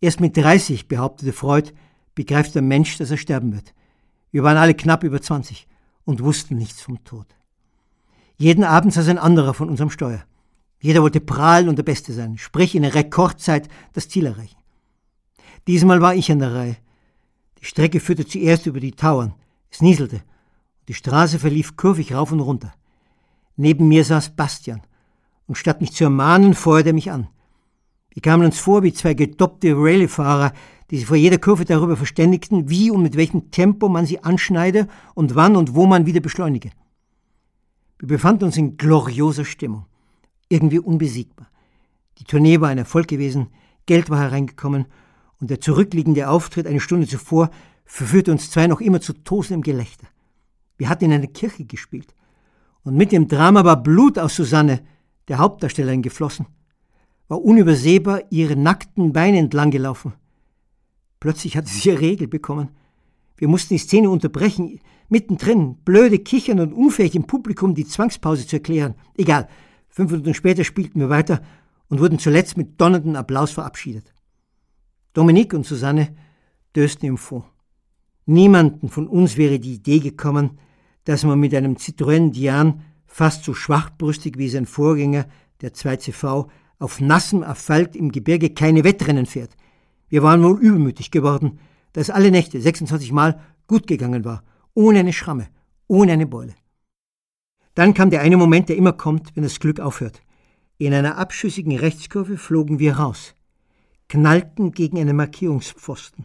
Erst 0.00 0.20
mit 0.20 0.36
30, 0.36 0.86
behauptete 0.86 1.32
Freud, 1.32 1.72
begreift 2.14 2.54
der 2.54 2.62
Mensch, 2.62 2.96
dass 2.98 3.10
er 3.10 3.16
sterben 3.16 3.52
wird. 3.52 3.74
Wir 4.30 4.44
waren 4.44 4.56
alle 4.56 4.74
knapp 4.74 5.02
über 5.02 5.20
20 5.20 5.66
und 6.04 6.22
wussten 6.22 6.58
nichts 6.58 6.80
vom 6.80 7.02
Tod. 7.02 7.26
Jeden 8.36 8.62
Abend 8.62 8.92
saß 8.92 9.08
ein 9.08 9.18
anderer 9.18 9.52
von 9.52 9.68
unserem 9.68 9.90
Steuer. 9.90 10.22
Jeder 10.80 11.02
wollte 11.02 11.20
prahlen 11.20 11.68
und 11.68 11.76
der 11.76 11.82
Beste 11.82 12.12
sein, 12.12 12.38
sprich 12.38 12.74
in 12.74 12.84
Rekordzeit 12.84 13.68
das 13.94 14.08
Ziel 14.08 14.26
erreichen. 14.26 14.56
Diesmal 15.66 16.00
war 16.00 16.14
ich 16.14 16.30
an 16.30 16.38
der 16.38 16.54
Reihe. 16.54 16.76
Die 17.60 17.64
Strecke 17.64 17.98
führte 18.00 18.26
zuerst 18.26 18.66
über 18.66 18.80
die 18.80 18.92
Tauern. 18.92 19.34
Es 19.70 19.82
nieselte. 19.82 20.22
Die 20.86 20.94
Straße 20.94 21.38
verlief 21.38 21.76
kurvig 21.76 22.14
rauf 22.14 22.30
und 22.30 22.40
runter. 22.40 22.72
Neben 23.56 23.88
mir 23.88 24.04
saß 24.04 24.30
Bastian. 24.36 24.82
Und 25.46 25.56
statt 25.56 25.80
mich 25.80 25.92
zu 25.92 26.04
ermahnen, 26.04 26.54
feuerte 26.54 26.90
er 26.90 26.94
mich 26.94 27.10
an. 27.10 27.26
Wir 28.10 28.22
kamen 28.22 28.44
uns 28.44 28.58
vor 28.58 28.82
wie 28.82 28.92
zwei 28.92 29.14
gedoppte 29.14 29.74
Rallye-Fahrer, 29.74 30.52
die 30.90 30.98
sich 30.98 31.06
vor 31.06 31.16
jeder 31.16 31.38
Kurve 31.38 31.64
darüber 31.64 31.96
verständigten, 31.96 32.70
wie 32.70 32.90
und 32.90 33.02
mit 33.02 33.16
welchem 33.16 33.50
Tempo 33.50 33.88
man 33.88 34.06
sie 34.06 34.22
anschneide 34.22 34.86
und 35.14 35.34
wann 35.34 35.56
und 35.56 35.74
wo 35.74 35.86
man 35.86 36.06
wieder 36.06 36.20
beschleunige. 36.20 36.70
Wir 37.98 38.08
befanden 38.08 38.44
uns 38.44 38.56
in 38.56 38.76
glorioser 38.76 39.44
Stimmung 39.44 39.86
irgendwie 40.48 40.78
unbesiegbar. 40.78 41.48
Die 42.18 42.24
Tournee 42.24 42.60
war 42.60 42.68
ein 42.68 42.78
Erfolg 42.78 43.08
gewesen, 43.08 43.48
Geld 43.86 44.10
war 44.10 44.20
hereingekommen 44.20 44.86
und 45.40 45.50
der 45.50 45.60
zurückliegende 45.60 46.28
Auftritt 46.28 46.66
eine 46.66 46.80
Stunde 46.80 47.06
zuvor 47.06 47.50
verführte 47.84 48.32
uns 48.32 48.50
zwei 48.50 48.66
noch 48.66 48.80
immer 48.80 49.00
zu 49.00 49.12
tosendem 49.12 49.62
Gelächter. 49.62 50.06
Wir 50.76 50.88
hatten 50.88 51.06
in 51.06 51.12
einer 51.12 51.26
Kirche 51.26 51.64
gespielt 51.64 52.14
und 52.82 52.96
mit 52.96 53.12
dem 53.12 53.28
Drama 53.28 53.64
war 53.64 53.82
Blut 53.82 54.18
aus 54.18 54.36
Susanne, 54.36 54.82
der 55.28 55.38
Hauptdarstellerin, 55.38 56.02
geflossen, 56.02 56.46
war 57.28 57.42
unübersehbar 57.42 58.22
ihre 58.30 58.56
nackten 58.56 59.12
Beine 59.12 59.38
entlang 59.38 59.70
gelaufen. 59.70 60.14
Plötzlich 61.20 61.56
hatte 61.56 61.68
sie 61.68 61.90
ihre 61.90 62.00
Regel 62.00 62.28
bekommen. 62.28 62.70
Wir 63.36 63.48
mussten 63.48 63.74
die 63.74 63.78
Szene 63.78 64.10
unterbrechen, 64.10 64.80
mittendrin, 65.08 65.76
blöde 65.84 66.18
Kichern 66.18 66.60
und 66.60 66.72
unfähig 66.72 67.14
im 67.14 67.24
Publikum 67.24 67.74
die 67.74 67.86
Zwangspause 67.86 68.46
zu 68.46 68.56
erklären. 68.56 68.94
Egal, 69.16 69.48
Fünf 69.88 70.10
Minuten 70.10 70.34
später 70.34 70.64
spielten 70.64 71.00
wir 71.00 71.08
weiter 71.08 71.42
und 71.88 72.00
wurden 72.00 72.18
zuletzt 72.18 72.56
mit 72.56 72.80
donnerndem 72.80 73.16
Applaus 73.16 73.50
verabschiedet. 73.50 74.12
Dominique 75.12 75.54
und 75.54 75.66
Susanne 75.66 76.14
dösten 76.76 77.06
im 77.06 77.18
Fond. 77.18 77.44
Niemanden 78.26 78.88
von 78.88 79.08
uns 79.08 79.36
wäre 79.36 79.58
die 79.58 79.74
Idee 79.74 80.00
gekommen, 80.00 80.58
dass 81.04 81.24
man 81.24 81.40
mit 81.40 81.54
einem 81.54 81.76
Citroën 81.76 82.30
Diane 82.30 82.80
fast 83.06 83.44
so 83.44 83.54
schwachbrüstig 83.54 84.36
wie 84.36 84.50
sein 84.50 84.66
Vorgänger, 84.66 85.26
der 85.62 85.72
2CV, 85.72 86.48
auf 86.78 87.00
nassem 87.00 87.42
Asphalt 87.42 87.96
im 87.96 88.12
Gebirge 88.12 88.50
keine 88.50 88.84
Wettrennen 88.84 89.26
fährt. 89.26 89.56
Wir 90.08 90.22
waren 90.22 90.42
wohl 90.42 90.60
übermütig 90.60 91.10
geworden, 91.10 91.58
dass 91.92 92.10
alle 92.10 92.30
Nächte 92.30 92.60
26 92.60 93.12
Mal 93.12 93.40
gut 93.66 93.86
gegangen 93.86 94.24
war, 94.24 94.44
ohne 94.74 95.00
eine 95.00 95.12
Schramme, 95.12 95.48
ohne 95.86 96.12
eine 96.12 96.26
Beule. 96.26 96.54
Dann 97.78 97.94
kam 97.94 98.10
der 98.10 98.22
eine 98.22 98.36
Moment, 98.36 98.68
der 98.68 98.76
immer 98.76 98.92
kommt, 98.92 99.36
wenn 99.36 99.44
das 99.44 99.60
Glück 99.60 99.78
aufhört. 99.78 100.20
In 100.78 100.92
einer 100.92 101.16
abschüssigen 101.16 101.76
Rechtskurve 101.76 102.36
flogen 102.36 102.80
wir 102.80 102.96
raus, 102.96 103.36
knallten 104.08 104.72
gegen 104.72 104.98
einen 104.98 105.14
Markierungspfosten. 105.14 106.24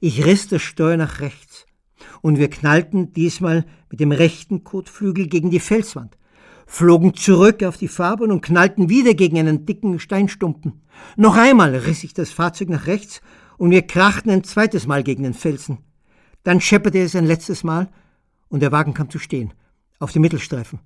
Ich 0.00 0.26
riss 0.26 0.48
das 0.48 0.62
Steuer 0.62 0.96
nach 0.96 1.20
rechts 1.20 1.64
und 2.22 2.40
wir 2.40 2.50
knallten 2.50 3.12
diesmal 3.12 3.66
mit 3.88 4.00
dem 4.00 4.10
rechten 4.10 4.64
Kotflügel 4.64 5.28
gegen 5.28 5.50
die 5.50 5.60
Felswand, 5.60 6.18
flogen 6.66 7.14
zurück 7.14 7.62
auf 7.62 7.76
die 7.76 7.86
Fahrbahn 7.86 8.32
und 8.32 8.40
knallten 8.40 8.88
wieder 8.88 9.14
gegen 9.14 9.38
einen 9.38 9.66
dicken 9.66 10.00
Steinstumpen. 10.00 10.82
Noch 11.16 11.36
einmal 11.36 11.72
riss 11.72 12.02
ich 12.02 12.14
das 12.14 12.32
Fahrzeug 12.32 12.68
nach 12.68 12.88
rechts 12.88 13.20
und 13.58 13.70
wir 13.70 13.82
krachten 13.82 14.28
ein 14.30 14.42
zweites 14.42 14.88
Mal 14.88 15.04
gegen 15.04 15.22
den 15.22 15.34
Felsen. 15.34 15.78
Dann 16.42 16.60
schepperte 16.60 16.98
es 16.98 17.14
ein 17.14 17.26
letztes 17.26 17.62
Mal 17.62 17.88
und 18.48 18.58
der 18.58 18.72
Wagen 18.72 18.92
kam 18.92 19.08
zu 19.08 19.20
stehen 19.20 19.52
auf 20.00 20.10
dem 20.10 20.22
Mittelstreifen, 20.22 20.80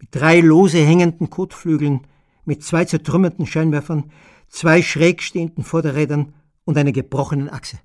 mit 0.00 0.08
drei 0.10 0.40
lose 0.40 0.78
hängenden 0.78 1.30
Kotflügeln, 1.30 2.00
mit 2.44 2.64
zwei 2.64 2.84
zertrümmerten 2.84 3.46
Scheinwerfern, 3.46 4.10
zwei 4.48 4.82
schräg 4.82 5.22
stehenden 5.22 5.62
Vorderrädern 5.62 6.34
und 6.64 6.76
einer 6.76 6.92
gebrochenen 6.92 7.48
Achse. 7.48 7.78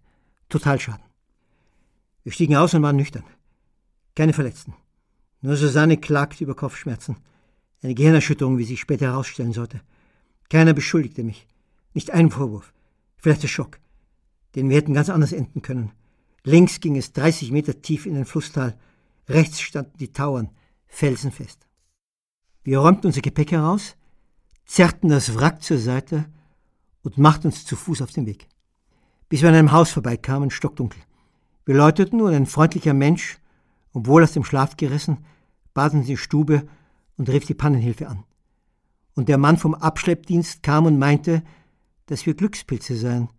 Totalschaden. 0.48 1.04
Wir 2.24 2.32
stiegen 2.32 2.56
aus 2.56 2.74
und 2.74 2.82
waren 2.82 2.96
nüchtern. 2.96 3.24
Keine 4.16 4.34
Verletzten. 4.34 4.74
Nur 5.42 5.56
Susanne 5.56 5.98
klagte 5.98 6.44
über 6.44 6.56
Kopfschmerzen. 6.56 7.18
Eine 7.82 7.94
Gehirnerschütterung, 7.94 8.58
wie 8.58 8.66
sich 8.66 8.80
später 8.80 9.08
herausstellen 9.08 9.54
sollte. 9.54 9.82
Keiner 10.50 10.74
beschuldigte 10.74 11.24
mich. 11.24 11.48
Nicht 11.94 12.12
ein 12.12 12.32
Vorwurf. 12.32 12.74
Vielleicht 13.18 13.44
der 13.44 13.48
Schock. 13.48 13.80
Den 14.56 14.70
wir 14.70 14.78
hätten 14.78 14.94
ganz 14.94 15.10
anders 15.10 15.32
enden 15.32 15.62
können. 15.62 15.92
Links 16.44 16.80
ging 16.80 16.98
es 16.98 17.14
30 17.14 17.52
Meter 17.52 17.82
tief 17.82 18.06
in 18.06 18.18
ein 18.18 18.26
Flusstal. 18.26 18.78
Rechts 19.28 19.62
standen 19.62 19.98
die 19.98 20.12
Tauern 20.12 20.50
felsenfest. 20.90 21.66
Wir 22.64 22.80
räumten 22.80 23.08
unser 23.08 23.22
Gepäck 23.22 23.52
heraus, 23.52 23.96
zerrten 24.66 25.10
das 25.10 25.34
Wrack 25.36 25.64
zur 25.64 25.78
Seite 25.78 26.26
und 27.02 27.18
machten 27.18 27.48
uns 27.48 27.66
zu 27.66 27.76
Fuß 27.76 28.02
auf 28.02 28.12
den 28.12 28.26
Weg. 28.26 28.48
Bis 29.30 29.42
wir 29.42 29.50
an 29.50 29.56
einem 29.56 29.72
Haus 29.72 29.92
vorbeikamen, 29.92 30.52
stockdunkel. 30.52 31.02
Wir 31.66 31.76
läuteten 31.76 32.20
und 32.22 32.34
ein 32.34 32.46
freundlicher 32.46 32.94
Mensch, 32.94 33.40
obwohl 33.94 34.24
aus 34.24 34.34
dem 34.34 34.44
Schlaf 34.44 34.76
gerissen, 34.76 35.26
bat 35.74 35.94
uns 35.94 36.02
in 36.04 36.08
die 36.08 36.18
Stube 36.18 36.68
und 37.18 37.30
rief 37.30 37.46
die 37.46 37.54
Pannenhilfe 37.54 38.08
an. 38.10 38.26
Und 39.16 39.30
der 39.30 39.38
Mann 39.38 39.58
vom 39.58 39.76
Abschleppdienst 39.76 40.64
kam 40.64 40.86
und 40.86 40.98
meinte, 40.98 41.44
dass 42.08 42.26
wir 42.26 42.34
Glückspilze 42.34 42.96
seien. 42.96 43.30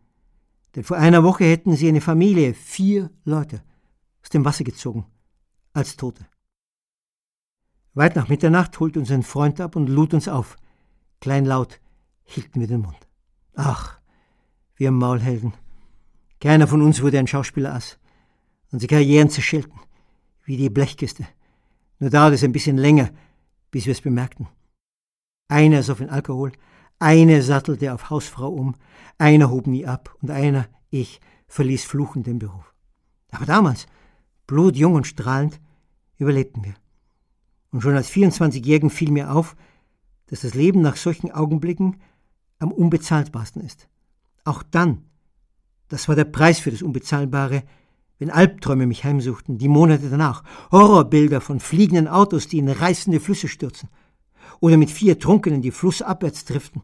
Denn 0.75 0.85
vor 0.85 0.97
einer 0.97 1.25
Woche 1.25 1.45
hätten 1.45 1.75
sie 1.75 1.89
eine 1.89 2.01
Familie, 2.01 2.55
vier 2.55 3.11
Leute, 3.25 3.63
aus 4.23 4.29
dem 4.31 4.45
Wasser 4.45 4.65
gezogen, 4.65 5.07
als 5.73 5.97
Tote. 5.97 6.30
Weit 8.01 8.17
nach 8.17 8.31
Mitternacht 8.31 8.81
holte 8.81 8.99
uns 8.99 9.11
ein 9.11 9.23
Freund 9.23 9.61
ab 9.61 9.77
und 9.77 9.91
lud 9.91 10.15
uns 10.15 10.27
auf. 10.27 10.57
Kleinlaut 11.21 11.81
hielten 12.23 12.59
wir 12.59 12.67
den 12.67 12.81
Mund. 12.81 12.97
Ach, 13.55 14.01
wir 14.75 14.91
Maulhelden. 14.91 15.53
Keiner 16.41 16.67
von 16.67 16.81
uns 16.81 17.03
wurde 17.03 17.19
ein 17.19 17.27
Schauspielerass. 17.27 17.99
Unsere 18.73 18.89
Karrieren 18.89 19.29
zerschellten, 19.29 19.79
wie 20.45 20.57
die 20.57 20.71
Blechkiste. 20.71 21.27
Nur 21.99 22.09
dauerte 22.09 22.37
es 22.37 22.43
ein 22.43 22.53
bisschen 22.53 22.79
länger, 22.79 23.11
bis 23.71 23.85
wir 23.85 23.93
es 23.93 24.01
bemerkten. 24.01 24.49
Einer 25.49 25.83
soff 25.83 26.01
in 26.01 26.09
Alkohol, 26.09 26.53
einer 26.99 27.43
sattelte 27.43 27.93
auf 27.93 28.09
Hausfrau 28.09 28.49
um, 28.49 28.77
einer 29.19 29.51
hob 29.51 29.67
nie 29.67 29.85
ab 29.85 30.17
und 30.23 30.31
einer, 30.31 30.69
ich, 30.89 31.21
verließ 31.49 31.85
fluchend 31.85 32.27
den 32.27 32.39
Beruf. 32.39 32.73
Aber 33.31 33.45
damals, 33.45 33.87
blutjung 34.47 34.95
und 34.95 35.07
strahlend, 35.07 35.61
überlebten 36.17 36.65
wir. 36.65 36.80
Und 37.73 37.83
schon 37.83 37.95
als 37.95 38.11
24-Jährigen 38.11 38.91
fiel 38.91 39.11
mir 39.11 39.33
auf, 39.33 39.57
dass 40.27 40.41
das 40.41 40.55
Leben 40.55 40.81
nach 40.81 40.97
solchen 40.97 41.31
Augenblicken 41.31 41.97
am 42.59 42.73
unbezahlbarsten 42.73 43.63
ist. 43.63 43.89
Auch 44.45 44.63
dann, 44.63 45.05
das 45.89 46.09
war 46.09 46.17
der 46.17 46.25
Preis 46.25 46.61
für 46.61 46.71
das 46.71 46.83
Unbezahlbare, 46.83 47.65
wenn 48.19 48.31
Albträume 48.31 48.87
mich 48.87 49.05
heimsuchten, 49.05 49.59
die 49.59 49.69
Monate 49.69 50.11
danach, 50.11 50.45
Horrorbilder 50.71 51.41
von 51.41 51.59
fliegenden 51.59 52.07
Autos, 52.07 52.49
die 52.49 52.59
in 52.59 52.69
reißende 52.69 53.19
Flüsse 53.19 53.49
stürzen, 53.49 53.89
oder 54.61 54.77
mit 54.77 54.91
vier 54.91 55.19
Trunkenen, 55.19 55.63
die 55.63 55.71
flussabwärts 55.71 56.45
driften, 56.45 56.83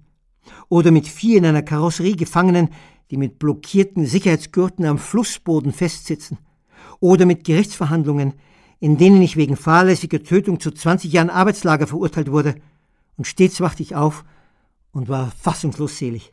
oder 0.69 0.91
mit 0.91 1.07
vier 1.07 1.39
in 1.39 1.47
einer 1.47 1.63
Karosserie 1.63 2.17
Gefangenen, 2.17 2.71
die 3.11 3.19
mit 3.19 3.39
blockierten 3.39 4.07
Sicherheitsgurten 4.07 4.87
am 4.87 4.99
Flussboden 4.99 5.73
festsitzen, 5.73 6.39
oder 7.01 7.27
mit 7.27 7.45
Gerichtsverhandlungen, 7.45 8.33
in 8.81 8.98
denen 8.98 9.23
ich 9.23 9.36
wegen 9.36 9.57
fahrlässiger 9.57 10.23
Tötung 10.23 10.61
zu 10.61 10.70
20 10.70 11.12
Jahren 11.12 11.31
Arbeitslager 11.31 11.86
verurteilt 11.86 12.31
wurde, 12.31 12.57
und 13.16 13.27
stets 13.27 13.61
wachte 13.61 13.82
ich 13.82 13.94
auf 13.94 14.24
und 14.93 15.09
war 15.09 15.31
fassungslos 15.31 15.98
selig. 15.98 16.32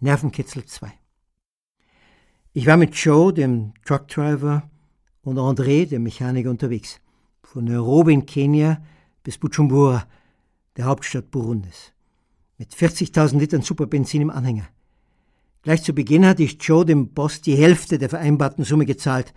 Nervenkitzel 0.00 0.64
2. 0.64 0.92
Ich 2.52 2.66
war 2.66 2.76
mit 2.76 2.94
Joe, 2.94 3.32
dem 3.32 3.72
Truckdriver, 3.84 4.68
und 5.22 5.38
André, 5.38 5.86
dem 5.86 6.02
Mechaniker, 6.02 6.50
unterwegs. 6.50 7.00
Von 7.42 7.64
Nairobi 7.64 8.14
in 8.14 8.26
Kenia 8.26 8.82
bis 9.22 9.38
Bujumbura, 9.38 10.06
der 10.76 10.86
Hauptstadt 10.86 11.30
Burundis. 11.30 11.92
Mit 12.56 12.74
40.000 12.74 13.38
Litern 13.38 13.62
Superbenzin 13.62 14.22
im 14.22 14.30
Anhänger. 14.30 14.68
Gleich 15.62 15.82
zu 15.82 15.92
Beginn 15.92 16.26
hatte 16.26 16.42
ich 16.42 16.58
Joe, 16.60 16.84
dem 16.84 17.08
Boss, 17.08 17.40
die 17.40 17.56
Hälfte 17.56 17.98
der 17.98 18.08
vereinbarten 18.08 18.64
Summe 18.64 18.86
gezahlt, 18.86 19.34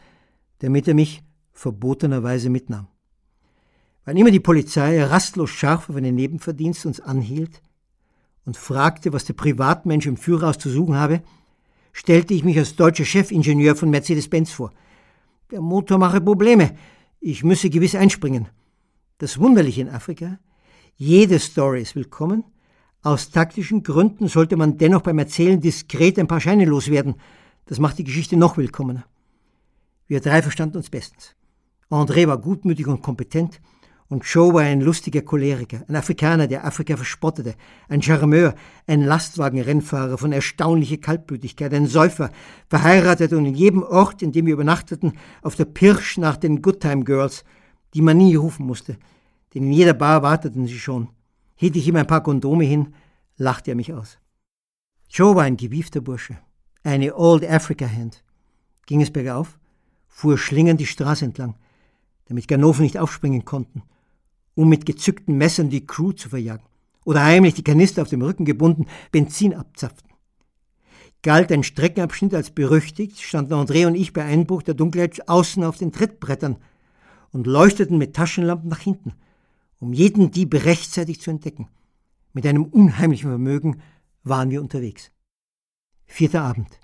damit 0.59 0.87
er 0.87 0.93
mich 0.93 1.23
verbotenerweise 1.61 2.49
mitnahm. 2.49 2.87
Wann 4.03 4.17
immer 4.17 4.31
die 4.31 4.39
Polizei 4.39 5.03
rastlos 5.03 5.51
scharf 5.51 5.89
auf 5.89 5.95
einen 5.95 6.15
Nebenverdienst 6.15 6.87
uns 6.87 6.99
anhielt 6.99 7.61
und 8.45 8.57
fragte, 8.57 9.13
was 9.13 9.25
der 9.25 9.35
Privatmensch 9.35 10.07
im 10.07 10.17
Führerhaus 10.17 10.57
zu 10.57 10.71
suchen 10.71 10.95
habe, 10.95 11.21
stellte 11.93 12.33
ich 12.33 12.43
mich 12.43 12.57
als 12.57 12.75
deutscher 12.75 13.05
Chefingenieur 13.05 13.75
von 13.75 13.91
Mercedes-Benz 13.91 14.51
vor. 14.51 14.71
Der 15.51 15.61
Motor 15.61 15.99
mache 15.99 16.19
Probleme. 16.19 16.75
Ich 17.19 17.43
müsse 17.43 17.69
gewiss 17.69 17.93
einspringen. 17.93 18.47
Das 19.19 19.37
Wunderliche 19.37 19.81
in 19.81 19.89
Afrika, 19.89 20.39
jede 20.95 21.37
Story 21.37 21.83
ist 21.83 21.95
willkommen. 21.95 22.43
Aus 23.03 23.29
taktischen 23.29 23.83
Gründen 23.83 24.27
sollte 24.27 24.57
man 24.57 24.79
dennoch 24.79 25.03
beim 25.03 25.19
Erzählen 25.19 25.61
diskret 25.61 26.17
ein 26.17 26.27
paar 26.27 26.41
Scheine 26.41 26.65
loswerden. 26.65 27.15
Das 27.65 27.77
macht 27.77 27.99
die 27.99 28.03
Geschichte 28.03 28.35
noch 28.35 28.57
willkommener. 28.57 29.05
Wir 30.07 30.21
drei 30.21 30.41
verstanden 30.41 30.77
uns 30.77 30.89
bestens. 30.89 31.35
André 31.99 32.27
war 32.27 32.37
gutmütig 32.37 32.87
und 32.87 33.01
kompetent 33.01 33.59
und 34.11 34.25
Joe 34.25 34.53
war 34.53 34.61
ein 34.61 34.81
lustiger 34.81 35.21
Choleriker, 35.21 35.85
ein 35.87 35.95
Afrikaner, 35.95 36.47
der 36.47 36.65
Afrika 36.65 36.97
verspottete, 36.97 37.55
ein 37.87 38.01
Charmeur, 38.01 38.55
ein 38.85 39.03
Lastwagenrennfahrer 39.03 40.17
von 40.17 40.33
erstaunlicher 40.33 40.97
Kaltblütigkeit, 40.97 41.73
ein 41.73 41.87
Säufer, 41.87 42.29
verheiratet 42.67 43.31
und 43.31 43.45
in 43.45 43.55
jedem 43.55 43.83
Ort, 43.83 44.21
in 44.21 44.33
dem 44.33 44.47
wir 44.47 44.53
übernachteten, 44.53 45.13
auf 45.41 45.55
der 45.55 45.63
Pirsch 45.63 46.17
nach 46.17 46.35
den 46.35 46.61
Goodtime 46.61 47.05
Girls, 47.05 47.45
die 47.93 48.01
man 48.01 48.17
nie 48.17 48.35
rufen 48.35 48.65
musste, 48.65 48.97
denn 49.53 49.63
in 49.63 49.71
jeder 49.71 49.93
Bar 49.93 50.23
warteten 50.23 50.67
sie 50.67 50.79
schon. 50.79 51.07
Hielt 51.55 51.77
ich 51.77 51.87
ihm 51.87 51.95
ein 51.95 52.07
paar 52.07 52.23
Kondome 52.23 52.65
hin, 52.65 52.93
lachte 53.37 53.71
er 53.71 53.75
mich 53.75 53.93
aus. 53.93 54.17
Joe 55.09 55.35
war 55.35 55.43
ein 55.43 55.57
gewiefter 55.57 56.01
Bursche, 56.01 56.37
eine 56.83 57.15
Old 57.15 57.49
Africa 57.49 57.87
Hand. 57.87 58.23
Ging 58.87 59.01
es 59.01 59.11
bergauf, 59.11 59.57
fuhr 60.07 60.37
schlingend 60.37 60.81
die 60.81 60.85
Straße 60.85 61.23
entlang, 61.23 61.55
damit 62.31 62.47
Ganoven 62.47 62.83
nicht 62.83 62.97
aufspringen 62.97 63.45
konnten 63.45 63.83
um 64.55 64.69
mit 64.69 64.85
gezückten 64.85 65.37
Messern 65.37 65.69
die 65.69 65.85
Crew 65.85 66.11
zu 66.11 66.29
verjagen. 66.29 66.65
Oder 67.05 67.23
heimlich 67.23 67.55
die 67.55 67.63
Kanister 67.63 68.01
auf 68.01 68.09
dem 68.09 68.21
Rücken 68.21 68.45
gebunden, 68.45 68.85
Benzin 69.11 69.55
abzapften. 69.55 70.11
Galt 71.23 71.51
ein 71.51 71.63
Streckenabschnitt 71.63 72.33
als 72.33 72.51
berüchtigt, 72.51 73.21
standen 73.21 73.53
André 73.53 73.87
und 73.87 73.95
ich 73.95 74.13
bei 74.13 74.23
Einbruch 74.23 74.63
der 74.63 74.73
Dunkelheit 74.73 75.27
außen 75.27 75.63
auf 75.63 75.77
den 75.77 75.91
Trittbrettern 75.91 76.57
und 77.31 77.47
leuchteten 77.47 77.97
mit 77.97 78.15
Taschenlampen 78.15 78.69
nach 78.69 78.79
hinten, 78.79 79.13
um 79.79 79.93
jeden 79.93 80.31
Dieb 80.31 80.53
rechtzeitig 80.65 81.21
zu 81.21 81.31
entdecken. 81.31 81.67
Mit 82.33 82.45
einem 82.45 82.65
unheimlichen 82.65 83.29
Vermögen 83.29 83.81
waren 84.23 84.49
wir 84.49 84.61
unterwegs. 84.61 85.11
Vierter 86.05 86.41
Abend. 86.41 86.79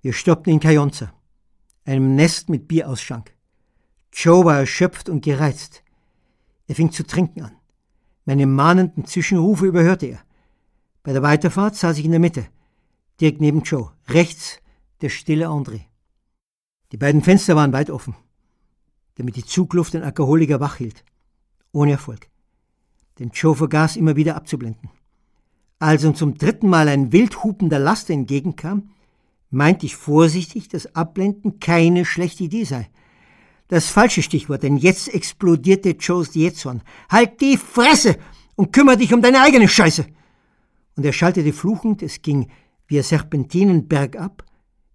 Wir 0.00 0.12
stoppten 0.12 0.52
in 0.52 0.60
Kayonza, 0.60 1.12
einem 1.84 2.14
Nest 2.14 2.48
mit 2.48 2.66
Bierausschank. 2.66 3.34
Joe 4.12 4.44
war 4.44 4.58
erschöpft 4.58 5.08
und 5.08 5.24
gereizt. 5.24 5.82
Er 6.66 6.74
fing 6.74 6.92
zu 6.92 7.06
trinken 7.06 7.42
an. 7.42 7.56
Meine 8.24 8.46
mahnenden 8.46 9.04
Zwischenrufe 9.04 9.66
überhörte 9.66 10.06
er. 10.06 10.20
Bei 11.02 11.12
der 11.12 11.22
Weiterfahrt 11.22 11.76
saß 11.76 11.98
ich 11.98 12.04
in 12.04 12.10
der 12.10 12.20
Mitte, 12.20 12.46
direkt 13.20 13.40
neben 13.40 13.62
Joe, 13.62 13.92
rechts 14.08 14.60
der 15.00 15.08
stille 15.08 15.48
André. 15.48 15.80
Die 16.92 16.96
beiden 16.96 17.22
Fenster 17.22 17.56
waren 17.56 17.72
weit 17.72 17.90
offen, 17.90 18.14
damit 19.14 19.36
die 19.36 19.44
Zugluft 19.44 19.94
den 19.94 20.02
Alkoholiker 20.02 20.60
wach 20.60 20.76
hielt. 20.76 21.04
Ohne 21.72 21.92
Erfolg. 21.92 22.28
Denn 23.18 23.30
Joe 23.30 23.54
vergaß 23.54 23.96
immer 23.96 24.16
wieder 24.16 24.36
abzublenden. 24.36 24.90
Als 25.78 26.04
uns 26.04 26.18
zum 26.18 26.36
dritten 26.36 26.68
Mal 26.68 26.88
ein 26.88 27.12
wild 27.12 27.42
hupender 27.42 27.78
Laster 27.78 28.12
entgegenkam, 28.12 28.90
meinte 29.50 29.86
ich 29.86 29.96
vorsichtig, 29.96 30.68
dass 30.68 30.94
Abblenden 30.94 31.58
keine 31.58 32.04
schlechte 32.04 32.44
Idee 32.44 32.64
sei. 32.64 32.90
Das 33.70 33.88
falsche 33.88 34.20
Stichwort, 34.20 34.64
denn 34.64 34.76
jetzt 34.76 35.14
explodierte 35.14 35.90
Joes 35.90 36.32
Diezon. 36.32 36.82
Halt 37.08 37.40
die 37.40 37.56
Fresse 37.56 38.16
und 38.56 38.72
kümmere 38.72 38.96
dich 38.96 39.14
um 39.14 39.22
deine 39.22 39.42
eigene 39.42 39.68
Scheiße! 39.68 40.06
Und 40.96 41.06
er 41.06 41.12
schaltete 41.12 41.52
fluchend, 41.52 42.02
es 42.02 42.20
ging 42.20 42.48
via 42.88 43.04
Serpentinen 43.04 43.86
bergab. 43.86 44.44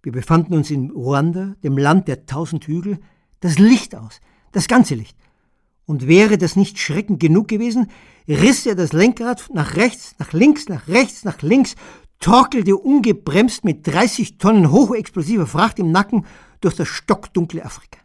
Wir 0.02 0.12
befanden 0.12 0.52
uns 0.52 0.70
in 0.70 0.90
Ruanda, 0.90 1.54
dem 1.64 1.78
Land 1.78 2.06
der 2.06 2.26
tausend 2.26 2.66
Hügel, 2.66 2.98
das 3.40 3.58
Licht 3.58 3.96
aus, 3.96 4.20
das 4.52 4.68
ganze 4.68 4.94
Licht. 4.94 5.16
Und 5.86 6.06
wäre 6.06 6.36
das 6.36 6.54
nicht 6.54 6.78
schreckend 6.78 7.18
genug 7.18 7.48
gewesen, 7.48 7.90
riss 8.28 8.66
er 8.66 8.74
das 8.74 8.92
Lenkrad 8.92 9.48
nach 9.54 9.76
rechts, 9.76 10.16
nach 10.18 10.34
links, 10.34 10.68
nach 10.68 10.86
rechts, 10.86 11.24
nach 11.24 11.40
links, 11.40 11.76
torkelte 12.20 12.76
ungebremst 12.76 13.64
mit 13.64 13.86
30 13.86 14.36
Tonnen 14.36 14.70
hochexplosiver 14.70 15.46
Fracht 15.46 15.78
im 15.78 15.92
Nacken 15.92 16.26
durch 16.60 16.76
das 16.76 16.88
stockdunkle 16.88 17.64
Afrika. 17.64 18.00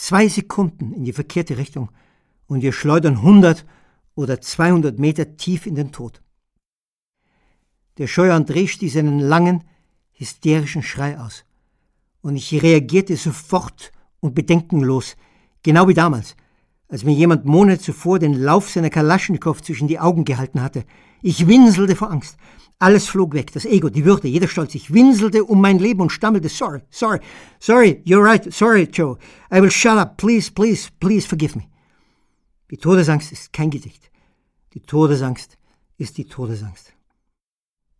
Zwei 0.00 0.28
Sekunden 0.28 0.92
in 0.92 1.02
die 1.02 1.12
verkehrte 1.12 1.58
Richtung 1.58 1.90
und 2.46 2.62
wir 2.62 2.72
schleudern 2.72 3.16
100 3.16 3.66
oder 4.14 4.40
200 4.40 4.96
Meter 4.96 5.36
tief 5.36 5.66
in 5.66 5.74
den 5.74 5.90
Tod. 5.90 6.22
Der 7.98 8.06
Scheuer 8.06 8.36
André 8.36 8.68
stieß 8.68 8.96
einen 8.96 9.18
langen, 9.18 9.64
hysterischen 10.12 10.84
Schrei 10.84 11.18
aus. 11.18 11.44
Und 12.20 12.36
ich 12.36 12.62
reagierte 12.62 13.16
sofort 13.16 13.90
und 14.20 14.36
bedenkenlos, 14.36 15.16
genau 15.64 15.88
wie 15.88 15.94
damals, 15.94 16.36
als 16.86 17.02
mir 17.02 17.14
jemand 17.14 17.44
Monate 17.44 17.80
zuvor 17.80 18.20
den 18.20 18.34
Lauf 18.34 18.70
seiner 18.70 18.90
Kalaschnikow 18.90 19.60
zwischen 19.60 19.88
die 19.88 19.98
Augen 19.98 20.24
gehalten 20.24 20.62
hatte. 20.62 20.84
Ich 21.22 21.48
winselte 21.48 21.96
vor 21.96 22.12
Angst. 22.12 22.36
Alles 22.80 23.08
flog 23.08 23.34
weg, 23.34 23.52
das 23.52 23.64
Ego, 23.64 23.88
die 23.88 24.04
Würde, 24.04 24.28
jeder 24.28 24.46
Stolz. 24.46 24.74
Ich 24.76 24.92
winselte 24.92 25.44
um 25.44 25.60
mein 25.60 25.78
Leben 25.78 26.00
und 26.00 26.10
stammelte, 26.10 26.48
sorry, 26.48 26.80
sorry, 26.90 27.18
sorry, 27.58 28.02
you're 28.06 28.22
right, 28.22 28.52
sorry, 28.52 28.84
Joe. 28.84 29.18
I 29.52 29.60
will 29.60 29.70
shut 29.70 29.98
up, 29.98 30.16
please, 30.16 30.50
please, 30.52 30.88
please 31.00 31.26
forgive 31.26 31.56
me. 31.56 31.64
Die 32.70 32.76
Todesangst 32.76 33.32
ist 33.32 33.52
kein 33.52 33.70
Gedicht. 33.70 34.10
Die 34.74 34.80
Todesangst 34.80 35.58
ist 35.96 36.18
die 36.18 36.26
Todesangst. 36.26 36.92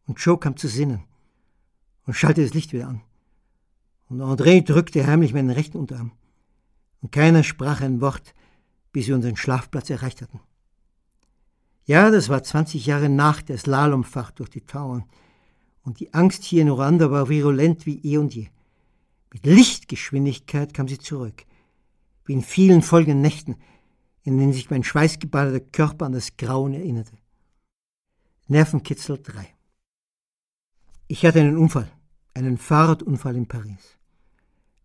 Und 0.06 0.20
Joe 0.20 0.38
kam 0.38 0.56
zu 0.56 0.68
Sinnen 0.68 1.02
und 2.06 2.14
schaltete 2.14 2.46
das 2.46 2.54
Licht 2.54 2.72
wieder 2.72 2.86
an. 2.86 3.02
Und 4.08 4.20
André 4.20 4.64
drückte 4.64 5.06
heimlich 5.06 5.34
meinen 5.34 5.50
rechten 5.50 5.78
Unterarm. 5.78 6.12
Und 7.00 7.10
keiner 7.12 7.42
sprach 7.42 7.80
ein 7.80 8.00
Wort, 8.00 8.34
bis 8.92 9.08
wir 9.08 9.16
unseren 9.16 9.36
Schlafplatz 9.36 9.90
erreicht 9.90 10.22
hatten. 10.22 10.40
Ja, 11.88 12.10
das 12.10 12.28
war 12.28 12.42
20 12.42 12.84
Jahre 12.84 13.08
nach 13.08 13.40
der 13.40 13.56
Slalomfahrt 13.56 14.38
durch 14.38 14.50
die 14.50 14.60
Tauern. 14.60 15.06
Und 15.80 16.00
die 16.00 16.12
Angst 16.12 16.44
hier 16.44 16.60
in 16.60 16.68
Ruanda 16.68 17.10
war 17.10 17.30
virulent 17.30 17.86
wie 17.86 17.98
eh 18.04 18.18
und 18.18 18.34
je. 18.34 18.48
Mit 19.32 19.46
Lichtgeschwindigkeit 19.46 20.74
kam 20.74 20.86
sie 20.86 20.98
zurück, 20.98 21.46
wie 22.26 22.34
in 22.34 22.42
vielen 22.42 22.82
folgenden 22.82 23.22
Nächten, 23.22 23.56
in 24.22 24.36
denen 24.36 24.52
sich 24.52 24.68
mein 24.68 24.84
schweißgebadeter 24.84 25.60
Körper 25.72 26.04
an 26.04 26.12
das 26.12 26.36
Grauen 26.36 26.74
erinnerte. 26.74 27.16
Nervenkitzel 28.48 29.22
3 29.22 29.48
Ich 31.06 31.24
hatte 31.24 31.40
einen 31.40 31.56
Unfall, 31.56 31.90
einen 32.34 32.58
Fahrradunfall 32.58 33.34
in 33.34 33.48
Paris. 33.48 33.96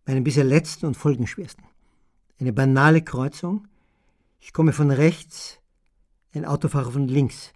meinen 0.06 0.24
bisher 0.24 0.44
letzten 0.44 0.86
und 0.86 0.96
folgenschwersten. 0.96 1.64
Eine 2.40 2.54
banale 2.54 3.02
Kreuzung. 3.02 3.68
Ich 4.40 4.54
komme 4.54 4.72
von 4.72 4.90
rechts, 4.90 5.60
ein 6.34 6.44
Autofahrer 6.44 6.92
von 6.92 7.08
links. 7.08 7.52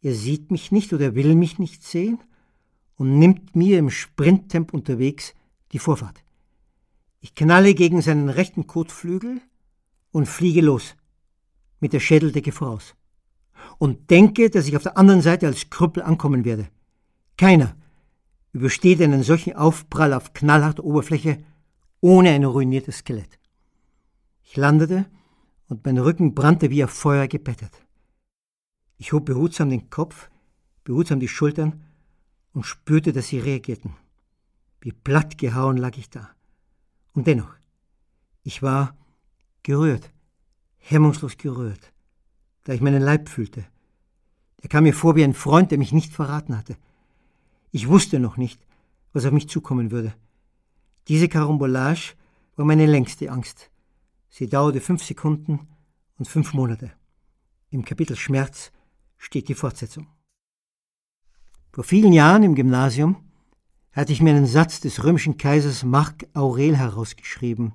Er 0.00 0.14
sieht 0.14 0.50
mich 0.50 0.72
nicht 0.72 0.92
oder 0.92 1.14
will 1.14 1.34
mich 1.34 1.58
nicht 1.58 1.82
sehen 1.82 2.18
und 2.96 3.18
nimmt 3.18 3.56
mir 3.56 3.78
im 3.78 3.90
Sprinttempo 3.90 4.76
unterwegs 4.76 5.34
die 5.72 5.78
Vorfahrt. 5.78 6.22
Ich 7.20 7.34
knalle 7.34 7.74
gegen 7.74 8.02
seinen 8.02 8.28
rechten 8.28 8.66
Kotflügel 8.66 9.40
und 10.10 10.26
fliege 10.26 10.60
los, 10.60 10.96
mit 11.80 11.92
der 11.92 12.00
Schädeldecke 12.00 12.52
voraus. 12.52 12.94
Und 13.78 14.10
denke, 14.10 14.50
dass 14.50 14.66
ich 14.66 14.76
auf 14.76 14.82
der 14.82 14.98
anderen 14.98 15.22
Seite 15.22 15.46
als 15.46 15.70
Krüppel 15.70 16.02
ankommen 16.02 16.44
werde. 16.44 16.68
Keiner 17.36 17.76
übersteht 18.52 19.00
einen 19.00 19.22
solchen 19.22 19.54
Aufprall 19.54 20.12
auf 20.12 20.32
knallharter 20.32 20.84
Oberfläche 20.84 21.44
ohne 22.00 22.30
ein 22.30 22.44
ruiniertes 22.44 22.98
Skelett. 22.98 23.38
Ich 24.42 24.56
landete 24.56 25.06
und 25.68 25.86
mein 25.86 25.98
Rücken 25.98 26.34
brannte 26.34 26.70
wie 26.70 26.84
auf 26.84 26.90
Feuer 26.90 27.28
gebettet. 27.28 27.70
Ich 29.02 29.12
hob 29.12 29.24
behutsam 29.24 29.68
den 29.68 29.90
Kopf, 29.90 30.30
behutsam 30.84 31.18
die 31.18 31.26
Schultern 31.26 31.82
und 32.52 32.64
spürte, 32.64 33.12
dass 33.12 33.26
sie 33.26 33.40
reagierten. 33.40 33.96
Wie 34.80 34.92
platt 34.92 35.38
gehauen 35.38 35.76
lag 35.76 35.98
ich 35.98 36.08
da. 36.08 36.30
Und 37.12 37.26
dennoch, 37.26 37.52
ich 38.44 38.62
war 38.62 38.96
gerührt, 39.64 40.08
hemmungslos 40.78 41.36
gerührt, 41.36 41.92
da 42.62 42.74
ich 42.74 42.80
meinen 42.80 43.02
Leib 43.02 43.28
fühlte. 43.28 43.64
Er 44.58 44.68
kam 44.68 44.84
mir 44.84 44.94
vor 44.94 45.16
wie 45.16 45.24
ein 45.24 45.34
Freund, 45.34 45.72
der 45.72 45.78
mich 45.78 45.90
nicht 45.90 46.12
verraten 46.12 46.56
hatte. 46.56 46.76
Ich 47.72 47.88
wusste 47.88 48.20
noch 48.20 48.36
nicht, 48.36 48.64
was 49.12 49.24
auf 49.24 49.32
mich 49.32 49.48
zukommen 49.48 49.90
würde. 49.90 50.14
Diese 51.08 51.28
Karambolage 51.28 52.14
war 52.54 52.66
meine 52.66 52.86
längste 52.86 53.32
Angst. 53.32 53.68
Sie 54.28 54.48
dauerte 54.48 54.80
fünf 54.80 55.02
Sekunden 55.02 55.66
und 56.18 56.28
fünf 56.28 56.54
Monate. 56.54 56.92
Im 57.70 57.84
Kapitel 57.84 58.14
Schmerz 58.14 58.70
steht 59.22 59.48
die 59.48 59.54
Fortsetzung. 59.54 60.08
Vor 61.70 61.84
vielen 61.84 62.12
Jahren 62.12 62.42
im 62.42 62.54
Gymnasium 62.54 63.16
hatte 63.92 64.12
ich 64.12 64.20
mir 64.20 64.30
einen 64.34 64.46
Satz 64.46 64.80
des 64.80 65.04
römischen 65.04 65.36
Kaisers 65.36 65.84
Mark 65.84 66.26
Aurel 66.34 66.76
herausgeschrieben. 66.76 67.72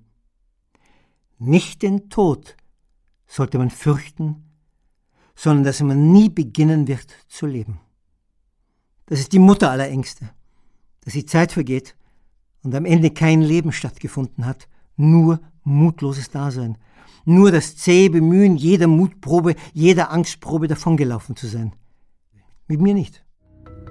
Nicht 1.40 1.82
den 1.84 2.10
Tod 2.10 2.58
sollte 3.26 3.58
man 3.58 3.70
fürchten, 3.70 4.44
sondern 5.36 5.64
dass 5.64 5.82
man 5.82 6.12
nie 6.12 6.30
beginnen 6.30 6.88
wird 6.88 7.14
zu 7.28 7.46
leben. 7.46 7.80
Das 9.06 9.20
ist 9.20 9.32
die 9.32 9.40
Mutter 9.40 9.72
aller 9.72 9.88
Ängste, 9.88 10.30
dass 11.02 11.14
die 11.14 11.26
Zeit 11.26 11.54
vergeht 11.54 11.96
und 12.62 12.76
am 12.76 12.86
Ende 12.86 13.12
kein 13.12 13.42
Leben 13.42 13.72
stattgefunden 13.72 14.46
hat, 14.46 14.68
nur 14.98 15.40
mutloses 15.64 16.30
Dasein, 16.30 16.78
nur 17.28 17.52
das 17.52 17.76
zähe 17.76 18.10
Bemühen, 18.10 18.56
jeder 18.56 18.88
Mutprobe, 18.88 19.56
jeder 19.74 20.12
Angstprobe 20.12 20.68
davongelaufen 20.68 21.36
zu 21.36 21.48
sein. 21.48 21.74
Mit 22.68 22.80
mir 22.80 22.94
nicht. 22.94 23.24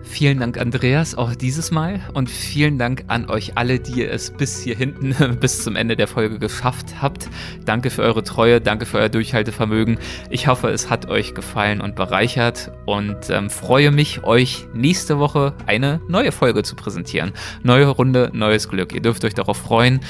Vielen 0.03 0.39
Dank, 0.39 0.57
Andreas, 0.59 1.15
auch 1.15 1.35
dieses 1.35 1.71
Mal. 1.71 2.01
Und 2.15 2.31
vielen 2.31 2.79
Dank 2.79 3.05
an 3.09 3.29
euch 3.29 3.59
alle, 3.59 3.79
die 3.79 4.05
es 4.05 4.31
bis 4.31 4.63
hier 4.63 4.75
hinten, 4.75 5.15
bis 5.41 5.65
zum 5.65 5.77
Ende 5.77 5.97
der 5.97 6.07
Folge 6.07 6.39
geschafft 6.39 7.03
habt. 7.03 7.29
Danke 7.67 7.91
für 7.91 8.03
eure 8.03 8.23
Treue, 8.23 8.61
danke 8.61 8.87
für 8.87 8.99
euer 8.99 9.11
Durchhaltevermögen. 9.11 9.99
Ich 10.31 10.47
hoffe, 10.47 10.69
es 10.69 10.89
hat 10.89 11.07
euch 11.07 11.35
gefallen 11.35 11.83
und 11.83 11.95
bereichert 11.95 12.73
und 12.87 13.29
ähm, 13.29 13.51
freue 13.51 13.91
mich, 13.91 14.25
euch 14.25 14.67
nächste 14.73 15.19
Woche 15.19 15.53
eine 15.67 16.01
neue 16.09 16.33
Folge 16.33 16.63
zu 16.63 16.75
präsentieren. 16.75 17.33
Neue 17.63 17.89
Runde, 17.89 18.31
neues 18.33 18.71
Glück. 18.71 18.95
Ihr 18.95 19.03
dürft 19.03 19.25
euch 19.25 19.35
darauf 19.35 19.59
freuen. 19.59 20.01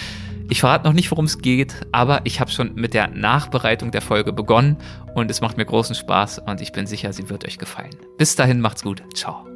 Ich 0.48 0.60
verrate 0.60 0.84
noch 0.86 0.92
nicht, 0.92 1.10
worum 1.10 1.24
es 1.24 1.38
geht, 1.38 1.74
aber 1.92 2.20
ich 2.24 2.40
habe 2.40 2.50
schon 2.50 2.74
mit 2.74 2.94
der 2.94 3.08
Nachbereitung 3.08 3.90
der 3.90 4.02
Folge 4.02 4.32
begonnen 4.32 4.76
und 5.14 5.30
es 5.30 5.40
macht 5.40 5.56
mir 5.56 5.64
großen 5.64 5.94
Spaß 5.94 6.40
und 6.46 6.60
ich 6.60 6.72
bin 6.72 6.86
sicher, 6.86 7.12
sie 7.12 7.28
wird 7.28 7.44
euch 7.44 7.58
gefallen. 7.58 7.96
Bis 8.16 8.36
dahin, 8.36 8.60
macht's 8.60 8.82
gut. 8.82 9.02
Ciao. 9.14 9.55